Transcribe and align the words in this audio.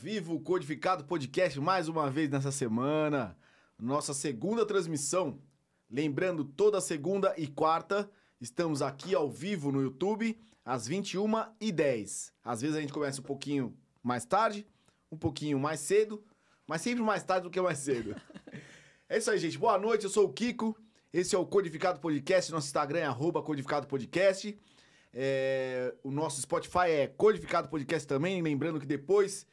estamos 0.00 0.04
ao 0.04 0.04
vivo, 0.04 0.40
Codificado 0.40 1.04
Podcast 1.04 1.60
mais 1.60 1.88
uma 1.88 2.10
vez 2.10 2.30
nessa 2.30 2.50
semana. 2.50 3.36
Nossa 3.78 4.14
segunda 4.14 4.64
transmissão. 4.64 5.38
Lembrando, 5.90 6.44
toda 6.44 6.80
segunda 6.80 7.34
e 7.36 7.46
quarta 7.46 8.10
estamos 8.40 8.80
aqui 8.82 9.14
ao 9.14 9.30
vivo 9.30 9.70
no 9.70 9.82
YouTube, 9.82 10.38
às 10.64 10.88
21h10. 10.88 12.32
Às 12.42 12.62
vezes 12.62 12.76
a 12.76 12.80
gente 12.80 12.92
começa 12.92 13.20
um 13.20 13.24
pouquinho 13.24 13.76
mais 14.02 14.24
tarde, 14.24 14.66
um 15.12 15.16
pouquinho 15.16 15.58
mais 15.58 15.80
cedo, 15.80 16.24
mas 16.66 16.80
sempre 16.80 17.02
mais 17.02 17.22
tarde 17.22 17.44
do 17.44 17.50
que 17.50 17.60
mais 17.60 17.78
cedo. 17.78 18.16
é 19.08 19.18
isso 19.18 19.30
aí, 19.30 19.38
gente. 19.38 19.58
Boa 19.58 19.78
noite, 19.78 20.04
eu 20.04 20.10
sou 20.10 20.26
o 20.26 20.32
Kiko. 20.32 20.76
Esse 21.12 21.34
é 21.34 21.38
o 21.38 21.46
Codificado 21.46 22.00
Podcast. 22.00 22.50
Nosso 22.50 22.66
Instagram 22.66 23.00
é 23.00 23.04
arroba 23.04 23.42
Codificado 23.42 23.86
Podcast. 23.86 24.58
É, 25.12 25.94
o 26.02 26.10
nosso 26.10 26.40
Spotify 26.40 26.88
é 26.88 27.06
Codificado 27.06 27.68
Podcast 27.68 28.06
também. 28.06 28.40
Lembrando 28.40 28.78
que 28.78 28.86
depois, 28.86 29.46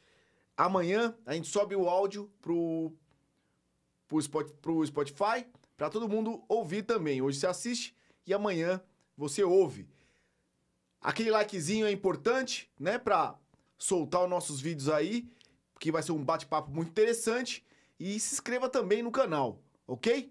amanhã, 0.58 1.16
a 1.24 1.34
gente 1.34 1.48
sobe 1.48 1.76
o 1.76 1.88
áudio 1.88 2.28
pro, 2.42 2.92
pro, 4.08 4.18
Spot, 4.18 4.50
pro 4.60 4.84
Spotify 4.84 5.46
para 5.76 5.88
todo 5.88 6.08
mundo 6.08 6.42
ouvir 6.48 6.82
também. 6.82 7.22
Hoje 7.22 7.38
você 7.38 7.46
assiste 7.46 7.96
e 8.26 8.34
amanhã 8.34 8.82
você 9.16 9.44
ouve. 9.44 9.88
Aquele 11.00 11.30
likezinho 11.30 11.86
é 11.86 11.92
importante, 11.92 12.68
né? 12.78 12.98
Pra 12.98 13.38
soltar 13.78 14.24
os 14.24 14.28
nossos 14.28 14.60
vídeos 14.60 14.88
aí, 14.88 15.30
que 15.78 15.92
vai 15.92 16.02
ser 16.02 16.10
um 16.10 16.24
bate-papo 16.24 16.70
muito 16.72 16.88
interessante. 16.88 17.64
E 18.00 18.18
se 18.18 18.34
inscreva 18.34 18.68
também 18.68 19.02
no 19.02 19.10
canal, 19.10 19.60
ok? 19.86 20.30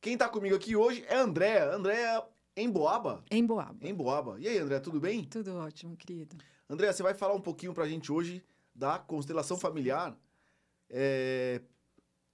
Quem 0.00 0.16
tá 0.16 0.28
comigo 0.28 0.56
aqui 0.56 0.76
hoje 0.76 1.04
é 1.08 1.16
a 1.16 1.22
Andréa. 1.22 1.74
Andréa 1.74 2.22
em 2.56 2.70
Boaba? 2.70 3.24
Em 3.30 3.44
Boaba. 3.44 3.76
Em 3.80 3.94
Boaba. 3.94 4.36
E 4.38 4.48
aí, 4.48 4.58
André, 4.58 4.80
tudo 4.80 5.00
bem? 5.00 5.24
Tudo 5.24 5.56
ótimo, 5.56 5.96
querido. 5.96 6.36
André, 6.68 6.92
você 6.92 7.02
vai 7.02 7.14
falar 7.14 7.34
um 7.34 7.40
pouquinho 7.40 7.74
pra 7.74 7.86
gente 7.86 8.12
hoje 8.12 8.42
da 8.80 8.98
constelação 8.98 9.58
familiar. 9.58 10.18
É... 10.88 11.60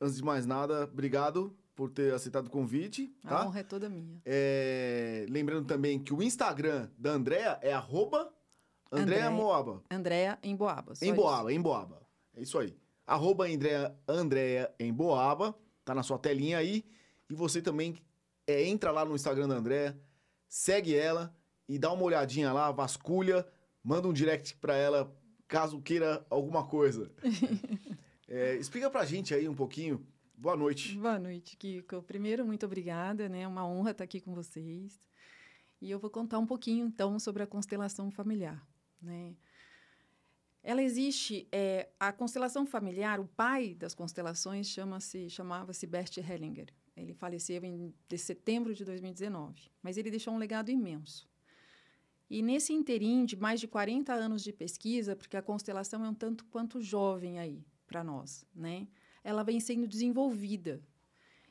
Antes 0.01 0.17
de 0.17 0.23
mais 0.23 0.47
nada, 0.47 0.85
obrigado 0.85 1.57
por 1.75 1.91
ter 1.91 2.15
aceitado 2.15 2.47
o 2.47 2.51
convite. 2.51 3.09
Tá? 3.23 3.41
A 3.41 3.47
honra 3.47 3.61
é 3.61 3.63
toda 3.65 3.89
minha. 3.89 4.23
É... 4.25 5.27
Lembrando 5.29 5.67
também 5.67 5.99
que 5.99 6.15
o 6.15 6.23
Instagram 6.23 6.89
da 6.97 7.11
Andréa 7.11 7.59
é 7.61 7.73
arroba 7.73 8.33
Andréa 8.93 9.29
Moaba. 9.29 9.83
Andréa 9.91 10.39
em 10.41 10.55
Boaba. 10.55 10.93
Em 11.03 11.13
Boaba, 11.13 11.53
em 11.53 11.61
Boaba. 11.61 12.01
É 12.37 12.43
isso 12.43 12.57
aí. 12.59 12.79
Arroba 13.05 13.47
Andréa, 13.47 13.97
Andréa 14.07 14.73
em 14.79 14.93
Boaba. 14.93 15.53
Tá 15.85 15.97
na 15.97 16.05
sua 16.05 16.19
telinha 16.19 16.59
aí. 16.59 16.85
E 17.29 17.35
você 17.35 17.61
também 17.61 17.97
é, 18.47 18.65
entra 18.65 18.93
lá 18.93 19.05
no 19.05 19.17
Instagram 19.17 19.49
da 19.49 19.57
Andréa, 19.57 20.01
segue 20.49 20.95
ela 20.95 21.35
e 21.69 21.77
dá 21.77 21.93
uma 21.93 22.05
olhadinha 22.05 22.53
lá, 22.53 22.71
vasculha, 22.71 23.45
manda 23.83 24.07
um 24.07 24.13
direct 24.13 24.57
pra 24.59 24.77
ela 24.77 25.13
caso 25.49 25.81
queira 25.81 26.27
alguma 26.29 26.67
coisa. 26.67 27.11
é, 28.29 28.57
explica 28.57 28.91
pra 28.91 29.05
gente 29.05 29.35
aí 29.35 29.49
um 29.49 29.55
pouquinho. 29.55 30.07
Boa 30.37 30.57
noite. 30.57 30.97
Boa 30.99 31.19
noite, 31.19 31.57
Kiko. 31.57 32.03
Primeiro, 32.03 32.45
muito 32.45 32.67
obrigada, 32.67 33.29
né? 33.29 33.47
Uma 33.49 33.67
honra 33.67 33.93
estar 33.93 34.05
aqui 34.05 34.21
com 34.21 34.35
vocês. 34.35 35.01
E 35.81 35.91
eu 35.91 35.99
vou 35.99 36.11
contar 36.11 36.39
um 36.39 36.47
pouquinho, 36.47 36.87
então, 36.87 37.19
sobre 37.19 37.43
a 37.43 37.47
constelação 37.47 38.11
familiar, 38.11 38.67
né? 39.01 39.35
Ela 40.63 40.83
existe, 40.83 41.47
é, 41.53 41.89
a 42.01 42.12
constelação 42.12 42.67
familiar, 42.67 43.21
o 43.21 43.29
pai 43.29 43.73
das 43.75 43.95
constelações 43.95 44.67
chama-se, 44.67 45.31
chamava-se 45.31 45.87
Bert 45.87 46.17
Hellinger. 46.19 46.69
Ele 46.97 47.15
faleceu 47.15 47.62
em 47.62 47.95
de 48.09 48.19
setembro 48.19 48.75
de 48.75 48.85
2019, 48.85 49.71
mas 49.83 49.97
ele 49.97 50.11
deixou 50.11 50.35
um 50.35 50.39
legado 50.39 50.71
imenso. 50.71 51.29
E 52.28 52.42
nesse 52.42 52.72
interim 52.72 53.25
de 53.25 53.37
mais 53.37 53.60
de 53.60 53.69
40 53.69 54.12
anos 54.12 54.42
de 54.42 54.53
pesquisa, 54.53 55.14
porque 55.14 55.37
a 55.37 55.42
constelação 55.42 56.04
é 56.04 56.09
um 56.09 56.14
tanto 56.14 56.44
quanto 56.47 56.82
jovem 56.82 57.38
aí 57.38 57.64
para 57.87 58.03
nós, 58.03 58.44
né? 58.54 58.88
Ela 59.22 59.42
vem 59.42 59.60
sendo 59.60 59.87
desenvolvida. 59.87 60.82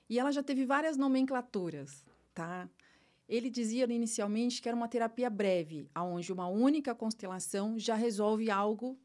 E 0.10 0.20
ela 0.20 0.32
já 0.32 0.44
teve 0.44 0.66
várias 0.66 0.98
nomenclaturas, 0.98 2.06
tá? 2.34 2.70
Ele 3.28 3.50
dizia 3.50 3.86
inicialmente 3.86 4.62
que 4.62 4.68
era 4.68 4.76
uma 4.76 4.88
terapia 4.88 5.30
breve, 5.30 5.90
aonde 5.96 6.32
uma 6.32 6.48
única 6.48 6.94
constelação 6.94 7.80
já 7.80 7.96
resolve 7.96 8.52
algo 8.52 9.00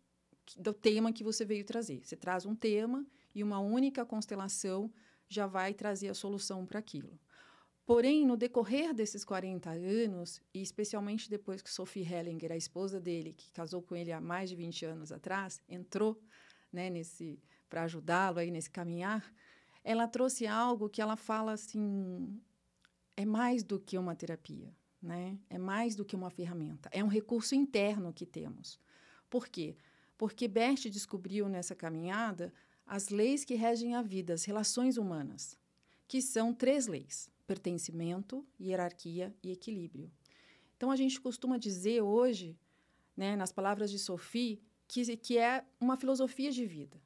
do 0.56 0.74
tema 0.74 1.12
que 1.12 1.24
você 1.24 1.44
veio 1.44 1.64
trazer. 1.64 2.04
Você 2.04 2.16
traz 2.16 2.44
um 2.44 2.54
tema 2.54 3.06
e 3.34 3.42
uma 3.42 3.60
única 3.60 4.04
constelação 4.04 4.92
já 5.28 5.46
vai 5.46 5.72
trazer 5.72 6.08
a 6.08 6.14
solução 6.14 6.66
para 6.66 6.80
aquilo. 6.80 7.18
Porém, 7.90 8.24
no 8.24 8.36
decorrer 8.36 8.94
desses 8.94 9.24
40 9.24 9.68
anos, 9.68 10.40
e 10.54 10.62
especialmente 10.62 11.28
depois 11.28 11.60
que 11.60 11.68
Sophie 11.68 12.06
Hellinger, 12.06 12.52
a 12.52 12.56
esposa 12.56 13.00
dele, 13.00 13.32
que 13.32 13.50
casou 13.50 13.82
com 13.82 13.96
ele 13.96 14.12
há 14.12 14.20
mais 14.20 14.48
de 14.48 14.54
20 14.54 14.84
anos 14.84 15.10
atrás, 15.10 15.60
entrou 15.68 16.16
né, 16.72 16.88
nesse 16.88 17.42
para 17.68 17.82
ajudá-lo 17.82 18.38
aí 18.38 18.48
nesse 18.48 18.70
caminhar, 18.70 19.34
ela 19.82 20.06
trouxe 20.06 20.46
algo 20.46 20.88
que 20.88 21.02
ela 21.02 21.16
fala 21.16 21.50
assim, 21.50 22.40
é 23.16 23.24
mais 23.24 23.64
do 23.64 23.80
que 23.80 23.98
uma 23.98 24.14
terapia, 24.14 24.72
né? 25.02 25.36
É 25.50 25.58
mais 25.58 25.96
do 25.96 26.04
que 26.04 26.14
uma 26.14 26.30
ferramenta, 26.30 26.88
é 26.92 27.02
um 27.02 27.08
recurso 27.08 27.56
interno 27.56 28.12
que 28.12 28.24
temos. 28.24 28.78
Por 29.28 29.48
quê? 29.48 29.76
Porque 30.16 30.46
Bert 30.46 30.88
descobriu 30.88 31.48
nessa 31.48 31.74
caminhada 31.74 32.54
as 32.86 33.08
leis 33.08 33.44
que 33.44 33.56
regem 33.56 33.96
a 33.96 34.02
vida, 34.02 34.32
as 34.32 34.44
relações 34.44 34.96
humanas, 34.96 35.58
que 36.06 36.22
são 36.22 36.54
três 36.54 36.86
leis: 36.86 37.28
pertencimento, 37.50 38.46
hierarquia 38.60 39.34
e 39.42 39.50
equilíbrio. 39.50 40.08
Então 40.76 40.90
a 40.90 40.96
gente 40.96 41.20
costuma 41.20 41.58
dizer 41.58 42.00
hoje, 42.00 42.56
né, 43.16 43.34
nas 43.34 43.50
palavras 43.50 43.90
de 43.90 43.98
Sophie, 43.98 44.62
que, 44.86 45.16
que 45.16 45.36
é 45.36 45.64
uma 45.80 45.96
filosofia 45.96 46.52
de 46.52 46.64
vida. 46.64 46.96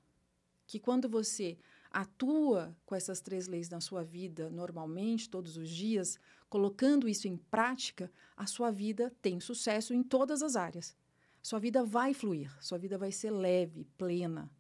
Que 0.67 0.79
quando 0.79 1.09
você 1.09 1.57
atua 1.91 2.77
com 2.85 2.95
essas 2.95 3.21
três 3.23 3.47
leis 3.47 3.71
na 3.71 3.81
sua 3.81 4.05
vida 4.05 4.51
normalmente, 4.51 5.31
todos 5.31 5.57
os 5.57 5.71
dias, 5.71 6.19
colocando 6.49 7.09
isso 7.09 7.27
em 7.27 7.37
prática, 7.37 8.13
a 8.37 8.47
sua 8.47 8.71
vida 8.71 9.15
tem 9.23 9.41
sucesso 9.41 9.95
em 9.95 10.03
todas 10.03 10.43
as 10.43 10.57
áreas. 10.57 10.95
Sua 11.41 11.59
vida 11.59 11.83
vai 11.85 12.13
fluir, 12.13 12.55
sua 12.63 12.79
vida 12.79 12.99
vai 12.99 13.13
ser 13.13 13.31
leve, 13.31 13.87
plena, 13.97 14.51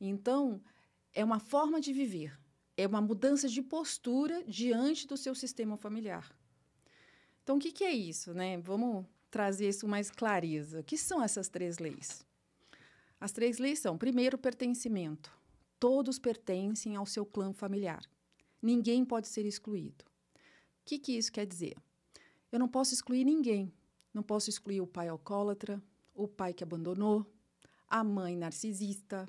então, 0.00 0.60
é 1.12 1.24
uma 1.24 1.40
forma 1.40 1.80
de 1.80 1.92
viver, 1.92 2.38
é 2.78 2.86
uma 2.86 3.00
mudança 3.00 3.48
de 3.48 3.60
postura 3.60 4.44
diante 4.44 5.04
do 5.04 5.16
seu 5.16 5.34
sistema 5.34 5.76
familiar. 5.76 6.32
Então, 7.42 7.56
o 7.56 7.58
que, 7.58 7.72
que 7.72 7.82
é 7.82 7.92
isso? 7.92 8.32
Né? 8.32 8.56
Vamos 8.58 9.04
trazer 9.32 9.68
isso 9.68 9.88
mais 9.88 10.12
clareza. 10.12 10.78
O 10.78 10.84
que 10.84 10.96
são 10.96 11.20
essas 11.20 11.48
três 11.48 11.78
leis? 11.78 12.24
As 13.20 13.32
três 13.32 13.58
leis 13.58 13.80
são, 13.80 13.98
primeiro, 13.98 14.38
pertencimento. 14.38 15.36
Todos 15.80 16.20
pertencem 16.20 16.94
ao 16.94 17.04
seu 17.04 17.26
clã 17.26 17.52
familiar. 17.52 18.00
Ninguém 18.62 19.04
pode 19.04 19.26
ser 19.26 19.44
excluído. 19.44 20.04
O 20.36 20.84
que, 20.84 21.00
que 21.00 21.18
isso 21.18 21.32
quer 21.32 21.46
dizer? 21.46 21.76
Eu 22.52 22.60
não 22.60 22.68
posso 22.68 22.94
excluir 22.94 23.24
ninguém. 23.24 23.72
Não 24.14 24.22
posso 24.22 24.48
excluir 24.48 24.80
o 24.80 24.86
pai 24.86 25.08
alcoólatra, 25.08 25.82
o 26.14 26.28
pai 26.28 26.54
que 26.54 26.62
abandonou, 26.62 27.26
a 27.88 28.04
mãe 28.04 28.36
narcisista, 28.36 29.28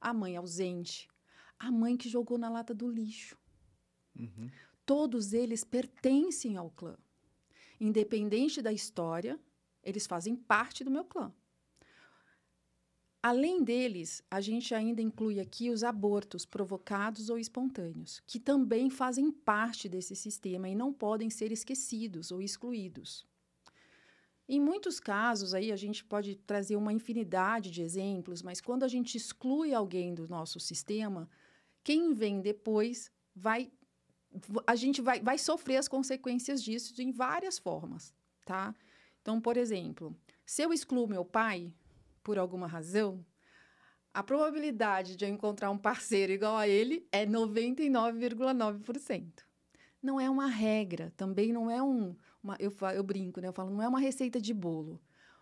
a 0.00 0.12
mãe 0.12 0.36
ausente, 0.36 1.08
a 1.58 1.70
mãe 1.70 1.96
que 1.96 2.08
jogou 2.08 2.38
na 2.38 2.48
lata 2.48 2.74
do 2.74 2.88
lixo. 2.88 3.36
Uhum. 4.18 4.50
Todos 4.86 5.32
eles 5.32 5.64
pertencem 5.64 6.56
ao 6.56 6.70
clã. 6.70 6.96
Independente 7.80 8.60
da 8.62 8.72
história, 8.72 9.38
eles 9.82 10.06
fazem 10.06 10.34
parte 10.34 10.82
do 10.82 10.90
meu 10.90 11.04
clã. 11.04 11.32
Além 13.22 13.64
deles, 13.64 14.22
a 14.30 14.40
gente 14.40 14.74
ainda 14.74 15.02
inclui 15.02 15.40
aqui 15.40 15.70
os 15.70 15.82
abortos 15.82 16.46
provocados 16.46 17.28
ou 17.28 17.38
espontâneos, 17.38 18.22
que 18.26 18.38
também 18.38 18.88
fazem 18.88 19.30
parte 19.30 19.88
desse 19.88 20.14
sistema 20.14 20.68
e 20.68 20.74
não 20.74 20.92
podem 20.92 21.28
ser 21.28 21.50
esquecidos 21.50 22.30
ou 22.30 22.40
excluídos. 22.40 23.26
Em 24.48 24.60
muitos 24.60 24.98
casos, 24.98 25.52
aí 25.52 25.70
a 25.70 25.76
gente 25.76 26.02
pode 26.04 26.36
trazer 26.36 26.76
uma 26.76 26.92
infinidade 26.92 27.70
de 27.70 27.82
exemplos, 27.82 28.40
mas 28.40 28.60
quando 28.60 28.84
a 28.84 28.88
gente 28.88 29.16
exclui 29.16 29.74
alguém 29.74 30.14
do 30.14 30.26
nosso 30.26 30.58
sistema, 30.58 31.28
quem 31.82 32.12
vem 32.12 32.40
depois 32.40 33.10
vai 33.34 33.70
a 34.66 34.76
gente 34.76 35.00
vai, 35.00 35.20
vai 35.20 35.38
sofrer 35.38 35.76
as 35.76 35.88
consequências 35.88 36.62
disso 36.62 37.00
em 37.00 37.10
várias 37.10 37.58
formas, 37.58 38.14
tá? 38.44 38.74
Então, 39.22 39.40
por 39.40 39.56
exemplo, 39.56 40.14
se 40.44 40.62
eu 40.62 40.72
excluo 40.72 41.08
meu 41.08 41.24
pai 41.24 41.72
por 42.22 42.38
alguma 42.38 42.66
razão, 42.66 43.24
a 44.12 44.22
probabilidade 44.22 45.16
de 45.16 45.24
eu 45.24 45.28
encontrar 45.28 45.70
um 45.70 45.78
parceiro 45.78 46.32
igual 46.32 46.56
a 46.56 46.66
ele 46.66 47.06
é 47.12 47.26
99,9%. 47.26 49.44
Não 50.02 50.20
é 50.20 50.30
uma 50.30 50.46
regra, 50.46 51.12
também 51.16 51.52
não 51.52 51.70
é 51.70 51.82
um, 51.82 52.16
uma, 52.42 52.56
eu, 52.58 52.74
eu 52.94 53.02
brinco, 53.02 53.40
né? 53.40 53.48
Eu 53.48 53.52
falo, 53.52 53.70
não 53.70 53.82
é 53.82 53.88
uma 53.88 54.00
receita 54.00 54.40
de 54.40 54.54
bolo, 54.54 55.00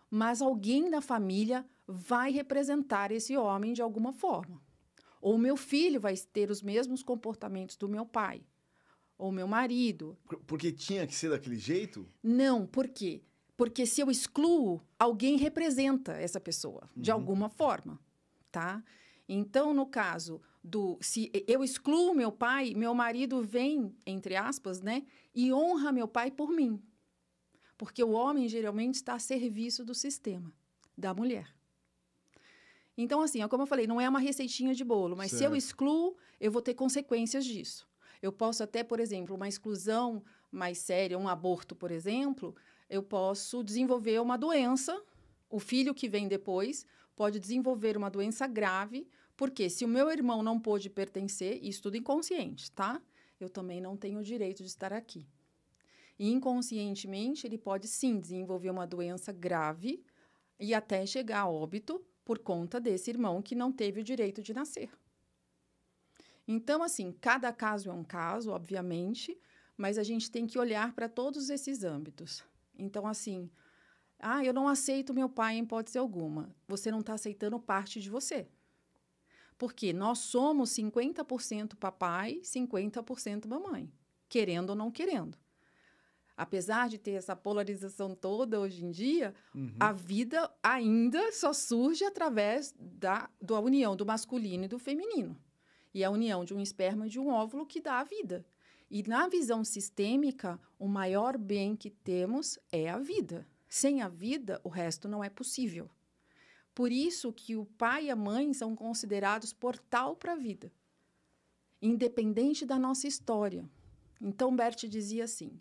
mas 0.09 0.41
alguém 0.41 0.89
da 0.89 1.01
família 1.01 1.65
vai 1.87 2.31
representar 2.31 3.11
esse 3.11 3.37
homem 3.37 3.73
de 3.73 3.81
alguma 3.81 4.11
forma. 4.11 4.61
Ou 5.21 5.37
meu 5.37 5.57
filho 5.57 5.99
vai 5.99 6.15
ter 6.17 6.49
os 6.51 6.61
mesmos 6.61 7.01
comportamentos 7.03 7.75
do 7.75 7.89
meu 7.89 8.05
pai, 8.05 8.41
ou 9.17 9.31
meu 9.31 9.47
marido. 9.47 10.17
Porque 10.45 10.71
tinha 10.71 11.05
que 11.07 11.15
ser 11.15 11.29
daquele 11.29 11.57
jeito? 11.57 12.07
Não, 12.21 12.65
por 12.65 12.87
quê? 12.87 13.23
Porque 13.55 13.85
se 13.87 14.01
eu 14.01 14.11
excluo, 14.11 14.81
alguém 14.99 15.35
representa 15.37 16.11
essa 16.13 16.39
pessoa, 16.39 16.87
de 16.95 17.09
Uhum. 17.09 17.17
alguma 17.17 17.49
forma, 17.49 17.99
tá? 18.51 18.83
Então, 19.27 19.73
no 19.73 19.85
caso 19.87 20.39
do... 20.63 20.97
Se 21.01 21.31
eu 21.47 21.63
excluo 21.63 22.13
meu 22.13 22.31
pai, 22.31 22.73
meu 22.75 22.93
marido 22.93 23.41
vem, 23.43 23.93
entre 24.05 24.35
aspas, 24.35 24.79
né? 24.81 25.03
E 25.33 25.51
honra 25.51 25.91
meu 25.91 26.07
pai 26.07 26.29
por 26.31 26.49
mim. 26.51 26.81
Porque 27.77 28.03
o 28.03 28.11
homem, 28.11 28.47
geralmente, 28.47 28.95
está 28.95 29.15
a 29.15 29.19
serviço 29.19 29.83
do 29.83 29.93
sistema, 29.93 30.53
da 30.97 31.13
mulher. 31.13 31.53
Então, 32.97 33.21
assim, 33.21 33.43
ó, 33.43 33.47
como 33.47 33.63
eu 33.63 33.67
falei, 33.67 33.85
não 33.85 34.01
é 34.01 34.09
uma 34.09 34.19
receitinha 34.19 34.73
de 34.73 34.83
bolo, 34.83 35.15
mas 35.15 35.31
se 35.31 35.37
eu 35.43 35.51
Certo. 35.51 35.55
excluo, 35.55 36.17
eu 36.39 36.51
vou 36.51 36.61
ter 36.61 36.73
consequências 36.73 37.45
disso. 37.45 37.87
Eu 38.21 38.33
posso 38.33 38.63
até, 38.63 38.83
por 38.83 38.99
exemplo, 38.99 39.35
uma 39.35 39.47
exclusão 39.47 40.23
mais 40.51 40.79
séria, 40.79 41.17
um 41.19 41.27
aborto, 41.27 41.75
por 41.75 41.91
exemplo, 41.91 42.55
eu 42.89 43.03
posso 43.03 43.63
desenvolver 43.63 44.19
uma 44.19 44.37
doença. 44.37 44.99
O 45.49 45.59
filho 45.59 45.93
que 45.93 46.09
vem 46.09 46.27
depois 46.27 46.85
pode 47.15 47.39
desenvolver 47.39 47.95
uma 47.95 48.09
doença 48.09 48.47
grave, 48.47 49.07
porque 49.35 49.69
se 49.69 49.85
o 49.85 49.87
meu 49.87 50.09
irmão 50.09 50.41
não 50.41 50.59
pôde 50.59 50.89
pertencer, 50.89 51.63
isso 51.63 51.83
tudo 51.83 51.97
inconsciente, 51.97 52.71
tá? 52.71 52.99
Eu 53.39 53.49
também 53.49 53.79
não 53.79 53.95
tenho 53.95 54.19
o 54.19 54.23
direito 54.23 54.63
de 54.63 54.69
estar 54.69 54.91
aqui. 54.91 55.27
E 56.17 56.31
inconscientemente, 56.31 57.45
ele 57.45 57.59
pode 57.59 57.87
sim 57.87 58.19
desenvolver 58.19 58.71
uma 58.71 58.87
doença 58.87 59.31
grave 59.31 60.03
e 60.59 60.73
até 60.73 61.05
chegar 61.05 61.41
a 61.41 61.49
óbito 61.49 62.03
por 62.27 62.39
conta 62.39 62.77
desse 62.77 63.09
irmão 63.09 63.41
que 63.41 63.55
não 63.55 63.71
teve 63.71 64.01
o 64.01 64.03
direito 64.03 64.43
de 64.43 64.53
nascer. 64.53 64.89
Então, 66.45 66.83
assim, 66.83 67.13
cada 67.21 67.53
caso 67.53 67.89
é 67.89 67.93
um 67.93 68.03
caso, 68.03 68.51
obviamente, 68.51 69.39
mas 69.77 69.97
a 69.97 70.03
gente 70.03 70.29
tem 70.29 70.45
que 70.45 70.59
olhar 70.59 70.93
para 70.93 71.07
todos 71.07 71.49
esses 71.49 71.85
âmbitos. 71.85 72.43
Então, 72.77 73.07
assim, 73.07 73.49
ah, 74.19 74.43
eu 74.43 74.53
não 74.53 74.67
aceito 74.67 75.13
meu 75.13 75.29
pai 75.29 75.55
em 75.55 75.63
hipótese 75.63 75.97
alguma. 75.97 76.53
Você 76.67 76.91
não 76.91 76.99
está 76.99 77.13
aceitando 77.13 77.57
parte 77.61 78.01
de 78.01 78.09
você. 78.09 78.45
Porque 79.57 79.93
nós 79.93 80.19
somos 80.19 80.71
50% 80.71 81.77
papai, 81.77 82.41
50% 82.43 83.47
mamãe, 83.47 83.89
querendo 84.27 84.71
ou 84.71 84.75
não 84.75 84.91
querendo. 84.91 85.37
Apesar 86.37 86.87
de 86.87 86.99
ter 86.99 87.13
essa 87.13 87.35
polarização 87.35 88.13
toda 88.13 88.59
hoje 88.59 88.85
em 88.85 88.91
dia, 88.91 89.33
Uhum. 89.55 89.73
a 89.79 89.91
vida 89.91 90.49
ainda 90.61 91.31
só 91.31 91.51
surge 91.51 92.05
através 92.05 92.75
da, 92.79 93.27
da 93.41 93.59
união 93.59 93.95
do 93.95 94.05
masculino 94.05 94.65
e 94.65 94.67
do 94.67 94.77
feminino. 94.77 95.35
E 95.91 96.03
a 96.03 96.11
união 96.11 96.45
de 96.45 96.53
um 96.53 96.61
esperma 96.61 97.07
e 97.07 97.09
de 97.09 97.19
um 97.19 97.29
óvulo 97.29 97.65
que 97.65 97.81
dá 97.81 97.99
a 97.99 98.03
vida. 98.03 98.45
E 98.89 99.01
na 99.01 99.27
visão 99.27 99.63
sistêmica, 99.63 100.61
o 100.77 100.87
maior 100.87 101.37
bem 101.39 101.75
que 101.75 101.89
temos 101.89 102.59
é 102.71 102.87
a 102.87 102.99
vida. 102.99 103.47
Sem 103.67 104.01
a 104.03 104.07
vida, 104.07 104.61
o 104.63 104.69
resto 104.69 105.09
não 105.09 105.23
é 105.23 105.29
possível. 105.29 105.89
Por 106.75 106.91
isso 106.91 107.33
que 107.33 107.55
o 107.55 107.65
pai 107.65 108.05
e 108.05 108.11
a 108.11 108.15
mãe 108.15 108.53
são 108.53 108.75
considerados 108.75 109.51
portal 109.51 110.15
para 110.15 110.33
a 110.33 110.35
vida, 110.35 110.71
independente 111.81 112.65
da 112.65 112.77
nossa 112.77 113.07
história. 113.07 113.67
Então, 114.21 114.55
Bert 114.55 114.85
dizia 114.87 115.23
assim: 115.23 115.59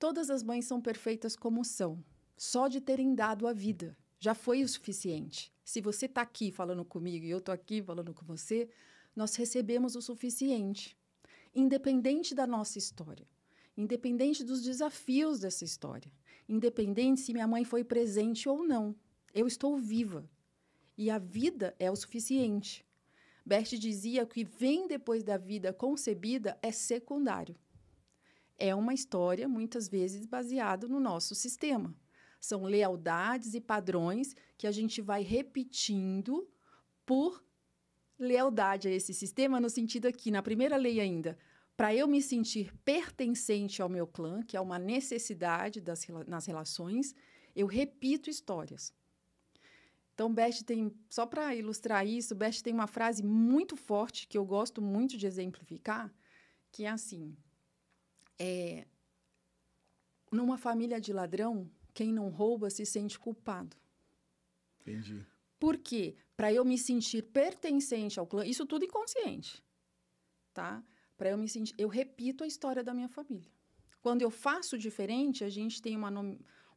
todas 0.00 0.30
as 0.30 0.42
mães 0.42 0.64
são 0.64 0.80
perfeitas 0.80 1.36
como 1.36 1.62
são, 1.62 2.02
só 2.36 2.66
de 2.66 2.80
terem 2.80 3.14
dado 3.14 3.46
a 3.46 3.52
vida. 3.52 3.96
Já 4.18 4.34
foi 4.34 4.62
o 4.62 4.68
suficiente. 4.68 5.52
Se 5.62 5.80
você 5.80 6.06
está 6.06 6.22
aqui 6.22 6.50
falando 6.50 6.84
comigo 6.84 7.24
e 7.24 7.30
eu 7.30 7.38
estou 7.38 7.52
aqui 7.52 7.82
falando 7.82 8.14
com 8.14 8.24
você, 8.24 8.68
nós 9.14 9.36
recebemos 9.36 9.94
o 9.94 10.02
suficiente, 10.02 10.96
independente 11.54 12.34
da 12.34 12.46
nossa 12.46 12.78
história, 12.78 13.28
independente 13.76 14.42
dos 14.42 14.62
desafios 14.62 15.40
dessa 15.40 15.64
história, 15.64 16.10
independente 16.48 17.20
se 17.20 17.34
minha 17.34 17.46
mãe 17.46 17.62
foi 17.62 17.84
presente 17.84 18.48
ou 18.48 18.66
não. 18.66 18.96
Eu 19.34 19.46
estou 19.46 19.78
viva. 19.78 20.28
E 20.96 21.10
a 21.10 21.18
vida 21.18 21.74
é 21.78 21.90
o 21.90 21.96
suficiente. 21.96 22.84
Bert 23.44 23.72
dizia 23.78 24.24
que 24.24 24.42
o 24.42 24.44
que 24.46 24.50
vem 24.58 24.88
depois 24.88 25.22
da 25.22 25.36
vida 25.36 25.72
concebida 25.72 26.58
é 26.62 26.72
secundário. 26.72 27.56
É 28.60 28.74
uma 28.74 28.92
história, 28.92 29.48
muitas 29.48 29.88
vezes, 29.88 30.26
baseada 30.26 30.86
no 30.86 31.00
nosso 31.00 31.34
sistema. 31.34 31.96
São 32.38 32.64
lealdades 32.64 33.54
e 33.54 33.60
padrões 33.60 34.36
que 34.56 34.66
a 34.66 34.70
gente 34.70 35.00
vai 35.00 35.22
repetindo 35.22 36.46
por 37.06 37.42
lealdade 38.18 38.86
a 38.86 38.90
esse 38.90 39.14
sistema, 39.14 39.58
no 39.58 39.70
sentido 39.70 40.06
aqui, 40.06 40.30
na 40.30 40.42
primeira 40.42 40.76
lei 40.76 41.00
ainda, 41.00 41.38
para 41.74 41.94
eu 41.94 42.06
me 42.06 42.20
sentir 42.20 42.70
pertencente 42.84 43.80
ao 43.80 43.88
meu 43.88 44.06
clã, 44.06 44.42
que 44.42 44.58
é 44.58 44.60
uma 44.60 44.78
necessidade 44.78 45.80
das, 45.80 46.06
nas 46.26 46.44
relações, 46.44 47.14
eu 47.56 47.66
repito 47.66 48.28
histórias. 48.28 48.92
Então, 50.12 50.32
Best 50.32 50.64
tem, 50.64 50.94
só 51.08 51.24
para 51.24 51.54
ilustrar 51.54 52.06
isso, 52.06 52.34
Best 52.34 52.62
tem 52.62 52.74
uma 52.74 52.86
frase 52.86 53.22
muito 53.22 53.74
forte 53.74 54.28
que 54.28 54.36
eu 54.36 54.44
gosto 54.44 54.82
muito 54.82 55.16
de 55.16 55.26
exemplificar, 55.26 56.12
que 56.70 56.84
é 56.84 56.90
assim: 56.90 57.34
é, 58.40 58.86
numa 60.32 60.56
família 60.56 60.98
de 60.98 61.12
ladrão, 61.12 61.70
quem 61.92 62.10
não 62.10 62.30
rouba 62.30 62.70
se 62.70 62.86
sente 62.86 63.18
culpado. 63.18 63.76
Entendi. 64.80 65.26
Por 65.58 65.76
quê? 65.76 66.16
Para 66.34 66.50
eu 66.50 66.64
me 66.64 66.78
sentir 66.78 67.22
pertencente 67.22 68.18
ao 68.18 68.26
clã, 68.26 68.46
isso 68.46 68.64
tudo 68.64 68.86
inconsciente, 68.86 69.62
tá? 70.54 70.82
Para 71.18 71.28
eu 71.28 71.36
me 71.36 71.46
sentir, 71.46 71.74
eu 71.76 71.88
repito 71.88 72.42
a 72.42 72.46
história 72.46 72.82
da 72.82 72.94
minha 72.94 73.10
família. 73.10 73.52
Quando 74.00 74.22
eu 74.22 74.30
faço 74.30 74.78
diferente, 74.78 75.44
a 75.44 75.50
gente 75.50 75.82
tem 75.82 75.94
uma, 75.94 76.10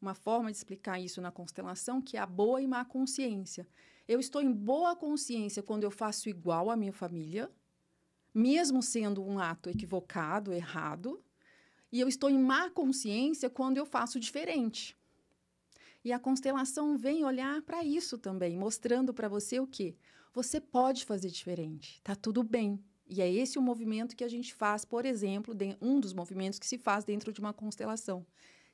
uma 0.01 0.13
forma 0.13 0.51
de 0.51 0.57
explicar 0.57 0.99
isso 0.99 1.21
na 1.21 1.31
constelação, 1.31 2.01
que 2.01 2.17
é 2.17 2.19
a 2.19 2.25
boa 2.25 2.61
e 2.61 2.67
má 2.67 2.83
consciência. 2.83 3.65
Eu 4.05 4.19
estou 4.19 4.41
em 4.41 4.51
boa 4.51 4.97
consciência 4.97 5.63
quando 5.63 5.85
eu 5.85 5.91
faço 5.91 6.27
igual 6.27 6.69
à 6.69 6.75
minha 6.75 6.91
família, 6.91 7.49
mesmo 8.33 8.83
sendo 8.83 9.23
um 9.23 9.39
ato 9.39 9.69
equivocado, 9.69 10.51
errado, 10.51 11.23
e 11.93 11.99
eu 11.99 12.07
estou 12.07 12.27
em 12.27 12.39
má 12.39 12.71
consciência 12.71 13.51
quando 13.51 13.77
eu 13.77 13.85
faço 13.85 14.19
diferente. 14.19 14.97
E 16.03 16.11
a 16.11 16.17
constelação 16.17 16.97
vem 16.97 17.23
olhar 17.23 17.61
para 17.61 17.83
isso 17.83 18.17
também, 18.17 18.57
mostrando 18.57 19.13
para 19.13 19.29
você 19.29 19.59
o 19.59 19.67
quê? 19.67 19.95
Você 20.33 20.59
pode 20.59 21.05
fazer 21.05 21.29
diferente, 21.29 22.01
tá 22.03 22.15
tudo 22.15 22.43
bem. 22.43 22.83
E 23.07 23.21
é 23.21 23.31
esse 23.31 23.59
o 23.59 23.61
movimento 23.61 24.15
que 24.15 24.23
a 24.23 24.27
gente 24.27 24.55
faz, 24.55 24.83
por 24.83 25.05
exemplo, 25.05 25.55
um 25.79 25.99
dos 25.99 26.13
movimentos 26.13 26.57
que 26.57 26.65
se 26.65 26.79
faz 26.79 27.05
dentro 27.05 27.31
de 27.31 27.39
uma 27.39 27.53
constelação. 27.53 28.25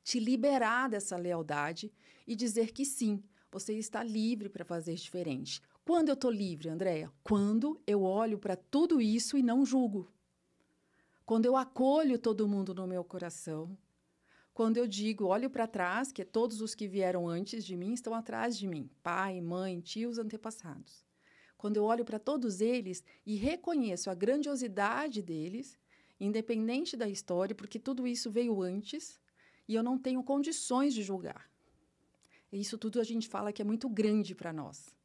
Te 0.02 0.18
liberar 0.18 0.90
dessa 0.90 1.18
lealdade 1.18 1.92
e 2.26 2.38
dizer 2.38 2.72
que 2.72 2.86
sim, 2.86 3.22
você 3.52 3.74
está 3.74 4.02
livre 4.02 4.48
para 4.48 4.64
fazer 4.64 4.96
diferente. 4.96 5.62
Quando 5.84 6.08
eu 6.08 6.14
estou 6.14 6.32
livre, 6.32 6.70
Andréia? 6.70 7.12
Quando 7.22 7.82
eu 7.86 8.02
olho 8.04 8.40
para 8.40 8.56
tudo 8.56 9.02
isso 9.02 9.38
e 9.38 9.44
não 9.44 9.66
julgo. 9.66 10.10
Quando 11.30 11.46
eu 11.46 11.56
acolho 11.56 12.18
todo 12.18 12.48
mundo 12.48 12.74
no 12.74 12.88
meu 12.88 13.04
coração. 13.04 13.78
Quando 14.52 14.78
eu 14.78 14.88
digo, 14.88 15.26
olho 15.26 15.48
para 15.48 15.68
trás, 15.68 16.12
que 16.12 16.26
todos 16.26 16.60
os 16.60 16.74
que 16.74 16.88
vieram 16.88 17.28
antes 17.28 17.64
de 17.64 17.76
mim 17.78 17.94
estão 17.94 18.16
atrás 18.16 18.58
de 18.58 18.68
mim. 18.68 18.90
Pai, 19.04 19.40
mãe, 19.40 19.80
tios, 19.80 20.18
antepassados 20.18 21.08
quando 21.56 21.76
eu 21.76 21.84
olho 21.84 22.06
para 22.06 22.18
todos 22.18 22.62
eles 22.62 23.04
e 23.26 23.36
reconheço 23.36 24.10
a 24.10 24.16
grandiosidade 24.16 25.22
deles, 25.22 25.78
independente 26.18 26.96
da 26.96 27.08
história, 27.08 27.54
porque 27.54 27.78
tudo 27.78 28.08
isso 28.08 28.32
veio 28.32 28.62
antes 28.62 29.20
e 29.68 29.76
eu 29.76 29.84
não 29.84 30.00
tenho 30.00 30.24
condições 30.24 30.94
de 30.94 31.04
julgar. 31.04 31.52
Isso 32.50 32.78
tudo 32.78 33.00
a 33.00 33.04
gente 33.04 33.28
fala 33.28 33.52
que 33.52 33.62
é 33.62 33.66
muito 33.66 33.90
grande 33.90 34.34
para 34.34 34.54
nós. 34.54 34.96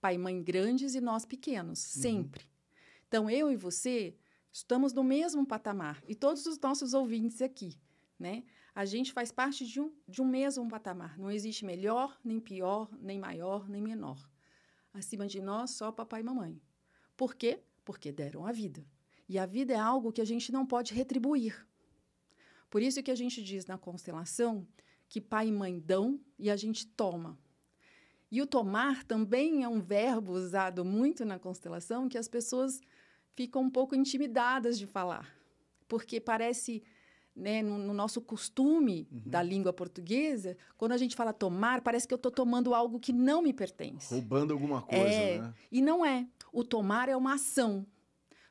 Pai 0.00 0.16
e 0.16 0.18
mãe 0.18 0.42
grandes 0.42 0.96
e 0.96 1.00
nós 1.00 1.24
pequenos, 1.24 1.78
sempre. 1.78 2.42
Uhum. 2.42 2.50
Então, 3.06 3.30
eu 3.30 3.50
e 3.52 3.56
você 3.56 4.16
estamos 4.52 4.92
no 4.92 5.04
mesmo 5.04 5.46
patamar, 5.46 6.02
e 6.06 6.14
todos 6.14 6.46
os 6.46 6.58
nossos 6.58 6.94
ouvintes 6.94 7.40
aqui, 7.42 7.78
né? 8.18 8.44
A 8.74 8.84
gente 8.84 9.12
faz 9.12 9.32
parte 9.32 9.66
de 9.66 9.80
um, 9.80 9.92
de 10.06 10.22
um 10.22 10.26
mesmo 10.26 10.68
patamar. 10.68 11.18
Não 11.18 11.30
existe 11.30 11.64
melhor, 11.64 12.18
nem 12.24 12.38
pior, 12.38 12.88
nem 13.00 13.18
maior, 13.18 13.68
nem 13.68 13.82
menor 13.82 14.30
acima 14.92 15.26
de 15.26 15.40
nós 15.40 15.70
só 15.70 15.90
papai 15.92 16.20
e 16.20 16.24
mamãe. 16.24 16.60
Por 17.16 17.34
quê? 17.34 17.60
Porque 17.84 18.12
deram 18.12 18.46
a 18.46 18.52
vida. 18.52 18.84
E 19.28 19.38
a 19.38 19.46
vida 19.46 19.72
é 19.72 19.78
algo 19.78 20.12
que 20.12 20.20
a 20.20 20.24
gente 20.24 20.50
não 20.50 20.66
pode 20.66 20.92
retribuir. 20.92 21.66
Por 22.68 22.82
isso 22.82 23.02
que 23.02 23.10
a 23.10 23.14
gente 23.14 23.42
diz 23.42 23.66
na 23.66 23.78
constelação 23.78 24.66
que 25.08 25.20
pai 25.20 25.48
e 25.48 25.52
mãe 25.52 25.78
dão 25.78 26.20
e 26.38 26.50
a 26.50 26.56
gente 26.56 26.86
toma. 26.86 27.38
E 28.30 28.40
o 28.40 28.46
tomar 28.46 29.02
também 29.04 29.64
é 29.64 29.68
um 29.68 29.80
verbo 29.80 30.32
usado 30.32 30.84
muito 30.84 31.24
na 31.24 31.38
constelação 31.38 32.08
que 32.08 32.18
as 32.18 32.28
pessoas 32.28 32.80
ficam 33.34 33.62
um 33.62 33.70
pouco 33.70 33.94
intimidadas 33.94 34.78
de 34.78 34.86
falar. 34.86 35.34
Porque 35.88 36.20
parece 36.20 36.82
né, 37.34 37.62
no, 37.62 37.78
no, 37.78 37.94
nosso 37.94 38.20
costume 38.20 39.08
uhum. 39.10 39.22
da 39.24 39.42
língua 39.42 39.72
portuguesa, 39.72 40.56
quando 40.76 40.92
a 40.92 40.96
gente 40.96 41.16
fala 41.16 41.32
tomar, 41.32 41.80
parece 41.80 42.06
que 42.06 42.14
eu 42.14 42.16
estou 42.16 42.30
tomando 42.30 42.74
algo 42.74 43.00
que 43.00 43.12
não 43.12 43.42
me 43.42 43.52
pertence. 43.52 44.12
Roubando 44.12 44.52
alguma 44.52 44.82
coisa, 44.82 45.04
é, 45.04 45.38
né? 45.38 45.54
E 45.70 45.80
não 45.80 46.04
é. 46.04 46.26
O 46.52 46.64
tomar 46.64 47.08
é 47.08 47.16
uma 47.16 47.34
ação. 47.34 47.86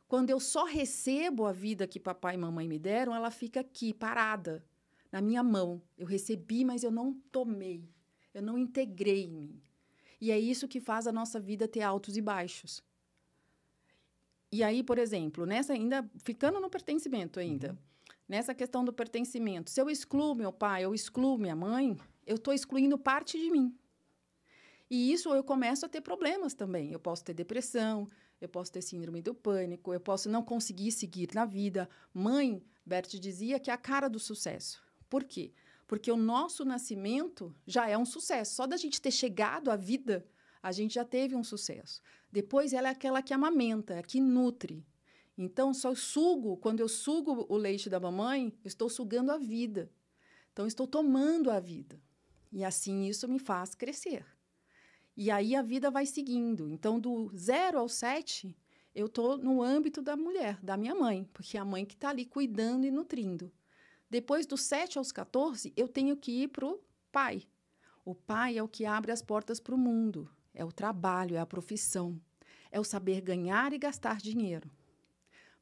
Quando 0.07 0.31
eu 0.31 0.39
só 0.39 0.63
recebo 0.63 1.45
a 1.45 1.51
vida 1.51 1.87
que 1.87 1.99
papai 1.99 2.33
e 2.33 2.37
mamãe 2.37 2.67
me 2.67 2.79
deram, 2.79 3.13
ela 3.13 3.29
fica 3.29 3.59
aqui, 3.59 3.93
parada. 3.93 4.65
na 5.11 5.21
minha 5.21 5.43
mão. 5.43 5.81
Eu 5.97 6.07
recebi, 6.07 6.65
mas 6.65 6.83
eu 6.83 6.91
não 6.91 7.13
tomei. 7.31 7.87
Eu 8.33 8.41
não 8.41 8.57
integrei 8.57 9.25
em 9.25 9.31
mim. 9.31 9.61
E 10.21 10.31
é 10.31 10.39
isso 10.39 10.67
que 10.67 10.79
faz 10.79 11.07
a 11.07 11.11
nossa 11.11 11.39
vida 11.39 11.67
ter 11.67 11.81
altos 11.81 12.17
e 12.17 12.21
baixos. 12.21 12.83
E 14.51 14.63
aí, 14.63 14.83
por 14.83 14.97
exemplo, 14.97 15.45
nessa 15.45 15.73
ainda 15.73 16.09
ficando 16.23 16.59
no 16.59 16.69
pertencimento 16.69 17.39
ainda, 17.39 17.69
uhum. 17.69 17.77
nessa 18.27 18.53
questão 18.53 18.83
do 18.83 18.91
pertencimento, 18.91 19.69
se 19.69 19.79
eu 19.79 19.89
excluo 19.89 20.33
meu 20.33 20.51
pai, 20.51 20.83
eu 20.83 20.93
excluo 20.93 21.37
minha 21.37 21.55
mãe, 21.55 21.95
eu 22.25 22.35
estou 22.35 22.53
excluindo 22.53 22.97
parte 22.97 23.37
de 23.37 23.49
mim. 23.51 23.75
E 24.89 25.11
isso 25.11 25.29
eu 25.33 25.43
começo 25.43 25.85
a 25.85 25.89
ter 25.89 26.01
problemas 26.01 26.55
também. 26.55 26.91
Eu 26.91 26.99
posso 26.99 27.23
ter 27.23 27.33
depressão, 27.33 28.07
eu 28.41 28.49
posso 28.49 28.71
ter 28.71 28.81
síndrome 28.81 29.21
do 29.21 29.35
pânico, 29.35 29.93
eu 29.93 29.99
posso 29.99 30.29
não 30.29 30.43
conseguir 30.43 30.91
seguir 30.91 31.29
na 31.33 31.45
vida. 31.45 31.87
Mãe, 32.11 32.63
Bert 32.83 33.19
dizia 33.19 33.59
que 33.59 33.69
é 33.69 33.73
a 33.73 33.77
cara 33.77 34.09
do 34.09 34.19
sucesso. 34.19 34.81
Por 35.07 35.23
quê? 35.23 35.51
Porque 35.85 36.11
o 36.11 36.17
nosso 36.17 36.65
nascimento 36.65 37.55
já 37.67 37.87
é 37.87 37.97
um 37.97 38.05
sucesso. 38.05 38.55
Só 38.55 38.65
da 38.65 38.77
gente 38.77 39.01
ter 39.01 39.11
chegado 39.11 39.69
à 39.69 39.75
vida, 39.75 40.25
a 40.61 40.71
gente 40.71 40.95
já 40.95 41.05
teve 41.05 41.35
um 41.35 41.43
sucesso. 41.43 42.01
Depois 42.31 42.73
ela 42.73 42.89
é 42.89 42.91
aquela 42.91 43.21
que 43.21 43.33
amamenta, 43.33 43.95
é 43.95 44.03
que 44.03 44.19
nutre. 44.19 44.85
Então, 45.37 45.73
só 45.73 45.95
sugo, 45.95 46.57
quando 46.57 46.79
eu 46.79 46.89
sugo 46.89 47.45
o 47.49 47.57
leite 47.57 47.89
da 47.89 47.99
mamãe, 47.99 48.53
eu 48.63 48.67
estou 48.67 48.89
sugando 48.89 49.31
a 49.31 49.37
vida. 49.37 49.91
Então, 50.51 50.67
estou 50.67 50.85
tomando 50.85 51.49
a 51.49 51.59
vida. 51.59 51.99
E 52.51 52.63
assim 52.63 53.05
isso 53.05 53.27
me 53.27 53.39
faz 53.39 53.73
crescer. 53.73 54.25
E 55.15 55.31
aí 55.31 55.55
a 55.55 55.61
vida 55.61 55.89
vai 55.89 56.05
seguindo. 56.05 56.69
Então, 56.69 56.99
do 56.99 57.31
zero 57.35 57.79
ao 57.79 57.89
sete, 57.89 58.55
eu 58.93 59.07
estou 59.07 59.37
no 59.37 59.63
âmbito 59.63 60.01
da 60.01 60.15
mulher, 60.15 60.59
da 60.61 60.77
minha 60.77 60.93
mãe, 60.93 61.27
porque 61.33 61.57
é 61.57 61.59
a 61.59 61.65
mãe 61.65 61.85
que 61.85 61.93
está 61.95 62.09
ali 62.09 62.25
cuidando 62.25 62.85
e 62.85 62.91
nutrindo. 62.91 63.51
Depois, 64.09 64.45
dos 64.45 64.61
sete 64.61 64.97
aos 64.97 65.11
14, 65.11 65.73
eu 65.75 65.87
tenho 65.87 66.17
que 66.17 66.43
ir 66.43 66.49
para 66.49 66.65
o 66.65 66.79
pai. 67.11 67.43
O 68.03 68.13
pai 68.13 68.57
é 68.57 68.63
o 68.63 68.67
que 68.67 68.85
abre 68.85 69.11
as 69.11 69.21
portas 69.21 69.59
para 69.59 69.75
o 69.75 69.77
mundo 69.77 70.29
é 70.59 70.65
o 70.65 70.73
trabalho, 70.73 71.37
é 71.37 71.39
a 71.39 71.45
profissão, 71.45 72.19
é 72.69 72.77
o 72.81 72.83
saber 72.83 73.21
ganhar 73.21 73.71
e 73.71 73.77
gastar 73.77 74.17
dinheiro. 74.17 74.69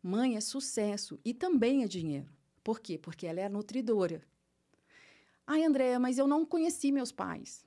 Mãe 0.02 0.36
é 0.36 0.42
sucesso 0.42 1.20
e 1.24 1.36
também 1.36 1.84
é 1.84 1.88
dinheiro. 1.88 2.34
Por 2.64 2.80
quê? 2.80 2.98
Porque 2.98 3.28
ela 3.28 3.40
é 3.40 3.48
nutridora. 3.48 4.24
Ai, 5.46 5.64
Andréia, 5.64 6.00
mas 6.00 6.18
eu 6.18 6.28
não 6.28 6.44
conheci 6.44 6.92
meus 6.92 7.12
pais. 7.12 7.64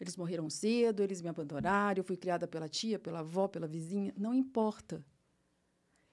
Eles 0.00 0.16
morreram 0.16 0.48
cedo, 0.48 1.02
eles 1.02 1.20
me 1.20 1.28
abandonaram, 1.28 2.00
eu 2.00 2.04
fui 2.04 2.16
criada 2.16 2.48
pela 2.48 2.68
tia, 2.68 2.98
pela 2.98 3.18
avó, 3.18 3.46
pela 3.46 3.66
vizinha. 3.66 4.14
Não 4.16 4.32
importa. 4.32 5.04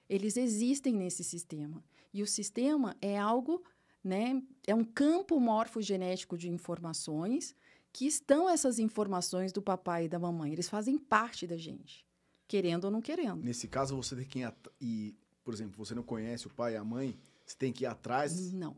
Eles 0.06 0.36
existem 0.36 0.92
nesse 0.92 1.24
sistema. 1.24 1.82
E 2.12 2.22
o 2.22 2.26
sistema 2.26 2.94
é 3.00 3.18
algo, 3.18 3.64
né, 4.04 4.42
é 4.66 4.74
um 4.74 4.84
campo 4.84 5.40
morfogenético 5.40 6.36
de 6.36 6.50
informações 6.50 7.56
que 7.96 8.06
estão 8.06 8.46
essas 8.46 8.78
informações 8.78 9.52
do 9.52 9.62
papai 9.62 10.04
e 10.04 10.08
da 10.08 10.18
mamãe. 10.18 10.52
Eles 10.52 10.68
fazem 10.68 10.98
parte 10.98 11.46
da 11.46 11.56
gente, 11.56 12.06
querendo 12.46 12.84
ou 12.84 12.90
não 12.90 13.00
querendo. 13.00 13.42
Nesse 13.42 13.66
caso, 13.66 13.96
você 13.96 14.14
tem 14.14 14.26
que 14.26 14.40
ir, 14.40 14.54
e, 14.78 15.14
por 15.42 15.54
exemplo, 15.54 15.82
você 15.82 15.94
não 15.94 16.02
conhece 16.02 16.46
o 16.46 16.50
pai 16.50 16.74
e 16.74 16.76
a 16.76 16.84
mãe, 16.84 17.18
você 17.46 17.56
tem 17.56 17.72
que 17.72 17.84
ir 17.84 17.86
atrás. 17.86 18.52
Não. 18.52 18.76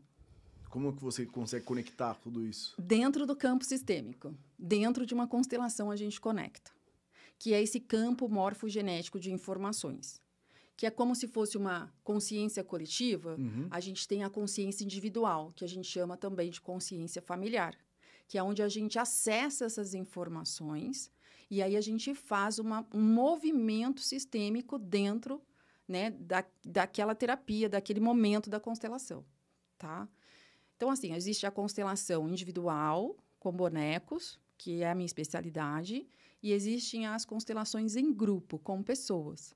Como 0.69 0.95
que 0.95 1.03
você 1.03 1.25
consegue 1.25 1.65
conectar 1.65 2.13
tudo 2.13 2.45
isso? 2.45 2.73
Dentro 2.79 3.27
do 3.27 3.35
campo 3.35 3.65
sistêmico, 3.65 4.33
dentro 4.57 5.05
de 5.05 5.13
uma 5.13 5.27
constelação 5.27 5.91
a 5.91 5.97
gente 5.97 6.21
conecta, 6.21 6.71
que 7.37 7.53
é 7.53 7.61
esse 7.61 7.81
campo 7.81 8.29
morfogenético 8.29 9.19
de 9.19 9.33
informações 9.33 10.21
que 10.77 10.85
é 10.85 10.89
como 10.89 11.13
se 11.13 11.27
fosse 11.27 11.57
uma 11.57 11.93
consciência 12.05 12.63
coletiva, 12.63 13.35
uhum. 13.37 13.67
a 13.69 13.81
gente 13.81 14.07
tem 14.07 14.23
a 14.23 14.29
consciência 14.29 14.85
individual, 14.85 15.51
que 15.53 15.65
a 15.65 15.67
gente 15.67 15.85
chama 15.85 16.15
também 16.15 16.49
de 16.49 16.61
consciência 16.61 17.21
familiar 17.21 17.77
que 18.29 18.37
é 18.37 18.43
onde 18.43 18.63
a 18.63 18.69
gente 18.69 18.97
acessa 18.97 19.65
essas 19.65 19.93
informações 19.93 21.11
e 21.49 21.63
aí 21.63 21.75
a 21.75 21.81
gente 21.81 22.13
faz 22.13 22.59
uma, 22.59 22.87
um 22.93 23.01
movimento 23.01 24.01
sistêmico 24.01 24.77
dentro 24.77 25.41
né, 25.87 26.11
da, 26.11 26.45
daquela 26.63 27.15
terapia, 27.15 27.67
daquele 27.67 27.99
momento 27.99 28.49
da 28.49 28.59
constelação, 28.59 29.25
tá? 29.77 30.07
Então, 30.77 30.91
assim, 30.91 31.13
existe 31.13 31.47
a 31.47 31.51
constelação 31.51 32.29
individual, 32.29 33.17
com 33.39 33.51
bonecos, 33.51 34.39
que 34.57 34.83
é 34.83 34.91
a 34.91 34.95
minha 34.95 35.07
especialidade, 35.07 36.07
e 36.41 36.53
existem 36.53 37.07
as 37.07 37.25
constelações 37.25 37.95
em 37.95 38.13
grupo, 38.13 38.59
com 38.59 38.83
pessoas. 38.83 39.55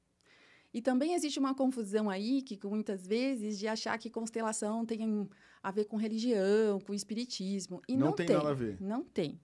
E 0.74 0.82
também 0.82 1.13
existe 1.13 1.38
uma 1.38 1.53
confusão 1.53 2.10
aí, 2.10 2.42
que 2.42 2.60
muitas 2.65 3.06
vezes, 3.06 3.60
de 3.60 3.68
achar 3.68 3.98
que 4.00 4.10
constelação 4.10 4.86
tem 4.86 5.30
a 5.62 5.72
ver 5.72 5.86
com 5.86 5.98
religião, 5.98 6.80
com 6.80 6.94
espiritismo. 6.94 7.82
E 7.88 7.96
não, 7.96 8.08
não 8.08 8.13
tem, 8.13 8.25
tem, 8.25 8.36
nada 8.36 8.50
a 8.50 8.53
ver. 8.53 8.77
Não 8.82 9.03
tem. 9.03 9.39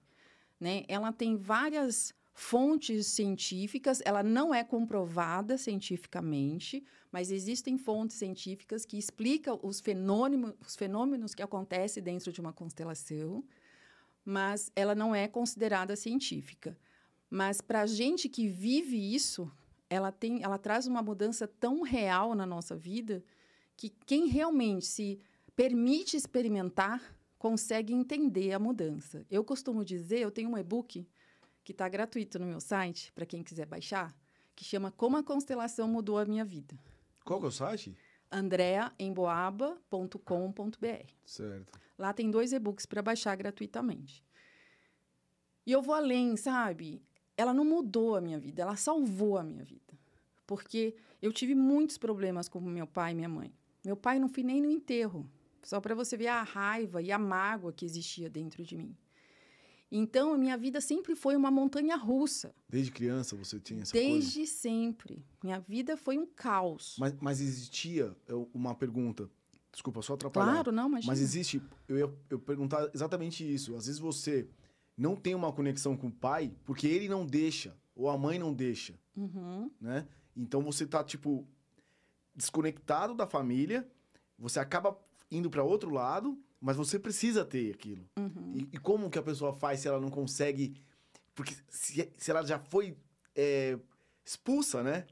Né? 0.59 0.83
Ela 0.87 1.11
tem 1.11 1.37
várias 1.37 2.13
fontes 2.33 3.07
científicas, 3.07 4.01
ela 4.05 4.23
não 4.23 4.55
é 4.55 4.63
comprovada 4.63 5.57
cientificamente, 5.57 6.83
mas 7.11 7.31
existem 7.31 7.77
fontes 7.77 8.15
científicas 8.15 8.85
que 8.85 8.97
explicam 8.97 9.59
os 9.61 9.79
fenômenos, 9.79 10.53
os 10.65 10.75
fenômenos 10.75 11.35
que 11.35 11.43
acontecem 11.43 12.01
dentro 12.01 12.31
de 12.31 12.39
uma 12.39 12.53
constelação, 12.53 13.43
mas 14.23 14.71
ela 14.75 14.95
não 14.95 15.13
é 15.13 15.27
considerada 15.27 15.95
científica. 15.95 16.77
Mas 17.29 17.61
para 17.61 17.81
a 17.81 17.85
gente 17.85 18.29
que 18.29 18.47
vive 18.47 19.13
isso, 19.13 19.51
ela 19.89 20.11
tem, 20.11 20.43
ela 20.43 20.57
traz 20.57 20.85
uma 20.85 21.01
mudança 21.01 21.47
tão 21.47 21.81
real 21.81 22.35
na 22.35 22.45
nossa 22.45 22.75
vida 22.75 23.23
que 23.75 23.89
quem 23.89 24.27
realmente 24.27 24.85
se 24.85 25.19
permite 25.55 26.15
experimentar 26.15 27.01
consegue 27.37 27.93
entender 27.93 28.53
a 28.53 28.59
mudança. 28.59 29.25
Eu 29.29 29.43
costumo 29.43 29.83
dizer, 29.83 30.19
eu 30.19 30.31
tenho 30.31 30.49
um 30.49 30.57
e-book 30.57 31.07
que 31.63 31.71
está 31.71 31.87
gratuito 31.87 32.37
no 32.37 32.45
meu 32.45 32.59
site 32.59 33.11
para 33.13 33.25
quem 33.25 33.41
quiser 33.41 33.65
baixar, 33.65 34.15
que 34.55 34.65
chama 34.65 34.91
Como 34.91 35.17
a 35.17 35.23
constelação 35.23 35.87
mudou 35.87 36.17
a 36.17 36.25
minha 36.25 36.43
vida. 36.43 36.77
Qual 37.23 37.39
que 37.39 37.45
é 37.45 37.49
o 37.49 37.51
site? 37.51 37.95
andreaemboaba.com.br. 38.31 41.11
Certo. 41.25 41.79
Lá 41.97 42.13
tem 42.13 42.29
dois 42.29 42.53
e-books 42.53 42.85
para 42.85 43.01
baixar 43.01 43.35
gratuitamente. 43.35 44.23
E 45.65 45.71
eu 45.71 45.81
vou 45.81 45.95
além, 45.95 46.37
sabe? 46.37 47.01
Ela 47.39 47.53
não 47.53 47.63
mudou 47.63 48.17
a 48.17 48.21
minha 48.21 48.37
vida, 48.37 48.63
ela 48.63 48.75
salvou 48.75 49.37
a 49.37 49.43
minha 49.43 49.63
vida. 49.63 49.97
Porque 50.45 50.93
eu 51.21 51.31
tive 51.31 51.55
muitos 51.55 51.97
problemas 51.97 52.49
com 52.49 52.59
meu 52.59 52.85
pai 52.85 53.13
e 53.13 53.15
minha 53.15 53.29
mãe. 53.29 53.53
Meu 53.85 53.95
pai 53.95 54.19
não 54.19 54.27
fui 54.27 54.43
nem 54.43 54.61
no 54.61 54.69
enterro, 54.69 55.25
só 55.63 55.79
para 55.79 55.95
você 55.95 56.17
ver 56.17 56.27
a 56.27 56.43
raiva 56.43 57.01
e 57.01 57.13
a 57.13 57.17
mágoa 57.17 57.71
que 57.71 57.85
existia 57.85 58.29
dentro 58.29 58.61
de 58.65 58.75
mim. 58.75 58.93
Então, 59.89 60.33
a 60.33 60.37
minha 60.37 60.57
vida 60.57 60.81
sempre 60.81 61.15
foi 61.15 61.35
uma 61.37 61.49
montanha 61.49 61.95
russa. 61.95 62.53
Desde 62.67 62.91
criança 62.91 63.37
você 63.37 63.57
tinha 63.57 63.83
essa 63.83 63.93
Desde 63.93 64.39
coisa? 64.39 64.51
sempre. 64.51 65.25
Minha 65.41 65.59
vida 65.59 65.95
foi 65.95 66.17
um 66.17 66.25
caos. 66.25 66.97
Mas, 66.99 67.13
mas 67.21 67.39
existia 67.39 68.13
uma 68.53 68.75
pergunta. 68.75 69.29
Desculpa, 69.71 70.01
só 70.01 70.15
atrapalhar. 70.15 70.51
Claro, 70.51 70.71
não, 70.73 70.89
mas. 70.89 71.05
Mas 71.05 71.21
existe. 71.21 71.61
Eu 71.87 71.97
ia 71.97 72.13
eu 72.29 72.37
perguntar 72.37 72.89
exatamente 72.93 73.43
isso. 73.43 73.75
Às 73.75 73.85
vezes 73.85 73.99
você 73.99 74.47
não 74.99 75.15
tem 75.15 75.33
uma 75.33 75.53
conexão 75.53 75.95
com 75.95 76.07
o 76.07 76.11
pai 76.11 76.51
porque 76.65 76.85
ele 76.85 77.07
não 77.07 77.25
deixa, 77.25 77.73
ou 77.95 78.09
a 78.09 78.17
mãe 78.17 78.37
não 78.37 78.53
deixa, 78.53 78.99
uhum. 79.15 79.71
né? 79.79 80.05
Então 80.35 80.61
você 80.61 80.85
tá, 80.85 81.01
tipo, 81.03 81.47
desconectado 82.35 83.15
da 83.15 83.25
família, 83.25 83.87
você 84.37 84.59
acaba 84.59 84.99
indo 85.31 85.49
para 85.49 85.63
outro 85.63 85.89
lado, 85.89 86.37
mas 86.59 86.75
você 86.75 86.99
precisa 86.99 87.45
ter 87.45 87.73
aquilo. 87.73 88.05
Uhum. 88.17 88.53
E, 88.53 88.75
e, 88.75 88.77
como 88.77 89.09
que 89.09 89.17
a 89.17 89.23
pessoa 89.23 89.53
faz 89.53 89.79
se 89.79 89.87
ela 89.87 89.99
não 89.99 90.09
consegue... 90.09 90.75
Porque 91.33 91.55
se, 91.69 92.11
se 92.17 92.31
ela 92.31 92.45
já 92.45 92.59
foi 92.59 92.97
é, 93.33 93.79
expulsa, 94.25 94.83
né? 94.83 95.05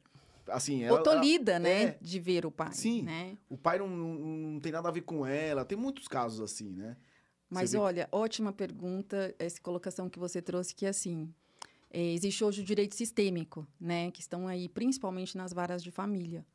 Assim, 0.48 0.84
ela, 0.84 0.98
Ou 0.98 1.04
tolhida, 1.04 1.54
ela, 1.54 1.60
né? 1.60 1.84
É, 1.84 1.98
de 2.02 2.20
ver 2.20 2.46
o 2.46 2.52
pai, 2.52 2.74
Sim. 2.74 3.04
Né? 3.04 3.38
O 3.50 3.58
pai 3.58 3.80
não, 3.80 3.88
não, 3.88 4.14
não 4.16 4.60
tem 4.60 4.72
nada 4.72 4.90
a 4.90 4.92
ver 4.92 5.02
com 5.02 5.26
ela. 5.26 5.64
Tem 5.64 5.78
muitos 5.78 6.08
casos 6.08 6.42
assim, 6.42 6.72
né? 6.72 6.98
Mas 7.50 7.74
olha, 7.74 8.10
ótima 8.12 8.52
pergunta, 8.52 9.34
essa 9.40 9.60
colocação 9.62 10.10
que 10.10 10.20
você 10.20 10.42
trouxe, 10.42 10.76
que 10.76 10.86
é 10.86 10.90
assim, 10.90 11.34
é, 11.90 12.14
existe 12.14 12.44
hoje 12.44 12.62
o 12.62 12.66
direito 12.66 12.96
sistêmico, 12.96 13.66
né, 13.80 14.12
que 14.12 14.20
estão 14.20 14.48
aí 14.48 14.68
principalmente 14.68 15.38
nas 15.38 15.54
varas 15.54 15.82
de 15.82 15.90
família, 15.90 16.46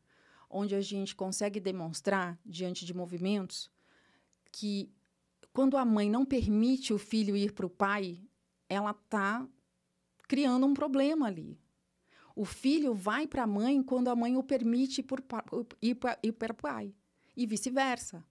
onde 0.51 0.75
a 0.75 0.81
gente 0.83 1.17
consegue 1.17 1.59
demonstrar, 1.59 2.39
diante 2.45 2.85
de 2.85 2.93
movimentos, 2.93 3.71
que 4.51 4.93
quando 5.53 5.79
a 5.79 5.85
mãe 5.85 6.11
não 6.11 6.27
permite 6.27 6.93
o 6.93 6.99
filho 6.99 7.37
ir 7.37 7.53
para 7.53 7.67
o 7.67 7.71
pai, 7.71 8.21
ela 8.69 8.91
está 8.91 9.47
criando 10.29 10.67
um 10.67 10.75
problema 10.75 11.27
ali. 11.27 11.59
O 12.35 12.45
filho 12.45 12.95
vai 12.95 13.27
para 13.27 13.43
a 13.43 13.47
mãe 13.47 13.83
quando 13.83 14.09
a 14.09 14.17
mãe 14.17 14.37
o 14.37 14.43
permite 14.43 15.03
por, 15.03 15.23
ir 15.81 15.95
para 15.95 16.53
o 16.53 16.57
pai, 16.57 16.95
e 17.37 17.47
vice-versa. 17.47 18.25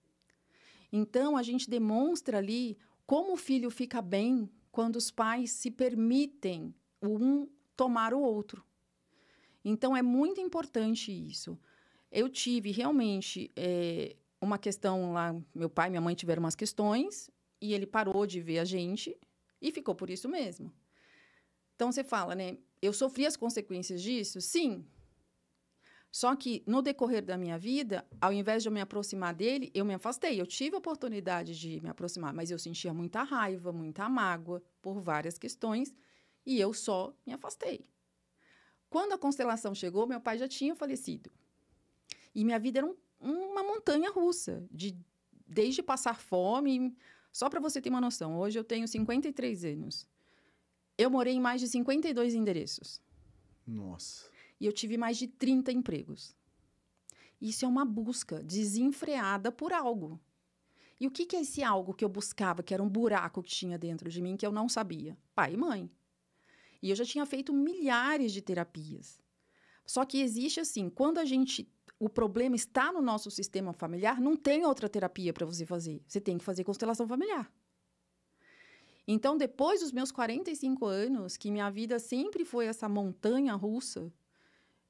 Então, 0.92 1.36
a 1.36 1.42
gente 1.42 1.68
demonstra 1.68 2.38
ali 2.38 2.76
como 3.06 3.32
o 3.32 3.36
filho 3.36 3.70
fica 3.70 4.02
bem 4.02 4.48
quando 4.70 4.96
os 4.96 5.10
pais 5.10 5.50
se 5.50 5.70
permitem 5.70 6.74
um 7.02 7.48
tomar 7.74 8.12
o 8.12 8.20
outro. 8.20 8.62
Então, 9.64 9.96
é 9.96 10.02
muito 10.02 10.40
importante 10.40 11.10
isso. 11.10 11.58
Eu 12.10 12.28
tive 12.28 12.70
realmente 12.70 13.50
é, 13.56 14.14
uma 14.40 14.58
questão 14.58 15.12
lá, 15.14 15.34
meu 15.54 15.70
pai 15.70 15.86
e 15.86 15.90
minha 15.90 16.00
mãe 16.00 16.14
tiveram 16.14 16.42
umas 16.42 16.54
questões 16.54 17.30
e 17.60 17.72
ele 17.72 17.86
parou 17.86 18.26
de 18.26 18.40
ver 18.40 18.58
a 18.58 18.64
gente 18.64 19.16
e 19.62 19.70
ficou 19.70 19.94
por 19.94 20.10
isso 20.10 20.28
mesmo. 20.28 20.70
Então 21.74 21.90
você 21.90 22.04
fala, 22.04 22.34
né? 22.34 22.58
Eu 22.82 22.92
sofri 22.92 23.24
as 23.24 23.36
consequências 23.36 24.02
disso? 24.02 24.40
Sim. 24.40 24.84
Só 26.12 26.36
que 26.36 26.62
no 26.66 26.82
decorrer 26.82 27.24
da 27.24 27.38
minha 27.38 27.58
vida, 27.58 28.06
ao 28.20 28.34
invés 28.34 28.62
de 28.62 28.68
eu 28.68 28.72
me 28.72 28.82
aproximar 28.82 29.34
dele, 29.34 29.70
eu 29.74 29.82
me 29.82 29.94
afastei. 29.94 30.38
Eu 30.38 30.46
tive 30.46 30.76
a 30.76 30.78
oportunidade 30.78 31.58
de 31.58 31.80
me 31.80 31.88
aproximar, 31.88 32.34
mas 32.34 32.50
eu 32.50 32.58
sentia 32.58 32.92
muita 32.92 33.22
raiva, 33.22 33.72
muita 33.72 34.06
mágoa 34.10 34.62
por 34.82 35.00
várias 35.00 35.38
questões 35.38 35.94
e 36.44 36.60
eu 36.60 36.74
só 36.74 37.16
me 37.26 37.32
afastei. 37.32 37.88
Quando 38.90 39.14
a 39.14 39.18
constelação 39.18 39.74
chegou, 39.74 40.06
meu 40.06 40.20
pai 40.20 40.36
já 40.36 40.46
tinha 40.46 40.76
falecido. 40.76 41.32
E 42.34 42.44
minha 42.44 42.58
vida 42.58 42.80
era 42.80 42.86
um, 42.86 42.94
uma 43.22 43.62
montanha 43.62 44.10
russa, 44.10 44.66
de 44.70 44.94
desde 45.46 45.82
passar 45.82 46.20
fome, 46.20 46.94
só 47.32 47.48
para 47.48 47.58
você 47.60 47.80
ter 47.80 47.88
uma 47.88 48.00
noção, 48.02 48.38
hoje 48.38 48.58
eu 48.58 48.64
tenho 48.64 48.86
53 48.86 49.64
anos. 49.64 50.06
Eu 50.98 51.10
morei 51.10 51.32
em 51.32 51.40
mais 51.40 51.62
de 51.62 51.68
52 51.68 52.34
endereços. 52.34 53.00
Nossa. 53.66 54.31
E 54.62 54.66
eu 54.66 54.72
tive 54.72 54.96
mais 54.96 55.16
de 55.16 55.26
30 55.26 55.72
empregos. 55.72 56.36
Isso 57.40 57.64
é 57.64 57.68
uma 57.68 57.84
busca 57.84 58.40
desenfreada 58.44 59.50
por 59.50 59.72
algo. 59.72 60.20
E 61.00 61.06
o 61.08 61.10
que, 61.10 61.26
que 61.26 61.34
é 61.34 61.40
esse 61.40 61.64
algo 61.64 61.92
que 61.92 62.04
eu 62.04 62.08
buscava, 62.08 62.62
que 62.62 62.72
era 62.72 62.80
um 62.80 62.88
buraco 62.88 63.42
que 63.42 63.50
tinha 63.50 63.76
dentro 63.76 64.08
de 64.08 64.22
mim 64.22 64.36
que 64.36 64.46
eu 64.46 64.52
não 64.52 64.68
sabia? 64.68 65.18
Pai 65.34 65.54
e 65.54 65.56
mãe. 65.56 65.90
E 66.80 66.90
eu 66.90 66.94
já 66.94 67.04
tinha 67.04 67.26
feito 67.26 67.52
milhares 67.52 68.32
de 68.32 68.40
terapias. 68.40 69.20
Só 69.84 70.04
que 70.04 70.20
existe 70.20 70.60
assim, 70.60 70.88
quando 70.88 71.18
a 71.18 71.24
gente 71.24 71.68
o 71.98 72.08
problema 72.08 72.54
está 72.54 72.92
no 72.92 73.02
nosso 73.02 73.32
sistema 73.32 73.72
familiar, 73.72 74.20
não 74.20 74.36
tem 74.36 74.64
outra 74.64 74.88
terapia 74.88 75.32
para 75.32 75.44
você 75.44 75.66
fazer. 75.66 76.00
Você 76.06 76.20
tem 76.20 76.38
que 76.38 76.44
fazer 76.44 76.62
constelação 76.62 77.08
familiar. 77.08 77.52
Então, 79.08 79.36
depois 79.36 79.80
dos 79.80 79.90
meus 79.90 80.12
45 80.12 80.86
anos, 80.86 81.36
que 81.36 81.50
minha 81.50 81.68
vida 81.68 81.98
sempre 81.98 82.44
foi 82.44 82.66
essa 82.66 82.88
montanha 82.88 83.56
russa, 83.56 84.12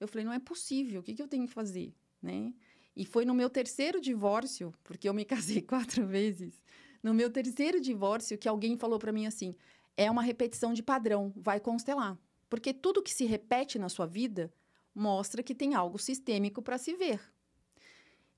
eu 0.03 0.09
falei, 0.09 0.25
não 0.25 0.33
é 0.33 0.39
possível, 0.39 1.01
o 1.01 1.03
que, 1.03 1.15
que 1.15 1.23
eu 1.23 1.29
tenho 1.29 1.47
que 1.47 1.53
fazer? 1.53 1.95
Né? 2.21 2.53
E 2.95 3.05
foi 3.05 3.25
no 3.25 3.35
meu 3.35 3.49
terceiro 3.49 4.01
divórcio, 4.01 4.75
porque 4.83 5.09
eu 5.09 5.15
me 5.15 5.25
casei 5.27 5.63
quatro 5.63 6.07
vezes, 6.07 6.63
no 7.03 7.15
meu 7.15 7.31
terceiro 7.31 7.81
divórcio 7.81 8.39
que 8.39 8.49
alguém 8.49 8.77
falou 8.77 8.99
para 8.99 9.13
mim 9.13 9.27
assim, 9.27 9.55
é 9.97 10.11
uma 10.11 10.23
repetição 10.23 10.73
de 10.73 10.83
padrão, 10.83 11.33
vai 11.37 11.59
constelar. 11.61 12.19
Porque 12.49 12.73
tudo 12.73 13.03
que 13.03 13.13
se 13.13 13.25
repete 13.25 13.79
na 13.79 13.89
sua 13.89 14.07
vida 14.07 14.53
mostra 14.95 15.43
que 15.43 15.55
tem 15.55 15.75
algo 15.75 15.99
sistêmico 15.99 16.63
para 16.63 16.79
se 16.79 16.95
ver. 16.95 17.21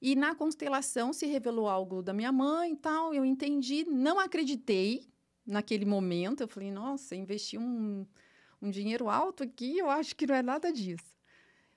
E 0.00 0.14
na 0.14 0.35
constelação 0.35 1.12
se 1.12 1.26
revelou 1.26 1.68
algo 1.68 2.02
da 2.02 2.12
minha 2.12 2.30
mãe 2.30 2.73
e 2.73 2.76
tal, 2.76 3.14
eu 3.14 3.25
entendi, 3.25 3.85
não 3.85 4.18
acreditei 4.18 5.09
naquele 5.47 5.85
momento, 5.85 6.42
eu 6.42 6.49
falei, 6.49 6.71
nossa, 6.71 7.14
investi 7.14 7.59
um, 7.59 8.06
um 8.61 8.71
dinheiro 8.71 9.09
alto 9.09 9.42
aqui, 9.42 9.78
eu 9.78 9.90
acho 9.90 10.14
que 10.16 10.26
não 10.26 10.35
é 10.35 10.42
nada 10.42 10.73
disso. 10.73 11.14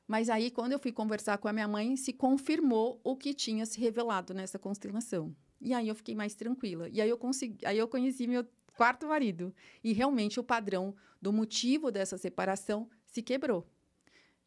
Mas 0.07 0.29
aí, 0.29 0.49
quando 0.49 0.71
eu 0.71 0.79
fui 0.79 0.91
conversar 0.91 1.37
com 1.37 1.47
a 1.47 1.53
minha 1.53 1.67
mãe, 1.67 1.97
se 1.97 2.13
confirmou 2.13 2.99
o 3.03 3.15
que 3.15 3.33
tinha 3.33 3.65
se 3.65 3.79
revelado 3.79 4.33
nessa 4.33 4.57
constelação. 4.57 5.35
E 5.59 5.73
aí 5.73 5.87
eu 5.87 5.95
fiquei 5.95 6.15
mais 6.15 6.33
tranquila. 6.33 6.87
E 6.89 7.01
aí 7.01 7.09
eu 7.09 7.17
consegui, 7.17 7.65
aí 7.65 7.77
eu 7.77 7.87
conheci 7.87 8.25
meu 8.25 8.45
quarto 8.75 9.07
marido. 9.07 9.53
E 9.83 9.91
realmente 9.91 10.39
o 10.39 10.43
padrão 10.43 10.95
do 11.21 11.33
motivo 11.33 11.91
dessa 11.91 12.17
separação 12.17 12.89
se 13.05 13.21
quebrou. 13.21 13.67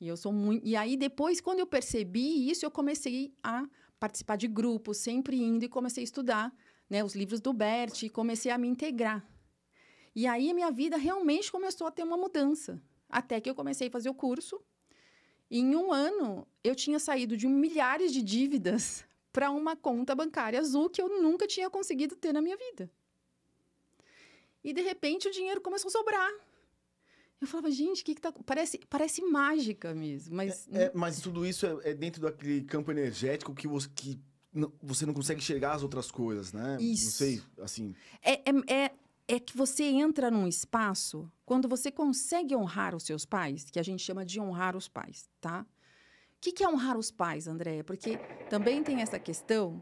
E 0.01 0.09
eu 0.09 0.17
sou 0.17 0.33
muito. 0.33 0.67
E 0.67 0.75
aí, 0.77 0.97
depois, 0.97 1.41
quando 1.41 1.59
eu 1.59 1.67
percebi 1.67 2.51
isso, 2.51 2.65
eu 2.65 2.71
comecei 2.71 3.35
a 3.43 3.69
participar 3.99 4.37
de 4.37 4.49
grupos, 4.49 4.97
sempre 4.97 5.37
indo 5.37 5.63
e 5.65 5.69
comecei 5.69 6.03
a 6.03 6.05
estudar 6.05 6.57
né, 6.89 7.05
os 7.05 7.15
livros 7.15 7.41
do 7.41 7.53
Bert 7.53 8.03
e 8.03 8.09
comecei 8.09 8.51
a 8.51 8.57
me 8.57 8.67
integrar. 8.67 9.29
E 10.17 10.27
aí, 10.27 10.55
minha 10.55 10.71
vida 10.71 10.97
realmente 10.97 11.53
começou 11.53 11.87
a 11.87 11.91
ter 11.91 12.03
uma 12.03 12.17
mudança. 12.17 12.83
Até 13.11 13.41
que 13.41 13.51
eu 13.51 13.55
comecei 13.55 13.89
a 13.89 13.91
fazer 13.91 14.09
o 14.09 14.15
curso. 14.15 14.63
E 15.51 15.59
em 15.59 15.75
um 15.75 15.93
ano, 15.93 16.47
eu 16.63 16.75
tinha 16.75 16.99
saído 16.99 17.37
de 17.37 17.49
milhares 17.49 18.13
de 18.13 18.23
dívidas 18.23 19.05
para 19.33 19.51
uma 19.51 19.77
conta 19.77 20.15
bancária 20.15 20.61
azul 20.61 20.89
que 20.89 21.03
eu 21.03 21.21
nunca 21.21 21.47
tinha 21.47 21.69
conseguido 21.69 22.17
ter 22.17 22.33
na 22.33 22.41
minha 22.41 22.57
vida. 22.57 22.91
E 24.63 24.73
de 24.73 24.83
repente 24.83 25.29
o 25.29 25.31
dinheiro 25.31 25.61
começou 25.61 25.89
a 25.89 25.93
sobrar. 25.93 26.31
Eu 27.41 27.47
falava, 27.47 27.71
gente, 27.71 28.03
o 28.03 28.05
que, 28.05 28.15
que 28.15 28.21
tá. 28.21 28.31
Parece, 28.45 28.79
parece 28.91 29.23
mágica 29.23 29.95
mesmo. 29.95 30.37
Mas, 30.37 30.69
é, 30.71 30.85
é, 30.85 30.93
mas 30.95 31.21
tudo 31.21 31.47
isso 31.47 31.65
é, 31.65 31.91
é, 31.91 31.95
dentro 31.95 32.21
daquele 32.21 32.63
campo 32.65 32.91
energético 32.91 33.55
que 33.55 33.67
você, 33.67 33.89
que 33.95 34.21
não, 34.53 34.71
você 34.83 35.07
não 35.07 35.15
consegue 35.15 35.41
enxergar 35.41 35.73
as 35.73 35.83
outras 35.83 36.11
coisas, 36.11 36.53
né? 36.53 36.77
Isso. 36.79 37.05
Não 37.05 37.11
sei, 37.13 37.43
assim. 37.63 37.95
É, 38.23 38.43
é, 38.69 38.93
é, 39.31 39.39
que 39.39 39.57
você 39.57 39.85
entra 39.85 40.29
num 40.29 40.49
espaço 40.49 41.31
quando 41.47 41.69
você 41.69 41.91
consegue 41.91 42.57
honrar 42.57 42.97
os 42.97 43.05
seus 43.05 43.25
pais, 43.25 43.71
que 43.71 43.79
a 43.79 43.83
gente 43.83 44.03
chama 44.03 44.25
de 44.27 44.41
honrar 44.41 44.77
os 44.77 44.89
pais, 44.89 45.29
tá? 45.41 45.65
O 46.37 46.41
que, 46.41 46.51
que 46.51 46.65
é 46.65 46.69
honrar 46.69 46.99
os 46.99 47.13
pais, 47.13 47.47
Andréia? 47.47 47.85
Porque 47.85 48.19
também 48.49 48.83
tem 48.83 49.03
essa 49.03 49.21
questão, 49.21 49.81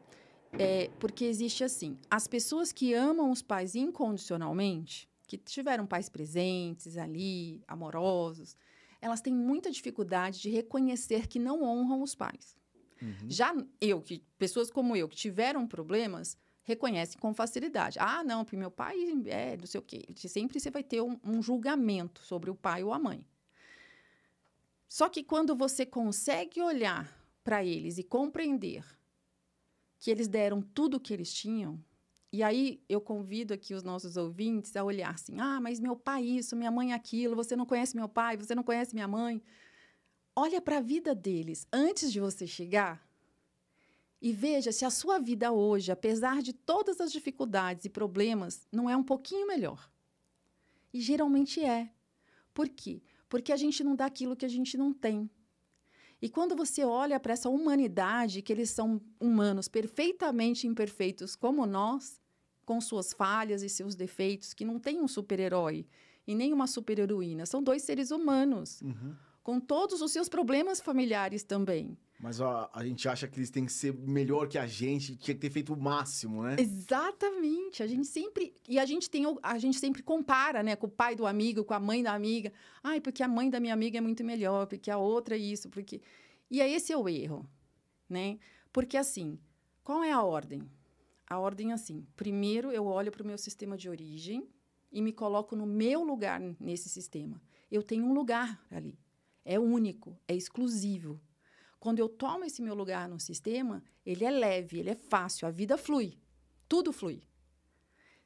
é, 0.52 0.90
porque 1.00 1.24
existe 1.24 1.64
assim: 1.64 1.96
as 2.10 2.26
pessoas 2.26 2.72
que 2.72 2.92
amam 2.92 3.30
os 3.30 3.40
pais 3.40 3.74
incondicionalmente 3.74 5.08
que 5.26 5.38
tiveram 5.38 5.86
pais 5.86 6.08
presentes 6.08 6.96
ali, 6.96 7.62
amorosos, 7.68 8.56
elas 9.00 9.20
têm 9.20 9.32
muita 9.32 9.70
dificuldade 9.70 10.40
de 10.40 10.50
reconhecer 10.50 11.26
que 11.26 11.38
não 11.38 11.62
honram 11.62 12.02
os 12.02 12.14
pais. 12.14 12.56
Uhum. 13.00 13.28
Já 13.28 13.54
eu, 13.80 14.02
que 14.02 14.22
pessoas 14.38 14.70
como 14.70 14.96
eu 14.96 15.08
que 15.08 15.16
tiveram 15.16 15.66
problemas, 15.66 16.36
reconhecem 16.68 17.18
com 17.18 17.32
facilidade. 17.32 17.98
Ah, 17.98 18.22
não, 18.22 18.44
porque 18.44 18.56
meu 18.56 18.70
pai 18.70 18.94
é 19.26 19.56
não 19.56 19.66
sei 19.66 19.80
o 19.80 19.82
quê. 19.82 20.04
Sempre 20.14 20.60
você 20.60 20.70
vai 20.70 20.82
ter 20.82 21.00
um, 21.00 21.18
um 21.24 21.42
julgamento 21.42 22.20
sobre 22.22 22.50
o 22.50 22.54
pai 22.54 22.84
ou 22.84 22.92
a 22.92 22.98
mãe. 22.98 23.24
Só 24.86 25.08
que 25.08 25.24
quando 25.24 25.56
você 25.56 25.86
consegue 25.86 26.60
olhar 26.60 27.10
para 27.42 27.64
eles 27.64 27.96
e 27.96 28.02
compreender 28.02 28.84
que 29.98 30.10
eles 30.10 30.28
deram 30.28 30.60
tudo 30.60 30.98
o 30.98 31.00
que 31.00 31.14
eles 31.14 31.32
tinham, 31.32 31.82
e 32.30 32.42
aí 32.42 32.84
eu 32.86 33.00
convido 33.00 33.54
aqui 33.54 33.72
os 33.72 33.82
nossos 33.82 34.18
ouvintes 34.18 34.76
a 34.76 34.84
olhar 34.84 35.14
assim: 35.14 35.40
ah, 35.40 35.58
mas 35.62 35.80
meu 35.80 35.96
pai 35.96 36.22
isso, 36.22 36.54
minha 36.54 36.70
mãe 36.70 36.92
aquilo, 36.92 37.34
você 37.34 37.56
não 37.56 37.64
conhece 37.64 37.96
meu 37.96 38.10
pai, 38.10 38.36
você 38.36 38.54
não 38.54 38.62
conhece 38.62 38.94
minha 38.94 39.08
mãe. 39.08 39.42
Olha 40.36 40.60
para 40.60 40.76
a 40.76 40.82
vida 40.82 41.14
deles 41.14 41.66
antes 41.72 42.12
de 42.12 42.20
você 42.20 42.46
chegar 42.46 43.07
e 44.20 44.32
veja 44.32 44.72
se 44.72 44.84
a 44.84 44.90
sua 44.90 45.18
vida 45.18 45.52
hoje, 45.52 45.92
apesar 45.92 46.42
de 46.42 46.52
todas 46.52 47.00
as 47.00 47.12
dificuldades 47.12 47.84
e 47.84 47.88
problemas, 47.88 48.66
não 48.72 48.90
é 48.90 48.96
um 48.96 49.02
pouquinho 49.02 49.46
melhor. 49.46 49.90
E 50.92 51.00
geralmente 51.00 51.64
é. 51.64 51.90
Por 52.52 52.68
quê? 52.68 53.00
Porque 53.28 53.52
a 53.52 53.56
gente 53.56 53.84
não 53.84 53.94
dá 53.94 54.06
aquilo 54.06 54.34
que 54.34 54.44
a 54.44 54.48
gente 54.48 54.76
não 54.76 54.92
tem. 54.92 55.30
E 56.20 56.28
quando 56.28 56.56
você 56.56 56.84
olha 56.84 57.20
para 57.20 57.32
essa 57.32 57.48
humanidade, 57.48 58.42
que 58.42 58.52
eles 58.52 58.70
são 58.70 59.00
humanos 59.20 59.68
perfeitamente 59.68 60.66
imperfeitos 60.66 61.36
como 61.36 61.64
nós, 61.64 62.20
com 62.64 62.80
suas 62.80 63.12
falhas 63.12 63.62
e 63.62 63.68
seus 63.68 63.94
defeitos, 63.94 64.52
que 64.52 64.64
não 64.64 64.80
tem 64.80 65.00
um 65.00 65.06
super-herói 65.06 65.86
e 66.26 66.34
nem 66.34 66.52
uma 66.52 66.66
super-heroína, 66.66 67.46
são 67.46 67.62
dois 67.62 67.82
seres 67.82 68.10
humanos, 68.10 68.82
uhum. 68.82 69.14
com 69.44 69.60
todos 69.60 70.02
os 70.02 70.10
seus 70.10 70.28
problemas 70.28 70.80
familiares 70.80 71.44
também. 71.44 71.96
Mas 72.18 72.40
ó, 72.40 72.68
a 72.72 72.84
gente 72.84 73.08
acha 73.08 73.28
que 73.28 73.38
eles 73.38 73.48
têm 73.48 73.64
que 73.64 73.72
ser 73.72 73.94
melhor 73.94 74.48
que 74.48 74.58
a 74.58 74.66
gente, 74.66 75.16
tinha 75.16 75.34
que 75.34 75.40
ter 75.40 75.50
feito 75.50 75.72
o 75.72 75.80
máximo, 75.80 76.42
né? 76.42 76.56
Exatamente. 76.58 77.80
A 77.80 77.86
gente 77.86 78.08
sempre 78.08 78.52
e 78.68 78.76
a 78.78 78.84
gente 78.84 79.08
tem 79.08 79.24
a 79.40 79.58
gente 79.58 79.78
sempre 79.78 80.02
compara, 80.02 80.60
né, 80.62 80.74
com 80.74 80.88
o 80.88 80.90
pai 80.90 81.14
do 81.14 81.26
amigo, 81.26 81.64
com 81.64 81.74
a 81.74 81.78
mãe 81.78 82.02
da 82.02 82.12
amiga. 82.12 82.52
Ai, 82.82 83.00
porque 83.00 83.22
a 83.22 83.28
mãe 83.28 83.48
da 83.48 83.60
minha 83.60 83.72
amiga 83.72 83.98
é 83.98 84.00
muito 84.00 84.24
melhor, 84.24 84.66
porque 84.66 84.90
a 84.90 84.98
outra 84.98 85.36
é 85.36 85.38
isso, 85.38 85.68
porque 85.68 86.00
E 86.50 86.60
aí 86.60 86.74
esse 86.74 86.92
é 86.92 86.96
o 86.96 87.08
erro, 87.08 87.48
né? 88.08 88.38
Porque 88.72 88.96
assim, 88.96 89.38
qual 89.84 90.02
é 90.02 90.10
a 90.10 90.22
ordem? 90.22 90.68
A 91.24 91.38
ordem 91.38 91.70
é 91.70 91.74
assim: 91.74 92.04
primeiro 92.16 92.72
eu 92.72 92.84
olho 92.84 93.12
para 93.12 93.22
o 93.22 93.26
meu 93.26 93.38
sistema 93.38 93.76
de 93.76 93.88
origem 93.88 94.48
e 94.90 95.00
me 95.00 95.12
coloco 95.12 95.54
no 95.54 95.66
meu 95.66 96.02
lugar 96.02 96.40
nesse 96.58 96.88
sistema. 96.88 97.40
Eu 97.70 97.82
tenho 97.84 98.04
um 98.04 98.12
lugar 98.12 98.60
ali. 98.72 98.98
É 99.44 99.58
único, 99.58 100.18
é 100.26 100.34
exclusivo 100.34 101.20
quando 101.80 101.98
eu 101.98 102.08
tomo 102.08 102.44
esse 102.44 102.60
meu 102.60 102.74
lugar 102.74 103.08
no 103.08 103.20
sistema, 103.20 103.82
ele 104.04 104.24
é 104.24 104.30
leve, 104.30 104.78
ele 104.78 104.90
é 104.90 104.94
fácil, 104.94 105.46
a 105.46 105.50
vida 105.50 105.78
flui. 105.78 106.18
Tudo 106.68 106.92
flui. 106.92 107.22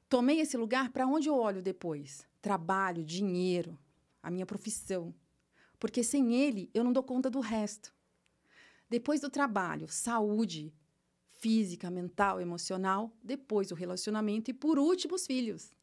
Tomei 0.09 0.41
esse 0.41 0.57
lugar 0.57 0.91
para 0.91 1.07
onde 1.07 1.29
eu 1.29 1.37
olho 1.37 1.63
depois? 1.63 2.27
Trabalho, 2.41 3.05
dinheiro, 3.05 3.79
a 4.23 4.31
minha 4.31 4.47
profissão. 4.47 5.15
Porque 5.79 6.03
sem 6.03 6.35
ele, 6.35 6.71
eu 6.73 6.85
não 6.85 6.93
dou 6.93 7.03
conta 7.03 7.31
do 7.31 7.41
resto. 7.41 7.95
Depois 8.89 9.21
do 9.21 9.31
trabalho, 9.31 9.89
saúde 9.89 10.73
física, 11.31 11.91
mental, 11.91 12.41
emocional, 12.41 13.11
depois 13.23 13.73
o 13.73 13.75
relacionamento 13.75 14.51
e 14.51 14.55
por 14.55 14.79
último 14.79 15.17
os 15.17 15.27
filhos. 15.27 15.75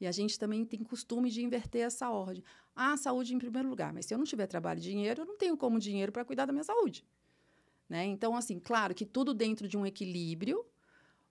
E 0.00 0.06
a 0.06 0.12
gente 0.12 0.38
também 0.38 0.64
tem 0.64 0.82
costume 0.82 1.30
de 1.30 1.42
inverter 1.42 1.82
essa 1.82 2.08
ordem. 2.08 2.42
Ah, 2.82 2.96
saúde 2.96 3.34
em 3.34 3.38
primeiro 3.38 3.68
lugar. 3.68 3.92
Mas 3.92 4.06
se 4.06 4.14
eu 4.14 4.16
não 4.16 4.24
tiver 4.24 4.46
trabalho 4.46 4.78
e 4.78 4.82
dinheiro, 4.82 5.20
eu 5.20 5.26
não 5.26 5.36
tenho 5.36 5.54
como 5.54 5.78
dinheiro 5.78 6.10
para 6.10 6.24
cuidar 6.24 6.46
da 6.46 6.52
minha 6.52 6.64
saúde. 6.64 7.04
Né? 7.86 8.06
Então, 8.06 8.34
assim, 8.34 8.58
claro 8.58 8.94
que 8.94 9.04
tudo 9.04 9.34
dentro 9.34 9.68
de 9.68 9.76
um 9.76 9.84
equilíbrio, 9.84 10.64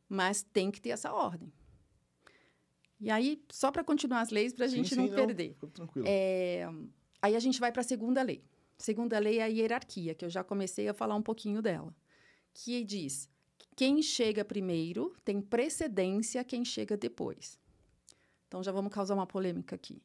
mas 0.07 0.43
tem 0.43 0.69
que 0.69 0.79
ter 0.79 0.89
essa 0.89 1.11
ordem. 1.11 1.51
E 3.01 3.09
aí, 3.09 3.43
só 3.49 3.71
para 3.71 3.83
continuar 3.83 4.21
as 4.21 4.29
leis, 4.29 4.53
para 4.53 4.65
a 4.65 4.67
gente 4.67 4.89
sim, 4.89 4.95
não, 4.95 5.07
não 5.07 5.15
perder. 5.15 5.55
Tranquilo. 5.73 6.05
É, 6.07 6.69
aí 7.19 7.35
a 7.35 7.39
gente 7.39 7.59
vai 7.59 7.71
para 7.71 7.81
a 7.81 7.83
segunda 7.83 8.21
lei. 8.21 8.43
Segunda 8.77 9.17
lei 9.17 9.39
é 9.39 9.43
a 9.43 9.47
hierarquia, 9.47 10.13
que 10.13 10.23
eu 10.23 10.29
já 10.29 10.43
comecei 10.43 10.87
a 10.87 10.93
falar 10.93 11.15
um 11.15 11.21
pouquinho 11.23 11.63
dela. 11.63 11.95
Que 12.53 12.83
diz: 12.83 13.27
quem 13.75 14.03
chega 14.03 14.45
primeiro 14.45 15.15
tem 15.25 15.41
precedência 15.41 16.41
a 16.41 16.43
quem 16.43 16.63
chega 16.63 16.95
depois. 16.95 17.57
Então 18.47 18.61
já 18.61 18.71
vamos 18.71 18.93
causar 18.93 19.15
uma 19.15 19.25
polêmica 19.25 19.75
aqui. 19.75 19.99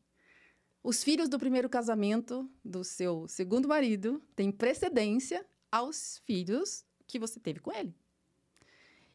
Os 0.85 1.03
filhos 1.03 1.31
do 1.31 1.39
primeiro 1.39 1.67
casamento 1.67 2.47
do 2.63 2.85
seu 2.85 3.27
segundo 3.27 3.67
marido 3.67 4.23
têm 4.37 4.53
precedência 4.53 5.43
aos 5.73 6.19
filhos 6.27 6.85
que 7.07 7.19
você 7.19 7.41
teve 7.41 7.59
com 7.59 7.73
ele. 7.73 7.97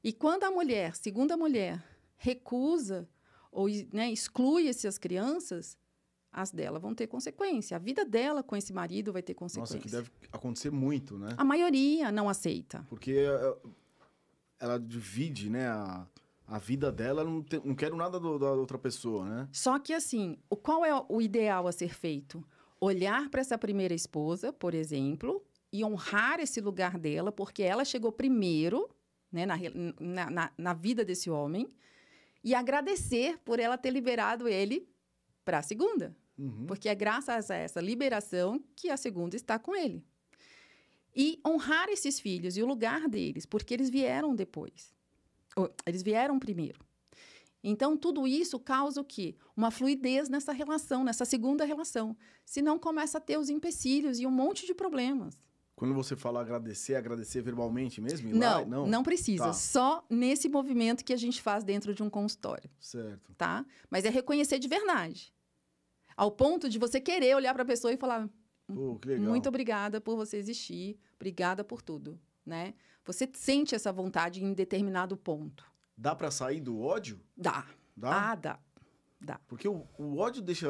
E 0.04 0.12
quando 0.12 0.46
a 0.46 0.52
mulher, 0.52 0.96
segunda 0.96 1.38
mulher, 1.38 1.80
recusa 2.18 3.08
ou 3.52 3.68
né, 3.94 4.12
exclui 4.12 4.68
essas 4.68 4.98
crianças, 4.98 5.78
as 6.32 6.50
dela 6.52 6.80
vão 6.80 6.96
ter 6.96 7.06
consequência. 7.06 7.78
A 7.78 7.80
vida 7.80 8.04
dela 8.04 8.42
com 8.42 8.56
esse 8.56 8.74
marido 8.74 9.14
vai 9.14 9.22
ter 9.22 9.36
consequência. 9.36 9.76
Nossa, 9.76 9.88
que 9.88 9.92
deve 9.92 10.10
acontecer 10.32 10.72
muito, 10.72 11.20
né? 11.20 11.36
A 11.38 11.44
maioria 11.44 12.12
não 12.12 12.28
aceita. 12.28 12.84
Porque 12.90 13.12
eh, 13.12 13.58
ela 14.60 14.80
divide, 14.80 15.52
né, 15.52 15.68
a, 15.68 16.08
a 16.50 16.58
vida 16.58 16.92
dela, 16.92 17.24
não, 17.24 17.44
te, 17.44 17.62
não 17.64 17.76
quero 17.76 17.96
nada 17.96 18.20
do, 18.20 18.40
da 18.40 18.52
outra 18.52 18.78
pessoa, 18.78 19.26
né? 19.26 19.50
Só 19.52 19.78
que 19.78 19.94
assim, 19.94 20.38
o, 20.50 20.56
qual 20.56 20.84
é 20.86 21.06
o 21.08 21.22
ideal 21.22 21.68
a 21.68 21.72
ser 21.72 21.94
feito? 21.94 22.44
Olhar 22.82 23.30
para 23.30 23.42
essa 23.42 23.58
primeira 23.58 23.94
esposa, 23.94 24.52
por 24.52 24.74
exemplo, 24.74 25.44
e 25.72 25.84
honrar 25.84 26.40
esse 26.40 26.60
lugar 26.60 26.98
dela, 26.98 27.32
porque 27.32 27.62
ela 27.62 27.86
chegou 27.86 28.12
primeiro 28.12 28.90
né, 29.32 29.46
na, 29.46 29.56
na, 30.00 30.30
na, 30.30 30.52
na 30.58 30.74
vida 30.74 31.06
desse 31.06 31.30
homem, 31.30 31.72
e 32.44 32.56
agradecer 32.56 33.38
por 33.40 33.60
ela 33.60 33.78
ter 33.78 33.92
liberado 33.92 34.48
ele 34.48 34.88
para 35.44 35.60
a 35.60 35.62
segunda. 35.62 36.16
Uhum. 36.38 36.66
Porque 36.66 36.88
é 36.88 36.96
graças 36.96 37.52
a 37.52 37.56
essa 37.56 37.82
liberação 37.82 38.64
que 38.76 38.90
a 38.90 38.98
segunda 38.98 39.36
está 39.36 39.60
com 39.60 39.76
ele. 39.76 40.04
E 41.16 41.40
honrar 41.46 41.90
esses 41.90 42.20
filhos 42.20 42.56
e 42.56 42.64
o 42.64 42.66
lugar 42.66 43.10
deles, 43.10 43.46
porque 43.46 43.74
eles 43.74 43.90
vieram 43.90 44.34
depois. 44.34 44.94
Eles 45.86 46.04
vieram 46.04 46.40
primeiro. 46.40 46.80
Então, 47.64 47.98
tudo 47.98 48.26
isso 48.26 48.58
causa 48.60 49.02
o 49.02 49.04
quê? 49.04 49.36
Uma 49.56 49.70
fluidez 49.70 50.30
nessa 50.30 50.54
relação, 50.54 51.04
nessa 51.04 51.26
segunda 51.26 51.66
relação. 51.66 52.16
Senão, 52.46 52.80
começa 52.80 53.18
a 53.18 53.22
ter 53.22 53.38
os 53.38 53.50
empecilhos 53.50 54.20
e 54.20 54.26
um 54.26 54.32
monte 54.32 54.66
de 54.66 54.74
problemas. 54.74 55.38
Quando 55.76 55.94
você 55.94 56.16
fala 56.16 56.42
agradecer, 56.42 56.96
agradecer 56.96 57.42
verbalmente 57.42 58.02
mesmo? 58.02 58.34
Não, 58.34 58.66
não, 58.66 58.86
não 58.88 59.02
precisa. 59.02 59.46
Tá. 59.46 59.54
Só 59.54 60.06
nesse 60.10 60.50
movimento 60.50 61.06
que 61.06 61.14
a 61.14 61.18
gente 61.18 61.42
faz 61.42 61.64
dentro 61.64 61.94
de 61.94 62.04
um 62.04 62.10
consultório. 62.10 62.70
Certo. 62.82 63.34
Tá? 63.38 63.66
Mas 63.90 64.04
é 64.04 64.10
reconhecer 64.10 64.60
de 64.60 64.68
verdade. 64.68 65.34
Ao 66.18 66.30
ponto 66.30 66.68
de 66.68 66.78
você 66.78 67.00
querer 67.00 67.34
olhar 67.34 67.54
para 67.54 67.64
a 67.64 67.66
pessoa 67.66 67.94
e 67.94 67.98
falar: 67.98 68.30
Pô, 68.68 69.00
muito 69.20 69.48
obrigada 69.48 70.02
por 70.02 70.18
você 70.18 70.36
existir, 70.36 71.00
obrigada 71.16 71.64
por 71.64 71.82
tudo, 71.82 72.20
né? 72.46 72.74
Você 73.10 73.28
sente 73.34 73.74
essa 73.74 73.92
vontade 73.92 74.44
em 74.44 74.54
determinado 74.54 75.18
ponto. 75.18 75.66
Dá 75.98 76.14
para 76.14 76.30
sair 76.30 76.60
do 76.60 76.80
ódio? 76.80 77.20
Dá. 77.36 77.66
Dá? 77.98 78.32
Ah, 78.32 78.36
dá. 78.36 78.60
Dá. 79.20 79.40
Porque 79.48 79.68
o, 79.68 79.88
o 79.98 80.20
ódio 80.20 80.44
deixa 80.44 80.70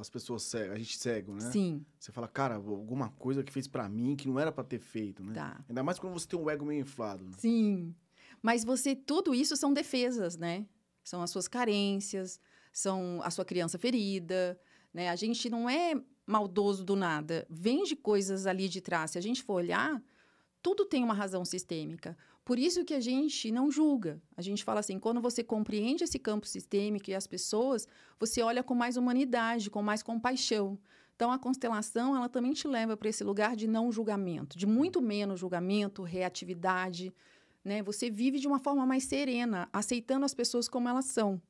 as 0.00 0.08
pessoas 0.08 0.44
cego, 0.44 0.72
a 0.72 0.78
gente 0.78 0.96
cego, 0.96 1.34
né? 1.34 1.50
Sim. 1.52 1.84
Você 2.00 2.10
fala, 2.10 2.26
cara, 2.26 2.54
alguma 2.54 3.10
coisa 3.10 3.44
que 3.44 3.52
fez 3.52 3.68
para 3.68 3.86
mim 3.86 4.16
que 4.16 4.26
não 4.26 4.40
era 4.40 4.50
para 4.50 4.64
ter 4.64 4.78
feito, 4.78 5.22
né? 5.22 5.34
Dá. 5.34 5.62
Ainda 5.68 5.82
mais 5.82 5.98
quando 5.98 6.14
você 6.14 6.26
tem 6.26 6.40
um 6.40 6.48
ego 6.48 6.64
meio 6.64 6.80
inflado. 6.80 7.22
Né? 7.22 7.32
Sim. 7.36 7.94
Mas 8.40 8.64
você, 8.64 8.96
tudo 8.96 9.34
isso 9.34 9.54
são 9.54 9.70
defesas, 9.70 10.38
né? 10.38 10.66
São 11.04 11.20
as 11.20 11.28
suas 11.28 11.46
carências, 11.46 12.40
são 12.72 13.20
a 13.22 13.30
sua 13.30 13.44
criança 13.44 13.78
ferida, 13.78 14.58
né? 14.90 15.10
A 15.10 15.16
gente 15.16 15.50
não 15.50 15.68
é 15.68 15.94
maldoso 16.26 16.82
do 16.82 16.96
nada. 16.96 17.46
Vem 17.50 17.84
de 17.84 17.94
coisas 17.94 18.46
ali 18.46 18.70
de 18.70 18.80
trás. 18.80 19.10
Se 19.10 19.18
a 19.18 19.20
gente 19.20 19.42
for 19.42 19.56
olhar, 19.56 20.02
tudo 20.64 20.86
tem 20.86 21.04
uma 21.04 21.12
razão 21.12 21.44
sistêmica. 21.44 22.16
Por 22.42 22.58
isso 22.58 22.86
que 22.86 22.94
a 22.94 23.00
gente 23.00 23.52
não 23.52 23.70
julga. 23.70 24.18
A 24.34 24.40
gente 24.40 24.64
fala 24.64 24.80
assim, 24.80 24.98
quando 24.98 25.20
você 25.20 25.44
compreende 25.44 26.04
esse 26.04 26.18
campo 26.18 26.46
sistêmico 26.46 27.10
e 27.10 27.14
as 27.14 27.26
pessoas, 27.26 27.86
você 28.18 28.40
olha 28.40 28.62
com 28.62 28.74
mais 28.74 28.96
humanidade, 28.96 29.68
com 29.68 29.82
mais 29.82 30.02
compaixão. 30.02 30.78
Então 31.14 31.30
a 31.30 31.38
constelação, 31.38 32.16
ela 32.16 32.30
também 32.30 32.54
te 32.54 32.66
leva 32.66 32.96
para 32.96 33.10
esse 33.10 33.22
lugar 33.22 33.54
de 33.54 33.68
não 33.68 33.92
julgamento, 33.92 34.56
de 34.56 34.66
muito 34.66 35.02
menos 35.02 35.38
julgamento, 35.38 36.02
reatividade, 36.02 37.12
né? 37.62 37.82
Você 37.82 38.08
vive 38.08 38.38
de 38.38 38.48
uma 38.48 38.58
forma 38.58 38.86
mais 38.86 39.04
serena, 39.04 39.68
aceitando 39.70 40.24
as 40.24 40.32
pessoas 40.32 40.66
como 40.66 40.88
elas 40.88 41.04
são. 41.04 41.40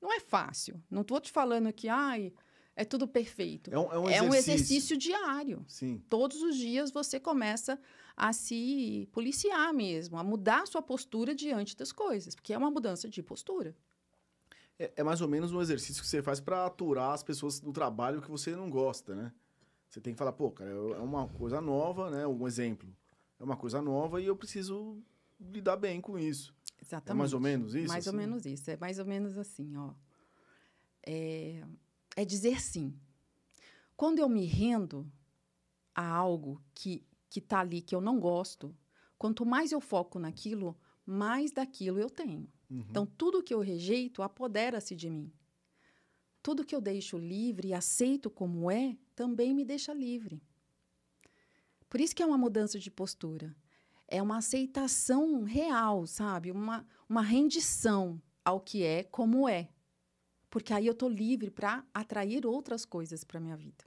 Não 0.00 0.10
é 0.10 0.20
fácil. 0.20 0.82
Não 0.90 1.02
estou 1.02 1.20
te 1.20 1.30
falando 1.30 1.70
que, 1.70 1.86
ai, 1.86 2.32
é 2.74 2.84
tudo 2.84 3.06
perfeito. 3.06 3.70
É 3.70 3.78
um, 3.78 3.92
é 3.92 3.98
um, 3.98 4.04
exercício. 4.08 4.24
É 4.24 4.30
um 4.30 4.34
exercício 4.34 4.96
diário. 4.96 5.64
Sim. 5.68 6.02
Todos 6.08 6.42
os 6.42 6.56
dias 6.56 6.90
você 6.90 7.20
começa 7.20 7.78
a 8.16 8.32
se 8.32 9.08
policiar 9.12 9.72
mesmo, 9.72 10.16
a 10.16 10.24
mudar 10.24 10.62
a 10.62 10.66
sua 10.66 10.82
postura 10.82 11.34
diante 11.34 11.76
das 11.76 11.92
coisas, 11.92 12.34
porque 12.34 12.52
é 12.52 12.58
uma 12.58 12.70
mudança 12.70 13.08
de 13.08 13.22
postura. 13.22 13.76
É, 14.78 14.92
é 14.96 15.02
mais 15.02 15.20
ou 15.20 15.28
menos 15.28 15.52
um 15.52 15.60
exercício 15.60 16.02
que 16.02 16.08
você 16.08 16.22
faz 16.22 16.40
para 16.40 16.66
aturar 16.66 17.12
as 17.12 17.22
pessoas 17.22 17.60
do 17.60 17.72
trabalho 17.72 18.22
que 18.22 18.30
você 18.30 18.54
não 18.54 18.70
gosta, 18.70 19.14
né? 19.14 19.32
Você 19.88 20.00
tem 20.00 20.12
que 20.12 20.18
falar, 20.18 20.32
pô, 20.32 20.50
cara, 20.50 20.70
é 20.70 21.00
uma 21.00 21.28
coisa 21.28 21.60
nova, 21.60 22.10
né? 22.10 22.26
Um 22.26 22.46
exemplo. 22.46 22.88
É 23.38 23.44
uma 23.44 23.56
coisa 23.56 23.80
nova 23.80 24.20
e 24.20 24.26
eu 24.26 24.36
preciso 24.36 25.00
lidar 25.40 25.76
bem 25.76 26.00
com 26.00 26.18
isso. 26.18 26.54
Exatamente. 26.80 27.10
É 27.10 27.14
mais 27.14 27.32
ou 27.32 27.40
menos 27.40 27.74
isso? 27.74 27.88
Mais 27.88 28.06
assim? 28.06 28.16
ou 28.16 28.20
menos 28.20 28.46
isso. 28.46 28.70
É 28.70 28.76
mais 28.76 28.98
ou 28.98 29.04
menos 29.04 29.38
assim, 29.38 29.76
ó. 29.76 29.92
É, 31.06 31.62
é 32.16 32.24
dizer 32.24 32.60
sim. 32.60 32.98
Quando 33.96 34.18
eu 34.18 34.28
me 34.28 34.44
rendo 34.46 35.10
a 35.94 36.06
algo 36.06 36.60
que 36.74 37.06
que 37.34 37.40
está 37.40 37.58
ali 37.58 37.82
que 37.82 37.96
eu 37.96 38.00
não 38.00 38.20
gosto, 38.20 38.72
quanto 39.18 39.44
mais 39.44 39.72
eu 39.72 39.80
foco 39.80 40.20
naquilo, 40.20 40.78
mais 41.04 41.50
daquilo 41.50 41.98
eu 41.98 42.08
tenho. 42.08 42.48
Uhum. 42.70 42.86
Então, 42.88 43.04
tudo 43.04 43.42
que 43.42 43.52
eu 43.52 43.58
rejeito 43.58 44.22
apodera-se 44.22 44.94
de 44.94 45.10
mim. 45.10 45.32
Tudo 46.40 46.64
que 46.64 46.76
eu 46.76 46.80
deixo 46.80 47.18
livre 47.18 47.68
e 47.68 47.74
aceito 47.74 48.30
como 48.30 48.70
é, 48.70 48.96
também 49.16 49.52
me 49.52 49.64
deixa 49.64 49.92
livre. 49.92 50.40
Por 51.88 52.00
isso 52.00 52.14
que 52.14 52.22
é 52.22 52.26
uma 52.26 52.38
mudança 52.38 52.78
de 52.78 52.88
postura. 52.88 53.52
É 54.06 54.22
uma 54.22 54.36
aceitação 54.36 55.42
real, 55.42 56.06
sabe? 56.06 56.52
Uma, 56.52 56.86
uma 57.08 57.22
rendição 57.22 58.22
ao 58.44 58.60
que 58.60 58.84
é 58.84 59.02
como 59.02 59.48
é. 59.48 59.70
Porque 60.48 60.72
aí 60.72 60.86
eu 60.86 60.92
estou 60.92 61.08
livre 61.08 61.50
para 61.50 61.84
atrair 61.92 62.46
outras 62.46 62.84
coisas 62.84 63.24
para 63.24 63.40
minha 63.40 63.56
vida. 63.56 63.84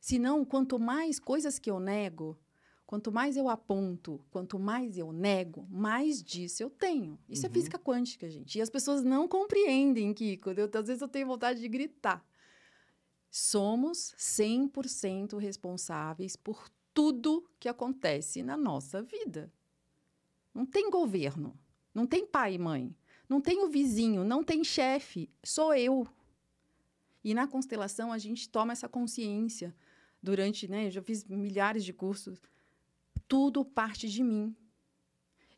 Senão, 0.00 0.44
quanto 0.44 0.78
mais 0.78 1.20
coisas 1.20 1.58
que 1.58 1.70
eu 1.70 1.78
nego, 1.78 2.38
quanto 2.86 3.12
mais 3.12 3.36
eu 3.36 3.48
aponto, 3.48 4.18
quanto 4.30 4.58
mais 4.58 4.96
eu 4.96 5.12
nego, 5.12 5.66
mais 5.70 6.22
disso 6.22 6.62
eu 6.62 6.70
tenho. 6.70 7.18
Isso 7.28 7.44
é 7.44 7.48
uhum. 7.48 7.52
é 7.52 7.54
física 7.54 7.78
quântica, 7.78 8.28
gente. 8.28 8.58
E 8.58 8.62
as 8.62 8.70
pessoas 8.70 9.04
não 9.04 9.28
compreendem, 9.28 10.14
Kiko. 10.14 10.50
Eu, 10.50 10.70
às 10.72 10.86
vezes 10.86 11.02
eu 11.02 11.08
tenho 11.08 11.26
vontade 11.26 11.60
de 11.60 11.68
gritar. 11.68 12.24
Somos 13.30 14.14
100% 14.18 15.38
responsáveis 15.38 16.34
por 16.34 16.68
tudo 16.94 17.48
que 17.60 17.68
acontece 17.68 18.42
na 18.42 18.56
nossa 18.56 19.02
vida. 19.02 19.52
Não 20.52 20.66
tem 20.66 20.90
governo, 20.90 21.56
não 21.94 22.06
tem 22.06 22.26
pai 22.26 22.54
e 22.54 22.58
mãe, 22.58 22.96
não 23.28 23.40
tem 23.40 23.62
o 23.62 23.68
vizinho, 23.68 24.24
não 24.24 24.42
tem 24.42 24.64
chefe, 24.64 25.30
sou 25.44 25.72
eu. 25.74 26.08
E 27.22 27.34
na 27.34 27.46
constelação 27.46 28.12
a 28.12 28.18
gente 28.18 28.48
toma 28.48 28.72
essa 28.72 28.88
consciência 28.88 29.72
durante, 30.22 30.68
né, 30.68 30.86
eu 30.86 30.90
já 30.90 31.02
fiz 31.02 31.24
milhares 31.24 31.84
de 31.84 31.92
cursos, 31.92 32.42
tudo 33.26 33.64
parte 33.64 34.08
de 34.08 34.22
mim. 34.22 34.54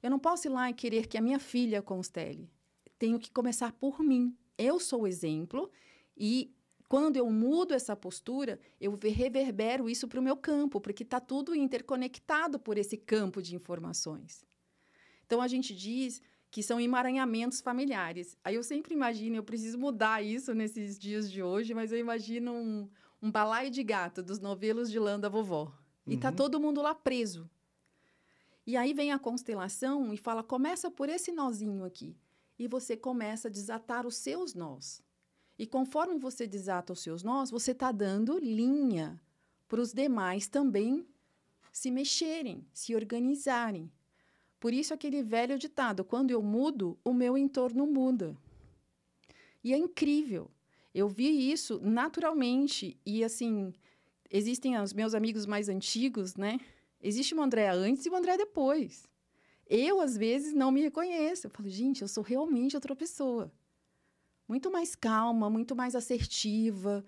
Eu 0.03 0.11
não 0.11 0.19
posso 0.19 0.49
ir 0.49 0.51
lá 0.51 0.69
e 0.71 0.75
querer 0.75 1.07
que 1.07 1.17
a 1.17 1.23
minha 1.23 1.39
filha 1.39 1.81
constele. 1.81 2.51
Tenho 2.99 3.19
que 3.19 3.31
começar 3.31 3.73
por 3.73 4.01
mim. 4.01 4.37
Eu 4.59 4.79
sou 4.79 5.03
o 5.03 5.07
exemplo 5.07 5.71
e 6.17 6.55
quando 6.89 7.17
eu 7.17 7.31
mudo 7.31 7.73
essa 7.73 7.97
postura, 7.97 8.61
eu 8.79 8.99
reverbero 9.03 9.89
isso 9.89 10.07
para 10.07 10.21
o 10.21 10.23
meu 10.23 10.37
campo, 10.37 10.79
porque 10.79 11.03
está 11.03 11.19
tudo 11.19 11.55
interconectado 11.55 12.59
por 12.59 12.77
esse 12.77 12.99
campo 12.99 13.41
de 13.41 13.57
informações. 13.57 14.45
Então 15.25 15.41
a 15.41 15.49
gente 15.49 15.75
diz 15.75 16.21
que 16.51 16.63
são 16.63 16.79
emaranhamentos 16.79 17.63
familiares. 17.63 18.37
Aí 18.45 18.57
eu 18.57 18.63
sempre 18.63 18.93
imagino, 18.93 19.37
eu 19.37 19.43
preciso 19.43 19.79
mudar 19.79 20.23
isso 20.23 20.53
nesses 20.53 20.99
dias 20.99 21.31
de 21.31 21.43
hoje, 21.43 21.73
mas 21.73 21.91
eu 21.93 21.99
imagino 21.99 22.53
um, 22.53 22.91
um 23.23 23.31
balaio 23.31 23.71
de 23.71 23.83
gato 23.85 24.23
dos 24.23 24.41
novelos 24.41 24.91
de 24.91 24.99
lã 24.99 25.19
da 25.19 25.29
vovó. 25.29 25.73
E 26.05 26.17
tá 26.17 26.31
uhum. 26.31 26.37
todo 26.37 26.61
mundo 26.61 26.83
lá 26.83 26.95
preso. 26.95 27.49
E 28.67 28.77
aí 28.77 28.93
vem 28.93 29.13
a 29.13 29.19
constelação 29.19 30.13
e 30.13 30.17
fala: 30.17 30.43
começa 30.43 30.91
por 30.91 31.09
esse 31.09 31.31
nozinho 31.31 31.85
aqui. 31.85 32.17
E 32.59 32.67
você 32.67 32.97
começa 32.97 33.49
a 33.49 33.51
desatar 33.51 34.07
os 34.07 34.17
seus 34.17 34.55
nós. 34.55 35.03
E 35.59 35.67
conforme 35.67 36.19
você 36.19 36.47
desata 36.47 36.93
os 36.93 37.01
seus 37.01 37.23
nós, 37.23 37.51
você 37.51 37.71
está 37.71 37.93
dando 37.93 38.39
linha 38.39 39.21
para 39.69 39.81
os 39.81 39.93
demais 39.93 40.49
também 40.49 41.07
se 41.73 41.91
mexerem, 41.91 42.67
se 42.73 42.95
organizarem. 42.95 43.91
Por 44.61 44.73
isso 44.73 44.93
aquele 44.93 45.23
velho 45.23 45.59
ditado, 45.59 46.05
quando 46.05 46.31
eu 46.31 46.43
mudo, 46.43 46.99
o 47.03 47.13
meu 47.13 47.39
entorno 47.39 47.87
muda. 47.87 48.37
E 49.65 49.73
é 49.73 49.77
incrível. 49.79 50.51
Eu 50.95 51.09
vi 51.09 51.51
isso 51.51 51.81
naturalmente 51.83 52.99
e 53.05 53.25
assim, 53.25 53.73
existem 54.31 54.79
os 54.79 54.93
meus 54.93 55.15
amigos 55.15 55.47
mais 55.47 55.69
antigos, 55.69 56.37
né? 56.37 56.59
Existe 57.01 57.35
uma 57.35 57.45
Andréa 57.45 57.73
antes 57.73 58.05
e 58.07 58.09
uma 58.09 58.19
Andréa 58.19 58.37
depois. 58.37 59.09
Eu, 59.67 60.01
às 60.01 60.17
vezes, 60.17 60.53
não 60.53 60.71
me 60.71 60.83
reconheço. 60.83 61.47
Eu 61.47 61.51
falo, 61.51 61.69
gente, 61.69 62.03
eu 62.03 62.09
sou 62.09 62.23
realmente 62.23 62.77
outra 62.77 62.95
pessoa. 62.95 63.51
Muito 64.47 64.71
mais 64.71 64.95
calma, 64.95 65.49
muito 65.49 65.75
mais 65.75 65.97
assertiva, 65.97 67.05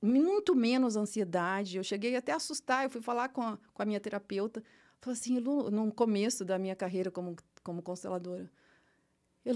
muito 0.00 0.54
menos 0.54 0.96
ansiedade. 0.96 1.78
Eu 1.78 1.82
cheguei 1.82 2.14
até 2.14 2.32
a 2.32 2.36
assustar. 2.36 2.84
Eu 2.84 2.90
fui 2.90 3.00
falar 3.00 3.30
com 3.30 3.42
a, 3.42 3.58
com 3.72 3.82
a 3.82 3.86
minha 3.86 3.98
terapeuta. 3.98 4.62
Falei 5.00 5.18
assim, 5.18 5.40
no 5.40 5.92
começo 5.92 6.44
da 6.44 6.58
minha 6.58 6.76
carreira 6.76 7.10
como, 7.10 7.36
como 7.62 7.82
consteladora. 7.82 8.50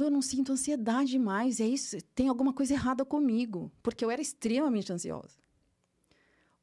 Eu 0.00 0.10
não 0.10 0.22
sinto 0.22 0.52
ansiedade 0.52 1.18
mais. 1.18 1.60
É 1.60 1.66
isso, 1.66 1.98
tem 2.14 2.28
alguma 2.28 2.52
coisa 2.52 2.72
errada 2.72 3.04
comigo. 3.04 3.70
Porque 3.82 4.02
eu 4.02 4.10
era 4.10 4.22
extremamente 4.22 4.90
ansiosa. 4.90 5.36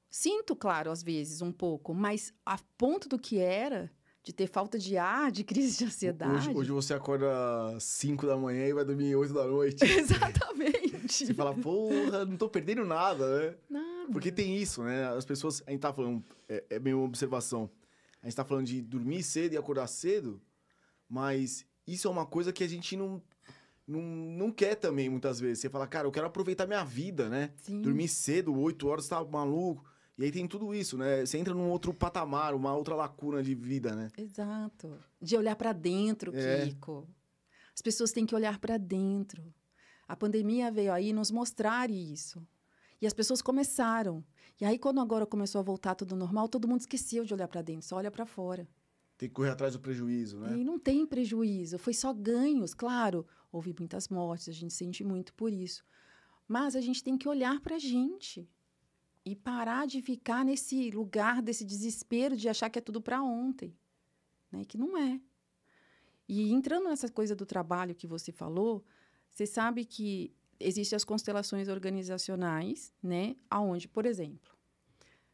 Sinto, 0.10 0.56
claro, 0.56 0.90
às 0.90 1.04
vezes, 1.04 1.40
um 1.40 1.52
pouco, 1.52 1.94
mas 1.94 2.34
a 2.44 2.58
ponto 2.76 3.08
do 3.08 3.20
que 3.20 3.38
era, 3.38 3.92
de 4.24 4.34
ter 4.34 4.48
falta 4.48 4.80
de 4.80 4.98
ar, 4.98 5.32
de 5.32 5.44
crise 5.44 5.78
de 5.78 5.86
ansiedade. 5.86 6.50
Hoje, 6.50 6.58
hoje 6.58 6.72
você 6.72 6.94
acorda 6.96 7.76
às 7.76 7.84
5 7.84 8.26
da 8.26 8.36
manhã 8.36 8.66
e 8.66 8.74
vai 8.74 8.84
dormir 8.84 9.16
8 9.16 9.32
da 9.32 9.46
noite. 9.46 9.86
Exatamente. 9.86 11.28
Você 11.28 11.34
fala, 11.36 11.54
porra, 11.54 12.26
não 12.26 12.36
tô 12.36 12.50
perdendo 12.50 12.84
nada, 12.84 13.40
né? 13.40 13.56
Nada. 13.70 14.12
Porque 14.12 14.32
tem 14.32 14.58
isso, 14.58 14.82
né? 14.82 15.08
As 15.16 15.24
pessoas. 15.24 15.62
A 15.68 15.72
gente 15.72 15.82
tá 15.82 15.94
falando. 15.94 16.24
É, 16.48 16.64
é 16.72 16.80
bem 16.80 16.96
uma 16.96 17.06
observação. 17.06 17.70
A 18.24 18.26
gente 18.26 18.36
tá 18.36 18.44
falando 18.44 18.66
de 18.66 18.82
dormir 18.82 19.22
cedo 19.22 19.54
e 19.54 19.58
acordar 19.58 19.86
cedo, 19.86 20.42
mas 21.08 21.64
isso 21.94 22.08
é 22.08 22.12
uma 22.12 22.26
coisa 22.26 22.52
que 22.54 22.64
a 22.64 22.68
gente 22.68 22.96
não. 22.96 23.22
Não, 23.88 24.02
não 24.02 24.52
quer 24.52 24.76
também, 24.76 25.10
muitas 25.10 25.40
vezes. 25.40 25.60
Você 25.62 25.70
fala, 25.70 25.88
cara, 25.88 26.08
eu 26.08 26.12
quero 26.12 26.28
aproveitar 26.28 26.68
minha 26.68 26.84
vida, 26.84 27.28
né? 27.28 27.52
Sim. 27.58 27.82
Dormir 27.82 28.08
cedo, 28.08 28.56
8 28.56 28.88
horas, 28.88 29.08
tá 29.08 29.24
maluco. 29.26 29.84
E 30.16 30.26
aí 30.26 30.32
tem 30.32 30.48
tudo 30.48 30.76
isso, 30.76 30.96
né? 30.96 31.26
Você 31.26 31.40
entra 31.40 31.56
num 31.56 31.72
outro 31.72 31.92
patamar, 31.92 32.54
uma 32.54 32.76
outra 32.76 32.94
lacuna 32.94 33.42
de 33.42 33.56
vida, 33.56 33.96
né? 33.96 34.10
Exato. 34.16 34.96
De 35.20 35.36
olhar 35.36 35.56
para 35.56 35.74
dentro, 35.74 36.36
É. 36.36 36.68
Kiko. 36.68 37.08
As 37.74 37.82
pessoas 37.82 38.12
têm 38.12 38.28
que 38.28 38.36
olhar 38.36 38.60
para 38.60 38.78
dentro. 38.78 39.52
A 40.08 40.16
pandemia 40.16 40.70
veio 40.70 40.92
aí 40.92 41.12
nos 41.12 41.32
mostrar 41.32 41.90
isso. 41.90 42.46
E 43.02 43.08
as 43.08 43.14
pessoas 43.14 43.42
começaram. 43.42 44.24
E 44.60 44.66
aí, 44.66 44.78
quando 44.78 45.00
agora 45.00 45.26
começou 45.26 45.60
a 45.60 45.64
voltar 45.64 45.96
tudo 45.96 46.16
normal, 46.16 46.50
todo 46.50 46.68
mundo 46.68 46.82
esqueceu 46.82 47.24
de 47.24 47.34
olhar 47.34 47.48
para 47.48 47.62
dentro, 47.62 47.88
só 47.88 47.96
olha 47.96 48.12
para 48.12 48.26
fora. 48.26 48.68
Tem 49.20 49.28
que 49.28 49.36
correr 49.36 49.50
atrás 49.50 49.74
do 49.74 49.82
prejuízo, 49.82 50.40
né? 50.40 50.58
E 50.58 50.64
não 50.64 50.80
tem 50.80 51.06
prejuízo, 51.06 51.78
foi 51.78 51.94
só 51.94 52.14
ganhos. 52.14 52.74
Claro, 52.74 53.28
houve 53.52 53.76
muitas 53.78 54.08
mortes, 54.08 54.48
a 54.48 54.54
gente 54.54 54.74
sente 54.74 55.04
muito 55.04 55.34
por 55.34 55.52
isso. 55.52 55.84
Mas 56.48 56.74
a 56.74 56.80
gente 56.80 57.04
tem 57.04 57.18
que 57.18 57.28
olhar 57.28 57.60
para 57.60 57.76
a 57.76 57.80
gente 57.80 58.50
e 59.26 59.36
parar 59.36 59.86
de 59.86 60.02
ficar 60.02 60.46
nesse 60.46 60.90
lugar 60.92 61.42
desse 61.42 61.66
desespero 61.66 62.38
de 62.38 62.48
achar 62.48 62.70
que 62.70 62.80
é 62.80 62.82
tudo 62.82 63.02
para 63.02 63.22
ontem, 63.22 63.76
né? 64.50 64.64
Que 64.64 64.78
não 64.78 64.98
é. 64.98 65.20
E 66.26 66.50
entrando 66.54 66.88
nessa 66.88 67.12
coisa 67.12 67.36
do 67.36 67.46
trabalho 67.46 67.94
que 67.94 68.08
você 68.08 68.32
falou, 68.32 68.86
você 69.30 69.46
sabe 69.46 69.84
que 69.84 70.34
existem 70.58 70.96
as 70.96 71.04
constelações 71.04 71.68
organizacionais, 71.68 72.94
né? 73.04 73.36
Aonde, 73.50 73.86
por 73.86 74.06
exemplo, 74.06 74.56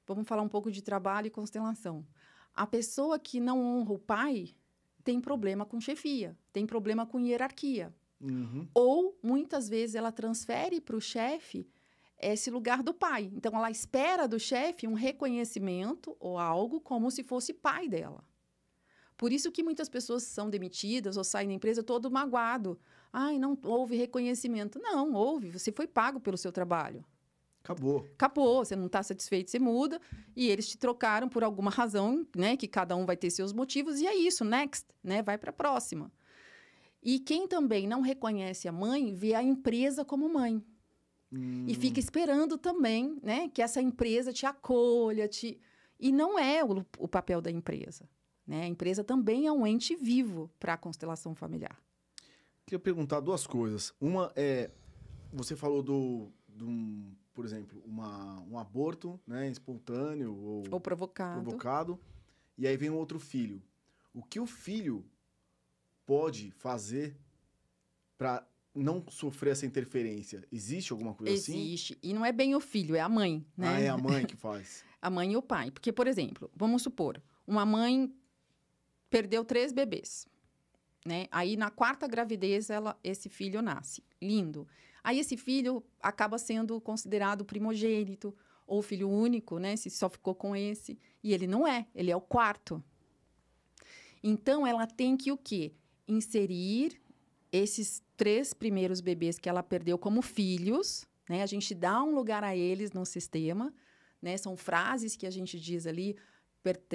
vamos 0.08 0.28
falar 0.28 0.41
um 0.41 0.50
pouco 0.50 0.71
de 0.71 0.82
trabalho 0.82 1.28
e 1.28 1.30
constelação. 1.30 2.04
A 2.56 2.65
pessoa 2.65 3.20
que 3.20 3.39
não 3.39 3.62
honra 3.62 3.94
o 3.94 4.00
pai 4.00 4.56
tem 5.04 5.20
problema 5.20 5.65
com 5.65 5.80
chefia, 5.80 6.38
tem 6.54 6.65
problema 6.65 7.06
com 7.06 7.20
hierarquia. 7.20 7.94
Uhum. 8.22 8.68
Ou, 8.74 9.20
muitas 9.22 9.68
vezes, 9.68 9.96
ela 9.96 10.12
transfere 10.12 10.80
para 10.80 10.96
o 10.96 11.02
chefe 11.02 11.68
esse 12.18 12.50
lugar 12.50 12.82
do 12.82 12.94
pai. 12.94 13.30
Então, 13.36 13.54
ela 13.56 13.70
espera 13.70 14.28
do 14.28 14.39
chefe 14.39 14.88
um 14.88 14.94
reconhecimento 14.94 16.15
ou 16.20 16.39
algo 16.39 16.80
como 16.80 17.12
se 17.12 17.24
fosse 17.24 17.54
pai 17.54 17.89
dela. 17.89 18.24
Por 19.18 19.32
isso 19.32 19.52
que 19.52 19.63
muitas 19.63 19.88
pessoas 19.88 20.24
são 20.24 20.50
demitidas 20.50 21.18
ou 21.18 21.24
saem 21.24 21.48
da 21.48 21.54
empresa 21.54 21.84
todo 21.84 22.12
magoado. 22.12 22.80
Ai, 23.12 23.38
não 23.38 23.58
houve 23.63 23.96
reconhecimento. 23.96 24.80
Não, 24.80 25.13
houve. 25.13 25.52
Você 25.52 25.72
foi 25.72 25.88
pago 25.88 26.20
pelo 26.20 26.38
seu 26.38 26.52
trabalho. 26.52 27.04
Acabou. 27.65 28.08
Acabou, 28.13 28.63
você 28.63 28.75
não 28.75 28.86
está 28.86 29.01
satisfeito, 29.01 29.49
você 29.49 29.58
muda. 29.58 29.99
E 30.36 30.49
eles 30.49 30.69
te 30.69 30.78
trocaram 30.78 31.28
por 31.28 31.43
alguma 31.43 31.71
razão, 31.71 32.25
né? 32.36 32.56
Que 32.56 32.67
cada 32.67 32.95
um 32.95 33.08
vai 33.08 33.17
ter 33.17 33.32
seus 33.32 33.51
motivos. 33.51 33.99
E 33.99 34.06
é 34.06 34.15
isso, 34.15 34.45
next, 34.45 34.86
né? 35.04 35.23
Vai 35.23 35.36
para 35.36 35.49
a 35.49 35.54
próxima. 35.54 36.12
E 37.01 37.19
quem 37.19 37.47
também 37.47 37.88
não 37.88 38.01
reconhece 38.01 38.67
a 38.67 38.71
mãe, 38.71 39.13
vê 39.13 39.34
a 39.34 39.41
empresa 39.41 40.06
como 40.06 40.32
mãe. 40.32 40.63
Hum, 41.34 41.65
E 41.67 41.73
fica 41.73 41.99
esperando 41.99 42.56
também, 42.56 43.17
né? 43.23 43.49
Que 43.49 43.63
essa 43.63 43.82
empresa 43.82 44.32
te 44.32 44.45
acolha, 44.45 45.28
te... 45.28 45.60
E 45.99 46.12
não 46.12 46.38
é 46.38 46.63
o, 46.63 46.86
o 46.99 47.08
papel 47.08 47.41
da 47.41 47.49
empresa. 47.49 48.08
Né? 48.45 48.63
A 48.63 48.67
empresa 48.67 49.04
também 49.04 49.47
é 49.47 49.51
um 49.51 49.65
ente 49.65 49.95
vivo 49.95 50.51
para 50.60 50.73
a 50.73 50.78
constelação 50.78 51.34
familiar. 51.34 51.82
Queria 52.63 52.80
perguntar 52.80 53.21
duas 53.21 53.47
coisas. 53.47 53.93
Uma 53.99 54.32
é, 54.36 54.69
você 55.32 55.56
falou 55.56 55.82
do, 55.82 56.32
do 56.47 56.67
por 57.36 57.43
exemplo, 57.45 57.84
uma, 57.86 58.39
um 58.50 58.58
aborto, 58.58 59.19
né, 59.28 59.50
espontâneo 59.50 60.34
ou, 60.34 60.63
Ou 60.71 60.80
provocado. 60.80 61.41
provocado, 61.41 62.00
e 62.58 62.65
aí 62.65 62.78
vem 62.78 62.89
um 62.89 62.95
outro 62.95 63.19
filho. 63.19 63.62
O 64.13 64.24
que 64.24 64.39
o 64.39 64.45
filho 64.48 65.06
pode 66.06 66.50
fazer 66.52 67.17
para 68.17 68.48
não 68.74 69.04
sofrer 69.10 69.52
essa 69.52 69.65
interferência? 69.65 70.48
Existe 70.50 70.93
alguma 70.93 71.13
coisa 71.13 71.34
assim? 71.34 71.60
Existe. 71.60 72.00
E 72.02 72.13
não 72.13 72.26
é 72.26 72.32
bem 72.32 72.56
o 72.56 72.62
filho, 72.62 72.95
é 72.95 73.02
a 73.02 73.10
mãe, 73.10 73.45
né? 73.58 73.67
Ah, 73.67 73.80
é 73.82 73.89
a 73.89 73.98
mãe 73.98 74.26
que 74.26 74.36
faz. 74.38 74.86
a 75.02 75.10
mãe 75.10 75.34
e 75.34 75.38
o 75.38 75.41
pai. 75.41 75.69
Porque, 75.71 75.91
por 75.91 76.08
exemplo, 76.08 76.50
vamos 76.56 76.82
supor, 76.82 77.21
uma 77.45 77.65
mãe 77.65 78.10
perdeu 79.10 79.43
três 79.43 79.74
bebês. 79.74 80.26
Né? 81.06 81.28
Aí, 81.30 81.58
na 81.58 81.69
quarta 81.69 82.08
gravidez, 82.08 82.69
ela, 82.69 82.98
esse 83.04 83.28
filho 83.30 83.62
nasce. 83.62 84.02
Lindo. 84.21 84.65
Aí, 85.06 85.20
esse 85.20 85.38
filho 85.38 85.84
acaba 86.02 86.39
sendo 86.39 86.82
considerado 86.82 87.46
primogênito 87.46 88.36
ou 88.65 88.82
filho 88.82 89.08
único, 89.08 89.60
né? 89.60 89.76
Se 89.76 89.88
só 89.91 90.10
ficou 90.10 90.34
com 90.34 90.56
esse. 90.56 90.98
E 91.24 91.32
ele 91.32 91.46
não 91.46 91.68
é, 91.68 91.86
ele 91.94 92.10
é 92.10 92.15
o 92.15 92.22
quarto. 92.22 92.84
Então, 94.24 94.65
ela 94.65 94.88
tem 94.88 95.15
que 95.15 95.32
o 95.32 95.38
quê? 95.38 95.74
Inserir 96.08 97.00
esses 97.52 98.04
três 98.18 98.52
primeiros 98.52 99.00
bebês 99.00 99.38
que 99.38 99.48
ela 99.48 99.62
perdeu 99.62 99.96
como 99.96 100.24
filhos, 100.24 101.06
né? 101.30 101.44
A 101.44 101.46
gente 101.46 101.76
dá 101.76 102.02
um 102.02 102.15
lugar 102.15 102.44
a 102.44 102.56
eles 102.56 102.91
no 102.91 103.06
sistema, 103.06 103.72
né? 104.20 104.36
São 104.38 104.58
frases 104.58 105.15
que 105.15 105.28
a 105.28 105.30
gente 105.30 105.60
diz 105.60 105.86
ali, 105.86 106.15
"Perte- 106.15 106.24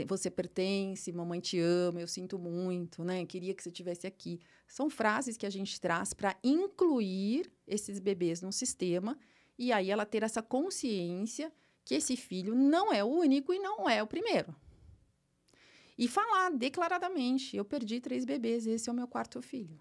você 0.06 0.30
pertence, 0.30 1.12
mamãe 1.12 1.40
te 1.40 1.58
ama, 1.58 2.00
eu 2.00 2.08
sinto 2.08 2.38
muito, 2.38 3.04
né? 3.04 3.24
Queria 3.24 3.54
que 3.54 3.62
você 3.62 3.68
estivesse 3.68 4.06
aqui. 4.06 4.40
São 4.66 4.90
frases 4.90 5.36
que 5.36 5.46
a 5.46 5.50
gente 5.50 5.80
traz 5.80 6.12
para 6.12 6.36
incluir 6.42 7.50
esses 7.66 7.98
bebês 7.98 8.42
no 8.42 8.52
sistema 8.52 9.18
e 9.58 9.72
aí 9.72 9.90
ela 9.90 10.06
ter 10.06 10.22
essa 10.22 10.42
consciência 10.42 11.52
que 11.84 11.94
esse 11.94 12.16
filho 12.16 12.54
não 12.54 12.92
é 12.92 13.02
o 13.02 13.08
único 13.08 13.52
e 13.52 13.58
não 13.58 13.88
é 13.88 14.02
o 14.02 14.06
primeiro. 14.06 14.54
E 15.98 16.08
falar 16.08 16.50
declaradamente: 16.50 17.56
eu 17.56 17.64
perdi 17.64 18.00
três 18.00 18.24
bebês, 18.24 18.66
esse 18.66 18.88
é 18.88 18.92
o 18.92 18.96
meu 18.96 19.06
quarto 19.06 19.42
filho. 19.42 19.78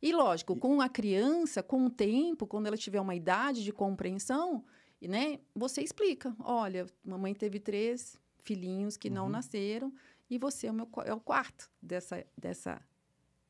E 0.00 0.12
lógico, 0.12 0.56
com 0.56 0.80
a 0.80 0.88
criança, 0.88 1.62
com 1.62 1.86
o 1.86 1.90
tempo, 1.90 2.46
quando 2.46 2.66
ela 2.66 2.76
tiver 2.76 3.00
uma 3.00 3.14
idade 3.14 3.64
de 3.64 3.72
compreensão, 3.72 4.64
e, 5.00 5.08
né, 5.08 5.40
você 5.54 5.82
explica: 5.82 6.34
olha, 6.40 6.86
mamãe 7.04 7.34
teve 7.34 7.58
três 7.60 8.16
filhinhos 8.42 8.96
que 8.96 9.10
não 9.10 9.24
Uhum. 9.24 9.30
nasceram 9.32 9.92
e 10.30 10.38
você 10.38 10.66
é 10.66 10.70
o, 10.70 10.74
meu, 10.74 10.88
é 11.04 11.12
o 11.12 11.20
quarto 11.20 11.70
dessa, 11.82 12.24
dessa, 12.36 12.80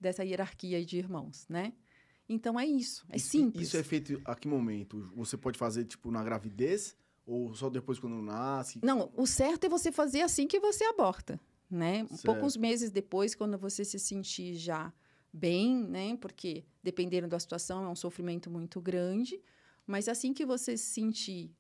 dessa 0.01 0.25
hierarquia 0.25 0.85
de 0.85 0.99
irmãos, 0.99 1.47
né? 1.49 1.73
Então 2.29 2.59
é 2.59 2.67
isso, 2.67 3.05
é 3.09 3.17
Isso- 3.17 3.29
simples. 3.31 3.69
Isso 3.69 3.77
é 3.77 3.83
feito 3.85 4.21
a 4.25 4.35
que 4.35 4.49
momento? 4.49 5.09
Você 5.15 5.37
pode 5.37 5.59
fazer, 5.59 5.85
tipo, 5.85 6.11
na 6.11 6.25
gravidez? 6.25 6.97
Ou 7.25 7.55
só 7.55 7.69
depois 7.69 7.99
quando 7.99 8.21
nasce? 8.23 8.81
Não, 8.83 9.11
o 9.17 9.27
certo 9.27 9.65
é 9.65 9.69
você 9.69 9.91
fazer 9.93 10.23
assim 10.23 10.47
que 10.47 10.61
você 10.61 10.85
aborta, 10.85 11.41
né? 11.71 12.07
Certo. 12.09 12.23
Poucos 12.25 12.57
meses 12.57 12.91
depois, 12.91 13.35
quando 13.35 13.59
você 13.59 13.85
se 13.85 13.99
sentir 13.99 14.55
já 14.55 14.93
bem, 15.33 15.83
né? 15.85 16.17
Porque 16.17 16.65
dependendo 16.83 17.27
da 17.29 17.39
situação 17.39 17.85
é 17.85 17.89
um 17.89 17.97
sofrimento 17.97 18.49
muito 18.51 18.81
grande, 18.81 19.41
mas 19.87 20.09
assim 20.09 20.33
que 20.35 20.45
você 20.45 20.77
se 20.77 20.85
sentir 20.85 21.51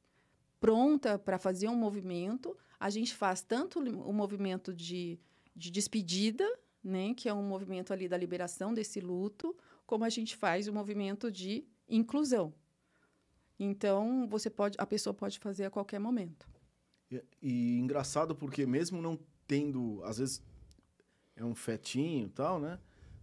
pronta 0.58 1.18
para 1.18 1.38
fazer 1.38 1.68
um 1.68 1.76
movimento, 1.76 2.56
a 2.78 2.90
gente 2.90 3.14
faz 3.14 3.40
tanto 3.42 3.78
o 3.78 4.12
movimento 4.12 4.74
de, 4.74 5.18
de 5.54 5.70
despedida, 5.70 6.46
né? 6.82 7.14
Que 7.14 7.28
é 7.28 7.34
um 7.34 7.42
movimento 7.42 7.92
ali 7.92 8.08
da 8.08 8.16
liberação 8.16 8.74
desse 8.74 9.00
luto, 9.00 9.56
como 9.86 10.04
a 10.04 10.08
gente 10.08 10.36
faz 10.36 10.66
o 10.66 10.72
movimento 10.72 11.30
de 11.30 11.64
inclusão. 11.88 12.52
Então, 13.58 14.26
você 14.28 14.50
pode, 14.50 14.76
a 14.78 14.86
pessoa 14.86 15.14
pode 15.14 15.38
fazer 15.38 15.64
a 15.64 15.70
qualquer 15.70 15.98
momento. 15.98 16.46
E, 17.10 17.22
e 17.40 17.78
engraçado 17.78 18.34
porque 18.34 18.66
mesmo 18.66 19.00
não 19.00 19.18
tendo, 19.46 20.02
às 20.04 20.18
vezes 20.18 20.42
é 21.34 21.44
um 21.44 21.54
fetinho 21.54 22.26
e 22.26 22.30
tal, 22.30 22.58
né? 22.58 22.78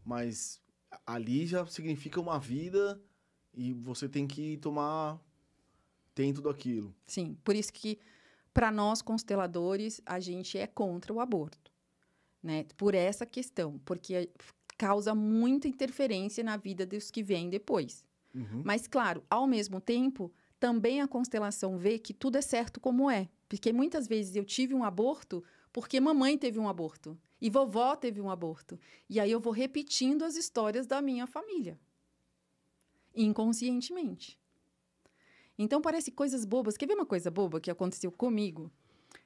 Mas 0.05 0.61
ali 1.05 1.45
já 1.45 1.65
significa 1.65 2.19
uma 2.19 2.39
vida 2.39 2.99
e 3.53 3.73
você 3.73 4.07
tem 4.09 4.27
que 4.27 4.57
tomar 4.57 5.19
tem 6.15 6.33
tudo 6.33 6.49
aquilo. 6.49 6.93
Sim, 7.05 7.37
por 7.43 7.55
isso 7.55 7.73
que 7.73 7.99
para 8.53 8.71
nós 8.71 9.01
consteladores 9.01 10.01
a 10.05 10.19
gente 10.19 10.57
é 10.57 10.67
contra 10.67 11.11
o 11.11 11.19
aborto, 11.19 11.71
né? 12.41 12.65
Por 12.77 12.93
essa 12.93 13.25
questão, 13.25 13.79
porque 13.83 14.29
causa 14.77 15.15
muita 15.15 15.67
interferência 15.67 16.43
na 16.43 16.57
vida 16.57 16.85
dos 16.85 17.09
que 17.09 17.23
vêm 17.23 17.49
depois. 17.49 18.05
Uhum. 18.33 18.61
Mas 18.63 18.87
claro, 18.87 19.23
ao 19.29 19.47
mesmo 19.47 19.79
tempo, 19.81 20.31
também 20.59 21.01
a 21.01 21.07
constelação 21.07 21.77
vê 21.77 21.97
que 21.97 22.13
tudo 22.13 22.37
é 22.37 22.41
certo 22.41 22.79
como 22.79 23.09
é, 23.09 23.27
porque 23.49 23.73
muitas 23.73 24.07
vezes 24.07 24.35
eu 24.35 24.45
tive 24.45 24.73
um 24.73 24.83
aborto 24.83 25.43
porque 25.71 25.99
mamãe 25.99 26.37
teve 26.37 26.59
um 26.59 26.69
aborto 26.69 27.17
e 27.41 27.49
vovó 27.49 27.95
teve 27.95 28.21
um 28.21 28.29
aborto. 28.29 28.79
E 29.09 29.19
aí 29.19 29.31
eu 29.31 29.39
vou 29.39 29.51
repetindo 29.51 30.23
as 30.23 30.35
histórias 30.35 30.85
da 30.85 31.01
minha 31.01 31.25
família. 31.25 31.79
Inconscientemente. 33.15 34.39
Então 35.57 35.81
parece 35.81 36.11
coisas 36.11 36.45
bobas. 36.45 36.77
Quer 36.77 36.87
ver 36.87 36.95
uma 36.95 37.05
coisa 37.05 37.29
boba 37.29 37.59
que 37.59 37.69
aconteceu 37.69 38.11
comigo? 38.11 38.71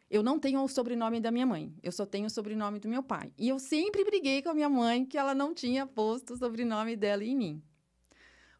Eu 0.09 0.23
não 0.23 0.39
tenho 0.39 0.61
o 0.63 0.67
sobrenome 0.67 1.19
da 1.19 1.31
minha 1.31 1.45
mãe, 1.45 1.73
eu 1.83 1.91
só 1.91 2.05
tenho 2.05 2.27
o 2.27 2.29
sobrenome 2.29 2.79
do 2.79 2.87
meu 2.87 3.03
pai. 3.03 3.31
E 3.37 3.49
eu 3.49 3.59
sempre 3.59 4.05
briguei 4.05 4.41
com 4.41 4.49
a 4.49 4.53
minha 4.53 4.69
mãe 4.69 5.05
que 5.05 5.17
ela 5.17 5.35
não 5.35 5.53
tinha 5.53 5.85
posto 5.85 6.33
o 6.33 6.37
sobrenome 6.37 6.95
dela 6.95 7.23
em 7.25 7.35
mim. 7.35 7.63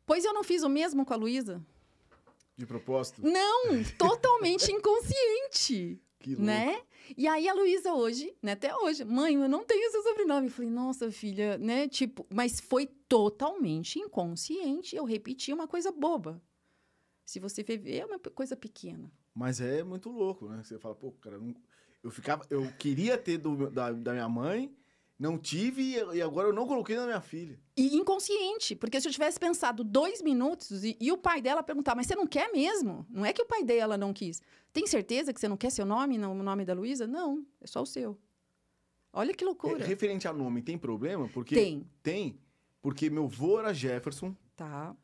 Pois 0.06 0.26
eu 0.26 0.34
não 0.34 0.44
fiz 0.44 0.64
o 0.64 0.70
mesmo 0.70 1.06
com 1.06 1.14
a 1.14 1.18
Luísa. 1.18 1.66
De 2.58 2.66
propósito? 2.66 3.22
Não, 3.22 3.84
totalmente 3.98 4.72
inconsciente. 4.72 6.02
Que 6.20 6.32
louco. 6.32 6.44
né? 6.44 6.82
E 7.16 7.28
aí 7.28 7.48
a 7.48 7.54
Luísa 7.54 7.94
hoje, 7.94 8.36
né, 8.42 8.54
até 8.54 8.76
hoje, 8.76 9.06
mãe, 9.06 9.36
eu 9.36 9.48
não 9.48 9.64
tenho 9.64 9.92
seu 9.92 10.02
sobrenome. 10.02 10.48
Eu 10.48 10.52
falei, 10.52 10.72
nossa, 10.72 11.12
filha, 11.12 11.58
né? 11.58 11.88
Tipo, 11.88 12.26
mas 12.30 12.60
foi 12.60 12.88
totalmente 13.08 14.00
inconsciente. 14.00 14.96
Eu 14.96 15.06
repeti 15.06 15.54
uma 15.54 15.68
coisa 15.68 15.92
boba. 15.92 16.42
Se 17.26 17.40
você 17.40 17.64
ver, 17.64 17.98
é 17.98 18.06
uma 18.06 18.20
coisa 18.20 18.56
pequena. 18.56 19.12
Mas 19.34 19.62
é 19.62 19.84
muito 19.84 20.10
louco, 20.10 20.48
né? 20.48 20.64
Você 20.64 20.80
fala, 20.80 20.96
pô, 20.96 21.12
cara, 21.12 21.40
eu 22.04 22.10
ficava, 22.10 22.46
eu 22.50 22.72
queria 22.80 23.18
ter 23.18 23.38
do, 23.38 23.70
da, 23.70 23.92
da 23.92 24.14
minha 24.14 24.30
mãe, 24.30 24.74
não 25.20 25.38
tive 25.38 25.96
e 26.14 26.22
agora 26.22 26.48
eu 26.50 26.54
não 26.54 26.68
coloquei 26.68 26.96
na 26.96 27.06
minha 27.06 27.22
filha. 27.22 27.60
E 27.76 27.96
inconsciente, 27.96 28.76
porque 28.76 29.02
se 29.02 29.08
eu 29.08 29.12
tivesse 29.12 29.40
pensado 29.40 29.84
dois 29.84 30.22
minutos 30.22 30.84
e, 30.84 30.96
e 31.00 31.12
o 31.12 31.18
pai 31.18 31.42
dela 31.42 31.64
perguntar, 31.64 31.96
mas 31.96 32.06
você 32.08 32.16
não 32.16 32.28
quer 32.28 32.52
mesmo? 32.52 33.06
Não 33.10 33.26
é 33.26 33.34
que 33.34 33.42
o 33.42 33.46
pai 33.46 33.64
dela 33.64 33.98
não 33.98 34.14
quis. 34.14 34.42
Tem 34.72 34.86
certeza 34.86 35.34
que 35.34 35.40
você 35.40 35.48
não 35.48 35.58
quer 35.58 35.72
seu 35.72 35.86
nome, 35.86 36.18
não, 36.18 36.40
o 36.40 36.44
nome 36.44 36.64
da 36.66 36.74
Luísa? 36.74 37.08
Não, 37.08 37.44
é 37.60 37.66
só 37.68 37.82
o 37.82 37.86
seu. 37.86 38.18
Olha 39.12 39.34
que 39.34 39.44
É, 39.44 39.48
loucura. 39.48 39.84
referente 39.86 40.28
a 40.28 40.34
nome, 40.34 40.62
tem 40.62 40.78
problema? 40.78 41.28
Porque 41.30 41.56
Tem, 41.56 41.90
Tem, 42.04 42.40
porque 42.82 43.10
meu 43.10 43.28
vô 43.28 43.58
era 43.60 43.74
Jefferson, 43.74 44.36
tá? 44.56 44.96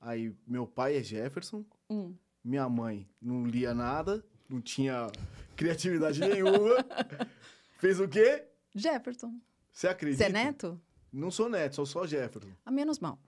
aí 0.00 0.34
meu 0.44 0.66
pai 0.66 0.96
é 0.96 1.02
Jefferson, 1.02 1.64
Hum. 1.88 2.12
minha 2.42 2.68
mãe 2.68 3.08
não 3.20 3.46
lia 3.46 3.72
nada, 3.72 4.24
não 4.48 4.60
tinha 4.60 5.06
criatividade 5.54 6.18
nenhuma. 6.18 6.74
Fez 7.78 8.00
o 8.00 8.08
quê? 8.08 8.44
Jefferson. 8.74 9.38
Você 9.70 9.88
acredita? 9.88 10.24
Você 10.24 10.30
é 10.30 10.32
neto? 10.32 10.80
Não 11.12 11.30
sou 11.30 11.48
neto, 11.48 11.76
sou 11.76 11.86
só 11.86 12.06
Jefferson. 12.06 12.50
A 12.64 12.70
menos 12.70 12.98
mal. 12.98 13.18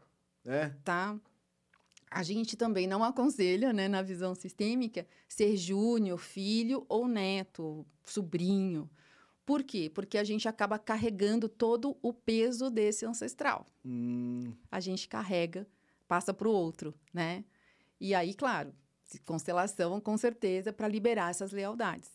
É? 0.47 0.69
tá? 0.85 1.19
A 2.11 2.23
gente 2.23 2.57
também 2.57 2.87
não 2.87 3.03
aconselha, 3.03 3.73
né, 3.73 3.89
na 3.89 4.03
visão 4.03 4.35
sistêmica, 4.35 5.07
ser 5.29 5.57
júnior, 5.57 6.19
filho 6.19 6.85
ou 6.89 7.09
neto, 7.09 7.85
sobrinho. 8.05 8.89
Por 9.45 9.63
quê? 9.63 9.91
Porque 9.93 10.17
a 10.17 10.25
gente 10.25 10.47
acaba 10.47 10.79
carregando 10.79 11.49
todo 11.49 11.97
o 12.01 12.13
peso 12.13 12.71
desse 12.71 13.05
ancestral. 13.05 13.67
Hum, 13.85 14.53
A 14.71 14.81
gente 14.81 15.09
carrega, 15.09 15.67
passa 16.07 16.33
para 16.33 16.49
o 16.49 16.53
outro, 16.53 16.95
né? 17.13 17.45
E 18.01 18.15
aí, 18.15 18.33
claro, 18.33 18.73
constelação, 19.25 20.01
com 20.01 20.17
certeza, 20.17 20.73
para 20.73 20.89
liberar 20.89 21.31
essas 21.31 21.53
lealdades, 21.53 22.11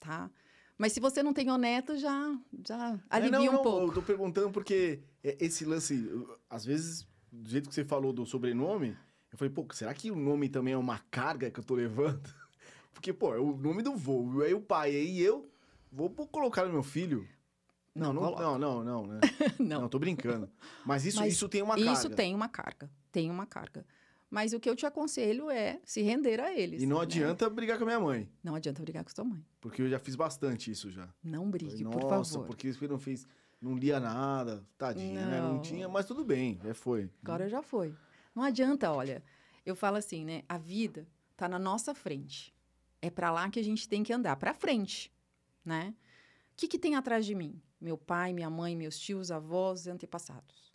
tá? 0.00 0.30
Mas 0.78 0.92
se 0.92 1.00
você 1.00 1.22
não 1.22 1.32
tem 1.32 1.50
o 1.50 1.56
neto, 1.56 1.96
já, 1.96 2.38
já 2.66 2.94
É, 2.94 3.00
alivia 3.08 3.38
não, 3.38 3.48
um 3.48 3.52
não, 3.52 3.62
pouco. 3.62 3.86
Eu 3.86 3.94
tô 3.94 4.02
perguntando 4.02 4.50
porque 4.50 5.00
é, 5.24 5.36
esse 5.40 5.64
lance, 5.64 6.08
às 6.50 6.64
vezes, 6.64 7.06
do 7.32 7.48
jeito 7.48 7.68
que 7.68 7.74
você 7.74 7.84
falou 7.84 8.12
do 8.12 8.26
sobrenome, 8.26 8.96
eu 9.32 9.38
falei, 9.38 9.52
pô, 9.52 9.66
será 9.72 9.92
que 9.94 10.10
o 10.10 10.16
nome 10.16 10.48
também 10.48 10.74
é 10.74 10.78
uma 10.78 10.98
carga 11.10 11.50
que 11.50 11.58
eu 11.60 11.64
tô 11.64 11.74
levando? 11.74 12.22
Porque, 12.92 13.12
pô, 13.12 13.34
é 13.34 13.38
o 13.38 13.56
nome 13.56 13.82
do 13.82 13.94
vô, 13.94 14.40
aí 14.42 14.54
o 14.54 14.60
pai, 14.60 14.90
aí 14.90 15.20
eu 15.20 15.50
vou 15.92 16.08
colocar 16.10 16.64
no 16.64 16.72
meu 16.72 16.82
filho. 16.82 17.26
Não, 17.94 18.12
não, 18.12 18.30
não, 18.34 18.58
não, 18.58 18.84
não, 18.84 19.06
né? 19.06 19.20
Não. 19.58 19.80
Não, 19.82 19.88
tô 19.88 19.98
brincando. 19.98 20.50
Mas 20.84 21.06
isso, 21.06 21.18
Mas 21.18 21.32
isso 21.32 21.48
tem 21.48 21.62
uma 21.62 21.78
Isso 21.78 22.02
carga. 22.02 22.16
tem 22.16 22.34
uma 22.34 22.48
carga, 22.48 22.90
tem 23.10 23.30
uma 23.30 23.46
carga. 23.46 23.86
Mas 24.36 24.52
o 24.52 24.60
que 24.60 24.68
eu 24.68 24.76
te 24.76 24.84
aconselho 24.84 25.48
é 25.48 25.80
se 25.82 26.02
render 26.02 26.38
a 26.40 26.52
eles. 26.54 26.82
E 26.82 26.84
não 26.86 26.98
né? 26.98 27.04
adianta 27.04 27.48
brigar 27.48 27.78
com 27.78 27.84
a 27.84 27.86
minha 27.86 27.98
mãe, 28.00 28.28
Não 28.44 28.54
adianta 28.54 28.82
brigar 28.82 29.02
com 29.02 29.08
sua 29.10 29.24
mãe. 29.24 29.42
porque 29.62 29.80
eu 29.80 29.88
já 29.88 29.98
fiz 29.98 30.14
bastante 30.14 30.70
isso 30.70 30.90
já. 30.90 31.08
Não 31.24 31.50
brigue, 31.50 31.82
Falei, 31.82 31.84
por 32.02 32.10
Nossa, 32.10 32.34
favor. 32.34 32.46
porque 32.46 32.70
você 32.70 32.86
não 32.86 32.98
fez, 32.98 33.26
não 33.58 33.74
lia 33.74 33.98
nada, 33.98 34.62
tadinha, 34.76 35.24
né? 35.26 35.40
Não 35.40 35.54
Não. 35.54 35.62
tinha, 35.62 35.88
mas 35.88 36.04
tudo 36.04 36.22
bem, 36.22 36.60
já 36.62 36.74
foi. 36.74 37.08
Agora 37.22 37.48
já 37.48 37.62
foi. 37.62 37.94
Não 38.34 38.42
adianta, 38.42 38.92
olha. 38.92 39.24
Eu 39.64 39.74
falo 39.74 39.96
assim, 39.96 40.22
né? 40.22 40.42
A 40.46 40.58
vida 40.58 41.08
tá 41.34 41.48
na 41.48 41.58
nossa 41.58 41.94
frente. 41.94 42.54
É 43.00 43.08
para 43.08 43.30
lá 43.30 43.48
que 43.48 43.58
a 43.58 43.64
gente 43.64 43.88
tem 43.88 44.02
que 44.02 44.12
andar, 44.12 44.36
para 44.36 44.52
frente, 44.52 45.10
né? 45.64 45.94
O 46.52 46.56
que, 46.58 46.68
que 46.68 46.78
tem 46.78 46.94
atrás 46.94 47.24
de 47.24 47.34
mim? 47.34 47.58
Meu 47.80 47.96
pai, 47.96 48.34
minha 48.34 48.50
mãe, 48.50 48.76
meus 48.76 48.98
tios, 48.98 49.30
avós, 49.30 49.86
antepassados. 49.86 50.65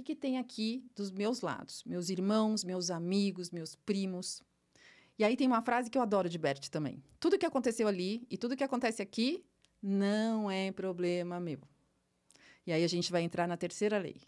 Que, 0.00 0.14
que 0.14 0.16
tem 0.16 0.38
aqui 0.38 0.82
dos 0.96 1.10
meus 1.10 1.42
lados? 1.42 1.84
Meus 1.84 2.08
irmãos, 2.08 2.64
meus 2.64 2.90
amigos, 2.90 3.50
meus 3.50 3.74
primos. 3.74 4.42
E 5.18 5.24
aí 5.24 5.36
tem 5.36 5.46
uma 5.46 5.60
frase 5.60 5.90
que 5.90 5.98
eu 5.98 6.02
adoro 6.02 6.26
de 6.26 6.38
Bert 6.38 6.70
também. 6.70 7.04
Tudo 7.18 7.38
que 7.38 7.44
aconteceu 7.44 7.86
ali 7.86 8.26
e 8.30 8.38
tudo 8.38 8.56
que 8.56 8.64
acontece 8.64 9.02
aqui 9.02 9.44
não 9.82 10.50
é 10.50 10.72
problema 10.72 11.38
meu. 11.38 11.60
E 12.66 12.72
aí 12.72 12.82
a 12.82 12.88
gente 12.88 13.12
vai 13.12 13.20
entrar 13.22 13.46
na 13.46 13.58
terceira 13.58 13.98
lei, 13.98 14.22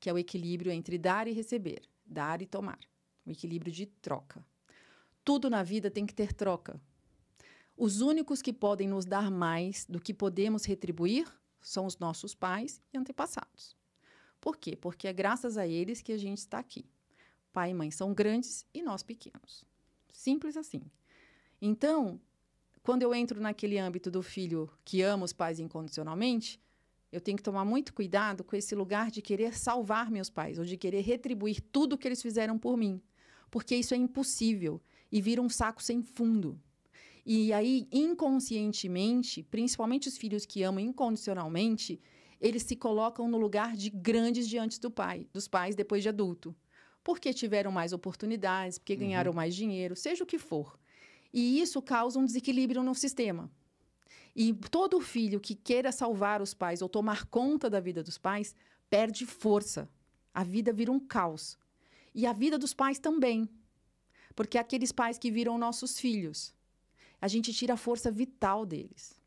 que 0.00 0.10
é 0.10 0.12
o 0.12 0.18
equilíbrio 0.18 0.72
entre 0.72 0.98
dar 0.98 1.28
e 1.28 1.32
receber, 1.32 1.82
dar 2.04 2.42
e 2.42 2.46
tomar. 2.46 2.80
O 3.24 3.30
equilíbrio 3.30 3.72
de 3.72 3.86
troca. 3.86 4.44
Tudo 5.24 5.48
na 5.48 5.62
vida 5.62 5.92
tem 5.92 6.04
que 6.04 6.14
ter 6.14 6.32
troca. 6.32 6.80
Os 7.76 8.00
únicos 8.00 8.42
que 8.42 8.52
podem 8.52 8.88
nos 8.88 9.04
dar 9.04 9.30
mais 9.30 9.86
do 9.88 10.00
que 10.00 10.12
podemos 10.12 10.64
retribuir 10.64 11.32
são 11.60 11.86
os 11.86 11.98
nossos 11.98 12.34
pais 12.34 12.82
e 12.92 12.98
antepassados. 12.98 13.76
Por 14.44 14.58
quê? 14.58 14.76
Porque 14.76 15.08
é 15.08 15.12
graças 15.14 15.56
a 15.56 15.66
eles 15.66 16.02
que 16.02 16.12
a 16.12 16.18
gente 16.18 16.36
está 16.36 16.58
aqui. 16.58 16.84
Pai 17.50 17.70
e 17.70 17.74
mãe 17.74 17.90
são 17.90 18.12
grandes 18.12 18.66
e 18.74 18.82
nós 18.82 19.02
pequenos. 19.02 19.64
Simples 20.12 20.54
assim. 20.54 20.82
Então, 21.62 22.20
quando 22.82 23.00
eu 23.00 23.14
entro 23.14 23.40
naquele 23.40 23.78
âmbito 23.78 24.10
do 24.10 24.22
filho 24.22 24.70
que 24.84 25.00
ama 25.00 25.24
os 25.24 25.32
pais 25.32 25.58
incondicionalmente, 25.58 26.60
eu 27.10 27.22
tenho 27.22 27.38
que 27.38 27.42
tomar 27.42 27.64
muito 27.64 27.94
cuidado 27.94 28.44
com 28.44 28.54
esse 28.54 28.74
lugar 28.74 29.10
de 29.10 29.22
querer 29.22 29.56
salvar 29.56 30.10
meus 30.10 30.28
pais 30.28 30.58
ou 30.58 30.64
de 30.66 30.76
querer 30.76 31.00
retribuir 31.00 31.62
tudo 31.72 31.96
que 31.96 32.06
eles 32.06 32.20
fizeram 32.20 32.58
por 32.58 32.76
mim, 32.76 33.00
porque 33.50 33.74
isso 33.74 33.94
é 33.94 33.96
impossível 33.96 34.78
e 35.10 35.22
vira 35.22 35.40
um 35.40 35.48
saco 35.48 35.82
sem 35.82 36.02
fundo. 36.02 36.60
E 37.24 37.50
aí, 37.50 37.88
inconscientemente, 37.90 39.42
principalmente 39.42 40.06
os 40.06 40.18
filhos 40.18 40.44
que 40.44 40.62
amam 40.62 40.84
incondicionalmente, 40.84 41.98
eles 42.40 42.62
se 42.62 42.76
colocam 42.76 43.28
no 43.28 43.38
lugar 43.38 43.76
de 43.76 43.90
grandes 43.90 44.48
diante 44.48 44.80
do 44.80 44.90
pai, 44.90 45.26
dos 45.32 45.48
pais 45.48 45.74
depois 45.74 46.02
de 46.02 46.08
adulto, 46.08 46.54
porque 47.02 47.32
tiveram 47.32 47.70
mais 47.70 47.92
oportunidades, 47.92 48.78
porque 48.78 48.96
ganharam 48.96 49.32
mais 49.32 49.54
dinheiro, 49.54 49.94
seja 49.94 50.24
o 50.24 50.26
que 50.26 50.38
for. 50.38 50.78
E 51.32 51.60
isso 51.60 51.82
causa 51.82 52.18
um 52.18 52.24
desequilíbrio 52.24 52.82
no 52.82 52.94
sistema. 52.94 53.50
E 54.36 54.52
todo 54.52 55.00
filho 55.00 55.40
que 55.40 55.54
queira 55.54 55.92
salvar 55.92 56.42
os 56.42 56.54
pais 56.54 56.82
ou 56.82 56.88
tomar 56.88 57.26
conta 57.26 57.70
da 57.70 57.80
vida 57.80 58.02
dos 58.02 58.18
pais 58.18 58.54
perde 58.90 59.26
força. 59.26 59.88
A 60.32 60.42
vida 60.42 60.72
vira 60.72 60.90
um 60.90 60.98
caos. 60.98 61.56
E 62.14 62.26
a 62.26 62.32
vida 62.32 62.58
dos 62.58 62.74
pais 62.74 62.98
também. 62.98 63.48
Porque 64.34 64.58
aqueles 64.58 64.90
pais 64.90 65.18
que 65.18 65.30
viram 65.30 65.58
nossos 65.58 65.98
filhos, 65.98 66.54
a 67.20 67.28
gente 67.28 67.52
tira 67.52 67.74
a 67.74 67.76
força 67.76 68.10
vital 68.10 68.66
deles. 68.66 69.20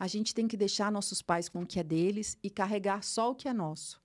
A 0.00 0.06
gente 0.06 0.34
tem 0.34 0.48
que 0.48 0.56
deixar 0.56 0.90
nossos 0.90 1.20
pais 1.20 1.46
com 1.46 1.60
o 1.60 1.66
que 1.66 1.78
é 1.78 1.82
deles 1.82 2.38
e 2.42 2.48
carregar 2.48 3.04
só 3.04 3.30
o 3.30 3.34
que 3.34 3.46
é 3.46 3.52
nosso. 3.52 4.00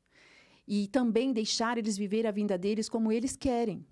E 0.68 0.90
também 0.90 1.32
deixar 1.32 1.78
eles 1.78 1.96
viver 1.96 2.28
a 2.28 2.32
vida 2.32 2.58
deles 2.58 2.90
como 2.90 3.14
eles 3.14 3.38
querem. 3.38 3.88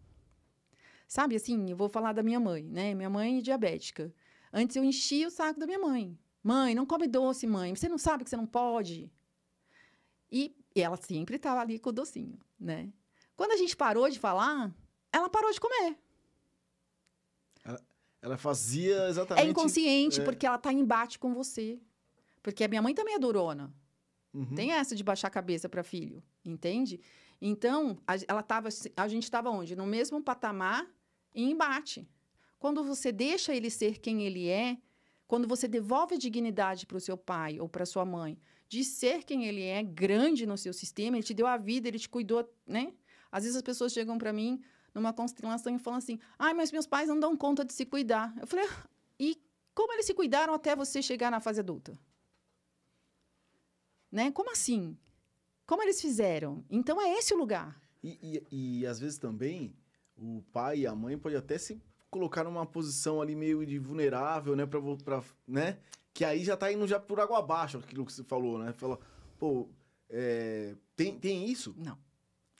Sabe 1.08 1.38
assim, 1.38 1.70
eu 1.70 1.78
vou 1.78 1.88
falar 1.88 2.12
da 2.12 2.22
minha 2.22 2.42
mãe, 2.42 2.62
né? 2.64 2.94
Minha 2.94 3.10
mãe 3.10 3.38
é 3.38 3.42
diabética. 3.42 4.14
Antes 4.52 4.76
eu 4.76 4.84
enchia 4.84 5.30
o 5.30 5.32
saco 5.32 5.62
da 5.62 5.66
minha 5.66 5.80
mãe. 5.80 6.20
Mãe, 6.44 6.76
não 6.76 6.86
come 6.86 7.08
doce, 7.08 7.48
mãe. 7.48 7.74
Você 7.74 7.88
não 7.88 7.98
sabe 7.98 8.26
que 8.26 8.30
você 8.30 8.36
não 8.36 8.46
pode. 8.46 9.10
E, 10.30 10.54
ela 10.76 10.98
sempre 10.98 11.38
estava 11.38 11.62
ali 11.62 11.80
com 11.80 11.90
o 11.90 11.94
docinho, 11.94 12.38
né? 12.60 12.92
Quando 13.34 13.54
a 13.54 13.58
gente 13.58 13.78
parou 13.78 14.10
de 14.10 14.20
falar, 14.20 14.76
ela 15.10 15.30
parou 15.30 15.54
de 15.54 15.60
comer. 15.62 15.98
Ela 18.22 18.38
fazia 18.38 19.08
exatamente. 19.08 19.46
É 19.46 19.50
inconsciente, 19.50 20.20
é. 20.20 20.24
porque 20.26 20.46
ela 20.46 20.58
tá 20.58 20.74
em 20.74 20.80
embate 20.80 21.18
com 21.18 21.34
você. 21.34 21.80
Porque 22.44 22.64
a 22.64 22.68
minha 22.68 22.82
mãe 22.82 22.94
também 22.94 23.16
é 23.16 23.20
durona. 23.20 23.74
Uhum. 24.34 24.54
Tem 24.54 24.72
essa 24.72 24.96
de 24.96 25.04
baixar 25.04 25.30
a 25.30 25.32
cabeça 25.32 25.70
para 25.70 25.82
filho, 25.84 26.22
entende? 26.44 27.00
Então, 27.42 27.98
a, 28.06 28.16
ela 28.28 28.44
tava, 28.44 28.70
a 28.98 29.08
gente 29.08 29.24
estava 29.24 29.50
onde? 29.50 29.76
No 29.76 29.86
mesmo 29.86 30.22
patamar 30.22 30.86
em 31.34 31.52
embate. 31.52 32.08
Quando 32.60 32.84
você 32.84 33.12
deixa 33.12 33.56
ele 33.56 33.70
ser 33.70 34.00
quem 34.00 34.24
ele 34.24 34.48
é, 34.50 34.78
quando 35.28 35.48
você 35.48 35.68
devolve 35.68 36.16
a 36.16 36.18
dignidade 36.18 36.86
para 36.86 36.98
o 36.98 37.02
seu 37.02 37.18
pai 37.18 37.60
ou 37.60 37.68
para 37.70 37.86
sua 37.86 38.06
mãe, 38.06 38.38
de 38.68 38.84
ser 38.84 39.24
quem 39.24 39.46
ele 39.46 39.64
é, 39.64 39.84
grande 39.84 40.46
no 40.46 40.58
seu 40.58 40.74
sistema, 40.74 41.18
ele 41.18 41.24
te 41.24 41.34
deu 41.34 41.48
a 41.48 41.58
vida, 41.58 41.88
ele 41.88 42.00
te 42.00 42.10
cuidou, 42.10 42.48
né? 42.66 42.94
Às 43.32 43.44
vezes 43.44 43.56
as 43.56 43.62
pessoas 43.62 43.94
chegam 43.94 44.18
para 44.18 44.34
mim 44.34 44.62
numa 44.94 45.14
constelação 45.14 45.76
e 45.76 45.80
falam 45.80 45.98
assim: 45.98 46.20
ai, 46.38 46.54
mas 46.54 46.72
meus 46.72 46.88
pais 46.88 47.08
não 47.08 47.20
dão 47.20 47.36
conta 47.36 47.66
de 47.66 47.74
se 47.74 47.86
cuidar. 47.86 48.34
Eu 48.40 48.48
falei: 48.48 48.66
ah, 48.66 48.88
e 49.20 49.38
como 49.74 49.94
eles 49.94 50.06
se 50.06 50.14
cuidaram 50.14 50.54
até 50.54 50.76
você 50.76 51.02
chegar 51.02 51.32
na 51.32 51.40
fase 51.40 51.60
adulta? 51.60 51.98
Né? 54.14 54.32
Como 54.32 54.52
assim? 54.52 54.96
Como 55.66 55.82
eles 55.82 56.00
fizeram? 56.00 56.64
Então 56.70 57.02
é 57.02 57.18
esse 57.18 57.34
o 57.34 57.38
lugar. 57.38 57.82
E, 58.04 58.44
e, 58.52 58.80
e 58.80 58.86
às 58.86 59.00
vezes 59.00 59.18
também 59.18 59.76
o 60.16 60.44
pai 60.54 60.82
e 60.82 60.88
a 60.88 60.94
mãe 60.94 61.18
podem 61.18 61.40
até 61.40 61.58
se 61.58 61.82
colocar 62.12 62.44
numa 62.44 62.64
posição 62.64 63.20
ali 63.20 63.36
meio 63.36 63.66
de 63.66 63.80
vulnerável, 63.80 64.56
né? 64.56 64.68
Pra, 64.68 64.80
pra, 65.04 65.24
né? 65.48 65.80
Que 66.14 66.24
aí 66.24 66.44
já 66.44 66.56
tá 66.56 66.72
indo 66.72 66.86
já 66.86 67.00
por 67.00 67.20
água 67.20 67.40
abaixo 67.40 67.80
aquilo 67.80 68.06
que 68.06 68.14
você 68.14 68.24
falou, 68.24 68.60
né? 68.60 68.72
Fala, 68.74 69.00
pô, 69.40 69.68
é, 70.08 70.76
tem, 70.96 71.18
tem 71.18 71.50
isso? 71.50 71.74
Não. 71.76 71.98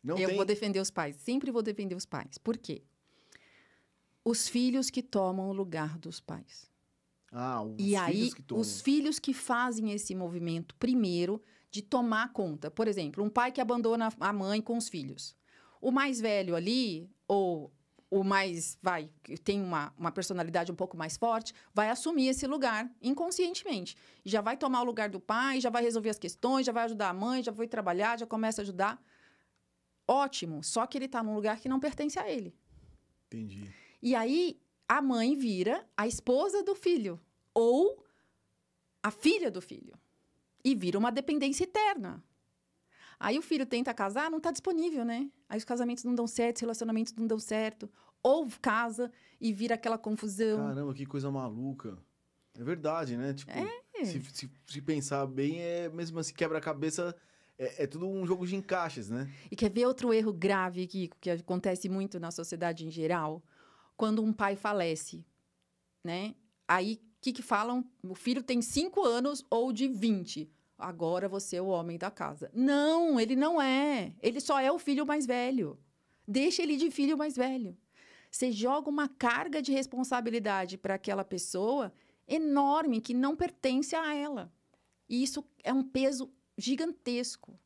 Não 0.04 0.18
eu 0.18 0.30
tem? 0.30 0.36
vou 0.36 0.46
defender 0.46 0.80
os 0.80 0.90
pais. 0.90 1.16
Sempre 1.18 1.52
vou 1.52 1.62
defender 1.62 1.94
os 1.94 2.06
pais. 2.06 2.40
Por 2.40 2.58
quê? 2.58 2.82
Os 4.26 4.48
filhos 4.48 4.90
que 4.90 5.04
tomam 5.04 5.50
o 5.50 5.54
lugar 5.54 6.00
dos 6.00 6.20
pais. 6.20 6.73
Ah, 7.34 7.64
os 7.64 7.76
e 7.80 7.96
aí, 7.96 8.32
que 8.32 8.44
tomam. 8.44 8.62
os 8.62 8.80
filhos 8.80 9.18
que 9.18 9.34
fazem 9.34 9.92
esse 9.92 10.14
movimento 10.14 10.76
primeiro 10.76 11.42
de 11.72 11.82
tomar 11.82 12.32
conta. 12.32 12.70
Por 12.70 12.88
exemplo, 12.88 13.24
um 13.24 13.30
pai 13.30 13.52
que 13.52 13.60
abandona 13.60 14.14
a 14.20 14.32
mãe 14.32 14.62
com 14.62 14.78
os 14.78 14.88
filhos. 14.88 15.36
O 15.82 15.92
mais 15.92 16.22
velho 16.22 16.56
ali, 16.56 17.10
ou 17.28 17.74
o 18.12 18.24
mais, 18.24 18.78
vai, 18.80 19.10
que 19.24 19.36
tem 19.36 19.60
uma, 19.60 19.92
uma 19.98 20.12
personalidade 20.12 20.72
um 20.72 20.76
pouco 20.76 20.96
mais 20.96 21.18
forte, 21.18 21.52
vai 21.74 21.90
assumir 21.90 22.28
esse 22.28 22.46
lugar 22.46 22.88
inconscientemente. 23.02 23.98
Já 24.24 24.40
vai 24.40 24.56
tomar 24.56 24.82
o 24.82 24.86
lugar 24.86 25.10
do 25.10 25.20
pai, 25.20 25.60
já 25.60 25.72
vai 25.72 25.82
resolver 25.82 26.12
as 26.12 26.20
questões, 26.20 26.68
já 26.68 26.72
vai 26.72 26.84
ajudar 26.84 27.10
a 27.10 27.14
mãe, 27.14 27.42
já 27.42 27.52
vai 27.52 27.68
trabalhar, 27.68 28.20
já 28.20 28.28
começa 28.28 28.62
a 28.62 28.64
ajudar. 28.64 29.04
Ótimo, 30.08 30.64
só 30.64 30.86
que 30.86 31.00
ele 31.00 31.06
está 31.06 31.24
num 31.24 31.34
lugar 31.34 31.60
que 31.60 31.68
não 31.68 31.80
pertence 31.80 32.20
a 32.20 32.30
ele. 32.30 32.56
Entendi. 33.26 33.68
E 34.00 34.14
aí 34.14 34.62
a 34.88 35.02
mãe 35.02 35.36
vira 35.36 35.86
a 35.96 36.08
esposa 36.08 36.64
do 36.64 36.76
filho 36.76 37.20
ou 37.54 38.04
a 39.02 39.12
filha 39.12 39.50
do 39.52 39.62
filho 39.62 39.94
e 40.64 40.76
vira 40.76 40.98
uma 40.98 41.12
dependência 41.12 41.64
eterna. 41.64 42.24
Aí 43.20 43.38
o 43.38 43.42
filho 43.42 43.66
tenta 43.66 43.94
casar, 43.94 44.30
não 44.30 44.38
está 44.38 44.52
disponível, 44.52 45.06
né? 45.06 45.30
Aí 45.48 45.58
os 45.58 45.64
casamentos 45.64 46.04
não 46.04 46.14
dão 46.16 46.28
certo, 46.28 46.58
os 46.58 46.62
relacionamentos 46.62 47.14
não 47.14 47.26
dão 47.28 47.40
certo. 47.40 47.90
Ou 48.22 48.48
casa 48.62 49.12
e 49.40 49.52
vira 49.54 49.76
aquela 49.76 49.98
confusão. 49.98 50.58
Caramba, 50.68 50.94
que 50.94 51.06
coisa 51.06 51.30
maluca. 51.30 51.98
É 52.58 52.64
verdade, 52.64 53.18
né? 53.18 53.34
Tipo, 53.34 53.52
É. 53.52 54.06
se, 54.06 54.22
se, 54.22 54.52
se 54.66 54.82
pensar 54.82 55.26
bem, 55.26 55.62
é 55.62 55.90
mesmo 55.90 56.20
assim, 56.20 56.34
quebra-cabeça, 56.34 57.16
é, 57.58 57.84
é 57.84 57.88
tudo 57.88 58.08
um 58.08 58.26
jogo 58.26 58.46
de 58.46 58.56
encaixes, 58.56 59.10
né? 59.10 59.30
E 59.52 59.56
quer 59.56 59.70
ver 59.70 59.86
outro 59.86 60.14
erro 60.14 60.34
grave 60.34 60.88
que, 60.88 61.10
que 61.20 61.30
acontece 61.30 61.90
muito 61.90 62.20
na 62.20 62.32
sociedade 62.32 62.86
em 62.86 62.92
geral? 62.92 63.44
Quando 63.96 64.24
um 64.24 64.34
pai 64.34 64.56
falece, 64.56 65.26
né? 66.04 66.36
Aí, 66.68 66.96
o 66.96 67.22
que, 67.22 67.34
que 67.34 67.42
falam? 67.42 67.86
O 68.02 68.16
filho 68.16 68.44
tem 68.44 68.62
5 68.62 69.04
anos 69.06 69.46
ou 69.50 69.72
de 69.72 69.88
20. 69.88 70.50
Agora 70.78 71.30
você 71.30 71.58
é 71.58 71.62
o 71.62 71.68
homem 71.68 71.98
da 71.98 72.12
casa. 72.12 72.52
Não, 72.54 73.20
ele 73.20 73.36
não 73.36 73.62
é. 73.62 74.14
Ele 74.22 74.40
só 74.40 74.60
é 74.60 74.72
o 74.72 74.80
filho 74.80 75.06
mais 75.06 75.26
velho. 75.26 75.80
Deixa 76.28 76.62
ele 76.64 76.76
de 76.78 76.90
filho 76.90 77.18
mais 77.18 77.36
velho. 77.36 77.78
Você 78.30 78.52
joga 78.52 78.90
uma 78.90 79.08
carga 79.08 79.62
de 79.62 79.72
responsabilidade 79.72 80.78
para 80.78 80.96
aquela 80.96 81.24
pessoa 81.24 81.94
enorme 82.28 83.00
que 83.00 83.14
não 83.14 83.36
pertence 83.36 83.96
a 83.96 84.14
ela. 84.16 84.52
E 85.08 85.22
isso 85.22 85.46
é 85.64 85.72
um 85.72 85.84
peso 85.84 86.34
gigantesco. 86.58 87.60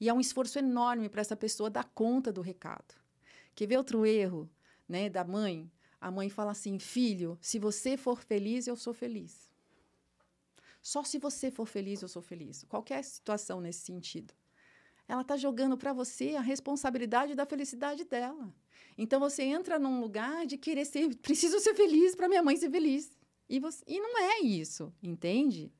E 0.00 0.08
é 0.08 0.12
um 0.12 0.20
esforço 0.20 0.58
enorme 0.58 1.08
para 1.08 1.20
essa 1.20 1.36
pessoa 1.36 1.70
dar 1.70 1.84
conta 1.84 2.32
do 2.32 2.40
recado. 2.40 2.94
Quer 3.54 3.66
ver 3.66 3.76
outro 3.76 4.04
erro 4.04 4.50
né, 4.90 5.08
da 5.08 5.24
mãe? 5.24 5.70
A 6.00 6.10
mãe 6.10 6.28
fala 6.28 6.50
assim: 6.50 6.78
filho, 6.78 7.38
se 7.40 7.58
você 7.58 7.96
for 7.96 8.20
feliz, 8.20 8.66
eu 8.66 8.76
sou 8.76 8.92
feliz. 8.92 9.48
Só 10.82 11.04
se 11.04 11.18
você 11.18 11.50
for 11.50 11.66
feliz, 11.66 12.02
eu 12.02 12.08
sou 12.08 12.20
feliz. 12.20 12.64
Qualquer 12.64 13.04
situação 13.04 13.60
nesse 13.60 13.80
sentido. 13.80 14.34
Ela 15.06 15.22
está 15.22 15.36
jogando 15.36 15.76
para 15.76 15.92
você 15.92 16.36
a 16.36 16.40
responsabilidade 16.40 17.34
da 17.34 17.44
felicidade 17.44 18.04
dela. 18.04 18.52
Então 18.96 19.20
você 19.20 19.42
entra 19.42 19.78
num 19.78 20.00
lugar 20.00 20.46
de 20.46 20.56
querer 20.56 20.84
ser, 20.84 21.14
preciso 21.18 21.58
ser 21.60 21.74
feliz 21.74 22.14
para 22.14 22.28
minha 22.28 22.42
mãe 22.42 22.56
ser 22.56 22.70
feliz. 22.70 23.12
E, 23.48 23.58
você, 23.58 23.84
e 23.86 24.00
não 24.00 24.18
é 24.18 24.40
isso, 24.40 24.92
entende? 25.02 25.72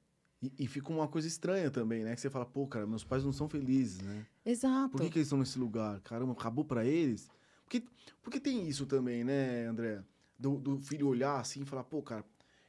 E, 0.42 0.52
e, 0.58 0.66
fica 0.66 0.90
uma 0.90 1.06
coisa 1.06 1.28
estranha 1.28 1.70
também, 1.70 2.02
né? 2.02 2.14
Que 2.14 2.20
você 2.20 2.30
fala, 2.30 2.46
pô, 2.46 2.66
cara, 2.66 2.86
meus 2.86 3.04
pais 3.04 3.22
não 3.22 3.32
são 3.32 3.48
felizes, 3.48 4.00
né? 4.00 4.26
Exato. 4.44 4.90
Por 4.90 5.02
que, 5.02 5.10
que 5.10 5.18
eles 5.18 5.26
estão 5.26 5.38
nesse 5.38 5.58
lugar? 5.58 6.00
Caramba, 6.00 6.32
acabou 6.32 6.64
para 6.64 6.84
eles? 6.84 7.28
Porque, 7.70 7.86
porque 8.20 8.40
tem 8.40 8.68
isso 8.68 8.84
também, 8.84 9.22
né, 9.22 9.66
André? 9.66 10.02
Do, 10.36 10.58
do 10.58 10.80
filho 10.80 11.06
olhar 11.06 11.38
assim 11.38 11.62
e 11.62 11.64
falar, 11.64 11.84
pô, 11.84 12.02
cara, 12.02 12.24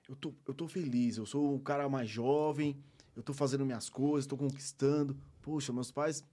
eu 0.08 0.16
tô, 0.16 0.32
eu 0.48 0.54
tô 0.54 0.68
feliz, 0.68 1.18
eu 1.18 1.26
sou 1.26 1.56
um 1.56 1.60
cara 1.60 1.90
mais 1.90 2.08
jovem, 2.08 2.78
eu 3.16 3.24
tô 3.24 3.34
fazendo 3.34 3.66
minhas 3.66 3.90
coisas, 3.90 4.28
tô 4.28 4.38
conquistando. 4.38 5.18
Poxa, 5.42 5.74
meus 5.74 5.92
pais 5.92 6.24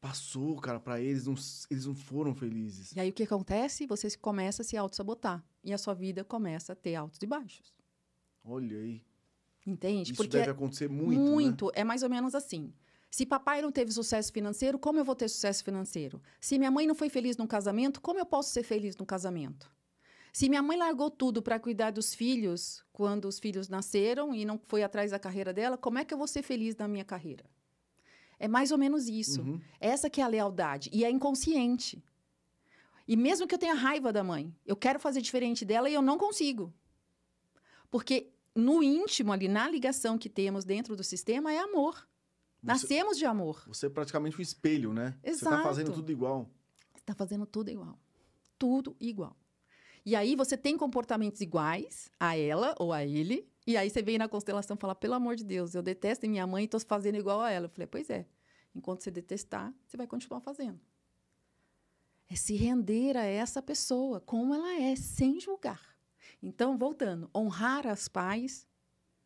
passou, 0.00 0.56
cara, 0.56 0.80
para 0.80 0.98
eles, 1.00 1.26
não, 1.26 1.34
eles 1.70 1.84
não 1.84 1.94
foram 1.94 2.34
felizes. 2.34 2.92
E 2.92 3.00
aí 3.00 3.10
o 3.10 3.12
que 3.12 3.24
acontece? 3.24 3.86
Você 3.86 4.16
começa 4.16 4.62
a 4.62 4.64
se 4.64 4.76
auto-sabotar. 4.76 5.44
E 5.62 5.72
a 5.74 5.78
sua 5.78 5.92
vida 5.92 6.24
começa 6.24 6.72
a 6.72 6.76
ter 6.76 6.94
altos 6.94 7.20
e 7.20 7.26
baixos. 7.26 7.74
Olha 8.44 8.78
aí. 8.78 9.02
Entende? 9.66 10.12
Isso 10.12 10.16
Porque 10.16 10.38
deve 10.38 10.50
acontecer 10.50 10.88
muito. 10.88 11.20
Muito. 11.20 11.66
Né? 11.66 11.72
É 11.76 11.84
mais 11.84 12.02
ou 12.02 12.08
menos 12.08 12.34
assim. 12.34 12.72
Se 13.12 13.26
papai 13.26 13.60
não 13.60 13.70
teve 13.70 13.92
sucesso 13.92 14.32
financeiro, 14.32 14.78
como 14.78 14.98
eu 14.98 15.04
vou 15.04 15.14
ter 15.14 15.28
sucesso 15.28 15.62
financeiro? 15.62 16.18
Se 16.40 16.58
minha 16.58 16.70
mãe 16.70 16.86
não 16.86 16.94
foi 16.94 17.10
feliz 17.10 17.36
no 17.36 17.46
casamento, 17.46 18.00
como 18.00 18.18
eu 18.18 18.24
posso 18.24 18.50
ser 18.50 18.62
feliz 18.62 18.96
no 18.96 19.04
casamento? 19.04 19.70
Se 20.32 20.48
minha 20.48 20.62
mãe 20.62 20.78
largou 20.78 21.10
tudo 21.10 21.42
para 21.42 21.60
cuidar 21.60 21.90
dos 21.90 22.14
filhos 22.14 22.82
quando 22.90 23.26
os 23.26 23.38
filhos 23.38 23.68
nasceram 23.68 24.34
e 24.34 24.46
não 24.46 24.58
foi 24.66 24.82
atrás 24.82 25.10
da 25.10 25.18
carreira 25.18 25.52
dela, 25.52 25.76
como 25.76 25.98
é 25.98 26.06
que 26.06 26.14
eu 26.14 26.16
vou 26.16 26.26
ser 26.26 26.42
feliz 26.42 26.74
na 26.74 26.88
minha 26.88 27.04
carreira? 27.04 27.44
É 28.38 28.48
mais 28.48 28.72
ou 28.72 28.78
menos 28.78 29.06
isso. 29.08 29.42
Uhum. 29.42 29.60
Essa 29.78 30.08
que 30.08 30.22
é 30.22 30.24
a 30.24 30.28
lealdade. 30.28 30.88
E 30.90 31.04
é 31.04 31.10
inconsciente. 31.10 32.02
E 33.06 33.14
mesmo 33.14 33.46
que 33.46 33.54
eu 33.54 33.58
tenha 33.58 33.74
raiva 33.74 34.10
da 34.10 34.24
mãe, 34.24 34.56
eu 34.64 34.74
quero 34.74 34.98
fazer 34.98 35.20
diferente 35.20 35.66
dela 35.66 35.90
e 35.90 35.92
eu 35.92 36.00
não 36.00 36.16
consigo. 36.16 36.72
Porque 37.90 38.32
no 38.54 38.82
íntimo 38.82 39.32
ali, 39.32 39.48
na 39.48 39.68
ligação 39.68 40.16
que 40.16 40.30
temos 40.30 40.64
dentro 40.64 40.96
do 40.96 41.04
sistema, 41.04 41.52
é 41.52 41.58
amor. 41.58 42.08
Você, 42.62 42.66
Nascemos 42.66 43.18
de 43.18 43.24
amor. 43.24 43.64
Você 43.66 43.86
é 43.86 43.90
praticamente 43.90 44.38
um 44.38 44.40
espelho, 44.40 44.92
né? 44.92 45.18
Você 45.22 45.30
Exato. 45.30 45.56
tá 45.56 45.62
fazendo 45.62 45.92
tudo 45.92 46.12
igual. 46.12 46.48
Está 46.96 47.14
fazendo 47.14 47.44
tudo 47.44 47.70
igual. 47.70 47.98
Tudo 48.56 48.96
igual. 49.00 49.36
E 50.06 50.14
aí 50.14 50.36
você 50.36 50.56
tem 50.56 50.76
comportamentos 50.76 51.40
iguais 51.40 52.10
a 52.18 52.36
ela 52.36 52.74
ou 52.78 52.92
a 52.92 53.04
ele. 53.04 53.48
E 53.66 53.76
aí 53.76 53.90
você 53.90 54.00
vem 54.00 54.16
na 54.16 54.28
constelação 54.28 54.76
e 54.76 54.80
fala: 54.80 54.94
pelo 54.94 55.14
amor 55.14 55.34
de 55.34 55.44
Deus, 55.44 55.74
eu 55.74 55.82
detesto 55.82 56.28
minha 56.28 56.46
mãe 56.46 56.62
e 56.62 56.64
estou 56.66 56.80
fazendo 56.80 57.16
igual 57.16 57.40
a 57.40 57.50
ela. 57.50 57.66
Eu 57.66 57.70
falei: 57.70 57.86
pois 57.86 58.08
é. 58.08 58.26
Enquanto 58.74 59.02
você 59.02 59.10
detestar, 59.10 59.74
você 59.86 59.96
vai 59.96 60.06
continuar 60.06 60.40
fazendo. 60.40 60.80
É 62.28 62.34
se 62.34 62.54
render 62.54 63.16
a 63.16 63.24
essa 63.24 63.60
pessoa, 63.60 64.20
como 64.20 64.54
ela 64.54 64.72
é, 64.80 64.96
sem 64.96 65.38
julgar. 65.38 65.94
Então, 66.42 66.78
voltando, 66.78 67.28
honrar 67.36 67.86
as 67.86 68.08
pais, 68.08 68.66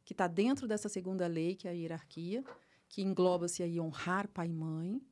que 0.05 0.13
está 0.13 0.27
dentro 0.27 0.67
dessa 0.67 0.89
segunda 0.89 1.27
lei, 1.29 1.55
que 1.55 1.69
é 1.69 1.71
a 1.71 1.75
hierarquia, 1.75 2.45
que 2.89 3.03
engloba-se 3.03 3.63
aí 3.63 3.81
honrar 3.81 4.29
pai 4.29 4.47
e 4.47 4.53
mãe, 4.53 5.03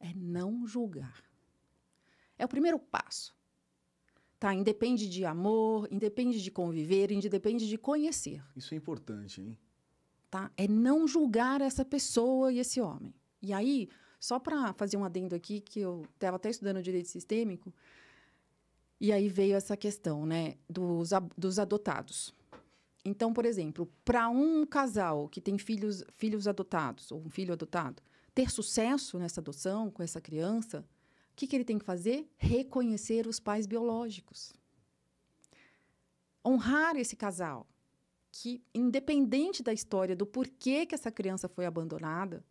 é 0.00 0.12
não 0.14 0.66
julgar. 0.66 1.22
É 2.38 2.44
o 2.44 2.48
primeiro 2.48 2.78
passo. 2.78 3.34
Tá? 4.38 4.52
Independe 4.52 5.08
de 5.08 5.24
amor, 5.24 5.88
independe 5.90 6.42
de 6.42 6.50
conviver, 6.50 7.10
independe 7.10 7.66
de 7.66 7.78
conhecer. 7.78 8.42
Isso 8.54 8.74
é 8.74 8.76
importante, 8.76 9.40
hein? 9.40 9.58
Tá? 10.30 10.50
É 10.56 10.68
não 10.68 11.06
julgar 11.06 11.60
essa 11.60 11.84
pessoa 11.84 12.52
e 12.52 12.58
esse 12.58 12.80
homem. 12.80 13.14
E 13.40 13.52
aí, 13.52 13.88
só 14.20 14.38
para 14.38 14.72
fazer 14.74 14.96
um 14.96 15.04
adendo 15.04 15.34
aqui, 15.34 15.60
que 15.60 15.80
eu 15.80 16.04
estava 16.14 16.36
até 16.36 16.50
estudando 16.50 16.82
direito 16.82 17.08
sistêmico, 17.08 17.72
e 19.00 19.12
aí 19.12 19.28
veio 19.28 19.54
essa 19.54 19.76
questão 19.76 20.26
né, 20.26 20.56
dos, 20.68 21.10
dos 21.36 21.58
adotados. 21.58 22.34
Então, 23.08 23.32
por 23.32 23.44
exemplo, 23.46 23.88
para 24.04 24.28
um 24.28 24.66
casal 24.66 25.28
que 25.28 25.40
tem 25.40 25.56
filhos, 25.58 26.02
filhos 26.14 26.48
adotados, 26.48 27.12
ou 27.12 27.20
um 27.20 27.30
filho 27.30 27.52
adotado, 27.52 28.02
ter 28.34 28.50
sucesso 28.50 29.16
nessa 29.16 29.40
adoção 29.40 29.90
com 29.92 30.02
essa 30.02 30.20
criança, 30.20 30.80
o 31.32 31.36
que, 31.36 31.46
que 31.46 31.54
ele 31.54 31.64
tem 31.64 31.78
que 31.78 31.84
fazer? 31.84 32.28
Reconhecer 32.36 33.26
os 33.28 33.38
pais 33.38 33.64
biológicos. 33.66 34.52
honrar 36.44 36.96
esse 36.96 37.16
casal, 37.16 37.66
que 38.32 38.62
independente 38.74 39.62
da 39.62 39.72
história 39.72 40.14
do 40.14 40.26
porquê 40.26 40.86
que 40.86 40.94
essa 40.94 41.10
criança 41.10 41.48
foi 41.48 41.66
abandonada, 41.66 42.44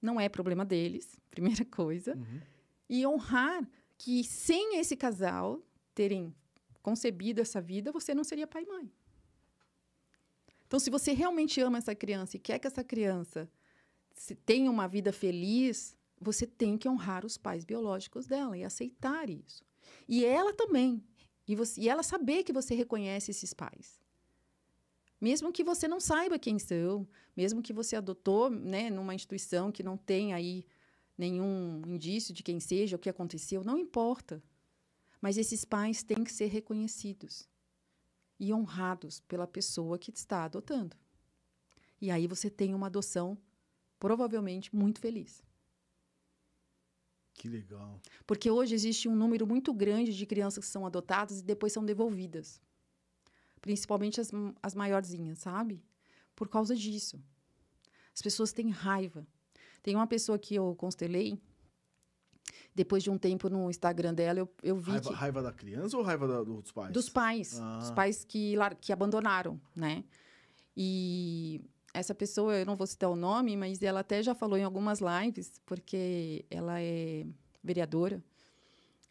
não 0.00 0.20
é 0.20 0.28
problema 0.28 0.64
deles, 0.64 1.16
primeira 1.30 1.64
coisa, 1.64 2.14
Uhum. 2.16 2.40
e 2.88 3.06
honrar 3.06 3.68
que 3.96 4.22
sem 4.24 4.78
esse 4.78 4.96
casal 4.96 5.60
terem 5.94 6.34
concebido 6.82 7.40
essa 7.40 7.60
vida, 7.60 7.90
você 7.92 8.14
não 8.14 8.24
seria 8.24 8.46
pai 8.46 8.62
e 8.62 8.66
mãe. 8.66 8.90
Então, 10.68 10.78
se 10.78 10.90
você 10.90 11.12
realmente 11.12 11.62
ama 11.62 11.78
essa 11.78 11.94
criança 11.94 12.36
e 12.36 12.38
quer 12.38 12.58
que 12.58 12.66
essa 12.66 12.84
criança 12.84 13.50
tenha 14.44 14.70
uma 14.70 14.86
vida 14.86 15.14
feliz, 15.14 15.96
você 16.20 16.46
tem 16.46 16.76
que 16.76 16.86
honrar 16.86 17.24
os 17.24 17.38
pais 17.38 17.64
biológicos 17.64 18.26
dela 18.26 18.56
e 18.56 18.62
aceitar 18.62 19.30
isso. 19.30 19.64
E 20.06 20.26
ela 20.26 20.52
também. 20.52 21.02
E, 21.46 21.56
você, 21.56 21.80
e 21.80 21.88
ela 21.88 22.02
saber 22.02 22.44
que 22.44 22.52
você 22.52 22.74
reconhece 22.74 23.30
esses 23.30 23.54
pais. 23.54 23.98
Mesmo 25.18 25.50
que 25.50 25.64
você 25.64 25.88
não 25.88 26.00
saiba 26.00 26.38
quem 26.38 26.58
são, 26.58 27.08
mesmo 27.34 27.62
que 27.62 27.72
você 27.72 27.96
adotou 27.96 28.50
né, 28.50 28.90
numa 28.90 29.14
instituição 29.14 29.72
que 29.72 29.82
não 29.82 29.96
tem 29.96 30.34
aí 30.34 30.66
nenhum 31.16 31.80
indício 31.86 32.34
de 32.34 32.42
quem 32.42 32.60
seja, 32.60 32.96
o 32.96 32.98
que 32.98 33.08
aconteceu, 33.08 33.64
não 33.64 33.78
importa. 33.78 34.42
Mas 35.18 35.38
esses 35.38 35.64
pais 35.64 36.02
têm 36.02 36.22
que 36.22 36.32
ser 36.32 36.48
reconhecidos 36.48 37.48
e 38.38 38.52
honrados 38.52 39.20
pela 39.20 39.46
pessoa 39.46 39.98
que 39.98 40.10
está 40.10 40.44
adotando. 40.44 40.96
E 42.00 42.10
aí 42.10 42.26
você 42.26 42.48
tem 42.48 42.74
uma 42.74 42.86
adoção 42.86 43.36
provavelmente 43.98 44.74
muito 44.74 45.00
feliz. 45.00 45.42
Que 47.34 47.48
legal. 47.48 48.00
Porque 48.26 48.50
hoje 48.50 48.74
existe 48.74 49.08
um 49.08 49.14
número 49.14 49.46
muito 49.46 49.72
grande 49.72 50.16
de 50.16 50.26
crianças 50.26 50.64
que 50.64 50.70
são 50.70 50.84
adotadas 50.84 51.40
e 51.40 51.44
depois 51.44 51.72
são 51.72 51.84
devolvidas. 51.84 52.60
Principalmente 53.60 54.20
as, 54.20 54.30
as 54.62 54.74
maiorzinhas, 54.74 55.38
sabe? 55.38 55.82
Por 56.34 56.48
causa 56.48 56.74
disso. 56.74 57.20
As 58.14 58.22
pessoas 58.22 58.52
têm 58.52 58.70
raiva. 58.70 59.26
Tem 59.82 59.94
uma 59.94 60.06
pessoa 60.06 60.38
que 60.38 60.54
eu 60.54 60.74
constelei, 60.74 61.40
depois 62.78 63.02
de 63.02 63.10
um 63.10 63.18
tempo 63.18 63.48
no 63.50 63.68
Instagram 63.68 64.14
dela, 64.14 64.38
eu, 64.38 64.48
eu 64.62 64.76
vi 64.76 64.92
Raiva, 64.92 65.08
que... 65.10 65.14
raiva 65.14 65.42
da 65.42 65.52
criança 65.52 65.96
ou 65.96 66.02
raiva 66.04 66.28
da- 66.28 66.44
dos 66.44 66.70
pais? 66.70 66.92
Dos 66.92 67.08
pais. 67.08 67.58
Ah. 67.60 67.78
Dos 67.80 67.90
pais 67.90 68.24
que, 68.24 68.54
que 68.80 68.92
abandonaram, 68.92 69.60
né? 69.74 70.04
E 70.76 71.60
essa 71.92 72.14
pessoa, 72.14 72.54
eu 72.56 72.64
não 72.64 72.76
vou 72.76 72.86
citar 72.86 73.10
o 73.10 73.16
nome, 73.16 73.56
mas 73.56 73.82
ela 73.82 73.98
até 73.98 74.22
já 74.22 74.32
falou 74.32 74.56
em 74.56 74.62
algumas 74.62 75.00
lives, 75.00 75.60
porque 75.66 76.44
ela 76.48 76.80
é 76.80 77.26
vereadora. 77.62 78.22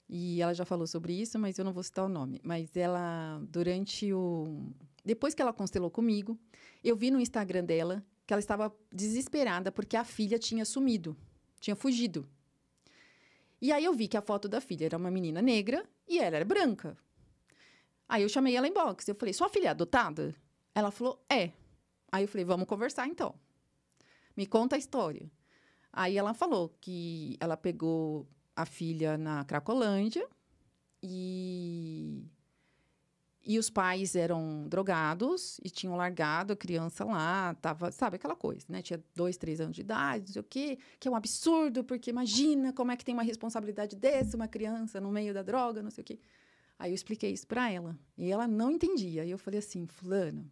E 0.10 0.42
ela 0.42 0.54
já 0.54 0.64
falou 0.64 0.88
sobre 0.88 1.12
isso, 1.12 1.38
mas 1.38 1.60
eu 1.60 1.66
não 1.66 1.74
vou 1.74 1.84
citar 1.84 2.06
o 2.06 2.10
nome. 2.10 2.40
Mas 2.42 2.74
ela, 2.78 3.42
durante 3.50 4.14
o. 4.14 4.72
Depois 5.04 5.34
que 5.34 5.42
ela 5.42 5.52
constelou 5.52 5.92
comigo, 5.92 6.40
eu 6.82 6.96
vi 6.96 7.12
no 7.12 7.20
Instagram 7.20 7.66
dela 7.66 8.02
que 8.26 8.34
ela 8.34 8.40
estava 8.40 8.74
desesperada 8.94 9.74
porque 9.74 9.98
a 9.98 10.06
filha 10.06 10.40
tinha 10.40 10.64
sumido, 10.64 11.18
tinha 11.60 11.76
fugido. 11.76 12.26
E 13.62 13.72
aí 13.72 13.84
eu 13.84 13.94
vi 13.94 14.08
que 14.08 14.18
a 14.18 14.22
foto 14.22 14.48
da 14.48 14.62
filha 14.62 14.86
era 14.86 14.98
uma 14.98 15.10
menina 15.10 15.42
negra 15.42 15.84
e 16.08 16.20
ela 16.20 16.36
era 16.36 16.46
branca. 16.46 16.98
Aí 18.08 18.22
eu 18.22 18.30
chamei 18.30 18.56
ela 18.56 18.68
em 18.68 18.74
box. 18.74 19.08
Eu 19.08 19.16
falei, 19.16 19.34
sua 19.34 19.50
filha 19.50 19.68
é 19.68 19.72
adotada? 19.72 20.34
Ela 20.74 20.92
falou, 20.92 21.24
é. 21.30 21.52
Aí 22.12 22.24
eu 22.24 22.28
falei, 22.28 22.46
vamos 22.46 22.68
conversar 22.68 23.08
então. 23.08 23.36
Me 24.36 24.46
conta 24.46 24.76
a 24.76 24.80
história. 24.80 25.30
Aí 25.92 26.18
ela 26.18 26.34
falou 26.34 26.70
que 26.80 27.36
ela 27.40 27.58
pegou 27.58 28.28
a 28.56 28.66
filha 28.66 29.18
na 29.18 29.44
Cracolândia 29.44 30.28
e 31.02 32.24
e 33.48 33.58
os 33.58 33.70
pais 33.70 34.14
eram 34.14 34.68
drogados 34.68 35.58
e 35.64 35.70
tinham 35.70 35.96
largado 35.96 36.52
a 36.52 36.56
criança 36.56 37.06
lá, 37.06 37.54
tava, 37.56 37.90
sabe 37.94 38.18
aquela 38.18 38.36
coisa, 38.36 38.66
né? 38.68 38.82
Tinha 38.82 39.02
dois, 39.16 39.38
três 39.38 39.62
anos 39.62 39.74
de 39.74 39.82
idade, 39.82 40.26
não 40.26 40.34
sei 40.34 40.42
o 40.42 40.44
quê, 40.44 40.78
que 41.00 41.08
é 41.08 41.12
um 41.12 41.16
absurdo, 41.16 41.82
porque 41.82 42.10
imagina 42.10 42.74
como 42.74 42.92
é 42.92 42.98
que 42.98 43.06
tem 43.06 43.14
uma 43.14 43.24
responsabilidade 43.24 43.96
dessa, 43.96 44.36
uma 44.36 44.50
criança 44.50 45.00
no 45.00 45.10
meio 45.10 45.34
da 45.34 45.44
droga, 45.44 45.82
não 45.82 45.90
sei 45.90 46.02
o 46.02 46.06
quê. 46.06 46.20
Aí 46.78 46.92
eu 46.92 46.96
expliquei 46.96 47.32
isso 47.32 47.48
para 47.48 47.72
ela 47.72 47.98
e 48.18 48.30
ela 48.30 48.50
não 48.50 48.70
entendia. 48.70 49.24
E 49.24 49.32
eu 49.32 49.38
falei 49.38 49.60
assim, 49.60 49.88
fulano, 49.88 50.52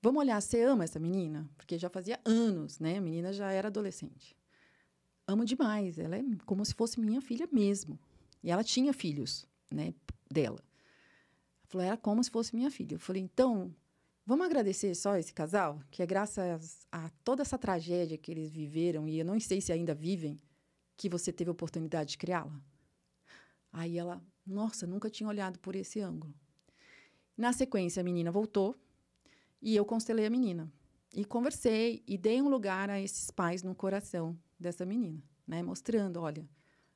vamos 0.00 0.20
olhar, 0.20 0.40
você 0.40 0.62
ama 0.62 0.84
essa 0.84 1.00
menina? 1.00 1.50
Porque 1.56 1.76
já 1.76 1.90
fazia 1.90 2.20
anos, 2.24 2.78
né? 2.78 2.98
A 2.98 3.00
menina 3.00 3.32
já 3.32 3.50
era 3.50 3.66
adolescente. 3.66 4.36
Amo 5.26 5.44
demais, 5.44 5.98
ela 5.98 6.16
é 6.16 6.22
como 6.46 6.64
se 6.64 6.74
fosse 6.74 7.00
minha 7.00 7.20
filha 7.20 7.48
mesmo. 7.50 7.98
E 8.40 8.52
ela 8.52 8.62
tinha 8.62 8.92
filhos, 8.92 9.48
né, 9.68 9.92
dela. 10.30 10.62
Falou, 11.72 11.86
era 11.86 11.96
como 11.96 12.22
se 12.22 12.30
fosse 12.30 12.54
minha 12.54 12.70
filha. 12.70 12.96
Eu 12.96 12.98
falei, 12.98 13.22
então, 13.22 13.74
vamos 14.26 14.44
agradecer 14.44 14.94
só 14.94 15.16
esse 15.16 15.32
casal, 15.32 15.80
que 15.90 16.02
é 16.02 16.06
graças 16.06 16.86
a 16.92 17.08
toda 17.24 17.40
essa 17.40 17.56
tragédia 17.56 18.18
que 18.18 18.30
eles 18.30 18.50
viveram, 18.50 19.08
e 19.08 19.18
eu 19.18 19.24
não 19.24 19.40
sei 19.40 19.58
se 19.58 19.72
ainda 19.72 19.94
vivem, 19.94 20.38
que 20.98 21.08
você 21.08 21.32
teve 21.32 21.48
a 21.48 21.52
oportunidade 21.52 22.10
de 22.10 22.18
criá-la. 22.18 22.60
Aí 23.72 23.96
ela, 23.96 24.22
nossa, 24.46 24.86
nunca 24.86 25.08
tinha 25.08 25.26
olhado 25.26 25.58
por 25.60 25.74
esse 25.74 25.98
ângulo. 25.98 26.34
Na 27.34 27.54
sequência, 27.54 28.02
a 28.02 28.04
menina 28.04 28.30
voltou 28.30 28.76
e 29.62 29.74
eu 29.74 29.86
constelei 29.86 30.26
a 30.26 30.30
menina. 30.30 30.70
E 31.14 31.24
conversei 31.24 32.02
e 32.06 32.18
dei 32.18 32.42
um 32.42 32.50
lugar 32.50 32.90
a 32.90 33.00
esses 33.00 33.30
pais 33.30 33.62
no 33.62 33.74
coração 33.74 34.38
dessa 34.60 34.84
menina, 34.84 35.22
né? 35.46 35.62
Mostrando, 35.62 36.20
olha, 36.20 36.46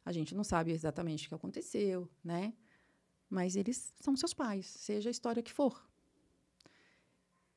a 0.04 0.12
gente 0.12 0.34
não 0.34 0.44
sabe 0.44 0.70
exatamente 0.70 1.24
o 1.24 1.28
que 1.30 1.34
aconteceu, 1.34 2.06
né? 2.22 2.52
Mas 3.28 3.56
eles 3.56 3.92
são 4.00 4.14
seus 4.16 4.32
pais, 4.32 4.66
seja 4.66 5.08
a 5.08 5.12
história 5.12 5.42
que 5.42 5.52
for. 5.52 5.84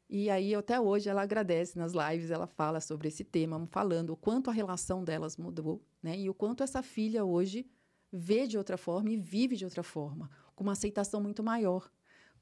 E 0.09 0.27
aí, 0.29 0.55
até 0.55 0.79
hoje, 0.81 1.07
ela 1.07 1.21
agradece 1.21 1.77
nas 1.77 1.93
lives, 1.93 2.31
ela 2.31 2.47
fala 2.47 2.81
sobre 2.81 3.07
esse 3.09 3.23
tema, 3.23 3.67
falando 3.69 4.09
o 4.11 4.17
quanto 4.17 4.49
a 4.49 4.53
relação 4.53 5.03
delas 5.03 5.37
mudou, 5.37 5.85
né? 6.01 6.17
E 6.17 6.27
o 6.29 6.33
quanto 6.33 6.63
essa 6.63 6.81
filha 6.81 7.23
hoje 7.23 7.67
vê 8.11 8.47
de 8.47 8.57
outra 8.57 8.75
forma 8.75 9.11
e 9.11 9.17
vive 9.17 9.55
de 9.55 9.65
outra 9.65 9.83
forma, 9.83 10.29
com 10.55 10.63
uma 10.63 10.71
aceitação 10.71 11.21
muito 11.21 11.43
maior. 11.43 11.91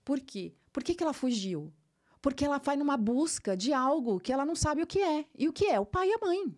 Por 0.06 0.22
quê? 0.22 0.54
Por 0.72 0.82
que, 0.82 0.96
que 0.96 1.04
ela 1.04 1.12
fugiu? 1.12 1.74
Porque 2.22 2.46
ela 2.46 2.58
vai 2.58 2.78
numa 2.78 2.96
busca 2.96 3.56
de 3.58 3.74
algo 3.74 4.18
que 4.18 4.32
ela 4.32 4.46
não 4.46 4.56
sabe 4.56 4.82
o 4.82 4.88
que 4.88 5.00
é. 5.00 5.26
E 5.38 5.50
o 5.50 5.54
que 5.54 5.66
é? 5.66 5.78
O 5.78 5.86
pai 5.86 6.08
e 6.10 6.14
a 6.14 6.18
mãe. 6.20 6.56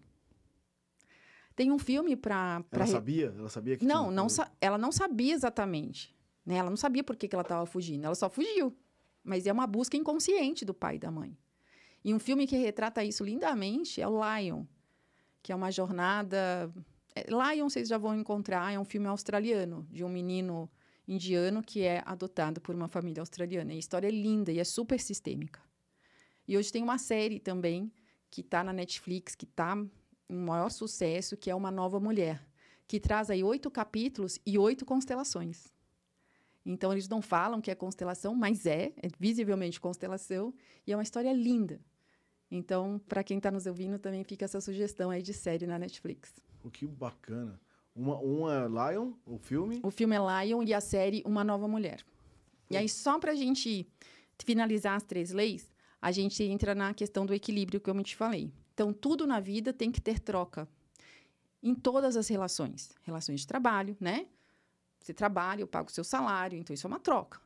Tem 1.55 1.71
um 1.71 1.79
filme 1.79 2.15
para. 2.15 2.63
Ela 2.71 2.85
sabia? 2.85 3.33
Ela 3.35 3.49
sabia 3.49 3.77
que 3.77 3.83
Não, 3.85 4.03
tinha- 4.05 4.15
não 4.15 4.27
ela 4.61 4.77
não 4.77 4.91
sabia 4.91 5.33
exatamente. 5.33 6.15
Né? 6.49 6.55
Ela 6.55 6.71
não 6.71 6.77
sabia 6.77 7.03
por 7.03 7.15
que, 7.15 7.27
que 7.27 7.35
ela 7.35 7.43
estava 7.43 7.63
fugindo. 7.67 8.05
Ela 8.05 8.15
só 8.15 8.27
fugiu. 8.27 8.75
Mas 9.23 9.45
é 9.45 9.53
uma 9.53 9.67
busca 9.67 9.95
inconsciente 9.95 10.65
do 10.65 10.73
pai 10.73 10.95
e 10.95 10.99
da 10.99 11.11
mãe. 11.11 11.37
E 12.03 12.11
um 12.11 12.17
filme 12.17 12.47
que 12.47 12.57
retrata 12.57 13.03
isso 13.03 13.23
lindamente 13.23 14.01
é 14.01 14.07
o 14.07 14.19
Lion, 14.19 14.65
que 15.43 15.51
é 15.51 15.55
uma 15.55 15.69
jornada. 15.69 16.73
é, 17.13 17.27
Lion 17.29 17.69
vocês 17.69 17.87
já 17.87 17.99
vão 17.99 18.15
encontrar, 18.15 18.73
é 18.73 18.79
um 18.79 18.85
filme 18.85 19.05
australiano, 19.05 19.85
de 19.91 20.03
um 20.03 20.09
menino 20.09 20.67
indiano 21.07 21.61
que 21.61 21.83
é 21.83 22.01
adotado 22.03 22.59
por 22.59 22.73
uma 22.73 22.87
família 22.87 23.21
australiana. 23.21 23.73
E 23.73 23.75
a 23.75 23.79
história 23.79 24.07
é 24.07 24.11
linda 24.11 24.51
e 24.51 24.57
é 24.57 24.63
super 24.63 24.99
sistêmica. 24.99 25.61
E 26.47 26.57
hoje 26.57 26.71
tem 26.71 26.81
uma 26.81 26.97
série 26.97 27.39
também 27.39 27.91
que 28.31 28.41
está 28.41 28.63
na 28.63 28.73
Netflix, 28.73 29.35
que 29.35 29.45
está 29.45 29.75
um 29.75 30.45
maior 30.45 30.71
sucesso, 30.71 31.37
que 31.37 31.51
é 31.51 31.53
Uma 31.53 31.69
Nova 31.69 31.99
Mulher, 31.99 32.43
que 32.87 32.99
traz 32.99 33.29
aí 33.29 33.43
oito 33.43 33.69
capítulos 33.69 34.39
e 34.43 34.57
oito 34.57 34.83
constelações. 34.83 35.71
Então, 36.65 36.91
eles 36.91 37.07
não 37.07 37.21
falam 37.21 37.61
que 37.61 37.71
é 37.71 37.75
constelação, 37.75 38.35
mas 38.35 38.65
é, 38.65 38.93
é 38.97 39.07
visivelmente 39.19 39.79
constelação, 39.79 40.53
e 40.85 40.91
é 40.91 40.95
uma 40.95 41.03
história 41.03 41.31
linda. 41.33 41.79
Então, 42.51 42.99
para 43.07 43.23
quem 43.23 43.37
está 43.37 43.51
nos 43.51 43.65
ouvindo, 43.65 43.99
também 43.99 44.23
fica 44.23 44.45
essa 44.45 44.59
sugestão 44.59 45.09
aí 45.09 45.21
de 45.21 45.33
série 45.33 45.67
na 45.67 45.77
Netflix. 45.77 46.33
Pô, 46.59 46.69
que 46.69 46.85
bacana. 46.85 47.59
Uma, 47.95 48.17
uma 48.17 48.53
é 48.53 48.93
Lion, 48.93 49.13
o 49.25 49.37
filme. 49.37 49.79
O 49.83 49.91
filme 49.91 50.15
é 50.15 50.45
Lion 50.45 50.63
e 50.63 50.73
a 50.73 50.81
série 50.81 51.21
Uma 51.25 51.43
Nova 51.43 51.67
Mulher. 51.67 52.03
E 52.69 52.77
aí, 52.77 52.87
só 52.87 53.19
para 53.19 53.31
a 53.31 53.35
gente 53.35 53.87
finalizar 54.43 54.95
as 54.95 55.03
três 55.03 55.31
leis, 55.31 55.71
a 56.01 56.11
gente 56.11 56.41
entra 56.43 56.73
na 56.73 56.93
questão 56.93 57.25
do 57.25 57.33
equilíbrio 57.33 57.79
que 57.79 57.89
eu 57.89 57.95
me 57.95 58.03
te 58.03 58.15
falei. 58.15 58.51
Então, 58.73 58.93
tudo 58.93 59.27
na 59.27 59.39
vida 59.39 59.73
tem 59.73 59.91
que 59.91 59.99
ter 59.99 60.19
troca. 60.19 60.67
Em 61.61 61.75
todas 61.75 62.15
as 62.15 62.27
relações. 62.27 62.91
Relações 63.03 63.41
de 63.41 63.47
trabalho, 63.47 63.97
né? 63.99 64.27
Você 64.99 65.13
trabalha, 65.13 65.61
eu 65.61 65.67
pago 65.67 65.89
o 65.89 65.91
seu 65.91 66.03
salário, 66.03 66.57
então 66.57 66.73
isso 66.73 66.85
é 66.85 66.89
uma 66.89 66.99
troca. 66.99 67.39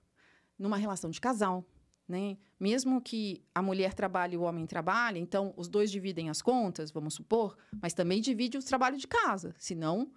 Numa 0.58 0.78
relação 0.78 1.10
de 1.10 1.22
casal, 1.22 1.66
né? 2.08 2.38
Mesmo 2.60 3.01
que 3.01 3.43
a 3.54 3.62
mulher 3.62 3.93
trabalhe 3.93 4.36
e 4.36 4.38
o 4.38 4.41
homem 4.41 4.66
trabalhe, 4.66 5.20
então 5.20 5.54
os 5.58 5.68
dois 5.68 5.91
dividem 5.91 6.30
as 6.30 6.41
contas, 6.41 6.91
vamos 6.91 7.14
supor, 7.14 7.58
mas 7.82 7.93
também 7.93 8.22
divide 8.22 8.58
o 8.58 8.64
trabalho 8.64 8.97
de 8.97 9.08
casa, 9.08 9.56
senão 9.58 10.12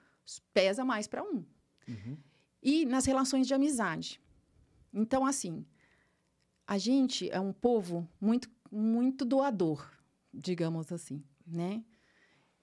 pesa 0.52 0.84
mais 0.84 1.06
para 1.06 1.22
um. 1.22 1.44
Uhum. 1.88 2.16
E 2.62 2.84
nas 2.84 3.04
relações 3.04 3.46
de 3.46 3.54
amizade. 3.54 4.20
Então, 4.92 5.24
assim, 5.24 5.64
a 6.66 6.78
gente 6.78 7.30
é 7.30 7.38
um 7.38 7.52
povo 7.52 8.08
muito, 8.20 8.50
muito 8.70 9.24
doador, 9.24 9.88
digamos 10.32 10.90
assim, 10.90 11.22
né? 11.46 11.84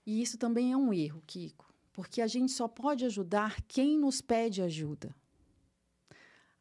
E 0.05 0.21
isso 0.21 0.37
também 0.37 0.73
é 0.73 0.77
um 0.77 0.93
erro, 0.93 1.23
Kiko, 1.25 1.72
porque 1.93 2.21
a 2.21 2.27
gente 2.27 2.51
só 2.51 2.67
pode 2.67 3.05
ajudar 3.05 3.61
quem 3.67 3.97
nos 3.97 4.19
pede 4.19 4.61
ajuda. 4.61 5.15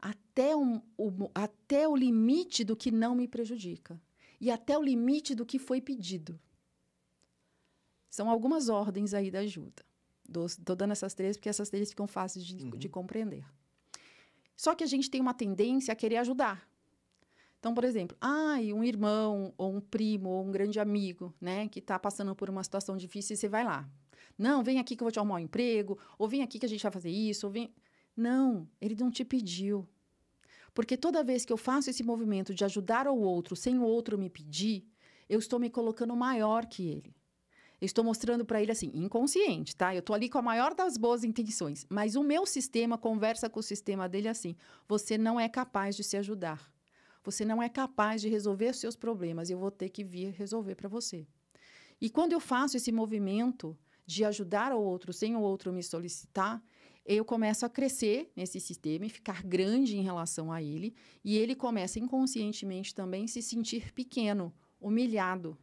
até, 0.00 0.54
um, 0.56 0.80
o, 0.96 1.30
até 1.34 1.88
o 1.88 1.96
limite 1.96 2.64
do 2.64 2.76
que 2.76 2.90
não 2.90 3.14
me 3.14 3.26
prejudica 3.26 4.00
e 4.40 4.50
até 4.50 4.76
o 4.76 4.82
limite 4.82 5.34
do 5.34 5.46
que 5.46 5.58
foi 5.58 5.80
pedido. 5.80 6.38
São 8.10 8.28
algumas 8.28 8.68
ordens 8.68 9.14
aí 9.14 9.30
da 9.30 9.38
ajuda. 9.38 9.84
Estou 10.46 10.74
dando 10.74 10.92
essas 10.92 11.14
três 11.14 11.36
porque 11.36 11.48
essas 11.48 11.70
três 11.70 11.90
ficam 11.90 12.06
fáceis 12.06 12.44
de, 12.44 12.64
uhum. 12.64 12.70
de 12.70 12.88
compreender. 12.88 13.44
Só 14.56 14.74
que 14.74 14.84
a 14.84 14.86
gente 14.86 15.10
tem 15.10 15.20
uma 15.20 15.34
tendência 15.34 15.92
a 15.92 15.96
querer 15.96 16.16
ajudar. 16.16 16.68
Então, 17.58 17.72
por 17.72 17.84
exemplo, 17.84 18.16
ah, 18.20 18.56
um 18.74 18.82
irmão, 18.82 19.54
ou 19.56 19.76
um 19.76 19.80
primo, 19.80 20.30
ou 20.30 20.44
um 20.44 20.50
grande 20.50 20.80
amigo, 20.80 21.32
né, 21.40 21.68
que 21.68 21.78
está 21.78 21.96
passando 21.98 22.34
por 22.34 22.50
uma 22.50 22.64
situação 22.64 22.96
difícil 22.96 23.34
e 23.34 23.36
você 23.36 23.48
vai 23.48 23.64
lá. 23.64 23.88
Não, 24.36 24.62
vem 24.62 24.78
aqui 24.78 24.96
que 24.96 25.02
eu 25.02 25.06
vou 25.06 25.12
te 25.12 25.18
arrumar 25.18 25.36
um 25.36 25.40
emprego, 25.40 25.98
ou 26.18 26.28
vem 26.28 26.42
aqui 26.42 26.58
que 26.58 26.66
a 26.66 26.68
gente 26.68 26.82
vai 26.82 26.92
fazer 26.92 27.10
isso, 27.10 27.46
ou 27.46 27.52
vem. 27.52 27.72
Não, 28.16 28.68
ele 28.80 28.94
não 28.94 29.10
te 29.10 29.24
pediu. 29.24 29.88
Porque 30.74 30.96
toda 30.96 31.24
vez 31.24 31.44
que 31.44 31.52
eu 31.52 31.56
faço 31.56 31.90
esse 31.90 32.02
movimento 32.02 32.54
de 32.54 32.64
ajudar 32.64 33.06
o 33.06 33.18
outro 33.18 33.54
sem 33.54 33.78
o 33.78 33.82
outro 33.82 34.18
me 34.18 34.30
pedir, 34.30 34.86
eu 35.28 35.38
estou 35.38 35.58
me 35.58 35.70
colocando 35.70 36.16
maior 36.16 36.66
que 36.66 36.88
ele. 36.88 37.14
Eu 37.80 37.86
estou 37.86 38.04
mostrando 38.04 38.44
para 38.44 38.62
ele 38.62 38.70
assim, 38.70 38.92
inconsciente, 38.94 39.74
tá? 39.74 39.94
Eu 39.94 39.98
estou 39.98 40.14
ali 40.14 40.28
com 40.28 40.38
a 40.38 40.42
maior 40.42 40.72
das 40.72 40.96
boas 40.96 41.24
intenções, 41.24 41.84
mas 41.90 42.14
o 42.14 42.22
meu 42.22 42.46
sistema 42.46 42.96
conversa 42.96 43.50
com 43.50 43.58
o 43.58 43.62
sistema 43.62 44.08
dele 44.08 44.28
assim: 44.28 44.54
você 44.88 45.18
não 45.18 45.38
é 45.38 45.48
capaz 45.48 45.96
de 45.96 46.04
se 46.04 46.16
ajudar. 46.16 46.72
Você 47.24 47.44
não 47.44 47.62
é 47.62 47.68
capaz 47.68 48.20
de 48.20 48.28
resolver 48.28 48.70
os 48.70 48.78
seus 48.78 48.96
problemas 48.96 49.48
eu 49.48 49.58
vou 49.58 49.70
ter 49.70 49.88
que 49.88 50.04
vir 50.04 50.30
resolver 50.30 50.74
para 50.74 50.88
você. 50.88 51.26
E 52.00 52.10
quando 52.10 52.32
eu 52.32 52.40
faço 52.40 52.76
esse 52.76 52.90
movimento 52.90 53.76
de 54.06 54.24
ajudar 54.24 54.72
o 54.72 54.80
outro 54.80 55.12
sem 55.12 55.36
o 55.36 55.40
outro 55.40 55.72
me 55.72 55.82
solicitar, 55.82 56.62
eu 57.04 57.24
começo 57.24 57.66
a 57.66 57.68
crescer 57.68 58.30
nesse 58.36 58.60
sistema 58.60 59.06
e 59.06 59.10
ficar 59.10 59.42
grande 59.42 59.96
em 59.96 60.02
relação 60.02 60.52
a 60.52 60.62
ele, 60.62 60.94
e 61.24 61.36
ele 61.36 61.54
começa 61.54 61.98
inconscientemente 61.98 62.94
também 62.94 63.26
se 63.26 63.42
sentir 63.42 63.92
pequeno, 63.92 64.54
humilhado. 64.80 65.58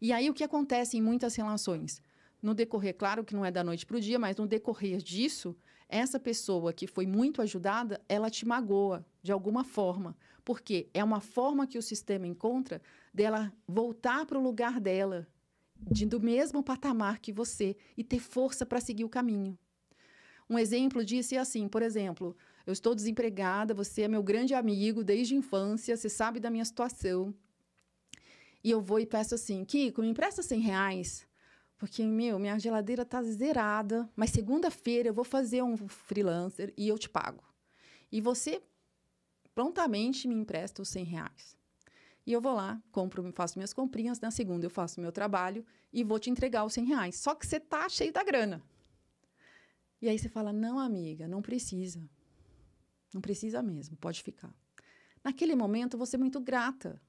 E 0.00 0.12
aí 0.12 0.28
o 0.28 0.34
que 0.34 0.44
acontece 0.44 0.96
em 0.96 1.02
muitas 1.02 1.34
relações? 1.34 2.02
No 2.42 2.54
decorrer, 2.54 2.96
claro 2.96 3.24
que 3.24 3.34
não 3.34 3.44
é 3.44 3.50
da 3.50 3.62
noite 3.62 3.86
para 3.86 3.96
o 3.96 4.00
dia, 4.00 4.18
mas 4.18 4.36
no 4.36 4.46
decorrer 4.46 4.98
disso, 4.98 5.56
essa 5.88 6.18
pessoa 6.18 6.72
que 6.72 6.86
foi 6.86 7.06
muito 7.06 7.40
ajudada, 7.40 8.00
ela 8.08 8.28
te 8.28 8.46
magoa 8.46 9.06
de 9.22 9.30
alguma 9.30 9.62
forma, 9.62 10.16
porque 10.44 10.88
é 10.92 11.04
uma 11.04 11.20
forma 11.20 11.66
que 11.66 11.78
o 11.78 11.82
sistema 11.82 12.26
encontra 12.26 12.82
dela 13.14 13.52
voltar 13.66 14.26
para 14.26 14.38
o 14.38 14.42
lugar 14.42 14.80
dela, 14.80 15.28
de, 15.90 16.06
do 16.06 16.20
mesmo 16.20 16.62
patamar 16.62 17.18
que 17.18 17.32
você 17.32 17.76
e 17.96 18.04
ter 18.04 18.20
força 18.20 18.64
para 18.64 18.80
seguir 18.80 19.04
o 19.04 19.08
caminho. 19.08 19.58
Um 20.48 20.58
exemplo 20.58 21.04
disso 21.04 21.34
é 21.34 21.38
assim, 21.38 21.68
por 21.68 21.82
exemplo, 21.82 22.36
eu 22.66 22.72
estou 22.72 22.94
desempregada, 22.94 23.74
você 23.74 24.02
é 24.02 24.08
meu 24.08 24.22
grande 24.22 24.54
amigo 24.54 25.02
desde 25.02 25.34
a 25.34 25.38
infância, 25.38 25.96
você 25.96 26.08
sabe 26.08 26.38
da 26.38 26.50
minha 26.50 26.64
situação. 26.64 27.34
E 28.62 28.70
eu 28.70 28.80
vou 28.80 29.00
e 29.00 29.06
peço 29.06 29.34
assim, 29.34 29.64
Kiko, 29.64 30.02
me 30.02 30.08
empresta 30.08 30.42
100 30.42 30.60
reais, 30.60 31.26
porque, 31.78 32.04
meu, 32.04 32.38
minha 32.38 32.58
geladeira 32.58 33.04
tá 33.04 33.22
zerada, 33.22 34.08
mas 34.14 34.30
segunda-feira 34.30 35.08
eu 35.08 35.14
vou 35.14 35.24
fazer 35.24 35.62
um 35.62 35.76
freelancer 35.88 36.72
e 36.76 36.86
eu 36.86 36.96
te 36.96 37.08
pago. 37.08 37.42
E 38.10 38.20
você 38.20 38.62
prontamente 39.54 40.28
me 40.28 40.34
empresta 40.34 40.82
os 40.82 40.88
100 40.88 41.04
reais. 41.04 41.61
E 42.24 42.32
eu 42.32 42.40
vou 42.40 42.54
lá, 42.54 42.80
compro, 42.92 43.30
faço 43.32 43.58
minhas 43.58 43.72
comprinhas, 43.72 44.20
na 44.20 44.30
segunda 44.30 44.64
eu 44.64 44.70
faço 44.70 45.00
meu 45.00 45.10
trabalho 45.10 45.64
e 45.92 46.04
vou 46.04 46.18
te 46.18 46.30
entregar 46.30 46.64
os 46.64 46.72
100 46.72 46.84
reais. 46.84 47.16
Só 47.16 47.34
que 47.34 47.46
você 47.46 47.58
tá 47.58 47.88
cheio 47.88 48.12
da 48.12 48.22
grana. 48.22 48.62
E 50.00 50.08
aí 50.08 50.18
você 50.18 50.28
fala: 50.28 50.52
não, 50.52 50.78
amiga, 50.78 51.26
não 51.26 51.42
precisa. 51.42 52.08
Não 53.12 53.20
precisa 53.20 53.62
mesmo, 53.62 53.96
pode 53.96 54.22
ficar. 54.22 54.54
Naquele 55.22 55.54
momento, 55.54 55.98
você 55.98 56.16
é 56.16 56.18
muito 56.18 56.40
grata. 56.40 57.00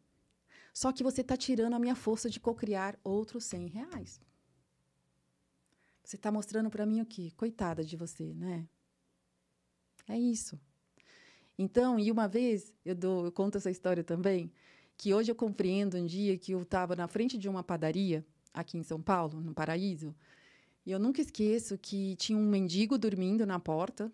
Só 0.74 0.92
que 0.92 1.04
você 1.04 1.22
está 1.22 1.38
tirando 1.38 1.74
a 1.74 1.80
minha 1.80 1.96
força 1.96 2.30
de 2.30 2.40
cocriar 2.40 3.00
outros 3.04 3.46
100 3.46 3.68
reais. 3.68 4.22
Você 6.04 6.16
está 6.16 6.32
mostrando 6.32 6.70
para 6.70 6.86
mim 6.86 7.02
o 7.02 7.06
quê? 7.06 7.32
Coitada 7.38 7.84
de 7.84 7.96
você, 7.96 8.34
né? 8.34 8.68
É 10.08 10.18
isso. 10.18 10.60
Então, 11.58 12.00
e 12.00 12.12
uma 12.12 12.28
vez, 12.28 12.74
eu, 12.84 12.96
dou, 12.96 13.26
eu 13.26 13.32
conto 13.32 13.58
essa 13.58 13.70
história 13.70 14.04
também, 14.04 14.52
que 15.04 15.14
hoje 15.14 15.30
eu 15.30 15.36
compreendo 15.36 15.98
um 15.98 16.06
dia 16.06 16.38
que 16.38 16.54
eu 16.54 16.62
estava 16.62 16.96
na 16.96 17.10
frente 17.10 17.38
de 17.38 17.50
uma 17.50 17.62
padaria, 17.62 18.26
aqui 18.54 18.78
em 18.78 18.84
São 18.84 19.02
Paulo, 19.02 19.42
no 19.42 19.54
Paraíso, 19.54 20.16
e 20.86 20.92
eu 20.94 20.98
nunca 20.98 21.20
esqueço 21.20 21.78
que 21.78 22.16
tinha 22.16 22.40
um 22.40 22.46
mendigo 22.46 22.98
dormindo 22.98 23.46
na 23.46 23.60
porta 23.60 24.10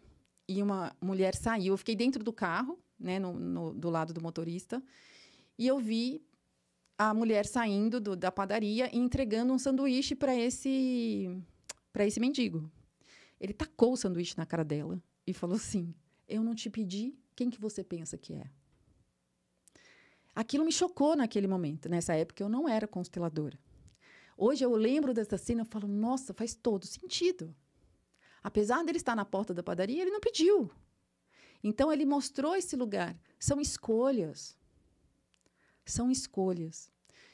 e 0.48 0.64
uma 0.64 0.92
mulher 1.00 1.36
saiu. 1.36 1.76
Eu 1.76 1.78
fiquei 1.78 1.96
dentro 1.96 2.24
do 2.24 2.34
carro, 2.34 2.80
né, 3.00 3.20
no, 3.20 3.34
no 3.34 3.72
do 3.72 3.88
lado 3.88 4.16
do 4.16 4.20
motorista, 4.20 4.82
e 5.60 5.68
eu 5.68 5.78
vi 5.78 6.24
a 6.98 7.14
mulher 7.14 7.46
saindo 7.46 8.02
do, 8.02 8.16
da 8.16 8.32
padaria 8.32 8.90
e 8.92 8.98
entregando 8.98 9.54
um 9.54 9.60
sanduíche 9.60 10.16
para 10.16 10.36
esse 10.36 11.30
para 11.94 12.04
esse 12.08 12.20
mendigo. 12.20 12.68
Ele 13.40 13.54
tacou 13.54 13.94
o 13.94 13.98
sanduíche 13.98 14.36
na 14.36 14.46
cara 14.48 14.66
dela 14.66 15.00
e 15.28 15.36
falou 15.36 15.56
assim: 15.56 15.94
"Eu 16.28 16.42
não 16.42 16.56
te 16.56 16.68
pedi, 16.68 17.14
quem 17.36 17.48
que 17.48 17.62
você 17.62 17.84
pensa 17.84 18.18
que 18.18 18.34
é?" 18.34 18.50
Aquilo 20.40 20.64
me 20.64 20.72
chocou 20.72 21.18
naquele 21.18 21.48
momento. 21.48 21.90
Nessa 21.90 22.14
época 22.14 22.42
eu 22.42 22.48
não 22.48 22.70
era 22.70 22.88
consteladora. 22.88 23.60
Hoje 24.38 24.64
eu 24.64 24.74
lembro 24.74 25.14
dessa 25.14 25.38
cena 25.38 25.64
e 25.64 25.66
falo, 25.66 25.86
nossa, 25.86 26.34
faz 26.34 26.56
todo 26.56 26.86
sentido. 26.86 27.54
Apesar 28.42 28.82
dele 28.86 29.00
estar 29.00 29.18
na 29.18 29.26
porta 29.26 29.54
da 29.54 29.62
padaria, 29.62 30.02
ele 30.02 30.12
não 30.12 30.22
pediu. 30.22 30.72
Então 31.62 31.92
ele 31.92 32.06
mostrou 32.06 32.56
esse 32.56 32.78
lugar. 32.78 33.20
São 33.38 33.60
escolhas. 33.60 34.58
São 35.86 36.10
escolhas. 36.10 36.90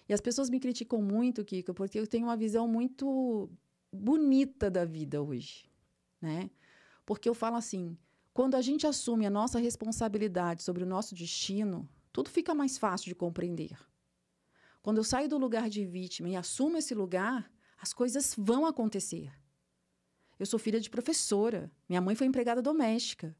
E 0.09 0.11
as 0.11 0.19
pessoas 0.19 0.49
me 0.49 0.59
criticam 0.59 0.99
muito, 0.99 1.45
Kiko, 1.45 1.75
porque 1.75 1.99
eu 1.99 2.07
tenho 2.07 2.25
uma 2.25 2.35
visão 2.35 2.67
muito 2.67 3.47
bonita 3.93 4.67
da 4.67 4.83
vida 4.83 5.21
hoje, 5.21 5.69
né? 6.19 6.49
Porque 7.05 7.29
eu 7.29 7.35
falo 7.35 7.55
assim, 7.55 7.95
quando 8.33 8.55
a 8.55 8.63
gente 8.63 8.87
assume 8.87 9.27
a 9.27 9.29
nossa 9.29 9.59
responsabilidade 9.59 10.63
sobre 10.63 10.83
o 10.83 10.87
nosso 10.87 11.13
destino, 11.13 11.87
tudo 12.15 12.29
fica 12.29 12.55
mais 12.55 12.77
fácil 12.77 13.09
de 13.09 13.13
compreender. 13.13 13.77
Quando 14.81 14.99
eu 14.99 15.03
saio 15.03 15.27
do 15.27 15.37
lugar 15.37 15.69
de 15.69 15.85
vítima 15.85 16.29
e 16.29 16.35
assumo 16.37 16.77
esse 16.77 16.95
lugar, 16.95 17.51
as 17.77 17.91
coisas 17.91 18.33
vão 18.37 18.65
acontecer. 18.65 19.33
Eu 20.39 20.45
sou 20.45 20.57
filha 20.57 20.79
de 20.79 20.89
professora, 20.89 21.69
minha 21.89 21.99
mãe 21.99 22.15
foi 22.15 22.25
empregada 22.25 22.61
doméstica. 22.61 23.35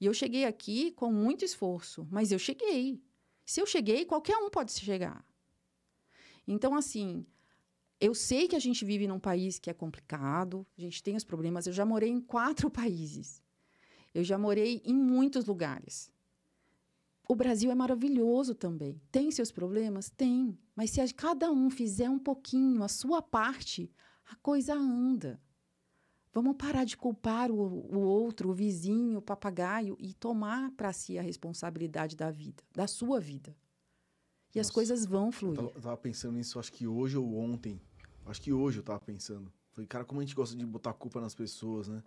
E 0.00 0.06
eu 0.06 0.12
cheguei 0.12 0.46
aqui 0.46 0.90
com 0.90 1.12
muito 1.12 1.44
esforço, 1.44 2.08
mas 2.10 2.32
eu 2.32 2.40
cheguei. 2.40 3.00
Se 3.46 3.60
eu 3.60 3.66
cheguei, 3.66 4.04
qualquer 4.04 4.36
um 4.38 4.50
pode 4.50 4.72
chegar. 4.72 5.24
Então, 6.48 6.74
assim, 6.74 7.24
eu 8.00 8.16
sei 8.16 8.48
que 8.48 8.56
a 8.56 8.64
gente 8.66 8.84
vive 8.84 9.06
num 9.06 9.20
país 9.20 9.60
que 9.60 9.70
é 9.70 9.72
complicado, 9.72 10.66
a 10.76 10.80
gente 10.80 11.04
tem 11.04 11.14
os 11.14 11.22
problemas. 11.22 11.68
Eu 11.68 11.72
já 11.72 11.84
morei 11.84 12.10
em 12.10 12.20
quatro 12.20 12.68
países. 12.82 13.40
Eu 14.12 14.24
já 14.24 14.36
morei 14.36 14.82
em 14.84 14.92
muitos 14.92 15.44
lugares. 15.44 16.10
O 17.30 17.36
Brasil 17.36 17.70
é 17.70 17.76
maravilhoso 17.76 18.56
também. 18.56 19.00
Tem 19.08 19.30
seus 19.30 19.52
problemas? 19.52 20.10
Tem. 20.10 20.58
Mas 20.74 20.90
se 20.90 21.14
cada 21.14 21.48
um 21.48 21.70
fizer 21.70 22.10
um 22.10 22.18
pouquinho 22.18 22.82
a 22.82 22.88
sua 22.88 23.22
parte, 23.22 23.88
a 24.28 24.34
coisa 24.34 24.74
anda. 24.74 25.40
Vamos 26.32 26.56
parar 26.56 26.82
de 26.82 26.96
culpar 26.96 27.52
o, 27.52 27.54
o 27.54 28.00
outro, 28.00 28.50
o 28.50 28.52
vizinho, 28.52 29.20
o 29.20 29.22
papagaio 29.22 29.96
e 30.00 30.12
tomar 30.12 30.72
para 30.72 30.92
si 30.92 31.20
a 31.20 31.22
responsabilidade 31.22 32.16
da 32.16 32.32
vida, 32.32 32.64
da 32.74 32.88
sua 32.88 33.20
vida. 33.20 33.56
E 34.52 34.58
Nossa, 34.58 34.68
as 34.68 34.74
coisas 34.74 35.06
vão 35.06 35.30
fluir. 35.30 35.56
Eu 35.56 35.66
tava, 35.66 35.78
eu 35.78 35.82
tava, 35.82 35.96
pensando 35.98 36.34
nisso, 36.36 36.58
acho 36.58 36.72
que 36.72 36.84
hoje 36.84 37.16
ou 37.16 37.36
ontem. 37.36 37.80
Acho 38.26 38.42
que 38.42 38.52
hoje 38.52 38.80
eu 38.80 38.82
tava 38.82 38.98
pensando. 38.98 39.52
Falei, 39.70 39.86
cara, 39.86 40.04
como 40.04 40.20
a 40.20 40.24
gente 40.24 40.34
gosta 40.34 40.56
de 40.56 40.66
botar 40.66 40.94
culpa 40.94 41.20
nas 41.20 41.36
pessoas, 41.36 41.86
né? 41.86 42.02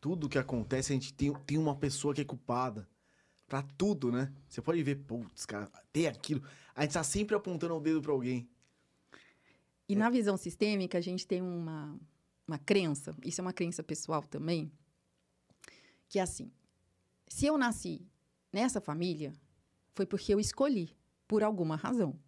Tudo 0.00 0.30
que 0.30 0.38
acontece, 0.38 0.94
a 0.94 0.96
gente 0.96 1.12
tem, 1.12 1.30
tem 1.46 1.58
uma 1.58 1.76
pessoa 1.76 2.14
que 2.14 2.22
é 2.22 2.24
culpada 2.24 2.88
para 3.46 3.62
tudo, 3.62 4.10
né? 4.10 4.32
Você 4.48 4.60
pode 4.60 4.82
ver, 4.82 4.96
putz, 4.96 5.46
cara, 5.46 5.70
tem 5.92 6.06
aquilo. 6.06 6.42
A 6.74 6.82
gente 6.82 6.92
tá 6.92 7.04
sempre 7.04 7.34
apontando 7.36 7.74
o 7.74 7.80
dedo 7.80 8.02
para 8.02 8.12
alguém. 8.12 8.48
E 9.88 9.94
é. 9.94 9.96
na 9.96 10.10
visão 10.10 10.36
sistêmica, 10.36 10.98
a 10.98 11.00
gente 11.00 11.26
tem 11.26 11.40
uma, 11.40 11.98
uma 12.46 12.58
crença, 12.58 13.14
isso 13.24 13.40
é 13.40 13.42
uma 13.42 13.52
crença 13.52 13.82
pessoal 13.82 14.22
também, 14.22 14.70
que 16.08 16.18
é 16.18 16.22
assim: 16.22 16.50
se 17.28 17.46
eu 17.46 17.56
nasci 17.56 18.06
nessa 18.52 18.80
família, 18.80 19.32
foi 19.94 20.06
porque 20.06 20.32
eu 20.34 20.40
escolhi, 20.40 20.96
por 21.26 21.42
alguma 21.42 21.76
razão. 21.76 22.18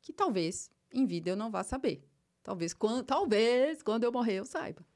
Que 0.00 0.12
talvez 0.12 0.70
em 0.92 1.04
vida 1.04 1.30
eu 1.30 1.36
não 1.36 1.50
vá 1.50 1.64
saber. 1.64 2.04
Talvez 2.42 2.72
quando, 2.72 3.02
talvez, 3.02 3.82
quando 3.82 4.04
eu 4.04 4.12
morrer 4.12 4.34
eu 4.34 4.44
saiba. 4.44 4.86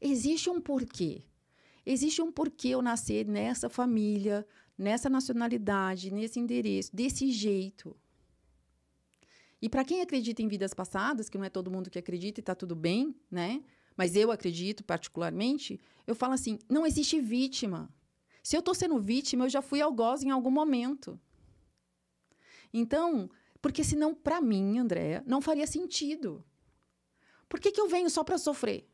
Existe 0.00 0.48
um 0.48 0.60
porquê. 0.60 1.24
Existe 1.84 2.22
um 2.22 2.32
porquê 2.32 2.68
eu 2.68 2.82
nascer 2.82 3.26
nessa 3.26 3.68
família, 3.68 4.46
nessa 4.78 5.10
nacionalidade, 5.10 6.12
nesse 6.12 6.38
endereço, 6.38 6.94
desse 6.94 7.30
jeito. 7.32 7.96
E 9.60 9.68
para 9.68 9.84
quem 9.84 10.00
acredita 10.00 10.40
em 10.40 10.48
vidas 10.48 10.72
passadas, 10.72 11.28
que 11.28 11.36
não 11.36 11.44
é 11.44 11.50
todo 11.50 11.70
mundo 11.70 11.90
que 11.90 11.98
acredita 11.98 12.38
e 12.38 12.42
está 12.42 12.54
tudo 12.54 12.76
bem, 12.76 13.14
né? 13.28 13.62
Mas 13.96 14.14
eu 14.14 14.30
acredito 14.30 14.84
particularmente, 14.84 15.80
eu 16.06 16.14
falo 16.14 16.34
assim: 16.34 16.58
não 16.68 16.86
existe 16.86 17.20
vítima. 17.20 17.92
Se 18.42 18.56
eu 18.56 18.60
estou 18.60 18.74
sendo 18.74 19.00
vítima, 19.00 19.44
eu 19.44 19.50
já 19.50 19.60
fui 19.60 19.80
algoz 19.82 20.22
em 20.22 20.30
algum 20.30 20.50
momento. 20.50 21.20
Então, 22.72 23.28
porque 23.60 23.82
senão, 23.82 24.14
para 24.14 24.40
mim, 24.40 24.78
Andréa, 24.78 25.22
não 25.26 25.40
faria 25.40 25.66
sentido. 25.66 26.44
Por 27.48 27.58
que, 27.58 27.72
que 27.72 27.80
eu 27.80 27.88
venho 27.88 28.08
só 28.08 28.22
para 28.22 28.38
sofrer? 28.38 28.88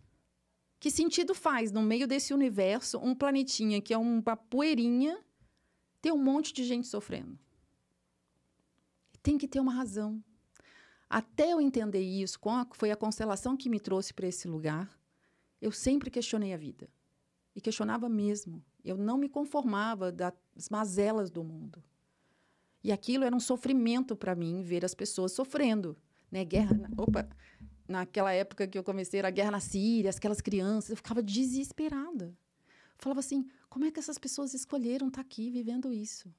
Que 0.81 0.91
sentido 0.91 1.35
faz, 1.35 1.71
no 1.71 1.83
meio 1.83 2.07
desse 2.07 2.33
universo, 2.33 2.99
um 2.99 3.15
planetinha 3.15 3.81
que 3.81 3.93
é 3.93 3.99
uma 3.99 4.37
poeirinha, 4.37 5.24
ter 6.05 6.13
um 6.13 6.23
monte 6.23 6.53
de 6.53 6.63
gente 6.65 6.87
sofrendo? 6.87 7.39
Tem 9.23 9.39
que 9.39 9.49
ter 9.49 9.59
uma 9.59 9.73
razão. 9.73 10.23
Até 11.09 11.55
eu 11.55 11.63
entender 11.63 12.03
isso, 12.03 12.39
foi 12.75 12.91
a 12.91 12.97
constelação 12.97 13.57
que 13.57 13.71
me 13.71 13.81
trouxe 13.81 14.13
para 14.13 14.27
esse 14.27 14.47
lugar, 14.47 15.01
eu 15.63 15.73
sempre 15.73 16.11
questionei 16.11 16.53
a 16.53 16.59
vida. 16.59 16.91
E 17.57 17.61
questionava 17.61 18.07
mesmo. 18.07 18.63
Eu 18.85 18.99
não 18.99 19.17
me 19.17 19.31
conformava 19.31 20.13
das 20.13 20.69
mazelas 20.71 21.31
do 21.31 21.43
mundo. 21.43 21.83
E 22.83 22.93
aquilo 22.93 23.25
era 23.25 23.35
um 23.35 23.41
sofrimento 23.41 24.15
para 24.15 24.35
mim, 24.35 24.63
ver 24.63 24.85
as 24.85 24.95
pessoas 24.95 25.33
sofrendo. 25.33 25.97
Né? 26.31 26.45
Guerra. 26.45 26.79
Opa! 26.99 27.27
Naquela 27.89 28.31
época 28.35 28.67
que 28.67 28.77
eu 28.77 28.85
comecei, 28.85 29.21
era 29.21 29.29
a 29.29 29.31
guerra 29.31 29.53
na 29.53 29.61
Síria, 29.61 30.11
aquelas 30.11 30.43
crianças, 30.43 30.91
eu 30.91 30.97
ficava 30.97 31.23
desesperada. 31.23 32.37
Falava 33.05 33.21
assim: 33.21 33.47
como 33.69 33.85
é 33.85 33.91
que 33.91 34.01
essas 34.01 34.17
pessoas 34.17 34.55
escolheram 34.55 35.09
estar 35.09 35.23
tá 35.23 35.27
aqui 35.27 35.51
vivendo 35.51 35.93
isso? 35.93 36.35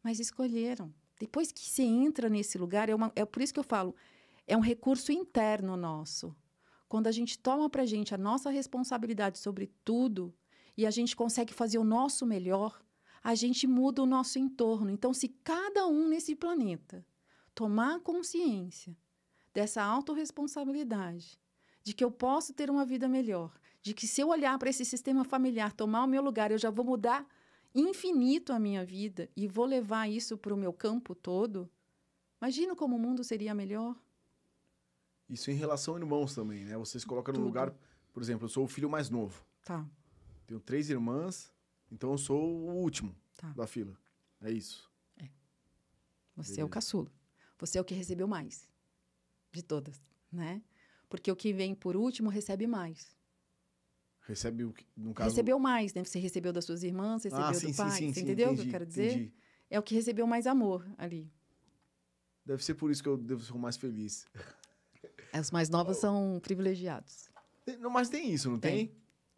Mas 0.00 0.20
escolheram. 0.20 0.94
Depois 1.18 1.50
que 1.50 1.68
você 1.68 1.82
entra 1.82 2.28
nesse 2.28 2.56
lugar, 2.56 2.88
é, 2.88 2.94
uma, 2.94 3.10
é 3.16 3.24
por 3.24 3.42
isso 3.42 3.52
que 3.52 3.58
eu 3.58 3.64
falo, 3.64 3.92
é 4.46 4.56
um 4.56 4.60
recurso 4.60 5.10
interno 5.10 5.76
nosso. 5.76 6.36
Quando 6.88 7.08
a 7.08 7.10
gente 7.10 7.36
toma 7.36 7.68
para 7.68 7.82
a 7.82 7.86
gente 7.86 8.14
a 8.14 8.18
nossa 8.18 8.48
responsabilidade 8.48 9.40
sobre 9.40 9.66
tudo 9.84 10.32
e 10.76 10.86
a 10.86 10.90
gente 10.92 11.16
consegue 11.16 11.52
fazer 11.52 11.78
o 11.78 11.84
nosso 11.84 12.24
melhor, 12.24 12.80
a 13.20 13.34
gente 13.34 13.66
muda 13.66 14.00
o 14.00 14.06
nosso 14.06 14.38
entorno. 14.38 14.88
Então, 14.88 15.12
se 15.12 15.26
cada 15.42 15.88
um 15.88 16.06
nesse 16.06 16.36
planeta 16.36 17.04
tomar 17.56 17.98
consciência 18.02 18.96
dessa 19.52 19.82
autorresponsabilidade, 19.82 21.40
de 21.82 21.92
que 21.92 22.04
eu 22.04 22.12
posso 22.12 22.54
ter 22.54 22.70
uma 22.70 22.84
vida 22.84 23.08
melhor, 23.08 23.58
de 23.86 23.94
que 23.94 24.08
se 24.08 24.20
eu 24.20 24.30
olhar 24.30 24.58
para 24.58 24.68
esse 24.68 24.84
sistema 24.84 25.22
familiar, 25.22 25.72
tomar 25.72 26.02
o 26.02 26.08
meu 26.08 26.20
lugar, 26.20 26.50
eu 26.50 26.58
já 26.58 26.70
vou 26.70 26.84
mudar 26.84 27.24
infinito 27.72 28.52
a 28.52 28.58
minha 28.58 28.84
vida 28.84 29.30
e 29.36 29.46
vou 29.46 29.64
levar 29.64 30.10
isso 30.10 30.36
para 30.36 30.52
o 30.52 30.56
meu 30.56 30.72
campo 30.72 31.14
todo, 31.14 31.70
imagina 32.42 32.74
como 32.74 32.96
o 32.96 32.98
mundo 32.98 33.22
seria 33.22 33.54
melhor. 33.54 33.94
Isso 35.30 35.52
em 35.52 35.54
relação 35.54 35.94
a 35.94 36.00
irmãos 36.00 36.34
também, 36.34 36.64
né? 36.64 36.76
Vocês 36.76 37.04
colocam 37.04 37.32
no 37.32 37.44
lugar, 37.44 37.72
por 38.12 38.20
exemplo, 38.20 38.46
eu 38.46 38.48
sou 38.48 38.64
o 38.64 38.66
filho 38.66 38.90
mais 38.90 39.08
novo. 39.08 39.46
Tá. 39.64 39.86
Tenho 40.48 40.58
três 40.58 40.90
irmãs, 40.90 41.52
então 41.88 42.10
eu 42.10 42.18
sou 42.18 42.42
o 42.42 42.74
último 42.74 43.14
tá. 43.36 43.50
da 43.50 43.68
fila. 43.68 43.96
É 44.40 44.50
isso. 44.50 44.90
É. 45.16 45.28
Você 46.34 46.48
Beleza. 46.48 46.60
é 46.60 46.64
o 46.64 46.68
caçula. 46.68 47.12
Você 47.56 47.78
é 47.78 47.80
o 47.80 47.84
que 47.84 47.94
recebeu 47.94 48.26
mais 48.26 48.68
de 49.52 49.62
todas, 49.62 50.02
né? 50.32 50.60
Porque 51.08 51.30
o 51.30 51.36
que 51.36 51.52
vem 51.52 51.72
por 51.72 51.94
último 51.94 52.28
recebe 52.28 52.66
mais. 52.66 53.15
Recebe 54.26 54.64
o 54.64 54.74
no 54.96 55.14
caso... 55.14 55.30
Recebeu 55.30 55.58
mais, 55.58 55.94
né? 55.94 56.02
Você 56.02 56.18
recebeu 56.18 56.52
das 56.52 56.64
suas 56.64 56.82
irmãs, 56.82 57.22
recebeu 57.22 57.44
ah, 57.44 57.54
sim, 57.54 57.70
do 57.70 57.76
pai. 57.76 57.90
Sim, 57.90 57.96
sim, 57.96 58.12
você 58.12 58.20
entendeu 58.20 58.46
entendi, 58.48 58.60
o 58.60 58.62
que 58.62 58.68
eu 58.68 58.72
quero 58.72 58.86
dizer? 58.86 59.12
Entendi. 59.12 59.32
É 59.70 59.78
o 59.78 59.82
que 59.82 59.94
recebeu 59.94 60.26
mais 60.26 60.46
amor 60.46 60.84
ali. 60.98 61.30
Deve 62.44 62.64
ser 62.64 62.74
por 62.74 62.90
isso 62.90 63.02
que 63.02 63.08
eu 63.08 63.16
devo 63.16 63.42
ser 63.42 63.54
mais 63.54 63.76
feliz. 63.76 64.26
Os 65.40 65.50
mais 65.50 65.68
novos 65.68 65.98
são 65.98 66.40
privilegiados. 66.42 67.28
Não, 67.80 67.90
mas 67.90 68.08
tem 68.08 68.32
isso, 68.32 68.50
não 68.50 68.58
tem? 68.58 68.92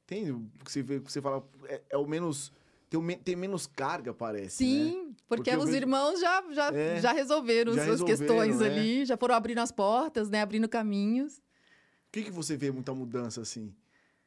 Tem. 0.07 0.25
tem 0.25 0.51
você, 0.63 0.83
vê, 0.83 0.99
você 0.99 1.21
fala, 1.21 1.47
é, 1.65 1.83
é 1.91 1.97
o 1.97 2.07
menos. 2.07 2.53
Tem, 2.89 3.01
tem, 3.19 3.37
menos 3.37 3.67
carga, 3.67 4.15
parece. 4.15 4.57
Sim, 4.57 5.09
né? 5.09 5.15
porque, 5.27 5.51
porque 5.51 5.57
os 5.57 5.67
vejo... 5.67 5.77
irmãos 5.77 6.21
já, 6.21 6.43
já, 6.53 6.73
é, 6.73 7.01
já 7.01 7.13
resolveram 7.13 7.75
já 7.75 7.85
suas 7.85 8.03
questões 8.03 8.61
né? 8.61 8.67
ali, 8.67 9.05
já 9.05 9.17
foram 9.17 9.35
abrindo 9.35 9.59
as 9.59 9.71
portas, 9.71 10.31
né? 10.31 10.41
Abrindo 10.41 10.69
caminhos. 10.69 11.37
O 11.39 12.13
que, 12.13 12.23
que 12.23 12.31
você 12.31 12.57
vê 12.57 12.71
muita 12.71 12.95
mudança, 12.95 13.43
assim? 13.43 13.75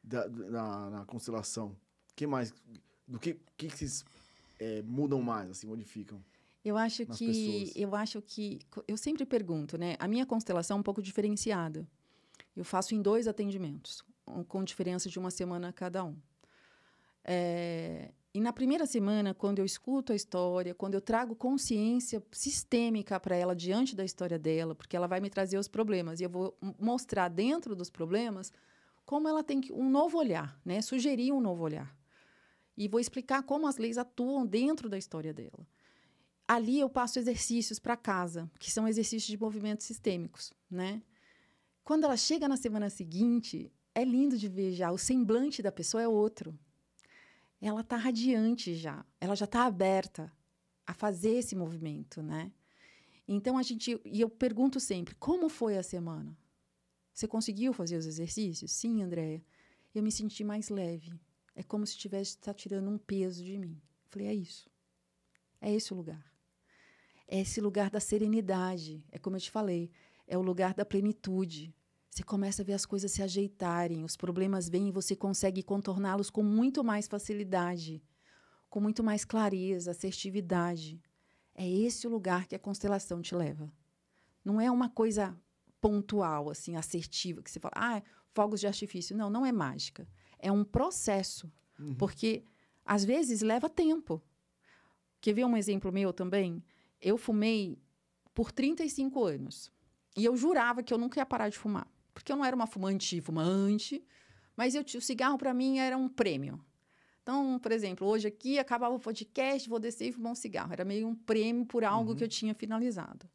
Da, 0.02 0.28
na, 0.28 0.90
na 0.90 1.04
constelação? 1.04 1.76
que 2.14 2.26
mais? 2.26 2.54
Do 3.06 3.18
que, 3.18 3.34
que, 3.56 3.68
que 3.68 3.76
vocês 3.76 4.04
é, 4.58 4.82
mudam 4.82 5.20
mais, 5.20 5.50
assim, 5.50 5.66
modificam? 5.66 6.22
Eu 6.64 6.76
acho 6.76 7.04
que 7.06 7.26
pessoas? 7.26 7.72
eu 7.74 7.94
acho 7.96 8.22
que 8.22 8.60
eu 8.86 8.96
sempre 8.96 9.26
pergunto, 9.26 9.76
né? 9.76 9.96
A 9.98 10.06
minha 10.06 10.24
constelação 10.24 10.76
é 10.76 10.80
um 10.80 10.82
pouco 10.82 11.02
diferenciada. 11.02 11.86
Eu 12.54 12.64
faço 12.64 12.94
em 12.94 13.02
dois 13.02 13.26
atendimentos, 13.26 14.04
com 14.46 14.62
diferença 14.62 15.08
de 15.08 15.18
uma 15.18 15.30
semana 15.30 15.72
cada 15.72 16.04
um. 16.04 16.16
É, 17.24 18.12
e 18.34 18.40
na 18.40 18.52
primeira 18.52 18.86
semana, 18.86 19.34
quando 19.34 19.58
eu 19.58 19.64
escuto 19.64 20.12
a 20.12 20.16
história, 20.16 20.74
quando 20.74 20.94
eu 20.94 21.00
trago 21.00 21.34
consciência 21.34 22.22
sistêmica 22.30 23.18
para 23.18 23.34
ela 23.34 23.56
diante 23.56 23.96
da 23.96 24.04
história 24.04 24.38
dela, 24.38 24.74
porque 24.74 24.96
ela 24.96 25.06
vai 25.06 25.20
me 25.20 25.30
trazer 25.30 25.58
os 25.58 25.68
problemas 25.68 26.20
e 26.20 26.24
eu 26.24 26.30
vou 26.30 26.56
mostrar 26.78 27.28
dentro 27.28 27.74
dos 27.74 27.90
problemas 27.90 28.52
como 29.04 29.28
ela 29.28 29.42
tem 29.42 29.60
um 29.72 29.88
novo 29.88 30.18
olhar, 30.18 30.60
né? 30.64 30.80
Sugerir 30.80 31.32
um 31.32 31.40
novo 31.40 31.64
olhar. 31.64 31.96
E 32.76 32.88
vou 32.88 33.00
explicar 33.00 33.42
como 33.42 33.66
as 33.66 33.76
leis 33.76 33.98
atuam 33.98 34.46
dentro 34.46 34.88
da 34.88 34.96
história 34.96 35.32
dela. 35.32 35.66
Ali 36.46 36.80
eu 36.80 36.88
passo 36.88 37.18
exercícios 37.18 37.78
para 37.78 37.96
casa, 37.96 38.50
que 38.58 38.70
são 38.70 38.88
exercícios 38.88 39.30
de 39.30 39.38
movimentos 39.38 39.86
sistêmicos, 39.86 40.52
né? 40.70 41.02
Quando 41.84 42.04
ela 42.04 42.16
chega 42.16 42.48
na 42.48 42.56
semana 42.56 42.88
seguinte, 42.88 43.72
é 43.94 44.04
lindo 44.04 44.38
de 44.38 44.48
ver 44.48 44.72
já, 44.72 44.90
o 44.90 44.98
semblante 44.98 45.62
da 45.62 45.72
pessoa 45.72 46.02
é 46.02 46.08
outro. 46.08 46.58
Ela 47.60 47.80
está 47.80 47.96
radiante 47.96 48.74
já, 48.74 49.04
ela 49.20 49.34
já 49.34 49.44
está 49.44 49.64
aberta 49.64 50.32
a 50.86 50.92
fazer 50.92 51.36
esse 51.36 51.54
movimento, 51.54 52.22
né? 52.22 52.52
Então 53.26 53.56
a 53.56 53.62
gente, 53.62 54.00
e 54.04 54.20
eu 54.20 54.28
pergunto 54.28 54.80
sempre, 54.80 55.14
como 55.14 55.48
foi 55.48 55.78
a 55.78 55.82
semana? 55.82 56.36
Você 57.12 57.28
conseguiu 57.28 57.72
fazer 57.72 57.96
os 57.96 58.06
exercícios? 58.06 58.72
Sim, 58.72 59.02
Andréia. 59.02 59.42
Eu 59.94 60.02
me 60.02 60.10
senti 60.10 60.42
mais 60.42 60.68
leve. 60.68 61.12
É 61.54 61.62
como 61.62 61.86
se 61.86 61.96
tivesse 61.96 62.38
tá 62.38 62.54
tirando 62.54 62.88
um 62.88 62.98
peso 62.98 63.44
de 63.44 63.58
mim. 63.58 63.80
Falei, 64.08 64.28
é 64.28 64.34
isso. 64.34 64.70
É 65.60 65.72
esse 65.72 65.92
o 65.92 65.96
lugar. 65.96 66.24
É 67.28 67.40
esse 67.40 67.60
lugar 67.60 67.90
da 67.90 68.00
serenidade. 68.00 69.04
É 69.10 69.18
como 69.18 69.36
eu 69.36 69.40
te 69.40 69.50
falei, 69.50 69.90
é 70.26 70.36
o 70.36 70.42
lugar 70.42 70.74
da 70.74 70.84
plenitude. 70.84 71.74
Você 72.10 72.22
começa 72.22 72.60
a 72.60 72.64
ver 72.64 72.74
as 72.74 72.84
coisas 72.84 73.10
se 73.10 73.22
ajeitarem, 73.22 74.04
os 74.04 74.16
problemas 74.16 74.68
vêm 74.68 74.88
e 74.88 74.92
você 74.92 75.16
consegue 75.16 75.62
contorná-los 75.62 76.28
com 76.28 76.42
muito 76.42 76.84
mais 76.84 77.06
facilidade, 77.08 78.02
com 78.68 78.80
muito 78.80 79.02
mais 79.02 79.24
clareza, 79.24 79.92
assertividade. 79.92 81.00
É 81.54 81.66
esse 81.66 82.06
o 82.06 82.10
lugar 82.10 82.46
que 82.46 82.54
a 82.54 82.58
constelação 82.58 83.22
te 83.22 83.34
leva. 83.34 83.72
Não 84.44 84.60
é 84.60 84.70
uma 84.70 84.90
coisa 84.90 85.34
pontual, 85.82 86.48
assim, 86.48 86.76
assertiva, 86.76 87.42
que 87.42 87.50
você 87.50 87.58
fala, 87.58 87.74
ah, 87.76 88.02
fogos 88.32 88.60
de 88.60 88.68
artifício. 88.68 89.16
Não, 89.16 89.28
não 89.28 89.44
é 89.44 89.50
mágica. 89.50 90.08
É 90.38 90.50
um 90.50 90.64
processo. 90.64 91.52
Uhum. 91.78 91.96
Porque, 91.96 92.44
às 92.86 93.04
vezes, 93.04 93.42
leva 93.42 93.68
tempo. 93.68 94.22
Quer 95.20 95.34
ver 95.34 95.44
um 95.44 95.56
exemplo 95.56 95.92
meu 95.92 96.12
também? 96.12 96.64
Eu 97.00 97.18
fumei 97.18 97.76
por 98.32 98.52
35 98.52 99.24
anos. 99.24 99.72
E 100.16 100.24
eu 100.24 100.36
jurava 100.36 100.82
que 100.84 100.94
eu 100.94 100.98
nunca 100.98 101.20
ia 101.20 101.26
parar 101.26 101.48
de 101.48 101.58
fumar. 101.58 101.90
Porque 102.14 102.30
eu 102.30 102.36
não 102.36 102.44
era 102.44 102.54
uma 102.54 102.66
fumante 102.66 103.20
fumante, 103.20 104.04
mas 104.56 104.74
eu, 104.74 104.82
o 104.82 105.00
cigarro 105.00 105.36
para 105.36 105.52
mim 105.52 105.78
era 105.78 105.96
um 105.96 106.08
prêmio. 106.08 106.64
Então, 107.22 107.58
por 107.58 107.72
exemplo, 107.72 108.06
hoje 108.06 108.28
aqui 108.28 108.58
acabava 108.58 108.94
o 108.94 109.00
podcast, 109.00 109.68
vou 109.68 109.80
descer 109.80 110.08
e 110.08 110.12
fumar 110.12 110.32
um 110.32 110.36
cigarro. 110.36 110.72
Era 110.72 110.84
meio 110.84 111.08
um 111.08 111.14
prêmio 111.14 111.66
por 111.66 111.82
algo 111.82 112.10
uhum. 112.10 112.16
que 112.16 112.22
eu 112.22 112.28
tinha 112.28 112.54
finalizado. 112.54 113.28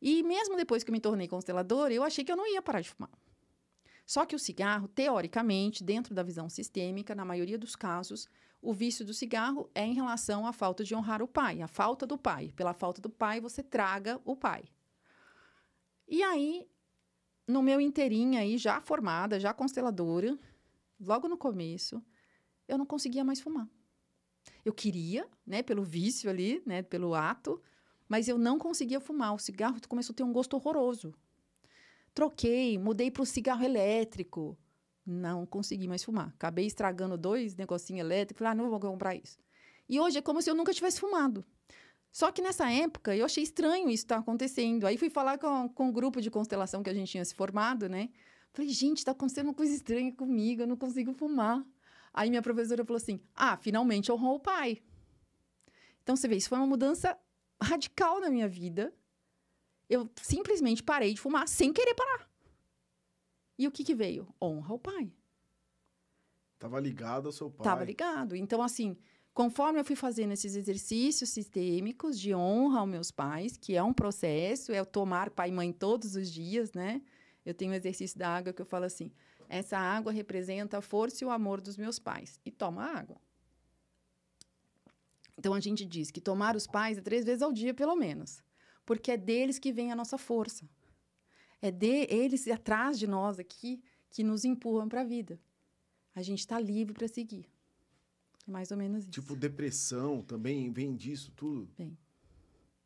E 0.00 0.22
mesmo 0.22 0.56
depois 0.56 0.84
que 0.84 0.90
eu 0.90 0.92
me 0.92 1.00
tornei 1.00 1.26
consteladora, 1.26 1.92
eu 1.92 2.02
achei 2.02 2.24
que 2.24 2.30
eu 2.30 2.36
não 2.36 2.46
ia 2.46 2.62
parar 2.62 2.80
de 2.80 2.90
fumar. 2.90 3.10
Só 4.06 4.24
que 4.24 4.34
o 4.34 4.38
cigarro, 4.38 4.88
teoricamente, 4.88 5.84
dentro 5.84 6.14
da 6.14 6.22
visão 6.22 6.48
sistêmica, 6.48 7.14
na 7.14 7.24
maioria 7.24 7.58
dos 7.58 7.76
casos, 7.76 8.28
o 8.62 8.72
vício 8.72 9.04
do 9.04 9.12
cigarro 9.12 9.70
é 9.74 9.84
em 9.84 9.92
relação 9.92 10.46
à 10.46 10.52
falta 10.52 10.82
de 10.82 10.94
honrar 10.94 11.22
o 11.22 11.28
pai, 11.28 11.60
a 11.60 11.68
falta 11.68 12.06
do 12.06 12.16
pai. 12.16 12.52
Pela 12.56 12.72
falta 12.72 13.02
do 13.02 13.10
pai, 13.10 13.40
você 13.40 13.62
traga 13.62 14.20
o 14.24 14.34
pai. 14.34 14.64
E 16.06 16.22
aí, 16.22 16.66
no 17.46 17.62
meu 17.62 17.80
inteirinho 17.80 18.38
aí, 18.38 18.56
já 18.56 18.80
formada, 18.80 19.38
já 19.38 19.52
consteladora, 19.52 20.38
logo 20.98 21.28
no 21.28 21.36
começo, 21.36 22.02
eu 22.66 22.78
não 22.78 22.86
conseguia 22.86 23.24
mais 23.24 23.40
fumar. 23.40 23.68
Eu 24.64 24.72
queria, 24.72 25.28
né, 25.46 25.62
pelo 25.62 25.82
vício 25.82 26.30
ali, 26.30 26.62
né, 26.64 26.82
pelo 26.82 27.14
ato, 27.14 27.60
mas 28.08 28.28
eu 28.28 28.38
não 28.38 28.58
conseguia 28.58 29.00
fumar. 29.00 29.34
O 29.34 29.38
cigarro 29.38 29.78
começou 29.88 30.12
a 30.12 30.16
ter 30.16 30.22
um 30.22 30.32
gosto 30.32 30.54
horroroso. 30.54 31.14
Troquei, 32.14 32.78
mudei 32.78 33.10
para 33.10 33.22
o 33.22 33.26
cigarro 33.26 33.64
elétrico. 33.64 34.56
Não 35.04 35.46
consegui 35.46 35.86
mais 35.86 36.02
fumar. 36.02 36.28
Acabei 36.28 36.66
estragando 36.66 37.16
dois 37.16 37.54
negocinhos 37.54 38.00
elétricos. 38.00 38.38
Falei, 38.38 38.52
ah, 38.52 38.54
não 38.54 38.70
vou 38.70 38.80
comprar 38.80 39.14
isso. 39.14 39.38
E 39.88 40.00
hoje 40.00 40.18
é 40.18 40.22
como 40.22 40.42
se 40.42 40.50
eu 40.50 40.54
nunca 40.54 40.72
tivesse 40.72 41.00
fumado. 41.00 41.44
Só 42.10 42.32
que 42.32 42.42
nessa 42.42 42.70
época 42.70 43.14
eu 43.14 43.24
achei 43.24 43.42
estranho 43.42 43.88
isso 43.88 44.04
estar 44.04 44.16
tá 44.16 44.20
acontecendo. 44.20 44.86
Aí 44.86 44.96
fui 44.96 45.10
falar 45.10 45.38
com, 45.38 45.68
com 45.68 45.88
o 45.88 45.92
grupo 45.92 46.20
de 46.20 46.30
constelação 46.30 46.82
que 46.82 46.90
a 46.90 46.94
gente 46.94 47.10
tinha 47.10 47.24
se 47.24 47.34
formado, 47.34 47.88
né? 47.88 48.10
Falei, 48.52 48.70
gente, 48.70 48.98
está 48.98 49.12
acontecendo 49.12 49.46
uma 49.46 49.54
coisa 49.54 49.72
estranha 49.74 50.12
comigo, 50.12 50.62
eu 50.62 50.66
não 50.66 50.76
consigo 50.76 51.12
fumar. 51.12 51.64
Aí 52.12 52.30
minha 52.30 52.42
professora 52.42 52.84
falou 52.84 52.96
assim: 52.96 53.20
ah, 53.34 53.56
finalmente 53.56 54.10
honrou 54.10 54.36
o 54.36 54.40
pai. 54.40 54.82
Então 56.02 56.16
você 56.16 56.26
vê, 56.26 56.36
isso 56.36 56.48
foi 56.48 56.58
uma 56.58 56.66
mudança 56.66 57.16
radical 57.62 58.20
na 58.20 58.30
minha 58.30 58.48
vida. 58.48 58.92
Eu 59.88 60.08
simplesmente 60.22 60.82
parei 60.82 61.14
de 61.14 61.20
fumar 61.20 61.48
sem 61.48 61.72
querer 61.72 61.94
parar. 61.94 62.28
E 63.58 63.66
o 63.66 63.72
que, 63.72 63.82
que 63.82 63.94
veio? 63.94 64.28
Honra 64.40 64.74
o 64.74 64.78
pai. 64.78 65.12
Tava 66.58 66.78
ligado 66.78 67.26
ao 67.26 67.32
seu 67.32 67.50
pai. 67.50 67.64
Tava 67.64 67.84
ligado. 67.84 68.36
Então, 68.36 68.62
assim, 68.62 68.96
conforme 69.32 69.80
eu 69.80 69.84
fui 69.84 69.96
fazendo 69.96 70.32
esses 70.32 70.54
exercícios 70.54 71.30
sistêmicos 71.30 72.18
de 72.18 72.34
honra 72.34 72.80
aos 72.80 72.88
meus 72.88 73.10
pais, 73.10 73.56
que 73.56 73.76
é 73.76 73.82
um 73.82 73.92
processo, 73.92 74.72
é 74.72 74.82
o 74.82 74.86
tomar 74.86 75.30
pai 75.30 75.48
e 75.48 75.52
mãe 75.52 75.72
todos 75.72 76.14
os 76.14 76.30
dias, 76.30 76.72
né? 76.72 77.00
Eu 77.44 77.54
tenho 77.54 77.72
um 77.72 77.74
exercício 77.74 78.18
da 78.18 78.28
água 78.28 78.52
que 78.52 78.60
eu 78.60 78.66
falo 78.66 78.84
assim: 78.84 79.10
essa 79.48 79.78
água 79.78 80.12
representa 80.12 80.78
a 80.78 80.82
força 80.82 81.24
e 81.24 81.26
o 81.26 81.30
amor 81.30 81.60
dos 81.60 81.76
meus 81.76 81.98
pais. 81.98 82.40
E 82.44 82.50
toma 82.50 82.84
água. 82.84 83.20
Então 85.38 85.54
a 85.54 85.60
gente 85.60 85.84
diz 85.84 86.10
que 86.10 86.20
tomar 86.20 86.56
os 86.56 86.66
pais 86.66 86.98
é 86.98 87.00
três 87.00 87.24
vezes 87.24 87.42
ao 87.42 87.52
dia, 87.52 87.72
pelo 87.72 87.94
menos. 87.94 88.42
Porque 88.84 89.12
é 89.12 89.16
deles 89.16 89.58
que 89.58 89.72
vem 89.72 89.92
a 89.92 89.96
nossa 89.96 90.18
força. 90.18 90.68
É 91.62 91.70
de 91.70 92.06
eles 92.10 92.46
atrás 92.48 92.98
de 92.98 93.06
nós 93.06 93.38
aqui 93.38 93.80
que 94.10 94.24
nos 94.24 94.44
empurram 94.44 94.88
para 94.88 95.02
a 95.02 95.04
vida. 95.04 95.40
A 96.14 96.22
gente 96.22 96.40
está 96.40 96.58
livre 96.58 96.92
para 96.92 97.06
seguir. 97.06 97.48
É 98.46 98.50
mais 98.50 98.70
ou 98.72 98.76
menos 98.76 99.04
isso. 99.04 99.10
Tipo, 99.10 99.36
depressão 99.36 100.22
também 100.22 100.72
vem 100.72 100.96
disso 100.96 101.30
tudo? 101.36 101.68
Vem. 101.76 101.96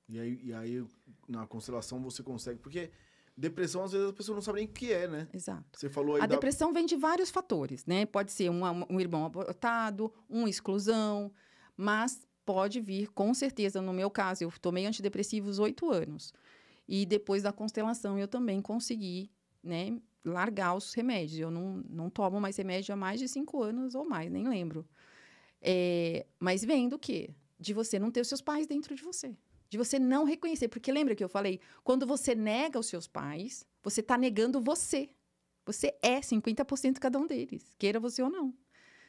E 0.08 0.18
aí, 0.18 0.40
e 0.42 0.52
aí, 0.52 0.84
na 1.26 1.46
constelação, 1.46 2.02
você 2.02 2.22
consegue. 2.22 2.58
Porque 2.58 2.90
depressão, 3.34 3.82
às 3.84 3.92
vezes, 3.92 4.10
a 4.10 4.12
pessoa 4.12 4.34
não 4.34 4.42
sabe 4.42 4.58
nem 4.58 4.68
o 4.68 4.72
que 4.72 4.92
é, 4.92 5.08
né? 5.08 5.28
Exato. 5.32 5.78
Você 5.78 5.88
falou 5.88 6.16
aí 6.16 6.22
A 6.22 6.26
da... 6.26 6.34
depressão 6.34 6.72
vem 6.72 6.84
de 6.84 6.96
vários 6.96 7.30
fatores, 7.30 7.86
né? 7.86 8.04
Pode 8.04 8.32
ser 8.32 8.50
um, 8.50 8.62
um 8.90 9.00
irmão 9.00 9.24
abortado, 9.24 10.12
uma 10.28 10.50
exclusão, 10.50 11.32
mas 11.76 12.26
pode 12.44 12.80
vir, 12.80 13.08
com 13.08 13.32
certeza, 13.34 13.80
no 13.80 13.92
meu 13.92 14.10
caso, 14.10 14.44
eu 14.44 14.52
tomei 14.60 14.86
antidepressivos 14.86 15.58
oito 15.58 15.90
anos. 15.90 16.32
E 16.88 17.06
depois 17.06 17.42
da 17.42 17.52
constelação, 17.52 18.18
eu 18.18 18.26
também 18.28 18.60
consegui, 18.60 19.30
né, 19.62 19.98
largar 20.24 20.74
os 20.74 20.92
remédios. 20.94 21.38
Eu 21.38 21.50
não, 21.50 21.82
não 21.88 22.10
tomo 22.10 22.40
mais 22.40 22.56
remédio 22.56 22.92
há 22.92 22.96
mais 22.96 23.20
de 23.20 23.28
cinco 23.28 23.62
anos 23.62 23.94
ou 23.94 24.04
mais, 24.04 24.30
nem 24.30 24.48
lembro. 24.48 24.86
É, 25.60 26.26
mas 26.38 26.64
vem 26.64 26.88
do 26.88 26.98
quê? 26.98 27.30
De 27.58 27.72
você 27.72 27.98
não 27.98 28.10
ter 28.10 28.20
os 28.20 28.28
seus 28.28 28.40
pais 28.40 28.66
dentro 28.66 28.94
de 28.94 29.02
você. 29.02 29.36
De 29.70 29.78
você 29.78 29.98
não 29.98 30.24
reconhecer. 30.24 30.68
Porque 30.68 30.92
lembra 30.92 31.14
que 31.14 31.22
eu 31.22 31.28
falei? 31.28 31.60
Quando 31.84 32.06
você 32.06 32.34
nega 32.34 32.78
os 32.78 32.86
seus 32.86 33.06
pais, 33.06 33.64
você 33.82 34.00
está 34.00 34.18
negando 34.18 34.60
você. 34.60 35.08
Você 35.64 35.96
é 36.02 36.20
50% 36.20 36.98
cada 36.98 37.18
um 37.18 37.26
deles, 37.26 37.74
queira 37.78 38.00
você 38.00 38.20
ou 38.20 38.28
não. 38.28 38.52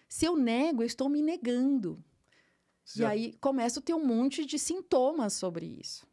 Se 0.07 0.25
eu 0.25 0.36
nego, 0.36 0.84
eu 0.84 0.86
estou 0.86 1.09
me 1.09 1.21
negando. 1.21 2.03
Você 2.84 2.99
E 2.99 3.01
já- 3.03 3.09
aí 3.09 3.34
começa 3.39 3.79
a 3.79 3.84
ter 3.84 3.93
um 3.93 4.05
monte 4.05 4.45
de 4.45 4.59
sintomas 4.59 5.34
sobre 5.34 5.65
isso. 5.65 6.05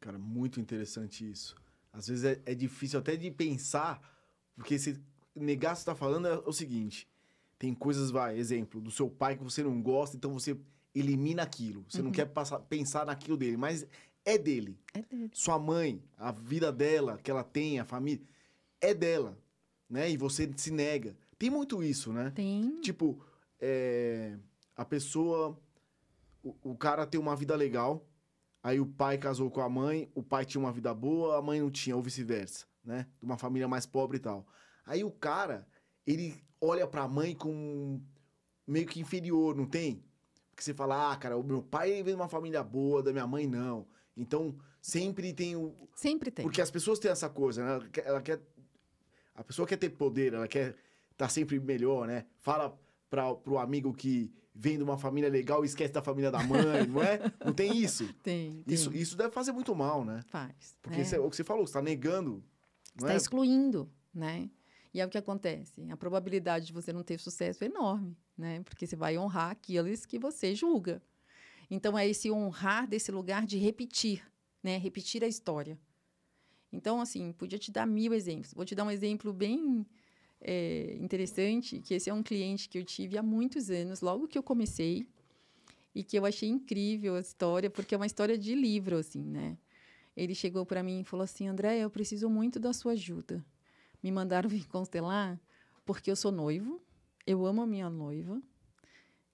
Cara, 0.00 0.18
muito 0.18 0.60
interessante 0.60 1.28
isso. 1.30 1.54
Às 1.92 2.08
vezes 2.08 2.24
é, 2.24 2.40
é 2.46 2.54
difícil 2.54 2.98
até 2.98 3.16
de 3.16 3.30
pensar, 3.30 4.00
porque 4.56 4.78
se 4.78 5.00
negar 5.34 5.72
o 5.72 5.74
que 5.74 5.80
você 5.80 5.86
tá 5.86 5.94
falando 5.94 6.26
é 6.26 6.36
o 6.38 6.52
seguinte: 6.52 7.08
tem 7.58 7.74
coisas, 7.74 8.10
vai, 8.10 8.36
exemplo, 8.38 8.80
do 8.80 8.90
seu 8.90 9.08
pai 9.08 9.36
que 9.36 9.44
você 9.44 9.62
não 9.62 9.80
gosta, 9.80 10.16
então 10.16 10.32
você 10.32 10.56
elimina 10.94 11.42
aquilo. 11.42 11.84
Você 11.88 11.98
não 11.98 12.06
Uhum. 12.06 12.12
quer 12.12 12.26
passar, 12.26 12.58
pensar 12.60 13.06
naquilo 13.06 13.36
dele, 13.36 13.56
mas 13.56 13.86
é 14.24 14.36
dele. 14.36 14.76
É 14.92 15.02
dele. 15.02 15.30
Sua 15.32 15.58
mãe, 15.58 16.02
a 16.18 16.32
vida 16.32 16.72
dela, 16.72 17.18
que 17.18 17.30
ela 17.30 17.44
tem, 17.44 17.78
a 17.78 17.84
família, 17.84 18.24
é 18.80 18.92
dela, 18.92 19.38
né? 19.88 20.10
E 20.10 20.16
você 20.16 20.50
se 20.56 20.70
nega. 20.70 21.16
Tem 21.38 21.48
muito 21.50 21.82
isso, 21.82 22.12
né? 22.12 22.30
Tem. 22.34 22.80
Tipo, 22.80 23.24
é, 23.60 24.36
a 24.76 24.84
pessoa. 24.84 25.58
O, 26.42 26.72
o 26.72 26.76
cara 26.76 27.06
tem 27.06 27.20
uma 27.20 27.36
vida 27.36 27.54
legal, 27.54 28.04
aí 28.62 28.80
o 28.80 28.86
pai 28.86 29.16
casou 29.16 29.48
com 29.50 29.60
a 29.60 29.68
mãe, 29.68 30.10
o 30.14 30.22
pai 30.22 30.44
tinha 30.44 30.60
uma 30.60 30.72
vida 30.72 30.92
boa, 30.92 31.38
a 31.38 31.42
mãe 31.42 31.60
não 31.60 31.70
tinha, 31.70 31.94
ou 31.94 32.02
vice-versa, 32.02 32.66
né? 32.84 33.06
De 33.20 33.24
uma 33.24 33.38
família 33.38 33.68
mais 33.68 33.86
pobre 33.86 34.16
e 34.16 34.20
tal. 34.20 34.44
Aí 34.84 35.04
o 35.04 35.10
cara, 35.10 35.66
ele 36.04 36.42
olha 36.60 36.84
pra 36.86 37.06
mãe 37.06 37.32
com 37.34 38.00
meio 38.66 38.86
que 38.88 38.98
inferior, 39.00 39.54
não 39.54 39.66
tem? 39.66 40.02
Porque 40.50 40.64
você 40.64 40.74
fala, 40.74 41.12
ah, 41.12 41.16
cara, 41.16 41.36
o 41.36 41.44
meu 41.44 41.62
pai 41.62 41.90
vem 42.02 42.04
de 42.04 42.14
uma 42.14 42.28
família 42.28 42.62
boa, 42.64 43.02
da 43.02 43.12
minha 43.12 43.26
mãe 43.26 43.46
não. 43.46 43.86
Então, 44.16 44.54
sempre 44.80 45.32
tem 45.32 45.54
o, 45.56 45.88
Sempre 45.94 46.30
tem. 46.32 46.44
porque 46.44 46.60
as 46.60 46.70
pessoas 46.72 46.98
têm 46.98 47.10
essa 47.10 47.28
coisa, 47.28 47.64
né? 47.64 47.70
Ela 47.74 47.88
quer, 47.88 48.06
ela 48.06 48.20
quer- 48.20 48.42
A 49.34 49.44
pessoa 49.44 49.66
quer 49.66 49.76
ter 49.76 49.90
poder, 49.90 50.34
ela 50.34 50.48
quer 50.48 50.74
estar 51.12 51.28
sempre 51.28 51.58
melhor, 51.60 52.06
né? 52.06 52.26
Fala 52.40 52.76
pra, 53.12 53.34
pro 53.34 53.58
amigo 53.58 53.92
que 53.92 54.32
vem 54.54 54.78
de 54.78 54.82
uma 54.82 54.96
família 54.96 55.28
legal 55.28 55.62
e 55.62 55.66
esquece 55.66 55.92
da 55.92 56.00
família 56.00 56.30
da 56.30 56.42
mãe, 56.42 56.86
não 56.88 57.02
é? 57.02 57.20
Não 57.44 57.52
tem 57.52 57.76
isso? 57.76 58.10
Tem, 58.22 58.62
tem. 58.62 58.74
Isso, 58.74 58.90
isso 58.94 59.16
deve 59.18 59.30
fazer 59.30 59.52
muito 59.52 59.74
mal, 59.74 60.02
né? 60.02 60.22
faz. 60.28 60.78
Porque 60.80 61.02
é. 61.02 61.20
o 61.20 61.28
que 61.28 61.36
você 61.36 61.44
falou, 61.44 61.66
você 61.66 61.74
tá 61.74 61.82
negando. 61.82 62.42
Está 62.96 63.12
é? 63.12 63.16
excluindo, 63.16 63.90
né? 64.14 64.48
E 64.94 65.00
é 65.00 65.04
o 65.04 65.10
que 65.10 65.18
acontece. 65.18 65.86
A 65.90 65.96
probabilidade 65.96 66.66
de 66.66 66.72
você 66.72 66.90
não 66.90 67.02
ter 67.02 67.20
sucesso 67.20 67.62
é 67.64 67.66
enorme, 67.66 68.16
né? 68.36 68.62
Porque 68.62 68.86
você 68.86 68.96
vai 68.96 69.18
honrar 69.18 69.50
aqueles 69.50 70.06
que 70.06 70.18
você 70.18 70.54
julga. 70.54 71.02
Então 71.70 71.98
é 71.98 72.08
esse 72.08 72.30
honrar 72.30 72.88
desse 72.88 73.12
lugar 73.12 73.44
de 73.44 73.58
repetir, 73.58 74.24
né? 74.62 74.78
Repetir 74.78 75.22
a 75.22 75.28
história. 75.28 75.78
Então, 76.72 76.98
assim, 76.98 77.30
podia 77.32 77.58
te 77.58 77.70
dar 77.70 77.86
mil 77.86 78.14
exemplos. 78.14 78.54
Vou 78.54 78.64
te 78.64 78.74
dar 78.74 78.84
um 78.84 78.90
exemplo 78.90 79.34
bem 79.34 79.86
é, 80.42 80.96
interessante, 81.00 81.80
que 81.80 81.94
esse 81.94 82.10
é 82.10 82.14
um 82.14 82.22
cliente 82.22 82.68
que 82.68 82.78
eu 82.78 82.84
tive 82.84 83.16
há 83.16 83.22
muitos 83.22 83.70
anos, 83.70 84.00
logo 84.00 84.26
que 84.26 84.36
eu 84.36 84.42
comecei, 84.42 85.06
e 85.94 86.02
que 86.02 86.18
eu 86.18 86.26
achei 86.26 86.48
incrível 86.48 87.16
a 87.16 87.20
história, 87.20 87.70
porque 87.70 87.94
é 87.94 87.98
uma 87.98 88.06
história 88.06 88.36
de 88.36 88.54
livro, 88.54 88.96
assim, 88.96 89.22
né? 89.22 89.56
Ele 90.16 90.34
chegou 90.34 90.66
para 90.66 90.82
mim 90.82 91.00
e 91.00 91.04
falou 91.04 91.24
assim: 91.24 91.48
André, 91.48 91.78
eu 91.78 91.90
preciso 91.90 92.28
muito 92.28 92.58
da 92.58 92.72
sua 92.72 92.92
ajuda. 92.92 93.44
Me 94.02 94.10
mandaram 94.10 94.48
vir 94.50 94.66
constelar 94.66 95.40
porque 95.84 96.10
eu 96.10 96.16
sou 96.16 96.32
noivo, 96.32 96.80
eu 97.26 97.44
amo 97.46 97.62
a 97.62 97.66
minha 97.66 97.90
noiva 97.90 98.40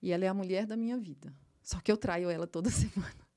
e 0.01 0.11
ela 0.11 0.25
é 0.25 0.27
a 0.27 0.33
mulher 0.33 0.65
da 0.65 0.75
minha 0.75 0.97
vida. 0.97 1.33
Só 1.61 1.79
que 1.79 1.91
eu 1.91 1.97
traio 1.97 2.29
ela 2.29 2.47
toda 2.47 2.69
semana. 2.71 3.28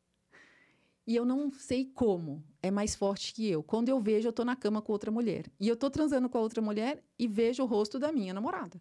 E 1.12 1.16
eu 1.16 1.26
não 1.26 1.52
sei 1.52 1.84
como 1.84 2.42
é 2.62 2.70
mais 2.70 2.94
forte 2.94 3.34
que 3.34 3.46
eu. 3.46 3.62
Quando 3.62 3.90
eu 3.90 4.00
vejo, 4.00 4.28
eu 4.28 4.32
tô 4.32 4.46
na 4.46 4.56
cama 4.56 4.80
com 4.80 4.92
outra 4.92 5.10
mulher. 5.10 5.44
E 5.60 5.68
eu 5.68 5.76
tô 5.76 5.90
transando 5.90 6.26
com 6.26 6.38
a 6.38 6.40
outra 6.40 6.62
mulher 6.62 7.04
e 7.18 7.28
vejo 7.28 7.62
o 7.62 7.66
rosto 7.66 7.98
da 7.98 8.10
minha 8.10 8.32
namorada. 8.32 8.80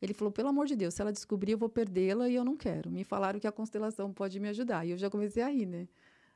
Ele 0.00 0.14
falou: 0.14 0.30
pelo 0.30 0.46
amor 0.46 0.68
de 0.68 0.76
Deus, 0.76 0.94
se 0.94 1.02
ela 1.02 1.12
descobrir, 1.12 1.50
eu 1.50 1.58
vou 1.58 1.68
perdê-la 1.68 2.28
e 2.28 2.36
eu 2.36 2.44
não 2.44 2.56
quero. 2.56 2.92
Me 2.92 3.02
falaram 3.02 3.40
que 3.40 3.46
a 3.48 3.50
constelação 3.50 4.12
pode 4.12 4.38
me 4.38 4.50
ajudar. 4.50 4.86
E 4.86 4.92
eu 4.92 4.96
já 4.96 5.10
comecei 5.10 5.42
a 5.42 5.48
rir, 5.48 5.66
né? 5.66 5.88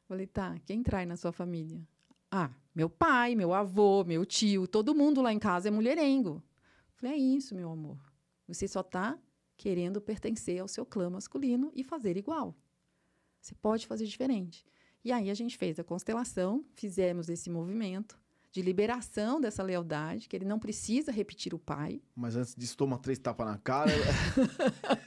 Falei, 0.09 0.27
tá, 0.27 0.59
quem 0.66 0.83
trai 0.83 1.07
na 1.07 1.16
sua 1.16 1.31
família? 1.31 1.81
Ah, 2.29 2.51
meu 2.75 2.91
pai, 2.91 3.37
meu 3.37 3.55
avô, 3.55 4.03
meu 4.03 4.27
tio, 4.27 4.66
todo 4.66 4.93
mundo 4.93 5.22
lá 5.22 5.33
em 5.33 5.39
casa 5.39 5.68
é 5.68 5.70
mulherengo. 5.70 6.43
Falei, 6.97 7.14
é 7.14 7.16
isso, 7.16 7.55
meu 7.55 7.70
amor. 7.70 7.97
Você 8.49 8.66
só 8.66 8.83
tá 8.83 9.16
querendo 9.57 10.01
pertencer 10.01 10.61
ao 10.61 10.66
seu 10.66 10.85
clã 10.85 11.09
masculino 11.09 11.70
e 11.77 11.85
fazer 11.85 12.16
igual. 12.16 12.57
Você 13.45 13.55
pode 13.57 13.87
fazer 13.87 14.07
diferente. 14.07 14.65
E 15.05 15.13
aí 15.13 15.29
a 15.29 15.35
gente 15.35 15.59
fez 15.59 15.79
a 15.79 15.85
constelação, 15.85 16.65
fizemos 16.75 17.29
esse 17.29 17.51
movimento 17.51 18.19
de 18.51 18.63
liberação 18.63 19.39
dessa 19.39 19.63
lealdade, 19.63 20.31
que 20.31 20.35
ele 20.35 20.47
não 20.47 20.59
precisa 20.59 21.13
repetir 21.13 21.53
o 21.53 21.59
pai. 21.59 22.01
Mas 22.17 22.37
antes 22.37 22.55
disso, 22.55 22.75
toma 22.75 22.97
três 22.97 23.19
tapas 23.19 23.47
na 23.47 23.59
cara. 23.59 23.91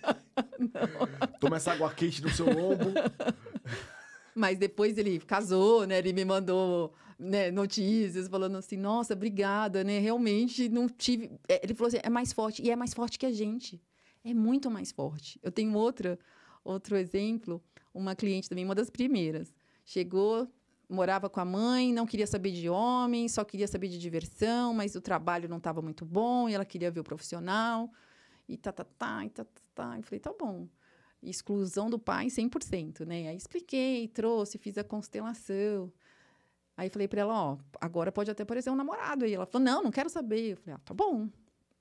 toma 1.41 1.55
essa 1.55 1.71
água 1.71 1.91
quente 1.91 2.21
no 2.21 2.29
seu 2.29 2.45
ombro. 2.47 2.93
Mas 4.35 4.59
depois 4.59 4.99
ele 4.99 5.17
casou, 5.17 5.87
né? 5.87 5.97
Ele 5.97 6.13
me 6.13 6.23
mandou 6.23 6.93
né, 7.17 7.49
notícias 7.49 8.27
falando 8.27 8.57
assim, 8.57 8.77
nossa, 8.77 9.13
obrigada, 9.13 9.83
né? 9.83 9.97
Realmente 9.97 10.69
não 10.69 10.87
tive. 10.87 11.31
É, 11.49 11.59
Ele 11.63 11.73
falou 11.73 11.87
assim, 11.87 12.01
é 12.03 12.09
mais 12.09 12.31
forte. 12.31 12.61
E 12.61 12.69
é 12.69 12.75
mais 12.75 12.93
forte 12.93 13.17
que 13.17 13.25
a 13.25 13.31
gente. 13.31 13.81
É 14.23 14.31
muito 14.31 14.69
mais 14.69 14.91
forte. 14.91 15.39
Eu 15.41 15.51
tenho 15.51 15.73
outra, 15.73 16.19
outro 16.63 16.95
exemplo, 16.95 17.63
uma 17.97 18.15
cliente 18.15 18.49
também, 18.49 18.65
uma 18.65 18.75
das 18.75 18.89
primeiras. 18.89 19.53
Chegou, 19.85 20.47
morava 20.89 21.29
com 21.29 21.39
a 21.39 21.45
mãe, 21.45 21.93
não 21.93 22.05
queria 22.05 22.27
saber 22.27 22.51
de 22.51 22.69
homem, 22.69 23.27
só 23.27 23.43
queria 23.43 23.67
saber 23.67 23.87
de 23.87 23.97
diversão, 23.97 24.73
mas 24.73 24.95
o 24.95 25.01
trabalho 25.01 25.49
não 25.49 25.57
estava 25.57 25.81
muito 25.81 26.05
bom 26.05 26.49
e 26.49 26.53
ela 26.53 26.65
queria 26.65 26.91
ver 26.91 26.99
o 26.99 27.03
profissional. 27.03 27.91
E 28.47 28.57
tá, 28.57 28.71
tá, 28.71 28.83
tá, 28.83 29.25
e 29.25 29.29
tá, 29.29 29.43
tá, 29.43 29.61
tá. 29.75 29.97
Eu 29.97 30.03
falei, 30.03 30.19
tá 30.19 30.33
bom 30.37 30.67
exclusão 31.21 31.89
do 31.89 31.97
pai 31.99 32.27
100%, 32.27 33.05
né? 33.05 33.27
Aí 33.29 33.37
expliquei, 33.37 34.07
trouxe, 34.07 34.57
fiz 34.57 34.77
a 34.77 34.83
constelação. 34.83 35.91
Aí 36.75 36.89
falei 36.89 37.07
para 37.07 37.21
ela, 37.21 37.33
ó, 37.33 37.57
agora 37.81 38.11
pode 38.11 38.29
até 38.29 38.43
aparecer 38.43 38.69
um 38.69 38.75
namorado 38.75 39.25
aí. 39.25 39.33
Ela 39.33 39.45
falou, 39.45 39.65
não, 39.65 39.83
não 39.83 39.91
quero 39.91 40.09
saber. 40.09 40.51
Eu 40.51 40.57
falei, 40.57 40.75
ah, 40.75 40.81
tá 40.85 40.93
bom. 40.93 41.27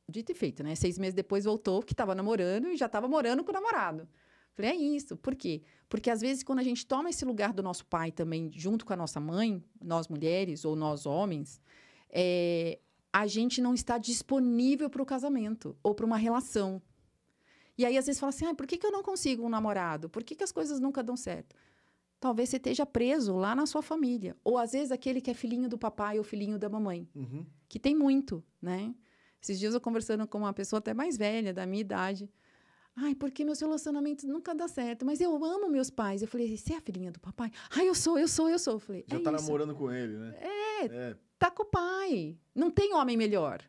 Dito 0.08 0.32
e 0.32 0.34
feito, 0.34 0.62
né? 0.62 0.74
Seis 0.74 0.98
meses 0.98 1.14
depois 1.14 1.44
voltou, 1.44 1.82
que 1.82 1.92
estava 1.92 2.14
namorando 2.14 2.68
e 2.68 2.76
já 2.76 2.86
estava 2.86 3.08
morando 3.08 3.44
com 3.44 3.50
o 3.50 3.54
namorado. 3.54 4.08
Falei, 4.56 4.70
é 4.70 4.74
isso. 4.74 5.16
Por 5.18 5.34
quê? 5.34 5.62
Porque 5.86 6.10
às 6.10 6.22
vezes 6.22 6.42
quando 6.42 6.60
a 6.60 6.62
gente 6.62 6.86
toma 6.86 7.10
esse 7.10 7.24
lugar 7.26 7.52
do 7.52 7.62
nosso 7.62 7.84
pai 7.84 8.10
também, 8.10 8.50
junto 8.52 8.86
com 8.86 8.94
a 8.94 8.96
nossa 8.96 9.20
mãe, 9.20 9.62
nós 9.84 10.08
mulheres 10.08 10.64
ou 10.64 10.74
nós 10.74 11.04
homens, 11.04 11.60
é, 12.08 12.78
a 13.12 13.26
gente 13.26 13.60
não 13.60 13.74
está 13.74 13.98
disponível 13.98 14.88
para 14.88 15.02
o 15.02 15.06
casamento 15.06 15.76
ou 15.82 15.94
para 15.94 16.06
uma 16.06 16.16
relação. 16.16 16.80
E 17.76 17.84
aí, 17.84 17.98
às 17.98 18.06
vezes, 18.06 18.18
fala 18.18 18.30
assim: 18.30 18.46
ah, 18.46 18.54
por 18.54 18.66
que, 18.66 18.78
que 18.78 18.86
eu 18.86 18.92
não 18.92 19.02
consigo 19.02 19.44
um 19.44 19.48
namorado? 19.50 20.08
Por 20.08 20.24
que, 20.24 20.34
que 20.34 20.42
as 20.42 20.52
coisas 20.52 20.80
nunca 20.80 21.02
dão 21.02 21.16
certo? 21.16 21.54
Talvez 22.18 22.48
você 22.48 22.56
esteja 22.56 22.86
preso 22.86 23.36
lá 23.36 23.54
na 23.54 23.66
sua 23.66 23.82
família. 23.82 24.34
Ou, 24.42 24.56
às 24.56 24.72
vezes, 24.72 24.90
aquele 24.90 25.20
que 25.20 25.30
é 25.30 25.34
filhinho 25.34 25.68
do 25.68 25.76
papai 25.76 26.16
ou 26.16 26.24
filhinho 26.24 26.58
da 26.58 26.68
mamãe. 26.68 27.06
Uhum. 27.14 27.44
Que 27.68 27.78
tem 27.78 27.94
muito, 27.94 28.42
né? 28.60 28.94
Esses 29.40 29.58
dias 29.58 29.74
eu 29.74 29.80
conversando 29.80 30.26
com 30.26 30.38
uma 30.38 30.52
pessoa 30.54 30.78
até 30.78 30.94
mais 30.94 31.18
velha, 31.18 31.52
da 31.52 31.66
minha 31.66 31.82
idade. 31.82 32.30
Ai, 32.98 33.14
porque 33.14 33.44
meus 33.44 33.60
relacionamentos 33.60 34.24
nunca 34.24 34.54
dão 34.54 34.66
certo. 34.66 35.04
Mas 35.04 35.20
eu 35.20 35.44
amo 35.44 35.68
meus 35.68 35.90
pais. 35.90 36.22
Eu 36.22 36.28
falei, 36.28 36.56
você 36.56 36.72
é 36.72 36.76
a 36.78 36.80
filhinha 36.80 37.12
do 37.12 37.20
papai? 37.20 37.50
Ai, 37.70 37.86
eu 37.88 37.94
sou, 37.94 38.18
eu 38.18 38.26
sou, 38.26 38.48
eu 38.48 38.58
sou. 38.58 38.74
Eu 38.74 38.78
falei, 38.80 39.04
Já 39.06 39.16
é 39.18 39.20
tá 39.20 39.32
isso. 39.32 39.42
namorando 39.44 39.74
com 39.74 39.92
ele, 39.92 40.16
né? 40.16 40.34
É, 40.40 40.84
É. 40.86 41.16
tá 41.38 41.50
com 41.50 41.62
o 41.62 41.66
pai. 41.66 42.36
Não 42.54 42.70
tem 42.70 42.94
homem 42.94 43.16
melhor. 43.16 43.62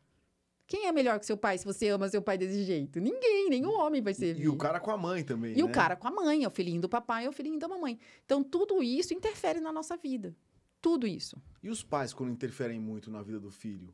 Quem 0.65 0.85
é 0.85 0.91
melhor 0.91 1.17
que 1.19 1.25
seu 1.25 1.37
pai 1.37 1.57
se 1.57 1.65
você 1.65 1.87
ama 1.89 2.09
seu 2.09 2.21
pai 2.21 2.37
desse 2.37 2.63
jeito? 2.63 2.99
Ninguém, 2.99 3.49
nenhum 3.49 3.71
homem 3.79 4.01
vai 4.01 4.13
ser. 4.13 4.37
E 4.39 4.47
o 4.49 4.57
cara 4.57 4.79
com 4.81 4.91
a 4.91 4.97
mãe 4.97 5.23
também. 5.23 5.57
E 5.57 5.63
o 5.63 5.67
né? 5.67 5.71
cara 5.73 5.95
com 5.95 6.07
a 6.07 6.11
mãe, 6.11 6.43
é 6.43 6.47
o 6.47 6.51
filhinho 6.51 6.81
do 6.81 6.89
papai, 6.89 7.25
é 7.25 7.29
o 7.29 7.31
filhinho 7.33 7.57
da 7.59 7.67
mamãe. 7.69 7.97
Então, 8.25 8.43
tudo 8.43 8.83
isso 8.83 9.13
interfere 9.13 9.59
na 9.61 9.71
nossa 9.71 9.95
vida. 9.95 10.35
Tudo 10.81 11.07
isso. 11.07 11.37
E 11.63 11.69
os 11.69 11.83
pais 11.83 12.13
quando 12.13 12.31
interferem 12.31 12.79
muito 12.79 13.09
na 13.09 13.21
vida 13.21 13.39
do 13.39 13.49
filho? 13.49 13.93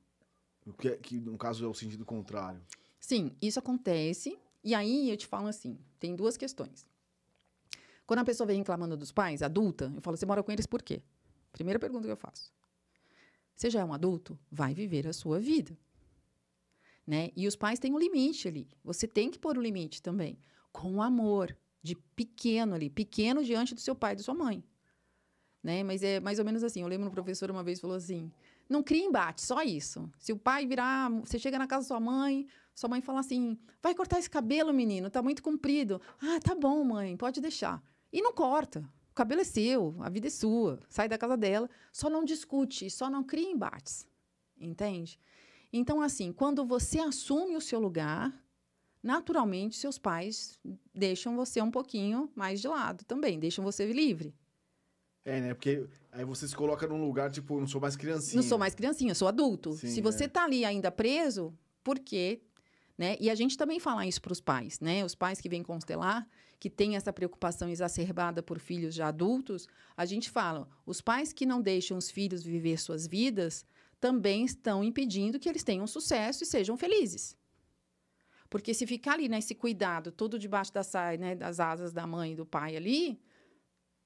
O 0.66 0.74
que, 0.74 0.88
é- 0.90 0.98
que 0.98 1.20
no 1.20 1.38
caso 1.38 1.64
é 1.64 1.68
o 1.68 1.74
sentido 1.74 2.06
contrário. 2.06 2.60
Sim, 3.00 3.32
isso 3.42 3.60
acontece. 3.60 4.38
E 4.64 4.74
aí 4.74 5.10
eu 5.10 5.18
te 5.18 5.28
falo 5.28 5.48
assim: 5.48 5.78
tem 6.00 6.16
duas 6.16 6.38
questões. 6.38 6.88
Quando 8.06 8.20
a 8.20 8.26
pessoa 8.26 8.48
vem 8.48 8.58
reclamando 8.58 8.98
dos 8.98 9.12
pais, 9.12 9.42
adulta, 9.42 9.92
eu 9.96 10.02
falo: 10.02 10.18
você 10.18 10.26
mora 10.26 10.44
com 10.44 10.52
eles 10.52 10.66
por 10.66 10.82
quê? 10.82 11.02
Primeira 11.52 11.80
pergunta 11.80 12.06
que 12.06 12.12
eu 12.12 12.18
faço. 12.18 12.54
Você 13.56 13.70
já 13.70 13.82
é 13.82 13.86
um 13.86 13.94
adulto? 13.94 14.38
Vai 14.52 14.74
viver 14.74 15.08
a 15.08 15.14
sua 15.14 15.40
vida. 15.40 15.78
Né? 17.06 17.32
E 17.36 17.48
os 17.48 17.56
pais 17.56 17.80
têm 17.80 17.94
um 17.94 18.00
limite 18.00 18.48
ali. 18.48 18.68
Você 18.84 19.08
tem 19.08 19.30
que 19.30 19.38
pôr 19.38 19.58
um 19.58 19.62
limite 19.62 20.02
também. 20.02 20.40
Com 20.72 21.02
amor. 21.02 21.56
De 21.82 21.96
pequeno 22.16 22.74
ali. 22.74 22.90
Pequeno 22.90 23.44
diante 23.44 23.76
do 23.76 23.82
seu 23.82 23.94
pai 23.94 24.14
e 24.14 24.16
da 24.16 24.24
sua 24.24 24.34
mãe. 24.34 24.64
Né? 25.62 25.84
Mas 25.84 26.02
é 26.02 26.20
mais 26.20 26.40
ou 26.40 26.46
menos 26.46 26.64
assim. 26.64 26.82
Eu 26.82 26.88
lembro 26.88 27.08
um 27.08 27.12
professor 27.12 27.52
uma 27.52 27.64
vez 27.64 27.80
falou 27.80 27.96
assim: 27.96 28.32
não 28.70 28.82
cria 28.82 29.04
embate, 29.04 29.42
só 29.42 29.62
isso. 29.62 30.10
Se 30.18 30.32
o 30.32 30.38
pai 30.38 30.66
virar, 30.66 31.10
você 31.10 31.38
chega 31.38 31.60
na 31.60 31.68
casa 31.68 31.84
da 31.84 31.88
sua 31.90 32.00
mãe, 32.00 32.48
sua 32.76 32.90
mãe 32.90 33.02
fala 33.02 33.20
assim: 33.20 33.58
vai 33.82 33.94
cortar 33.94 34.20
esse 34.20 34.30
cabelo, 34.30 34.74
menino, 34.74 35.10
tá 35.10 35.22
muito 35.22 35.44
comprido. 35.44 36.02
Ah, 36.22 36.40
tá 36.40 36.56
bom, 36.56 36.84
mãe, 36.84 37.16
pode 37.16 37.42
deixar. 37.42 37.82
E 38.12 38.22
não 38.22 38.34
corta. 38.34 38.88
O 39.12 39.14
cabelo 39.14 39.42
é 39.42 39.44
seu, 39.44 39.96
a 40.00 40.10
vida 40.10 40.28
é 40.28 40.30
sua. 40.32 40.80
Sai 40.90 41.08
da 41.08 41.18
casa 41.18 41.38
dela, 41.38 41.70
só 41.92 42.10
não 42.10 42.26
discute, 42.26 42.90
só 42.90 43.10
não 43.10 43.24
cria 43.24 43.52
embates. 43.52 44.08
Entende? 44.60 45.20
Então, 45.72 46.02
assim, 46.02 46.32
quando 46.32 46.66
você 46.66 47.00
assume 47.00 47.56
o 47.56 47.62
seu 47.62 47.80
lugar, 47.80 48.34
naturalmente 49.02 49.76
seus 49.76 49.98
pais 49.98 50.60
deixam 50.94 51.36
você 51.36 51.62
um 51.62 51.70
pouquinho 51.70 52.32
mais 52.36 52.62
de 52.62 52.68
lado 52.68 53.04
também, 53.06 53.40
deixam 53.40 53.64
você 53.64 53.92
livre. 53.92 54.34
É, 55.26 55.40
né? 55.40 55.54
Porque 55.54 55.88
aí 56.12 56.26
você 56.26 56.48
se 56.48 56.56
coloca 56.56 56.88
num 56.88 57.04
lugar, 57.06 57.32
tipo, 57.32 57.60
não 57.60 57.68
sou 57.68 57.80
mais 57.80 57.96
criancinha. 57.96 58.42
Não 58.42 58.48
sou 58.48 58.58
mais 58.58 58.76
criancinha, 58.76 59.16
sou 59.16 59.28
adulto. 59.28 59.74
Sim, 59.74 59.90
Se 59.90 60.02
você 60.02 60.26
é. 60.26 60.28
tá 60.28 60.44
ali 60.44 60.66
ainda 60.66 60.92
preso, 60.92 61.54
por 61.84 61.98
quê? 62.00 62.42
Né? 62.98 63.18
E 63.20 63.30
a 63.30 63.36
gente 63.36 63.58
também 63.58 63.80
fala 63.80 64.06
isso 64.06 64.22
para 64.22 64.34
os 64.34 64.40
pais, 64.40 64.80
né? 64.80 65.04
Os 65.04 65.16
pais 65.16 65.42
que 65.42 65.50
vêm 65.50 65.64
constelar, 65.64 66.28
que 66.60 66.70
têm 66.70 66.96
essa 66.96 67.12
preocupação 67.12 67.68
exacerbada 67.68 68.44
por 68.44 68.60
filhos 68.60 68.94
já 68.94 69.08
adultos, 69.08 69.68
a 69.98 70.06
gente 70.06 70.30
fala, 70.30 70.70
os 70.86 71.02
pais 71.02 71.34
que 71.34 71.46
não 71.46 71.62
deixam 71.62 71.98
os 71.98 72.12
filhos 72.12 72.44
viver 72.44 72.78
suas 72.80 73.08
vidas 73.08 73.66
também 74.00 74.46
estão 74.46 74.84
impedindo 74.84 75.40
que 75.40 75.50
eles 75.50 75.64
tenham 75.64 75.88
sucesso 75.88 76.44
e 76.44 76.46
sejam 76.46 76.78
felizes. 76.78 77.36
Porque 78.50 78.74
se 78.74 78.86
ficar 78.86 79.14
ali 79.14 79.28
nesse 79.28 79.56
cuidado, 79.56 80.12
todo 80.12 80.38
debaixo 80.38 80.72
da 80.72 80.84
saia, 80.84 81.18
né, 81.18 81.36
das 81.36 81.60
asas 81.60 81.92
da 81.92 82.06
mãe 82.06 82.34
e 82.34 82.36
do 82.36 82.46
pai 82.46 82.76
ali, 82.76 83.20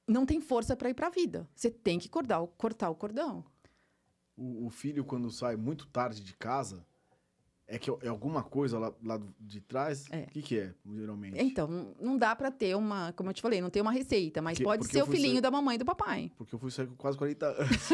não 0.07 0.25
tem 0.25 0.39
força 0.39 0.75
para 0.75 0.89
ir 0.89 0.93
para 0.93 1.07
a 1.07 1.09
vida. 1.09 1.49
Você 1.53 1.69
tem 1.69 1.99
que 1.99 2.07
cortar 2.07 2.39
o, 2.39 2.47
cortar 2.47 2.89
o 2.89 2.95
cordão. 2.95 3.43
O, 4.37 4.67
o 4.67 4.69
filho, 4.69 5.03
quando 5.03 5.29
sai 5.29 5.57
muito 5.57 5.85
tarde 5.87 6.21
de 6.21 6.33
casa, 6.33 6.85
é 7.67 7.77
que 7.77 7.89
é 8.01 8.07
alguma 8.07 8.41
coisa 8.43 8.79
lá, 8.79 8.93
lá 9.03 9.19
de 9.39 9.59
trás? 9.61 10.05
É. 10.11 10.23
O 10.23 10.27
que, 10.27 10.41
que 10.41 10.59
é, 10.59 10.73
geralmente? 10.95 11.37
Então, 11.41 11.67
não- 11.99 12.17
dá 12.17 12.35
pra 12.35 12.49
ter 12.49 12.75
uma, 12.75 13.11
como 13.13 13.29
eu 13.29 13.33
te 13.33 13.41
falei, 13.41 13.59
não 13.61 13.69
tem 13.69 13.81
uma 13.81 13.91
receita, 13.91 14.41
mas 14.41 14.57
Porque- 14.57 14.63
pode 14.63 14.87
ser 14.87 15.01
o 15.03 15.05
filhinho 15.05 15.35
ser- 15.35 15.41
da 15.41 15.51
mamãe 15.51 15.75
e 15.75 15.77
do 15.79 15.85
papai. 15.85 16.31
Porque 16.37 16.55
eu 16.55 16.59
fui 16.59 16.71
sair 16.71 16.87
com 16.87 16.95
quase 16.95 17.17
40 17.17 17.45
anos. 17.59 17.89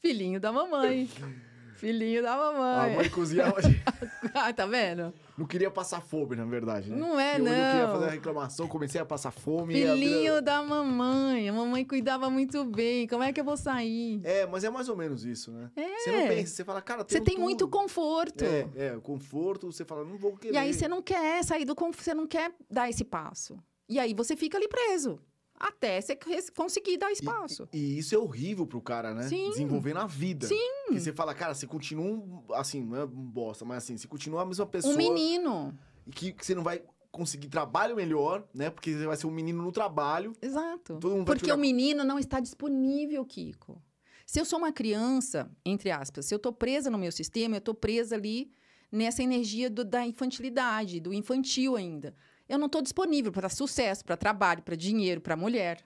Filhinho 0.00 0.40
da 0.40 0.52
mamãe. 0.52 1.08
filhinho 1.82 2.22
da 2.22 2.32
A 2.32 2.36
mamãe. 2.52 2.96
mãe 2.96 3.10
cozinhava. 3.10 3.56
Ah, 4.34 4.50
tá 4.50 4.64
vendo? 4.64 5.12
Não 5.36 5.44
queria 5.44 5.70
passar 5.70 6.00
fome, 6.00 6.34
na 6.36 6.44
verdade, 6.46 6.88
né? 6.88 6.96
Não 6.96 7.20
é, 7.20 7.34
eu, 7.34 7.38
Eu 7.40 7.44
queria 7.44 7.86
não. 7.86 7.92
fazer 7.92 8.04
a 8.06 8.10
reclamação, 8.10 8.66
comecei 8.66 8.98
a 8.98 9.04
passar 9.04 9.30
fome. 9.30 9.74
e 9.76 9.86
a 9.86 9.92
Filhinho 9.92 10.40
da 10.40 10.62
mamãe. 10.62 11.48
A 11.50 11.52
mamãe 11.52 11.84
cuidava 11.84 12.30
muito 12.30 12.64
bem. 12.64 13.06
Como 13.06 13.22
é 13.22 13.30
que 13.30 13.38
eu 13.40 13.44
vou 13.44 13.56
sair? 13.58 14.20
É, 14.24 14.46
mas 14.46 14.64
é 14.64 14.70
mais 14.70 14.88
ou 14.88 14.96
menos 14.96 15.24
isso, 15.26 15.50
né? 15.52 15.70
É. 15.76 15.98
Você 15.98 16.12
não 16.12 16.28
pensa, 16.28 16.54
você 16.54 16.64
fala, 16.64 16.80
cara, 16.80 17.04
Você 17.06 17.20
tem 17.20 17.34
tudo. 17.34 17.42
muito 17.44 17.68
conforto. 17.68 18.42
É, 18.42 18.68
é, 18.76 18.98
conforto, 19.02 19.70
você 19.70 19.84
fala, 19.84 20.02
não 20.04 20.16
vou 20.16 20.34
querer. 20.36 20.54
E 20.54 20.56
aí 20.56 20.72
você 20.72 20.88
não 20.88 21.02
quer 21.02 21.42
sair 21.44 21.66
do 21.66 21.74
conforto, 21.74 22.02
você 22.04 22.14
não 22.14 22.26
quer 22.26 22.50
dar 22.70 22.88
esse 22.88 23.04
passo. 23.04 23.58
E 23.88 23.98
aí 23.98 24.14
você 24.14 24.34
fica 24.34 24.56
ali 24.56 24.68
preso. 24.68 25.18
Até 25.62 26.00
você 26.00 26.18
conseguir 26.56 26.96
dar 26.98 27.12
espaço. 27.12 27.68
E, 27.72 27.78
e 27.78 27.98
isso 27.98 28.14
é 28.14 28.18
horrível 28.18 28.66
pro 28.66 28.80
cara, 28.80 29.14
né? 29.14 29.22
Sim. 29.28 29.48
Desenvolver 29.50 29.94
na 29.94 30.06
vida. 30.08 30.48
Sim. 30.48 30.56
Porque 30.86 31.00
você 31.00 31.12
fala, 31.12 31.32
cara, 31.32 31.54
você 31.54 31.68
continua 31.68 32.04
um, 32.04 32.42
assim, 32.54 32.84
não 32.84 32.96
é 32.96 33.04
um 33.04 33.08
bosta, 33.08 33.64
mas 33.64 33.84
assim, 33.84 33.96
você 33.96 34.08
continua 34.08 34.42
a 34.42 34.44
mesma 34.44 34.66
pessoa. 34.66 34.92
Um 34.92 34.96
menino. 34.96 35.78
E 36.04 36.10
que, 36.10 36.32
que 36.32 36.44
você 36.44 36.52
não 36.54 36.64
vai 36.64 36.82
conseguir 37.12 37.48
trabalho 37.48 37.94
melhor, 37.94 38.44
né? 38.52 38.70
Porque 38.70 38.92
você 38.92 39.06
vai 39.06 39.16
ser 39.16 39.28
um 39.28 39.30
menino 39.30 39.62
no 39.62 39.70
trabalho. 39.70 40.32
Exato. 40.42 40.98
Porque 41.24 41.52
o 41.52 41.56
menino 41.56 42.02
não 42.02 42.18
está 42.18 42.40
disponível, 42.40 43.24
Kiko. 43.24 43.80
Se 44.26 44.40
eu 44.40 44.44
sou 44.44 44.58
uma 44.58 44.72
criança, 44.72 45.48
entre 45.64 45.90
aspas, 45.92 46.26
se 46.26 46.34
eu 46.34 46.38
estou 46.38 46.52
presa 46.52 46.90
no 46.90 46.98
meu 46.98 47.12
sistema, 47.12 47.54
eu 47.54 47.58
estou 47.58 47.74
presa 47.74 48.16
ali 48.16 48.50
nessa 48.90 49.22
energia 49.22 49.70
do- 49.70 49.84
da 49.84 50.04
infantilidade, 50.06 50.98
do 51.00 51.12
infantil 51.14 51.76
ainda. 51.76 52.14
Eu 52.52 52.58
não 52.58 52.66
estou 52.66 52.82
disponível 52.82 53.32
para 53.32 53.48
sucesso, 53.48 54.04
para 54.04 54.14
trabalho, 54.14 54.62
para 54.62 54.76
dinheiro, 54.76 55.22
para 55.22 55.34
mulher. 55.34 55.82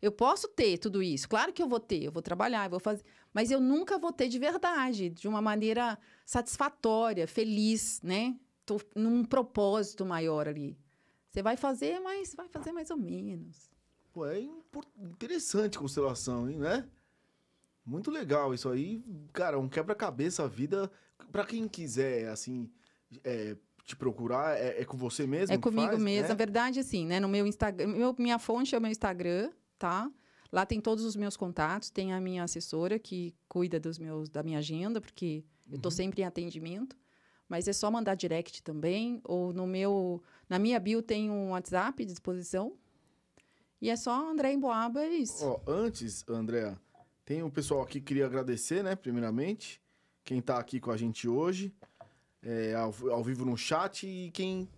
Eu 0.00 0.10
posso 0.10 0.48
ter 0.48 0.78
tudo 0.78 1.02
isso, 1.02 1.28
claro 1.28 1.52
que 1.52 1.62
eu 1.62 1.68
vou 1.68 1.78
ter, 1.78 2.04
eu 2.04 2.10
vou 2.10 2.22
trabalhar, 2.22 2.64
eu 2.64 2.70
vou 2.70 2.80
fazer, 2.80 3.04
mas 3.34 3.50
eu 3.50 3.60
nunca 3.60 3.98
vou 3.98 4.14
ter 4.14 4.28
de 4.28 4.38
verdade, 4.38 5.10
de 5.10 5.28
uma 5.28 5.42
maneira 5.42 5.98
satisfatória, 6.24 7.28
feliz, 7.28 8.00
né? 8.00 8.34
Tô 8.64 8.80
num 8.96 9.26
propósito 9.26 10.06
maior 10.06 10.48
ali. 10.48 10.74
Você 11.28 11.42
vai 11.42 11.58
fazer, 11.58 12.00
mas 12.00 12.34
vai 12.34 12.48
fazer 12.48 12.72
mais 12.72 12.90
ou 12.90 12.96
menos. 12.96 13.70
Pô, 14.10 14.24
é 14.24 14.48
interessante 15.02 15.78
constelação, 15.78 16.48
hein, 16.48 16.56
né? 16.56 16.88
Muito 17.84 18.10
legal 18.10 18.54
isso 18.54 18.70
aí. 18.70 19.04
Cara, 19.34 19.58
um 19.58 19.68
quebra-cabeça 19.68 20.44
a 20.44 20.48
vida. 20.48 20.90
Pra 21.30 21.44
quem 21.44 21.68
quiser, 21.68 22.30
assim, 22.30 22.70
é, 23.22 23.54
te 23.84 23.96
procurar, 23.96 24.56
é, 24.56 24.80
é 24.80 24.84
com 24.84 24.96
você 24.96 25.26
mesmo? 25.26 25.54
É 25.54 25.58
comigo 25.58 25.88
faz? 25.92 26.02
mesmo. 26.02 26.26
É? 26.26 26.28
Na 26.28 26.34
verdade, 26.34 26.80
assim, 26.80 27.04
né? 27.06 27.18
No 27.20 27.28
meu 27.28 27.46
Instagram, 27.46 27.88
meu- 27.88 28.14
minha 28.18 28.38
fonte 28.38 28.74
é 28.74 28.78
o 28.78 28.80
meu 28.80 28.90
Instagram, 28.90 29.50
tá? 29.78 30.10
Lá 30.52 30.64
tem 30.66 30.80
todos 30.80 31.04
os 31.04 31.16
meus 31.16 31.36
contatos, 31.36 31.90
tem 31.90 32.12
a 32.12 32.20
minha 32.20 32.44
assessora 32.44 32.98
que 32.98 33.34
cuida 33.48 33.80
dos 33.80 33.98
meus, 33.98 34.28
da 34.28 34.42
minha 34.42 34.58
agenda, 34.58 35.00
porque 35.00 35.44
eu 35.70 35.78
tô 35.78 35.88
Uhum. 35.88 35.90
sempre 35.94 36.22
em 36.22 36.24
atendimento. 36.24 36.96
Mas 37.48 37.66
é 37.68 37.72
só 37.72 37.90
mandar 37.90 38.14
direct 38.14 38.62
também, 38.62 39.20
ou 39.24 39.52
no 39.52 39.66
meu, 39.66 40.22
na 40.48 40.58
minha 40.58 40.78
bio 40.78 41.02
tem 41.02 41.30
um 41.30 41.50
WhatsApp 41.50 42.02
à 42.02 42.06
disposição. 42.06 42.74
E 43.80 43.90
é 43.90 43.96
só 43.96 44.30
André 44.30 44.52
Emboaba, 44.52 45.02
é 45.02 45.08
isso. 45.08 45.44
Ó, 45.44 45.60
antes, 45.66 46.24
André, 46.28 46.76
tem 47.24 47.42
um 47.42 47.50
pessoal 47.50 47.82
aqui 47.82 47.94
que 48.00 48.06
queria 48.06 48.26
agradecer, 48.26 48.82
né, 48.84 48.94
primeiramente. 48.94 49.80
Quem 50.24 50.40
tá 50.40 50.56
aqui 50.58 50.78
com 50.78 50.90
a 50.92 50.96
gente 50.96 51.26
hoje, 51.28 51.74
é, 52.42 52.74
ao, 52.74 52.94
ao 53.10 53.22
vivo 53.22 53.44
no 53.44 53.56
chat 53.56 54.06
e 54.06 54.30
quem 54.30 54.68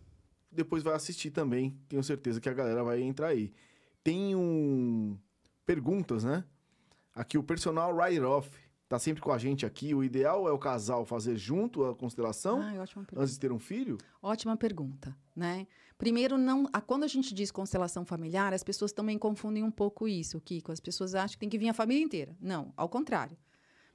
depois 0.51 0.83
vai 0.83 0.95
assistir 0.95 1.31
também. 1.31 1.77
Tenho 1.89 2.03
certeza 2.03 2.41
que 2.41 2.49
a 2.49 2.53
galera 2.55 2.83
vai 2.85 3.01
entrar 3.03 3.29
aí. 3.29 3.53
Tem 4.03 4.35
um... 4.37 5.17
perguntas, 5.67 6.25
né? 6.25 6.45
Aqui 7.15 7.39
o 7.39 7.43
personal 7.43 7.95
write-off 7.95 8.51
tá 8.89 8.99
sempre 8.99 9.23
com 9.23 9.33
a 9.33 9.39
gente 9.39 9.65
aqui. 9.65 9.95
O 9.95 10.05
ideal 10.05 10.47
é 10.49 10.53
o 10.53 10.59
casal 10.59 11.05
fazer 11.07 11.37
junto 11.37 11.85
a 11.85 11.95
constelação 11.95 12.61
antes 13.17 13.35
de 13.35 13.41
ter 13.41 13.51
um 13.53 13.59
filho? 13.59 13.97
Ótima 14.23 14.57
pergunta, 14.57 15.17
né? 15.35 15.67
Primeiro, 15.97 16.37
não, 16.37 16.69
a- 16.73 16.81
quando 16.81 17.05
a 17.05 17.07
gente 17.09 17.33
diz 17.33 17.51
constelação 17.51 18.05
familiar, 18.05 18.53
as 18.53 18.63
pessoas 18.65 18.93
também 18.93 19.17
confundem 19.17 19.63
um 19.63 19.71
pouco 19.71 20.07
isso, 20.09 20.41
Kiko. 20.41 20.73
As 20.73 20.81
pessoas 20.81 21.15
acham 21.15 21.31
que 21.35 21.39
tem 21.39 21.49
que 21.49 21.57
vir 21.59 21.69
a 21.69 21.75
família 21.75 22.03
inteira. 22.03 22.37
Não, 22.41 22.73
ao 22.77 22.89
contrário. 22.89 23.37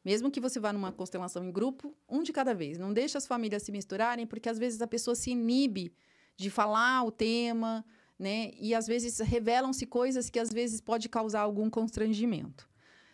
Mesmo 0.10 0.32
que 0.32 0.40
você 0.40 0.60
vá 0.60 0.74
numa 0.74 0.92
constelação 0.92 1.46
em 1.46 1.52
grupo, 1.52 1.96
um 2.10 2.24
de 2.24 2.34
cada 2.34 2.52
vez. 2.52 2.80
Não 2.80 2.92
deixa 2.92 3.20
as 3.20 3.28
famílias 3.28 3.62
se 3.62 3.72
misturarem, 3.72 4.26
porque 4.26 4.50
às 4.50 4.58
vezes 4.58 4.82
a 4.82 4.88
pessoa 4.88 5.14
se 5.14 5.30
inibe 5.30 5.94
de 6.36 6.50
falar 6.50 7.04
o 7.04 7.12
tema, 7.12 7.86
né? 8.18 8.50
E 8.60 8.74
às 8.74 8.88
vezes 8.88 9.20
revelam-se 9.20 9.86
coisas 9.86 10.28
que 10.28 10.40
às 10.40 10.52
vezes 10.52 10.82
pode 10.82 11.08
causar 11.08 11.42
algum 11.42 11.70
constrangimento. 11.70 12.68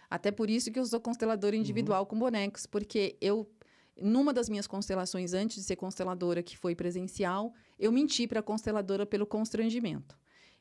Até 0.09 0.31
por 0.31 0.49
isso 0.49 0.71
que 0.71 0.79
eu 0.79 0.85
sou 0.85 1.01
consteladora 1.01 1.53
individual 1.57 2.05
com 2.05 2.17
bonecos, 2.17 2.65
porque 2.65 3.17
eu 3.19 3.45
Numa 4.01 4.33
das 4.33 4.49
minhas 4.49 4.67
constelações, 4.67 5.33
antes 5.33 5.55
de 5.57 5.63
ser 5.63 5.77
consteladora, 5.77 6.43
que 6.43 6.57
foi 6.57 6.75
presencial, 6.75 7.53
eu 7.79 7.91
menti 7.93 8.27
para 8.27 8.41
a 8.41 8.43
consteladora 8.43 9.05
pelo 9.05 9.25
constrangimento. 9.25 10.17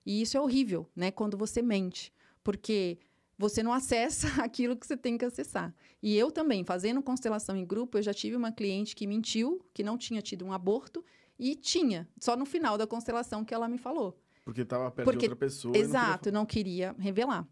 E 0.06 0.22
isso 0.22 0.36
é 0.36 0.40
horrível, 0.40 0.88
né? 0.94 1.10
Quando 1.10 1.36
você 1.36 1.60
mente. 1.60 2.12
Porque 2.44 2.98
você 3.38 3.62
não 3.62 3.72
acessa 3.72 4.26
aquilo 4.42 4.76
que 4.76 4.86
você 4.86 4.96
tem 4.96 5.16
que 5.18 5.24
acessar. 5.24 5.74
E 6.02 6.16
eu 6.16 6.30
também, 6.30 6.64
fazendo 6.64 7.02
constelação 7.02 7.56
em 7.56 7.64
grupo, 7.64 7.98
eu 7.98 8.02
já 8.02 8.12
tive 8.14 8.36
uma 8.36 8.52
cliente 8.52 8.94
que 8.94 9.06
mentiu, 9.06 9.64
que 9.72 9.82
não 9.82 9.96
tinha 9.98 10.20
tido 10.22 10.44
um 10.44 10.52
aborto, 10.52 11.04
e 11.38 11.54
tinha, 11.56 12.08
só 12.20 12.36
no 12.36 12.44
final 12.46 12.78
da 12.78 12.86
constelação 12.86 13.44
que 13.44 13.52
ela 13.54 13.68
me 13.68 13.78
falou. 13.78 14.16
Porque 14.44 14.60
estava 14.60 14.90
perto 14.90 15.06
Porque- 15.06 15.20
de 15.20 15.24
outra 15.32 15.36
pessoa. 15.46 15.76
Exato, 15.76 16.30
não 16.30 16.44
queria 16.46 16.94
revelar. 16.98 17.48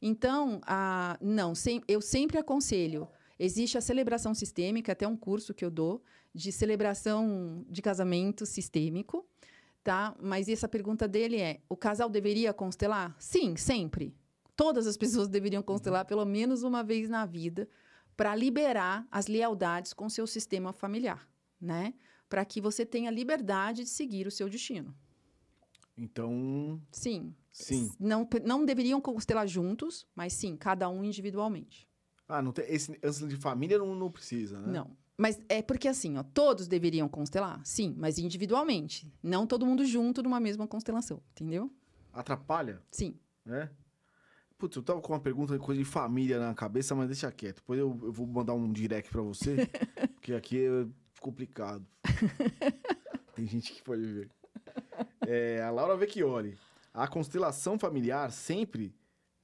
Então, 0.00 0.60
a, 0.64 1.18
não, 1.20 1.54
sem- 1.54 1.82
eu 1.88 2.00
sempre 2.00 2.38
aconselho. 2.38 3.08
Existe 3.38 3.76
a 3.76 3.80
celebração 3.80 4.32
sistêmica, 4.34 4.92
até 4.92 5.06
um 5.06 5.16
curso 5.16 5.52
que 5.52 5.64
eu 5.64 5.70
dou 5.70 6.02
de 6.34 6.52
celebração 6.52 7.64
de 7.68 7.82
casamento 7.82 8.46
sistêmico, 8.46 9.26
tá? 9.82 10.14
Mas 10.22 10.48
essa 10.48 10.68
pergunta 10.68 11.06
dele 11.08 11.36
é: 11.40 11.60
o 11.68 11.76
casal 11.76 12.08
deveria 12.08 12.52
constelar? 12.54 13.14
Sim, 13.18 13.56
sempre. 13.56 14.14
Todas 14.56 14.86
as 14.86 14.96
pessoas 14.96 15.28
deveriam 15.28 15.62
constelar 15.62 16.06
pelo 16.06 16.24
menos 16.24 16.62
uma 16.62 16.82
vez 16.82 17.08
na 17.08 17.26
vida 17.26 17.68
para 18.16 18.34
liberar 18.34 19.06
as 19.10 19.26
lealdades 19.26 19.92
com 19.92 20.08
seu 20.08 20.26
sistema 20.26 20.72
familiar, 20.72 21.28
né? 21.60 21.92
Para 22.28 22.44
que 22.44 22.60
você 22.60 22.84
tenha 22.86 23.10
liberdade 23.10 23.84
de 23.84 23.90
seguir 23.90 24.26
o 24.26 24.30
seu 24.30 24.48
destino. 24.48 24.96
Então, 25.98 26.80
Sim. 26.90 27.34
sim. 27.52 27.90
Não, 27.98 28.28
não 28.44 28.64
deveriam 28.64 29.00
constelar 29.00 29.46
juntos, 29.46 30.06
mas 30.14 30.32
sim, 30.32 30.56
cada 30.56 30.88
um 30.88 31.04
individualmente. 31.04 31.88
Ah, 32.28 32.42
não 32.42 32.52
tem, 32.52 32.64
esse 32.68 32.98
ângulo 33.02 33.28
de 33.28 33.36
família 33.36 33.78
não, 33.78 33.94
não 33.94 34.10
precisa, 34.10 34.60
né? 34.60 34.72
Não. 34.72 34.96
Mas 35.16 35.40
é 35.48 35.62
porque 35.62 35.88
assim, 35.88 36.18
ó, 36.18 36.22
todos 36.22 36.68
deveriam 36.68 37.08
constelar? 37.08 37.60
Sim, 37.64 37.94
mas 37.96 38.18
individualmente. 38.18 39.10
Não 39.22 39.46
todo 39.46 39.64
mundo 39.64 39.84
junto 39.84 40.22
numa 40.22 40.40
mesma 40.40 40.66
constelação, 40.66 41.22
entendeu? 41.30 41.70
Atrapalha, 42.12 42.82
Sim. 42.90 43.18
né? 43.44 43.70
Putz, 44.58 44.76
eu 44.76 44.82
tava 44.82 45.00
com 45.02 45.12
uma 45.12 45.20
pergunta, 45.20 45.58
coisa 45.58 45.78
de 45.82 45.84
família 45.88 46.38
na 46.40 46.54
cabeça, 46.54 46.94
mas 46.94 47.08
deixa 47.08 47.30
quieto. 47.30 47.56
Depois 47.56 47.78
eu, 47.78 47.98
eu 48.02 48.12
vou 48.12 48.26
mandar 48.26 48.54
um 48.54 48.72
direct 48.72 49.10
pra 49.10 49.20
você, 49.20 49.56
porque 50.14 50.32
aqui 50.32 50.64
é 50.64 50.86
complicado. 51.20 51.86
Tem 53.34 53.46
gente 53.46 53.72
que 53.74 53.82
pode 53.82 54.02
ver. 54.06 54.30
É, 55.26 55.62
a 55.62 55.70
Laura 55.70 55.96
Vecchioli. 55.96 56.56
A 56.94 57.06
constelação 57.06 57.78
familiar 57.78 58.32
sempre 58.32 58.94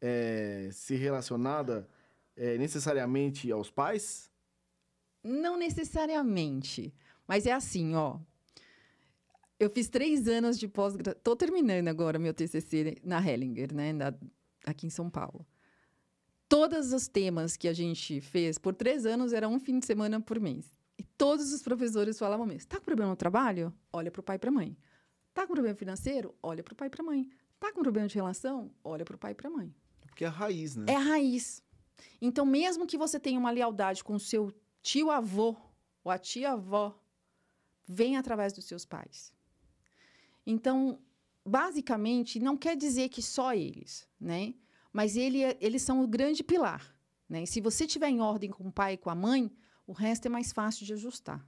é, 0.01 0.71
se 0.73 0.97
relacionada 0.97 1.87
é, 2.35 2.57
necessariamente 2.57 3.53
aos 3.53 3.71
pais? 3.71 4.31
Não 5.23 5.59
necessariamente. 5.59 6.95
Mas 7.29 7.45
é 7.47 7.53
assim, 7.53 7.95
ó. 7.95 8.19
Eu 9.61 9.69
fiz 9.69 9.89
três 9.91 10.27
anos 10.27 10.59
de 10.59 10.67
pós-graduação. 10.67 11.21
Tô 11.23 11.37
terminando 11.37 11.89
agora 11.89 12.19
meu 12.19 12.33
TCC 12.33 12.97
na 13.05 13.21
Hellinger, 13.21 13.75
né? 13.75 13.93
na- 13.93 14.15
aqui 14.65 14.87
em 14.87 14.91
São 14.91 15.11
Paulo. 15.11 15.47
Todos 16.49 16.93
os 16.93 17.09
temas 17.09 17.57
que 17.57 17.67
a 17.67 17.73
gente 17.73 18.21
fez 18.21 18.59
por 18.59 18.75
três 18.75 19.07
anos 19.07 19.33
era 19.33 19.49
um 19.49 19.59
fim 19.59 19.79
de 19.79 19.87
semana 19.87 20.21
por 20.21 20.39
mês. 20.39 20.71
E 20.99 21.03
todos 21.03 21.53
os 21.53 21.63
professores 21.63 22.19
falavam 22.19 22.47
mesmo: 22.47 22.69
tá 22.69 22.79
com 22.79 22.85
problema 22.85 23.11
no 23.11 23.17
trabalho? 23.17 23.73
Olha 23.93 24.11
para 24.11 24.21
o 24.21 24.23
pai 24.23 24.37
e 24.37 24.39
para 24.39 24.51
a 24.51 24.53
mãe. 24.53 24.77
Tá 25.33 25.47
com 25.47 25.55
problema 25.55 25.77
financeiro? 25.77 26.35
Olha 26.43 26.63
para 26.63 26.73
o 26.73 26.77
pai 26.77 26.89
e 26.89 26.91
para 26.91 27.03
a 27.03 27.07
mãe. 27.07 27.29
Tá 27.59 27.73
com 27.73 27.81
problema 27.81 28.07
de 28.07 28.15
relação? 28.15 28.71
Olha 28.85 29.05
para 29.05 29.17
o 29.17 29.19
pai 29.19 29.33
e 29.33 29.35
para 29.35 29.49
a 29.49 29.51
mãe. 29.51 29.75
Porque 30.07 30.25
é 30.25 30.29
a 30.29 30.31
raiz, 30.31 30.77
né? 30.77 30.85
É 30.89 30.97
a 30.97 30.99
raiz. 30.99 31.63
Então, 32.21 32.45
mesmo 32.45 32.87
que 32.87 32.99
você 32.99 33.19
tenha 33.19 33.39
uma 33.39 33.51
lealdade 33.51 34.05
com 34.05 34.15
o 34.15 34.21
seu 34.21 34.53
tio-avô 34.83 35.57
ou 36.05 36.13
a 36.13 36.19
tia-avó, 36.19 36.99
vem 37.87 38.17
através 38.17 38.53
dos 38.53 38.67
seus 38.67 38.85
pais. 38.85 39.33
Então, 40.47 40.99
basicamente, 41.45 42.39
não 42.39 42.57
quer 42.57 42.77
dizer 42.77 43.09
que 43.09 43.23
só 43.23 43.55
eles, 43.55 44.07
né? 44.21 44.55
Mas 44.93 45.17
ele 45.17 45.43
é- 45.43 45.57
eles 45.61 45.83
são 45.83 46.03
o 46.03 46.07
grande 46.07 46.43
pilar, 46.45 46.95
né? 47.29 47.43
E 47.43 47.47
se 47.47 47.61
você 47.61 47.87
tiver 47.87 48.09
em 48.09 48.21
ordem 48.21 48.51
com 48.51 48.69
o 48.69 48.73
pai 48.73 48.95
e 48.95 48.97
com 48.99 49.11
a 49.11 49.15
mãe, 49.15 49.51
o 49.87 49.93
resto 49.93 50.27
é 50.27 50.29
mais 50.29 50.53
fácil 50.53 50.85
de 50.87 50.93
ajustar. 50.93 51.47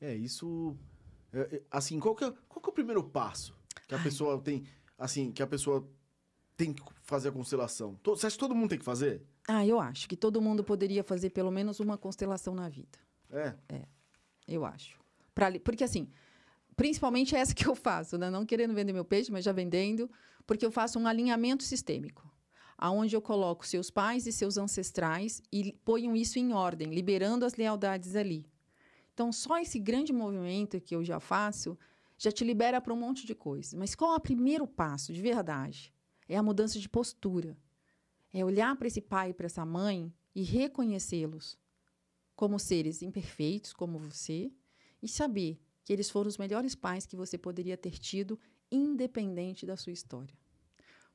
É, 0.00 0.14
isso. 0.14 0.76
é, 1.32 1.40
é, 1.56 1.62
assim, 1.70 2.00
qual 2.00 2.14
que, 2.14 2.24
é, 2.24 2.30
qual 2.48 2.60
que 2.62 2.68
é 2.68 2.72
o 2.72 2.74
primeiro 2.74 3.04
passo 3.04 3.54
que 3.86 3.94
a 3.94 3.98
pessoa 4.02 4.40
tem. 4.40 4.64
Assim, 4.98 5.30
que 5.32 5.42
a 5.42 5.46
pessoa 5.46 5.88
tem 6.56 6.72
que 6.72 6.82
fazer 7.02 7.28
a 7.28 7.32
constelação? 7.32 7.98
Você 8.04 8.26
acha 8.26 8.36
que 8.36 8.40
todo 8.40 8.54
mundo 8.54 8.70
tem 8.70 8.78
que 8.78 8.84
fazer? 8.84 9.22
Ah, 9.48 9.64
eu 9.66 9.80
acho 9.80 10.08
que 10.08 10.16
todo 10.16 10.40
mundo 10.42 10.62
poderia 10.64 11.02
fazer 11.04 11.30
pelo 11.30 11.50
menos 11.50 11.80
uma 11.80 11.96
constelação 11.96 12.54
na 12.54 12.68
vida. 12.68 12.98
É. 13.30 13.54
Eu 14.46 14.64
acho. 14.64 14.98
Pra 15.34 15.50
porque, 15.60 15.84
assim, 15.84 16.10
principalmente 16.80 17.36
essa 17.36 17.54
que 17.54 17.66
eu 17.66 17.74
faço, 17.74 18.16
né? 18.16 18.30
Não 18.30 18.46
querendo 18.46 18.72
vender 18.72 18.94
meu 18.94 19.04
peixe, 19.04 19.30
mas 19.30 19.44
já 19.44 19.52
vendendo, 19.52 20.10
porque 20.46 20.64
eu 20.64 20.70
faço 20.70 20.98
um 20.98 21.06
alinhamento 21.06 21.62
sistêmico, 21.62 22.26
aonde 22.78 23.14
eu 23.14 23.20
coloco 23.20 23.66
seus 23.66 23.90
pais 23.90 24.26
e 24.26 24.32
seus 24.32 24.56
ancestrais 24.56 25.42
e 25.52 25.74
ponho 25.84 26.16
isso 26.16 26.38
em 26.38 26.54
ordem, 26.54 26.88
liberando 26.88 27.44
as 27.44 27.54
lealdades 27.56 28.16
ali. 28.16 28.46
Então, 29.12 29.30
só 29.30 29.58
esse 29.58 29.78
grande 29.78 30.10
movimento 30.10 30.80
que 30.80 30.96
eu 30.96 31.04
já 31.04 31.20
faço 31.20 31.78
já 32.16 32.32
te 32.32 32.44
libera 32.44 32.80
para 32.80 32.94
um 32.94 32.96
monte 32.96 33.26
de 33.26 33.34
coisas. 33.34 33.74
Mas 33.74 33.94
qual 33.94 34.14
é 34.14 34.16
o 34.16 34.20
primeiro 34.20 34.66
passo, 34.66 35.12
de 35.12 35.20
verdade? 35.20 35.92
É 36.26 36.38
a 36.38 36.42
mudança 36.42 36.78
de 36.78 36.88
postura. 36.88 37.58
É 38.32 38.42
olhar 38.42 38.74
para 38.76 38.88
esse 38.88 39.02
pai 39.02 39.30
e 39.30 39.34
para 39.34 39.44
essa 39.44 39.66
mãe 39.66 40.10
e 40.34 40.42
reconhecê-los 40.42 41.58
como 42.34 42.58
seres 42.58 43.02
imperfeitos, 43.02 43.74
como 43.74 43.98
você, 43.98 44.50
e 45.02 45.06
saber 45.06 45.60
que 45.84 45.92
eles 45.92 46.10
foram 46.10 46.28
os 46.28 46.38
melhores 46.38 46.74
pais 46.74 47.06
que 47.06 47.16
você 47.16 47.38
poderia 47.38 47.76
ter 47.76 47.98
tido, 47.98 48.38
independente 48.70 49.66
da 49.66 49.76
sua 49.76 49.92
história. 49.92 50.34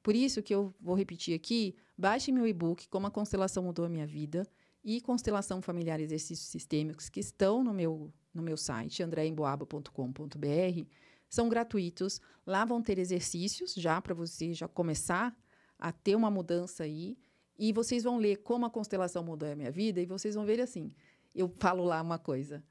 Por 0.02 0.16
isso 0.16 0.44
que 0.44 0.54
eu 0.54 0.74
vou 0.80 0.96
repetir 0.96 1.34
aqui, 1.34 1.76
baixe 1.98 2.32
meu 2.32 2.46
e-book 2.46 2.88
Como 2.90 3.08
a 3.08 3.12
Constelação 3.12 3.64
Mudou 3.64 3.86
a 3.86 3.90
Minha 3.90 4.06
Vida 4.06 4.48
e 4.84 5.02
Constelação 5.02 5.64
Familiar 5.64 6.00
Exercícios 6.00 6.48
Sistêmicos, 6.48 7.10
que 7.10 7.20
estão 7.20 7.64
no 7.64 7.74
meu, 7.74 8.14
no 8.32 8.44
meu 8.44 8.56
site, 8.56 9.02
andreemboaba.com.br, 9.02 10.86
são 11.28 11.50
gratuitos. 11.50 12.22
Lá 12.46 12.64
vão 12.66 12.82
ter 12.82 13.00
exercícios 13.00 13.74
já 13.74 14.00
para 14.00 14.14
você 14.14 14.54
já 14.54 14.68
começar 14.68 15.36
a 15.80 15.92
ter 15.92 16.16
uma 16.16 16.30
mudança 16.30 16.84
aí. 16.84 17.18
E 17.58 17.74
vocês 17.74 18.04
vão 18.04 18.18
ler 18.18 18.38
como 18.38 18.66
a 18.66 18.70
constelação 18.70 19.24
mudou 19.24 19.50
a 19.50 19.56
minha 19.56 19.72
vida 19.72 20.00
e 20.00 20.06
vocês 20.06 20.36
vão 20.36 20.46
ver 20.46 20.62
assim. 20.62 20.94
Eu 21.34 21.52
falo 21.58 21.84
lá 21.84 22.02
uma 22.02 22.20
coisa. 22.20 22.64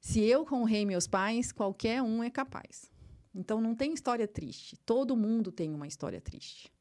Se 0.00 0.20
eu 0.20 0.46
honrei 0.50 0.86
meus 0.86 1.06
pais, 1.06 1.52
qualquer 1.52 2.02
um 2.02 2.22
é 2.22 2.30
capaz. 2.30 2.90
Então 3.34 3.60
não 3.60 3.74
tem 3.74 3.92
história 3.92 4.26
triste. 4.26 4.76
Todo 4.78 5.16
mundo 5.16 5.52
tem 5.52 5.74
uma 5.74 5.86
história 5.86 6.20
triste. 6.20 6.72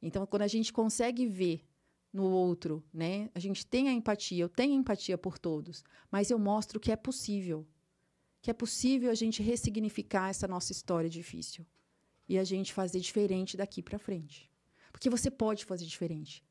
Então 0.00 0.26
quando 0.26 0.42
a 0.42 0.48
gente 0.48 0.72
consegue 0.72 1.26
ver 1.26 1.66
no 2.12 2.24
outro, 2.24 2.84
né? 2.92 3.30
A 3.34 3.38
gente 3.38 3.66
tem 3.66 3.88
a 3.88 3.92
empatia, 3.92 4.42
eu 4.42 4.48
tenho 4.48 4.74
empatia 4.74 5.18
por 5.18 5.38
todos, 5.38 5.84
mas 6.10 6.30
eu 6.30 6.38
mostro 6.38 6.80
que 6.80 6.90
é 6.90 6.96
possível. 6.96 7.66
Que 8.40 8.50
é 8.50 8.54
possível 8.54 9.10
a 9.10 9.14
gente 9.14 9.42
ressignificar 9.42 10.30
essa 10.30 10.46
nossa 10.46 10.72
história 10.72 11.10
difícil 11.10 11.66
e 12.28 12.38
a 12.38 12.44
gente 12.44 12.72
fazer 12.72 13.00
diferente 13.00 13.56
daqui 13.56 13.82
para 13.82 13.98
frente. 13.98 14.50
Porque 14.92 15.10
você 15.10 15.30
pode 15.30 15.64
fazer 15.64 15.84
diferente. 15.86 16.44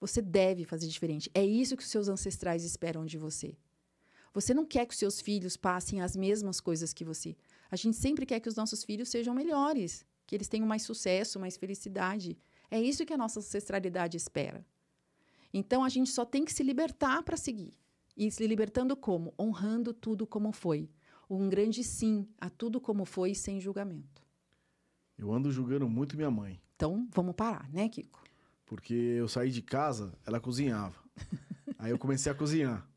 Você 0.00 0.22
deve 0.22 0.64
fazer 0.64 0.88
diferente. 0.88 1.30
É 1.34 1.44
isso 1.44 1.76
que 1.76 1.82
os 1.82 1.90
seus 1.90 2.08
ancestrais 2.08 2.64
esperam 2.64 3.04
de 3.04 3.18
você. 3.18 3.56
Você 4.32 4.54
não 4.54 4.64
quer 4.64 4.86
que 4.86 4.92
os 4.92 4.98
seus 4.98 5.20
filhos 5.20 5.56
passem 5.56 6.00
as 6.00 6.14
mesmas 6.14 6.60
coisas 6.60 6.92
que 6.92 7.04
você. 7.04 7.36
A 7.70 7.76
gente 7.76 7.96
sempre 7.96 8.24
quer 8.24 8.40
que 8.40 8.48
os 8.48 8.56
nossos 8.56 8.84
filhos 8.84 9.08
sejam 9.08 9.34
melhores, 9.34 10.04
que 10.26 10.34
eles 10.34 10.48
tenham 10.48 10.66
mais 10.66 10.82
sucesso, 10.82 11.40
mais 11.40 11.56
felicidade. 11.56 12.38
É 12.70 12.80
isso 12.80 13.04
que 13.04 13.12
a 13.12 13.18
nossa 13.18 13.40
ancestralidade 13.40 14.16
espera. 14.16 14.64
Então 15.52 15.82
a 15.82 15.88
gente 15.88 16.10
só 16.10 16.24
tem 16.24 16.44
que 16.44 16.52
se 16.52 16.62
libertar 16.62 17.22
para 17.22 17.36
seguir. 17.36 17.72
E 18.16 18.30
se 18.30 18.46
libertando 18.46 18.96
como? 18.96 19.34
Honrando 19.38 19.92
tudo 19.92 20.26
como 20.26 20.52
foi. 20.52 20.88
Um 21.28 21.48
grande 21.48 21.82
sim 21.82 22.28
a 22.38 22.50
tudo 22.50 22.80
como 22.80 23.04
foi, 23.04 23.34
sem 23.34 23.60
julgamento. 23.60 24.22
Eu 25.16 25.32
ando 25.32 25.50
julgando 25.50 25.88
muito 25.88 26.16
minha 26.16 26.30
mãe. 26.30 26.60
Então 26.76 27.08
vamos 27.12 27.34
parar, 27.34 27.68
né, 27.72 27.88
Kiko? 27.88 28.22
Porque 28.66 28.94
eu 28.94 29.28
saí 29.28 29.50
de 29.50 29.62
casa, 29.62 30.16
ela 30.24 30.40
cozinhava. 30.40 30.96
Aí 31.78 31.90
eu 31.90 31.98
comecei 31.98 32.30
a 32.30 32.34
cozinhar. 32.34 32.89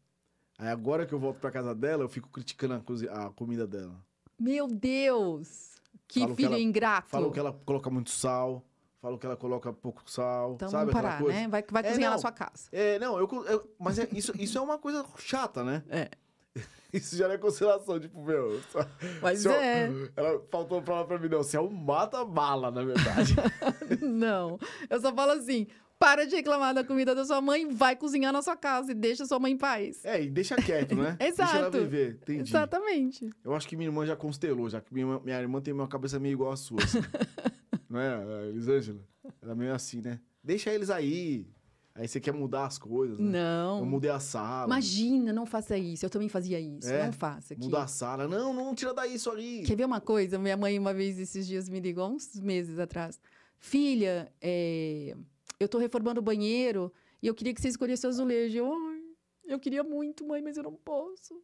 Aí 0.64 0.70
agora 0.70 1.06
que 1.06 1.12
eu 1.14 1.20
volto 1.20 1.40
pra 1.42 1.52
casa 1.52 1.76
dela, 1.76 2.04
eu 2.04 2.10
fico 2.10 2.30
criticando 2.30 2.76
a, 2.76 2.80
cozi- 2.80 3.10
a 3.10 3.30
comida 3.32 3.68
dela. 3.68 3.94
Meu 4.40 4.66
Deus! 4.66 5.74
Que 6.08 6.26
que 6.26 6.36
filho 6.36 6.54
ela- 6.54 6.60
ingrato! 6.60 7.10
Falo 7.10 7.30
que 7.32 7.38
ela 7.40 7.52
coloca 7.66 7.90
muito 7.90 8.10
sal, 8.12 8.64
falo 9.02 9.18
que 9.18 9.26
ela 9.26 9.36
coloca 9.36 9.74
pouco 9.74 10.10
sal, 10.10 10.54
Então 10.54 10.70
sabe 10.70 10.86
vamos 10.86 10.96
aquela 10.96 11.12
parar, 11.16 11.22
coisa? 11.22 11.38
né? 11.38 11.48
Vai, 11.50 11.66
vai 11.70 11.84
É, 11.84 11.90
cozinhar 11.90 12.12
não. 12.12 12.16
na 12.16 12.22
sua 12.22 12.32
casa. 12.32 12.70
É, 12.72 12.98
não, 12.98 13.20
eu, 13.20 13.28
co- 13.28 13.44
eu- 13.44 13.70
mas 13.78 14.00
é- 14.00 14.08
isso, 14.14 14.32
isso 14.40 14.58
é 14.58 14.62
uma 14.62 14.78
coisa 14.78 15.06
chata, 15.18 15.66
né? 15.66 15.84
É. 15.90 16.10
Isso 16.94 17.18
já 17.18 17.28
não 17.28 17.34
é 17.36 17.38
consideração, 17.40 18.00
tipo, 18.00 18.24
meu. 18.24 18.62
só- 18.72 18.88
Mas 19.22 19.40
se 19.40 19.48
eu- 19.48 19.52
é. 19.52 19.90
Ela 20.16 20.40
faltou 20.52 20.80
falar 20.84 21.04
pra 21.06 21.18
mim, 21.20 21.28
não, 21.28 21.40
você 21.40 21.58
é 21.58 21.60
um 21.60 21.70
mata-bala, 21.72 22.70
na 22.72 22.84
verdade. 22.84 23.34
Não. 24.00 24.60
Eu 24.88 25.02
só 25.02 25.12
falo 25.14 25.32
assim: 25.32 25.66
Para 26.04 26.26
de 26.28 26.36
reclamar 26.36 26.74
da 26.74 26.84
comida 26.84 27.16
da 27.16 27.24
sua 27.24 27.40
mãe, 27.40 27.66
vai 27.74 27.96
cozinhar 27.96 28.34
na 28.34 28.42
sua 28.42 28.58
casa 28.58 28.92
e 28.92 28.94
deixa 28.94 29.26
sua 29.26 29.40
mãe 29.40 29.54
em 29.54 29.58
paz. 29.58 30.04
É, 30.04 30.22
e 30.22 30.30
deixa 30.30 30.54
quieto, 30.58 30.96
né? 30.96 31.16
Deixa 31.18 31.44
ela 31.44 31.60
Exato. 31.60 31.78
viver. 31.80 32.20
Entendi. 32.22 32.50
Exatamente. 32.50 33.30
Eu 33.42 33.54
acho 33.56 33.66
que 33.66 33.78
minha 33.78 33.88
irmã 33.88 34.06
já 34.06 34.14
constelou, 34.14 34.70
já 34.70 34.82
que 34.82 34.94
minha, 34.94 35.06
irmã- 35.06 35.22
minha 35.24 35.40
irmã 35.40 35.62
tem 35.62 35.74
uma 35.74 35.88
cabeça 35.88 36.20
meio 36.20 36.34
igual 36.34 36.52
a 36.52 36.58
sua. 36.58 36.84
assim. 36.84 36.98
Não 37.90 38.00
é, 38.02 38.50
Elisângela? 38.50 39.00
Ela 39.42 39.54
é 39.54 39.56
meio 39.56 39.74
assim, 39.74 40.02
né? 40.02 40.20
Deixa 40.44 40.74
eles 40.74 40.90
aí. 40.90 41.48
Aí 41.96 42.06
você 42.06 42.20
quer 42.20 42.34
mudar 42.34 42.66
as 42.66 42.78
coisas, 42.78 43.18
né? 43.18 43.26
Eu 43.26 43.32
Não. 43.32 43.86
mudei 43.86 44.10
a 44.12 44.20
sala. 44.20 44.66
Imagina, 44.66 45.32
não 45.32 45.46
faça 45.46 45.78
isso. 45.78 46.06
Eu 46.06 46.10
também 46.10 46.28
fazia 46.28 46.60
isso. 46.60 46.90
É? 46.92 47.06
Não 47.06 47.14
faça. 47.14 47.56
Mudar 47.58 47.84
a 47.84 47.88
sala. 47.88 48.28
Não, 48.28 48.52
não 48.54 48.76
tira 48.76 48.94
daí 48.94 49.14
isso 49.14 49.32
ali. 49.32 49.64
Quer 49.64 49.78
ver 49.78 49.86
uma 49.86 50.02
coisa? 50.02 50.38
Minha 50.38 50.58
mãe, 50.58 50.78
uma 50.78 50.94
vez, 50.94 51.18
esses 51.18 51.48
dias, 51.48 51.70
me 51.70 51.80
ligou, 51.80 52.10
uns 52.10 52.36
meses 52.42 52.78
atrás. 52.78 53.22
Filha, 53.60 54.30
é, 54.42 55.16
eu 55.64 55.70
tô 55.70 55.78
reformando 55.78 56.20
o 56.20 56.24
banheiro 56.24 56.92
e 57.22 57.28
eu 57.28 57.34
queria 57.34 57.54
que 57.54 57.62
você 57.62 57.68
escolhesse 57.70 58.06
o 58.06 58.10
azulejo. 58.10 58.58
Eu, 58.58 58.74
"Ai, 58.74 59.02
eu 59.46 59.60
queria 59.60 59.84
muito, 59.84 60.26
mãe, 60.26 60.42
mas 60.42 60.58
eu 60.58 60.64
não 60.64 60.76
posso. 60.76 61.42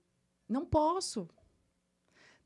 Não 0.48 0.66
posso. 0.66 1.28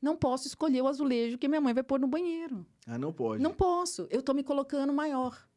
Não 0.00 0.16
posso 0.16 0.46
escolher 0.46 0.82
o 0.82 0.86
azulejo 0.88 1.38
que 1.38 1.48
minha 1.48 1.60
mãe 1.60 1.72
vai 1.72 1.82
pôr 1.82 1.98
no 1.98 2.06
banheiro. 2.06 2.66
Ah, 2.86 2.98
não 2.98 3.12
pode. 3.12 3.42
Não 3.42 3.54
posso. 3.54 4.06
Eu 4.10 4.22
tô 4.22 4.34
me 4.34 4.42
colocando 4.44 4.92
maior. 4.92 5.48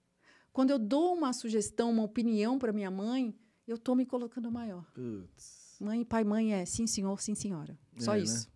Quando 0.54 0.72
eu 0.72 0.80
dou 0.80 1.14
uma 1.14 1.34
sugestão, 1.34 1.92
uma 1.92 2.04
opinião 2.04 2.58
para 2.58 2.72
minha 2.72 2.90
mãe, 2.90 3.36
eu 3.68 3.78
tô 3.78 3.94
me 3.94 4.06
colocando 4.06 4.50
maior. 4.52 4.86
Putz. 4.94 5.78
Mãe, 5.80 6.04
pai, 6.06 6.24
mãe 6.24 6.54
é 6.54 6.66
sim, 6.66 6.88
senhor, 6.88 7.22
sim, 7.22 7.36
senhora. 7.36 7.78
Só 8.00 8.14
É, 8.14 8.18
né? 8.18 8.24
isso. 8.24 8.50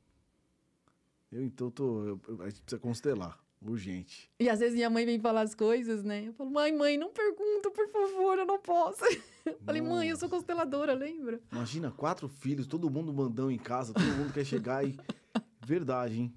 Eu 1.31 1.43
então 1.43 1.69
tô. 1.69 2.05
eu- 2.05 2.21
a 2.41 2.49
gente 2.49 2.61
precisa 2.61 2.79
constelar. 2.79 3.38
Urgente. 3.63 4.29
E 4.39 4.49
às 4.49 4.59
vezes 4.59 4.73
minha 4.75 4.89
mãe 4.89 5.05
vem 5.05 5.19
falar 5.19 5.41
as 5.41 5.53
coisas, 5.53 6.03
né? 6.03 6.25
Eu 6.27 6.33
falo, 6.33 6.49
mãe, 6.49 6.75
mãe, 6.75 6.97
não 6.97 7.11
pergunta, 7.11 7.69
por 7.69 7.88
favor, 7.89 8.38
eu 8.39 8.45
não 8.45 8.59
posso. 8.59 9.01
Eu 9.43 9.57
Falei, 9.65 9.81
mãe, 9.81 10.07
eu 10.07 10.15
sou 10.17 10.27
Nossa. 10.29 10.35
consteladora, 10.38 10.93
lembra? 10.93 11.41
Imagina, 11.51 11.89
quatro 11.89 12.27
filhos, 12.29 12.67
todo 12.67 12.88
mundo 12.91 13.11
mandão 13.11 13.49
em 13.49 13.57
casa, 13.57 13.91
todo 13.91 14.03
mundo 14.05 14.31
quer 14.31 14.45
chegar 14.45 14.85
e. 14.88 14.95
Verdade, 15.65 16.19
hein? 16.19 16.33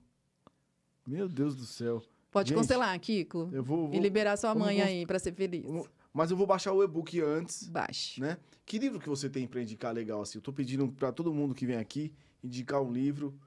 Meu 1.07 1.29
Deus 1.29 1.55
do 1.55 1.67
céu. 1.67 2.03
Pode 2.31 2.49
Gente, 2.49 2.57
constelar, 2.59 2.99
Kiko. 2.99 3.51
Eu 3.53 3.63
vou. 3.63 3.89
E 3.89 3.93
vou- 3.93 4.01
liberar 4.01 4.39
sua 4.39 4.55
mãe 4.55 4.79
cons- 4.79 4.87
aí 4.87 5.07
pra 5.07 5.19
ser 5.19 5.35
feliz. 5.35 5.67
mas 6.15 6.31
eu 6.31 6.37
vou 6.37 6.47
baixar 6.47 6.73
o 6.73 6.83
e-book 6.83 7.21
antes, 7.21 7.69
Baixe. 7.69 8.23
né? 8.23 8.39
Que 8.65 8.79
livro 8.79 8.99
que 8.99 9.09
você 9.09 9.29
tem 9.29 9.47
pra 9.47 9.61
indicar 9.61 9.93
legal 9.93 10.23
assim? 10.23 10.39
Eu 10.39 10.43
tô 10.43 10.51
pedindo 10.51 10.89
pra 10.93 11.13
todo 11.13 11.33
mundo 11.35 11.55
que 11.55 11.67
vem 11.67 11.77
aqui 11.77 12.11
indicar 12.43 12.81
um 12.83 12.91
livro 12.91 13.39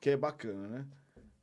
que 0.00 0.10
é 0.10 0.16
bacana, 0.16 0.66
né? 0.66 0.86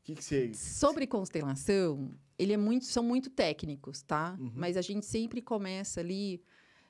Que, 0.03 0.13
que 0.15 0.23
você. 0.23 0.51
Sobre 0.53 1.07
constelação, 1.07 2.11
ele 2.37 2.53
é 2.53 2.57
muito, 2.57 2.85
são 2.85 3.03
muito 3.03 3.29
técnicos, 3.29 4.01
tá? 4.01 4.35
Uhum. 4.39 4.51
Mas 4.55 4.75
a 4.77 4.81
gente 4.81 5.05
sempre 5.05 5.41
começa 5.41 5.99
ali. 6.01 6.41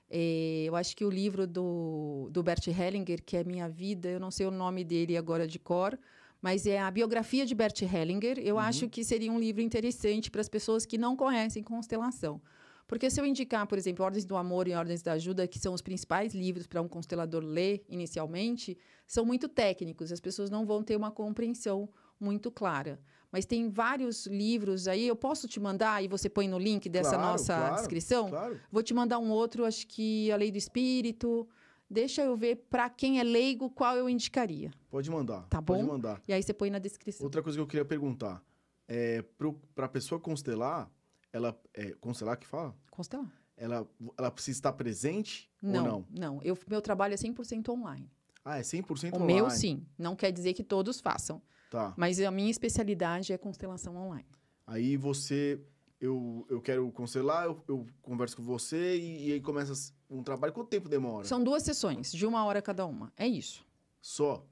eh, 0.10 0.66
eu 0.68 0.76
acho 0.76 0.96
que 0.96 1.06
o 1.06 1.10
livro 1.10 1.46
do, 1.48 2.30
do 2.32 2.42
Bert 2.44 2.68
Hellinger, 2.68 3.24
que 3.24 3.38
é 3.38 3.44
Minha 3.44 3.70
Vida, 3.70 4.10
eu 4.10 4.20
não 4.20 4.32
sei 4.32 4.46
o 4.46 4.52
nome 4.52 4.84
dele 4.84 5.16
agora 5.18 5.48
de 5.48 5.60
cor, 5.60 5.98
mas 6.42 6.66
é 6.66 6.78
a 6.80 6.90
biografia 6.92 7.46
de 7.46 7.56
Bert 7.56 7.82
Hellinger. 7.82 8.38
Eu 8.40 8.56
Uhum. 8.56 8.62
acho 8.62 8.90
que 8.90 9.04
seria 9.04 9.32
um 9.32 9.40
livro 9.40 9.62
interessante 9.62 10.30
para 10.32 10.42
as 10.42 10.50
pessoas 10.50 10.86
que 10.86 10.98
não 10.98 11.16
conhecem 11.16 11.64
constelação. 11.64 12.42
Porque 12.86 13.10
se 13.10 13.20
eu 13.20 13.26
indicar, 13.26 13.66
por 13.66 13.78
exemplo, 13.78 14.04
Ordens 14.04 14.26
do 14.26 14.36
Amor 14.36 14.68
e 14.68 14.74
Ordens 14.74 15.02
da 15.02 15.14
Ajuda, 15.14 15.48
que 15.48 15.58
são 15.58 15.74
os 15.74 15.82
principais 15.82 16.34
livros 16.36 16.68
para 16.68 16.82
um 16.82 16.88
constelador 16.88 17.42
ler 17.44 17.84
inicialmente, 17.88 18.78
são 19.08 19.26
muito 19.26 19.48
técnicos, 19.48 20.12
as 20.12 20.20
pessoas 20.20 20.50
não 20.50 20.66
vão 20.66 20.84
ter 20.84 20.96
uma 20.96 21.10
compreensão 21.10 21.88
muito 22.24 22.50
clara. 22.50 23.00
Mas 23.32 23.46
tem 23.46 23.70
vários 23.70 24.28
livros 24.28 24.88
aí, 24.88 25.08
eu 25.08 25.16
posso 25.16 25.48
te 25.48 25.60
mandar 25.60 26.04
e 26.04 26.08
você 26.08 26.30
põe 26.30 26.48
no 26.48 26.58
link 26.60 26.88
dessa 26.88 27.12
Claro, 27.16 27.24
nossa 27.32 27.56
claro, 27.58 27.76
descrição? 27.76 28.30
Claro. 28.30 28.60
Vou 28.72 28.84
te 28.84 28.94
mandar 28.94 29.18
um 29.20 29.30
outro, 29.32 29.66
acho 29.66 29.88
que 29.88 30.32
A 30.32 30.36
Lei 30.36 30.52
do 30.52 30.58
Espírito. 30.58 31.48
Deixa 31.90 32.22
eu 32.24 32.36
ver 32.38 32.56
para 32.70 32.90
quem 32.90 33.20
é 33.20 33.24
leigo 33.24 33.70
qual 33.70 33.98
eu 33.98 34.08
indicaria. 34.08 34.72
Pode 34.90 35.10
mandar. 35.12 35.44
Tá 35.50 35.62
Pode 35.62 35.82
bom? 35.84 35.90
mandar. 35.94 36.22
E 36.28 36.34
aí 36.34 36.42
você 36.42 36.54
põe 36.54 36.70
na 36.70 36.80
descrição. 36.80 37.24
Outra 37.26 37.42
coisa 37.44 37.58
que 37.58 37.62
eu 37.62 37.68
queria 37.68 37.86
perguntar. 37.86 38.42
É, 38.88 39.22
pro, 39.38 39.54
pra 39.76 39.88
pessoa 39.88 40.20
constelar, 40.20 40.90
ela. 41.32 41.60
É, 41.74 41.92
constelar 42.00 42.38
que 42.38 42.46
fala? 42.48 42.76
Constelar. 42.92 43.32
Ela, 43.56 43.88
ela 44.18 44.32
precisa 44.32 44.58
estar 44.58 44.74
presente 44.74 45.50
Não, 45.62 45.84
ou 45.84 45.90
não? 45.92 46.06
não. 46.10 46.42
Eu, 46.44 46.58
meu 46.68 46.82
trabalho 46.82 47.14
é 47.14 47.18
100% 47.18 47.70
online. 47.70 48.12
Ah, 48.44 48.58
é 48.58 48.62
100% 48.62 49.14
O 49.14 49.16
online. 49.18 49.34
meu, 49.34 49.50
sim. 49.50 49.86
Não 49.98 50.16
quer 50.16 50.32
dizer 50.32 50.54
que 50.54 50.64
todos 50.64 51.00
façam. 51.00 51.42
Tá. 51.74 51.92
Mas 51.98 52.22
a 52.22 52.30
minha 52.30 52.52
especialidade 52.52 53.34
é 53.34 53.38
constelação 53.38 53.96
online. 53.98 54.28
Aí 54.68 54.96
você. 54.96 55.60
Eu, 56.00 56.46
eu 56.48 56.62
quero 56.62 56.92
constelar, 56.92 57.46
eu, 57.46 57.64
eu 57.68 57.88
converso 58.00 58.36
com 58.36 58.44
você 58.44 58.98
e, 58.98 59.30
e 59.30 59.34
aí 59.34 59.42
começa 59.42 59.92
um 60.08 60.22
trabalho. 60.22 60.54
Quanto 60.54 60.68
tempo 60.68 60.88
demora? 60.88 61.26
São 61.26 61.44
duas 61.44 61.64
sessões, 61.64 62.12
de 62.12 62.28
uma 62.28 62.46
hora 62.46 62.62
cada 62.62 62.86
uma. 62.86 63.12
É 63.18 63.26
isso. 63.26 63.66
Só. 64.00 64.46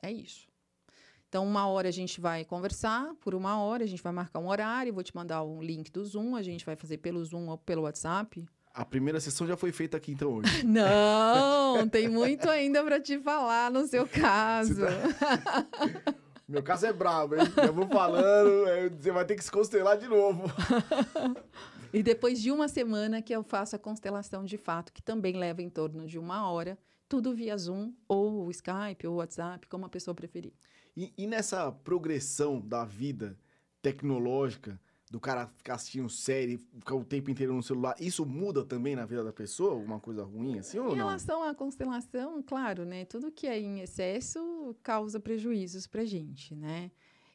É 0.00 0.12
isso. 0.12 0.46
Então, 1.28 1.44
uma 1.44 1.66
hora 1.66 1.88
a 1.88 1.92
gente 1.92 2.20
vai 2.20 2.44
conversar, 2.44 3.14
por 3.20 3.34
uma 3.34 3.60
hora 3.60 3.82
a 3.82 3.86
gente 3.86 4.02
vai 4.02 4.12
marcar 4.12 4.38
um 4.38 4.48
horário, 4.48 4.94
vou 4.94 5.02
te 5.02 5.16
mandar 5.16 5.42
um 5.42 5.60
link 5.60 5.90
do 5.90 6.04
Zoom, 6.04 6.36
a 6.36 6.42
gente 6.42 6.64
vai 6.64 6.76
fazer 6.76 6.98
pelo 6.98 7.24
Zoom 7.24 7.48
ou 7.48 7.58
pelo 7.58 7.82
WhatsApp. 7.82 8.46
A 8.72 8.84
primeira 8.84 9.18
sessão 9.18 9.46
já 9.46 9.56
foi 9.56 9.72
feita 9.72 9.96
aqui 9.96 10.12
então 10.12 10.34
hoje. 10.34 10.62
Não, 10.64 11.88
tem 11.88 12.08
muito 12.08 12.48
ainda 12.48 12.84
para 12.84 13.00
te 13.00 13.18
falar 13.18 13.70
no 13.72 13.86
seu 13.88 14.06
caso. 14.08 14.82
Meu 16.50 16.64
caso 16.64 16.84
é 16.84 16.92
brabo, 16.92 17.36
hein? 17.36 17.42
Eu 17.64 17.72
vou 17.72 17.86
falando, 17.86 18.66
aí 18.66 18.88
você 18.88 19.12
vai 19.12 19.24
ter 19.24 19.36
que 19.36 19.44
se 19.44 19.50
constelar 19.50 19.96
de 19.96 20.08
novo. 20.08 20.44
E 21.92 22.04
depois 22.04 22.40
de 22.40 22.52
uma 22.52 22.68
semana 22.68 23.20
que 23.20 23.32
eu 23.32 23.42
faço 23.42 23.74
a 23.74 23.78
constelação 23.78 24.44
de 24.44 24.56
fato, 24.56 24.92
que 24.92 25.02
também 25.02 25.36
leva 25.36 25.60
em 25.60 25.68
torno 25.68 26.06
de 26.06 26.20
uma 26.20 26.48
hora, 26.48 26.78
tudo 27.08 27.34
via 27.34 27.58
Zoom, 27.58 27.92
ou 28.06 28.48
Skype, 28.48 29.08
ou 29.08 29.16
WhatsApp, 29.16 29.66
como 29.66 29.86
a 29.86 29.88
pessoa 29.88 30.14
preferir. 30.14 30.52
E, 30.96 31.12
e 31.18 31.26
nessa 31.26 31.72
progressão 31.72 32.60
da 32.60 32.84
vida 32.84 33.36
tecnológica, 33.82 34.80
do 35.10 35.18
cara 35.18 35.48
ficar 35.48 35.74
assistindo 35.74 36.08
série, 36.08 36.56
ficar 36.56 36.94
o 36.94 37.04
tempo 37.04 37.30
inteiro 37.30 37.52
no 37.52 37.62
celular, 37.62 37.96
isso 37.98 38.24
muda 38.24 38.64
também 38.64 38.94
na 38.94 39.04
vida 39.04 39.24
da 39.24 39.32
pessoa? 39.32 39.72
Alguma 39.72 39.98
coisa 39.98 40.22
ruim 40.22 40.58
assim 40.60 40.78
ou 40.78 40.86
Em 40.86 40.88
não? 40.90 40.94
relação 40.94 41.42
à 41.42 41.52
constelação, 41.52 42.40
claro, 42.42 42.84
né? 42.84 43.04
Tudo 43.04 43.32
que 43.32 43.48
é 43.48 43.58
em 43.58 43.80
excesso 43.80 44.76
causa 44.84 45.18
prejuízos 45.18 45.86
pra 45.86 46.04
gente, 46.04 46.54
né? 46.54 46.92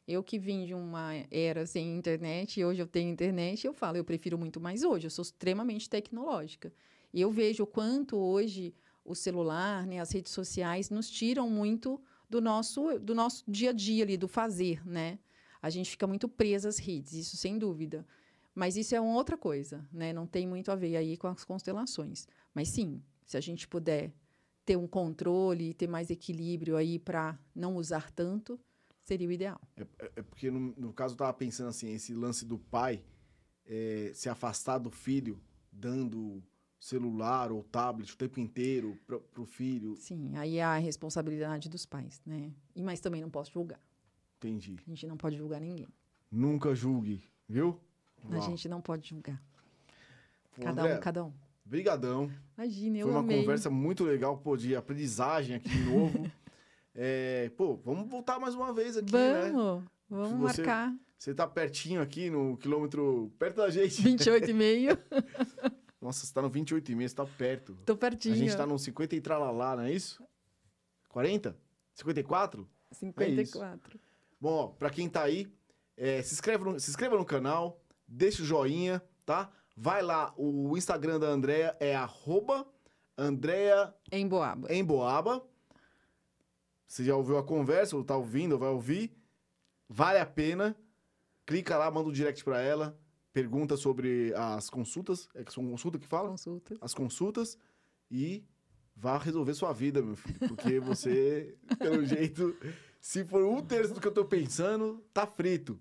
Eu 0.08 0.22
que 0.22 0.38
vim 0.38 0.64
de 0.64 0.72
uma 0.72 1.10
era 1.30 1.66
sem 1.66 1.94
internet 1.96 2.60
e 2.60 2.64
hoje 2.64 2.80
eu 2.80 2.86
tenho 2.86 3.10
internet, 3.10 3.66
eu 3.66 3.74
falo, 3.74 3.96
eu 3.98 4.04
prefiro 4.04 4.38
muito 4.38 4.60
mais 4.60 4.82
hoje. 4.82 5.06
Eu 5.06 5.10
sou 5.10 5.22
extremamente 5.22 5.90
tecnológica. 5.90 6.72
E 7.12 7.20
eu 7.20 7.30
vejo 7.30 7.64
o 7.64 7.66
quanto 7.66 8.16
hoje 8.16 8.72
o 9.04 9.14
celular, 9.14 9.86
né, 9.86 9.98
as 10.00 10.10
redes 10.12 10.32
sociais 10.32 10.90
nos 10.90 11.10
tiram 11.10 11.50
muito 11.50 12.00
do 12.30 12.40
nosso 12.40 12.98
do 12.98 13.14
nosso 13.14 13.44
dia 13.46 13.70
a 13.70 13.72
dia 13.72 14.02
ali, 14.04 14.16
do 14.16 14.28
fazer, 14.28 14.86
né? 14.86 15.18
A 15.66 15.70
gente 15.70 15.90
fica 15.90 16.06
muito 16.06 16.28
presa 16.28 16.68
às 16.68 16.78
redes, 16.78 17.12
isso 17.12 17.36
sem 17.36 17.58
dúvida. 17.58 18.06
Mas 18.54 18.76
isso 18.76 18.94
é 18.94 19.00
uma 19.00 19.14
outra 19.14 19.36
coisa, 19.36 19.86
né? 19.92 20.12
Não 20.12 20.26
tem 20.26 20.46
muito 20.46 20.70
a 20.70 20.76
ver 20.76 20.96
aí 20.96 21.16
com 21.16 21.26
as 21.26 21.44
constelações. 21.44 22.28
Mas 22.54 22.68
sim, 22.68 23.02
se 23.24 23.36
a 23.36 23.40
gente 23.40 23.66
puder 23.66 24.12
ter 24.64 24.76
um 24.76 24.86
controle, 24.86 25.74
ter 25.74 25.88
mais 25.88 26.08
equilíbrio 26.08 26.76
aí 26.76 27.00
para 27.00 27.36
não 27.54 27.76
usar 27.76 28.12
tanto, 28.12 28.58
seria 29.02 29.28
o 29.28 29.32
ideal. 29.32 29.60
É, 29.76 30.12
é 30.16 30.22
porque 30.22 30.50
no, 30.50 30.72
no 30.76 30.92
caso 30.92 31.14
eu 31.14 31.18
tava 31.18 31.32
pensando 31.34 31.68
assim, 31.68 31.92
esse 31.92 32.14
lance 32.14 32.44
do 32.44 32.58
pai 32.58 33.02
é, 33.66 34.12
se 34.14 34.28
afastar 34.28 34.78
do 34.78 34.90
filho, 34.90 35.40
dando 35.72 36.42
celular 36.78 37.50
ou 37.50 37.64
tablet 37.64 38.12
o 38.12 38.16
tempo 38.16 38.38
inteiro 38.38 38.96
pro, 39.04 39.20
pro 39.20 39.44
filho. 39.44 39.96
Sim, 39.96 40.36
aí 40.36 40.58
é 40.58 40.64
a 40.64 40.78
responsabilidade 40.78 41.68
dos 41.68 41.84
pais, 41.84 42.22
né? 42.24 42.52
E 42.74 42.82
mas 42.82 43.00
também 43.00 43.20
não 43.20 43.30
posso 43.30 43.52
julgar. 43.52 43.80
Entendi. 44.38 44.78
A 44.86 44.90
gente 44.90 45.06
não 45.06 45.16
pode 45.16 45.36
julgar 45.36 45.60
ninguém. 45.60 45.88
Nunca 46.30 46.74
julgue, 46.74 47.22
viu? 47.48 47.78
A 48.30 48.40
gente 48.40 48.68
não 48.68 48.80
pode 48.80 49.08
julgar. 49.08 49.40
Pô, 50.54 50.62
Cada 50.62 50.82
André, 50.82 50.96
um, 50.96 51.00
cada 51.00 51.24
um. 51.24 51.32
Brigadão. 51.64 52.30
Imagina, 52.56 52.98
eu 52.98 53.06
Foi 53.06 53.12
uma 53.12 53.20
amei. 53.20 53.40
conversa 53.40 53.70
muito 53.70 54.04
legal, 54.04 54.36
pô, 54.38 54.56
de 54.56 54.74
aprendizagem 54.76 55.56
aqui 55.56 55.68
de 55.68 55.84
novo. 55.84 56.30
É, 56.98 57.50
pô, 57.58 57.76
vamos 57.84 58.08
voltar 58.08 58.38
mais 58.38 58.54
uma 58.54 58.72
vez 58.72 58.96
aqui, 58.96 59.12
né? 59.12 59.50
Vamos, 59.52 59.84
vamos 60.08 60.40
marcar. 60.40 60.96
Você 61.18 61.34
tá 61.34 61.46
pertinho 61.46 62.00
aqui 62.00 62.30
no 62.30 62.56
quilômetro, 62.56 63.30
perto 63.38 63.56
da 63.56 63.68
gente. 63.68 64.00
28 64.00 64.48
e 64.50 64.54
meio. 64.54 64.98
Nossa, 66.00 66.24
você 66.24 66.32
tá 66.32 66.40
no 66.40 66.50
28,5, 66.50 67.06
você 67.06 67.14
tá 67.14 67.26
perto. 67.26 67.76
Tô 67.84 67.94
pertinho. 67.98 68.34
A 68.34 68.38
gente 68.38 68.56
tá 68.56 68.66
no 68.66 68.78
50 68.78 69.14
e 69.14 69.20
tralalá, 69.20 69.76
não 69.76 69.82
é 69.82 69.92
isso? 69.92 70.24
40? 71.10 71.54
54? 71.94 72.66
54. 72.92 74.00
Bom, 74.40 74.52
ó, 74.52 74.66
pra 74.68 74.90
quem 74.90 75.08
tá 75.08 75.22
aí, 75.22 75.46
é, 75.96 76.22
se, 76.22 76.34
inscreve 76.34 76.64
no, 76.64 76.78
se 76.78 76.90
inscreva 76.90 77.16
no 77.16 77.24
canal, 77.24 77.80
deixa 78.06 78.42
o 78.42 78.46
joinha, 78.46 79.02
tá? 79.24 79.50
Vai 79.76 80.02
lá, 80.02 80.32
o 80.36 80.76
Instagram 80.76 81.18
da 81.18 81.26
Andrea 81.26 81.76
é 81.80 81.94
arroba 81.94 82.66
Andrea 83.16 83.94
Em 84.12 84.28
Boaba. 84.28 84.72
Emboaba. 84.72 85.42
Você 86.86 87.04
já 87.04 87.16
ouviu 87.16 87.38
a 87.38 87.42
conversa, 87.42 87.96
ou 87.96 88.04
tá 88.04 88.16
ouvindo, 88.16 88.52
ou 88.52 88.58
vai 88.58 88.68
ouvir. 88.68 89.16
Vale 89.88 90.18
a 90.18 90.26
pena. 90.26 90.76
Clica 91.44 91.76
lá, 91.76 91.90
manda 91.90 92.08
um 92.08 92.12
direct 92.12 92.44
pra 92.44 92.60
ela. 92.60 92.98
pergunta 93.32 93.76
sobre 93.76 94.32
as 94.34 94.68
consultas. 94.68 95.28
É 95.34 95.44
que 95.44 95.52
são 95.52 95.66
consulta 95.66 95.98
que 95.98 96.06
fala? 96.06 96.28
Consulta. 96.28 96.76
As 96.80 96.94
consultas. 96.94 97.58
E 98.10 98.44
vá 98.94 99.18
resolver 99.18 99.54
sua 99.54 99.72
vida, 99.72 100.02
meu 100.02 100.16
filho. 100.16 100.38
Porque 100.48 100.78
você, 100.78 101.56
pelo 101.78 102.04
jeito, 102.06 102.56
se 103.00 103.24
for 103.24 103.44
um 103.44 103.62
terço 103.62 103.94
do 103.94 104.00
que 104.00 104.06
eu 104.08 104.12
tô 104.12 104.24
pensando, 104.24 105.04
tá 105.12 105.26
frito. 105.26 105.78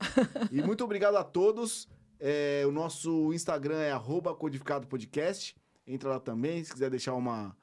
E 0.52 0.62
muito 0.62 0.84
obrigado 0.84 1.16
a 1.16 1.24
todos. 1.24 1.88
É, 2.20 2.64
o 2.68 2.72
nosso 2.72 3.34
Instagram 3.34 3.78
é 3.80 3.92
arroba 3.92 4.34
codificado 4.36 4.88
podcast. 4.88 5.56
Entra 5.88 6.10
lá 6.10 6.20
também, 6.20 6.64
se 6.64 6.72
quiser 6.72 6.90
deixar 6.90 7.14
uma, 7.14 7.56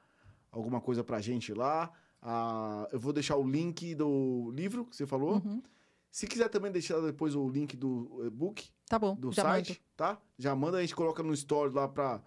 alguma 0.51 0.79
coisa 0.79 1.03
pra 1.03 1.19
gente 1.21 1.53
lá. 1.53 1.91
Ah, 2.21 2.87
eu 2.91 2.99
vou 2.99 3.11
deixar 3.11 3.35
o 3.35 3.43
link 3.47 3.93
do 3.95 4.51
livro 4.53 4.85
que 4.85 4.95
você 4.95 5.05
falou. 5.05 5.35
Uhum. 5.35 5.61
Se 6.09 6.27
quiser 6.27 6.47
também 6.49 6.71
deixar 6.71 7.01
depois 7.01 7.35
o 7.35 7.47
link 7.49 7.75
do 7.75 8.23
e-book, 8.25 8.69
Tá 8.87 8.99
bom, 8.99 9.15
do 9.15 9.33
site, 9.33 9.69
mando. 9.69 9.79
tá? 9.97 10.21
Já 10.37 10.55
manda, 10.55 10.77
a 10.77 10.81
gente 10.81 10.95
coloca 10.95 11.23
no 11.23 11.33
story 11.33 11.73
lá 11.73 11.87
pra, 11.87 12.21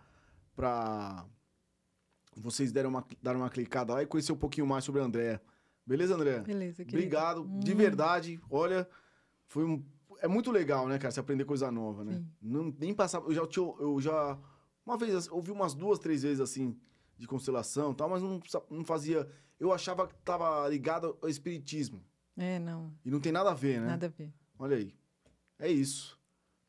pra 0.55 1.25
vocês 2.37 2.73
derem 2.73 2.91
uma, 2.91 3.07
darem 3.23 3.41
uma 3.41 3.49
clicada 3.49 3.95
lá 3.95 4.03
e 4.03 4.07
conhecer 4.07 4.33
um 4.33 4.37
pouquinho 4.37 4.67
mais 4.67 4.85
sobre 4.85 5.01
a 5.01 5.05
Andréa. 5.05 5.41
Beleza, 5.87 6.15
André? 6.15 6.41
Beleza, 6.41 6.85
querido. 6.85 6.97
Obrigado, 6.99 7.45
de 7.61 7.73
Hum. 7.73 7.77
verdade. 7.77 8.41
Olha, 8.51 8.89
foi 9.47 9.65
um. 9.65 9.85
É 10.21 10.27
muito 10.29 10.51
legal, 10.51 10.89
né, 10.89 10.99
cara? 10.99 11.11
Você 11.13 11.21
aprender 11.21 11.45
coisa 11.45 11.71
nova, 11.71 12.05
né? 12.05 12.15
Sim. 12.15 12.27
Não, 12.43 12.75
nem 12.79 12.93
passava. 12.95 13.29
Eu 13.29 13.35
já, 13.35 13.47
tinha, 13.47 13.65
eu 13.79 14.01
já. 14.01 14.39
Uma 14.85 14.97
vez, 14.97 15.29
ouvi 15.29 15.51
umas 15.53 15.75
duas, 15.75 15.99
três 15.99 16.23
vezes 16.23 16.41
assim, 16.41 16.77
de 17.19 17.27
constelação 17.27 17.93
e 17.93 17.95
tal, 17.95 18.09
mas 18.09 18.23
não, 18.23 18.41
não 18.71 18.85
fazia. 18.85 19.29
Eu 19.61 19.73
achava 19.73 20.07
que 20.07 20.15
tava 20.25 20.69
ligado 20.69 21.17
ao 21.23 21.29
espiritismo. 21.29 22.03
É, 22.37 22.59
não, 22.59 22.93
E 23.05 23.11
não 23.11 23.19
tem 23.21 23.33
nada 23.33 23.51
a 23.51 23.55
ver, 23.55 23.81
né? 23.81 23.87
nada 23.87 24.07
a 24.07 24.09
ver. 24.11 24.31
Olha 24.59 24.77
aí. 24.77 24.95
É 25.59 25.71
isso. 25.71 26.19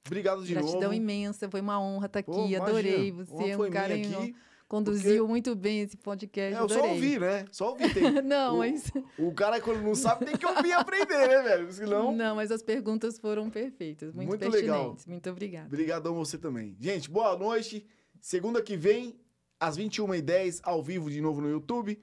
Obrigado 0.06 0.42
de 0.46 0.54
Gratidão 0.54 0.82
novo. 0.84 0.94
imensa, 0.94 1.50
foi 1.50 1.60
uma 1.60 1.78
honra 1.82 2.06
estar 2.06 2.20
aqui, 2.20 2.32
Pô, 2.32 2.64
adorei. 2.64 3.12
Você 3.12 3.50
é 3.50 3.58
um 3.58 3.60
minha 3.60 3.72
cara 3.72 3.94
aqui, 3.94 4.34
conduziu 4.68 5.28
muito 5.28 5.56
bem 5.56 5.82
esse 5.82 5.96
podcast, 5.98 6.56
É, 6.56 6.60
eu 6.60 6.68
só 6.70 6.76
adorei. 6.76 6.94
ouvi, 6.96 7.20
né? 7.20 7.46
Só 7.52 7.70
ouvi. 7.72 7.94
Tem, 7.94 8.04
não, 8.22 8.56
o, 8.56 8.58
mas 8.60 8.92
o 9.18 9.34
cara, 9.34 9.60
quando 9.62 9.82
não 9.82 9.96
sabe, 9.96 10.26
tem 10.26 10.36
que 10.38 10.46
ouvir 10.46 10.70
e 10.70 10.74
aprender, 10.74 11.28
né, 11.28 11.42
velho? 11.42 11.72
Senão. 11.72 12.12
não, 12.12 12.36
mas 12.36 12.52
as 12.52 12.62
perguntas 12.62 13.18
foram 13.18 13.50
perfeitas, 13.50 14.14
muito, 14.14 14.30
Muito 14.30 14.50
legal. 14.50 14.96
Muito 15.08 15.30
obrigada. 15.30 15.68
Obrigadão 15.68 16.16
você 16.16 16.38
também. 16.38 16.76
Gente, 16.80 17.10
boa 17.10 17.38
noite. 17.38 17.86
Segunda 18.20 18.62
que 18.62 18.76
vem, 18.76 19.20
às 19.60 19.78
21h10, 19.78 20.60
ao 20.64 20.82
vivo 20.84 21.10
de 21.10 21.22
novo 21.22 21.40
no 21.42 21.50
YouTube. 21.50 22.00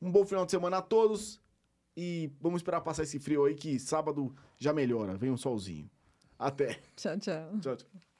Um 0.00 0.10
bom 0.10 0.24
final 0.24 0.44
de 0.44 0.50
semana 0.50 0.78
a 0.78 0.82
todos. 0.82 1.40
E 1.96 2.30
vamos 2.40 2.58
esperar 2.58 2.80
passar 2.80 3.04
esse 3.04 3.18
frio 3.20 3.44
aí, 3.44 3.54
que 3.54 3.78
sábado 3.78 4.34
já 4.58 4.72
melhora. 4.72 5.16
Vem 5.16 5.30
um 5.30 5.36
solzinho. 5.36 5.88
Até. 6.38 6.80
Tchau, 6.96 7.18
tchau. 7.18 7.58
Tchau, 7.60 7.76
tchau. 7.76 8.13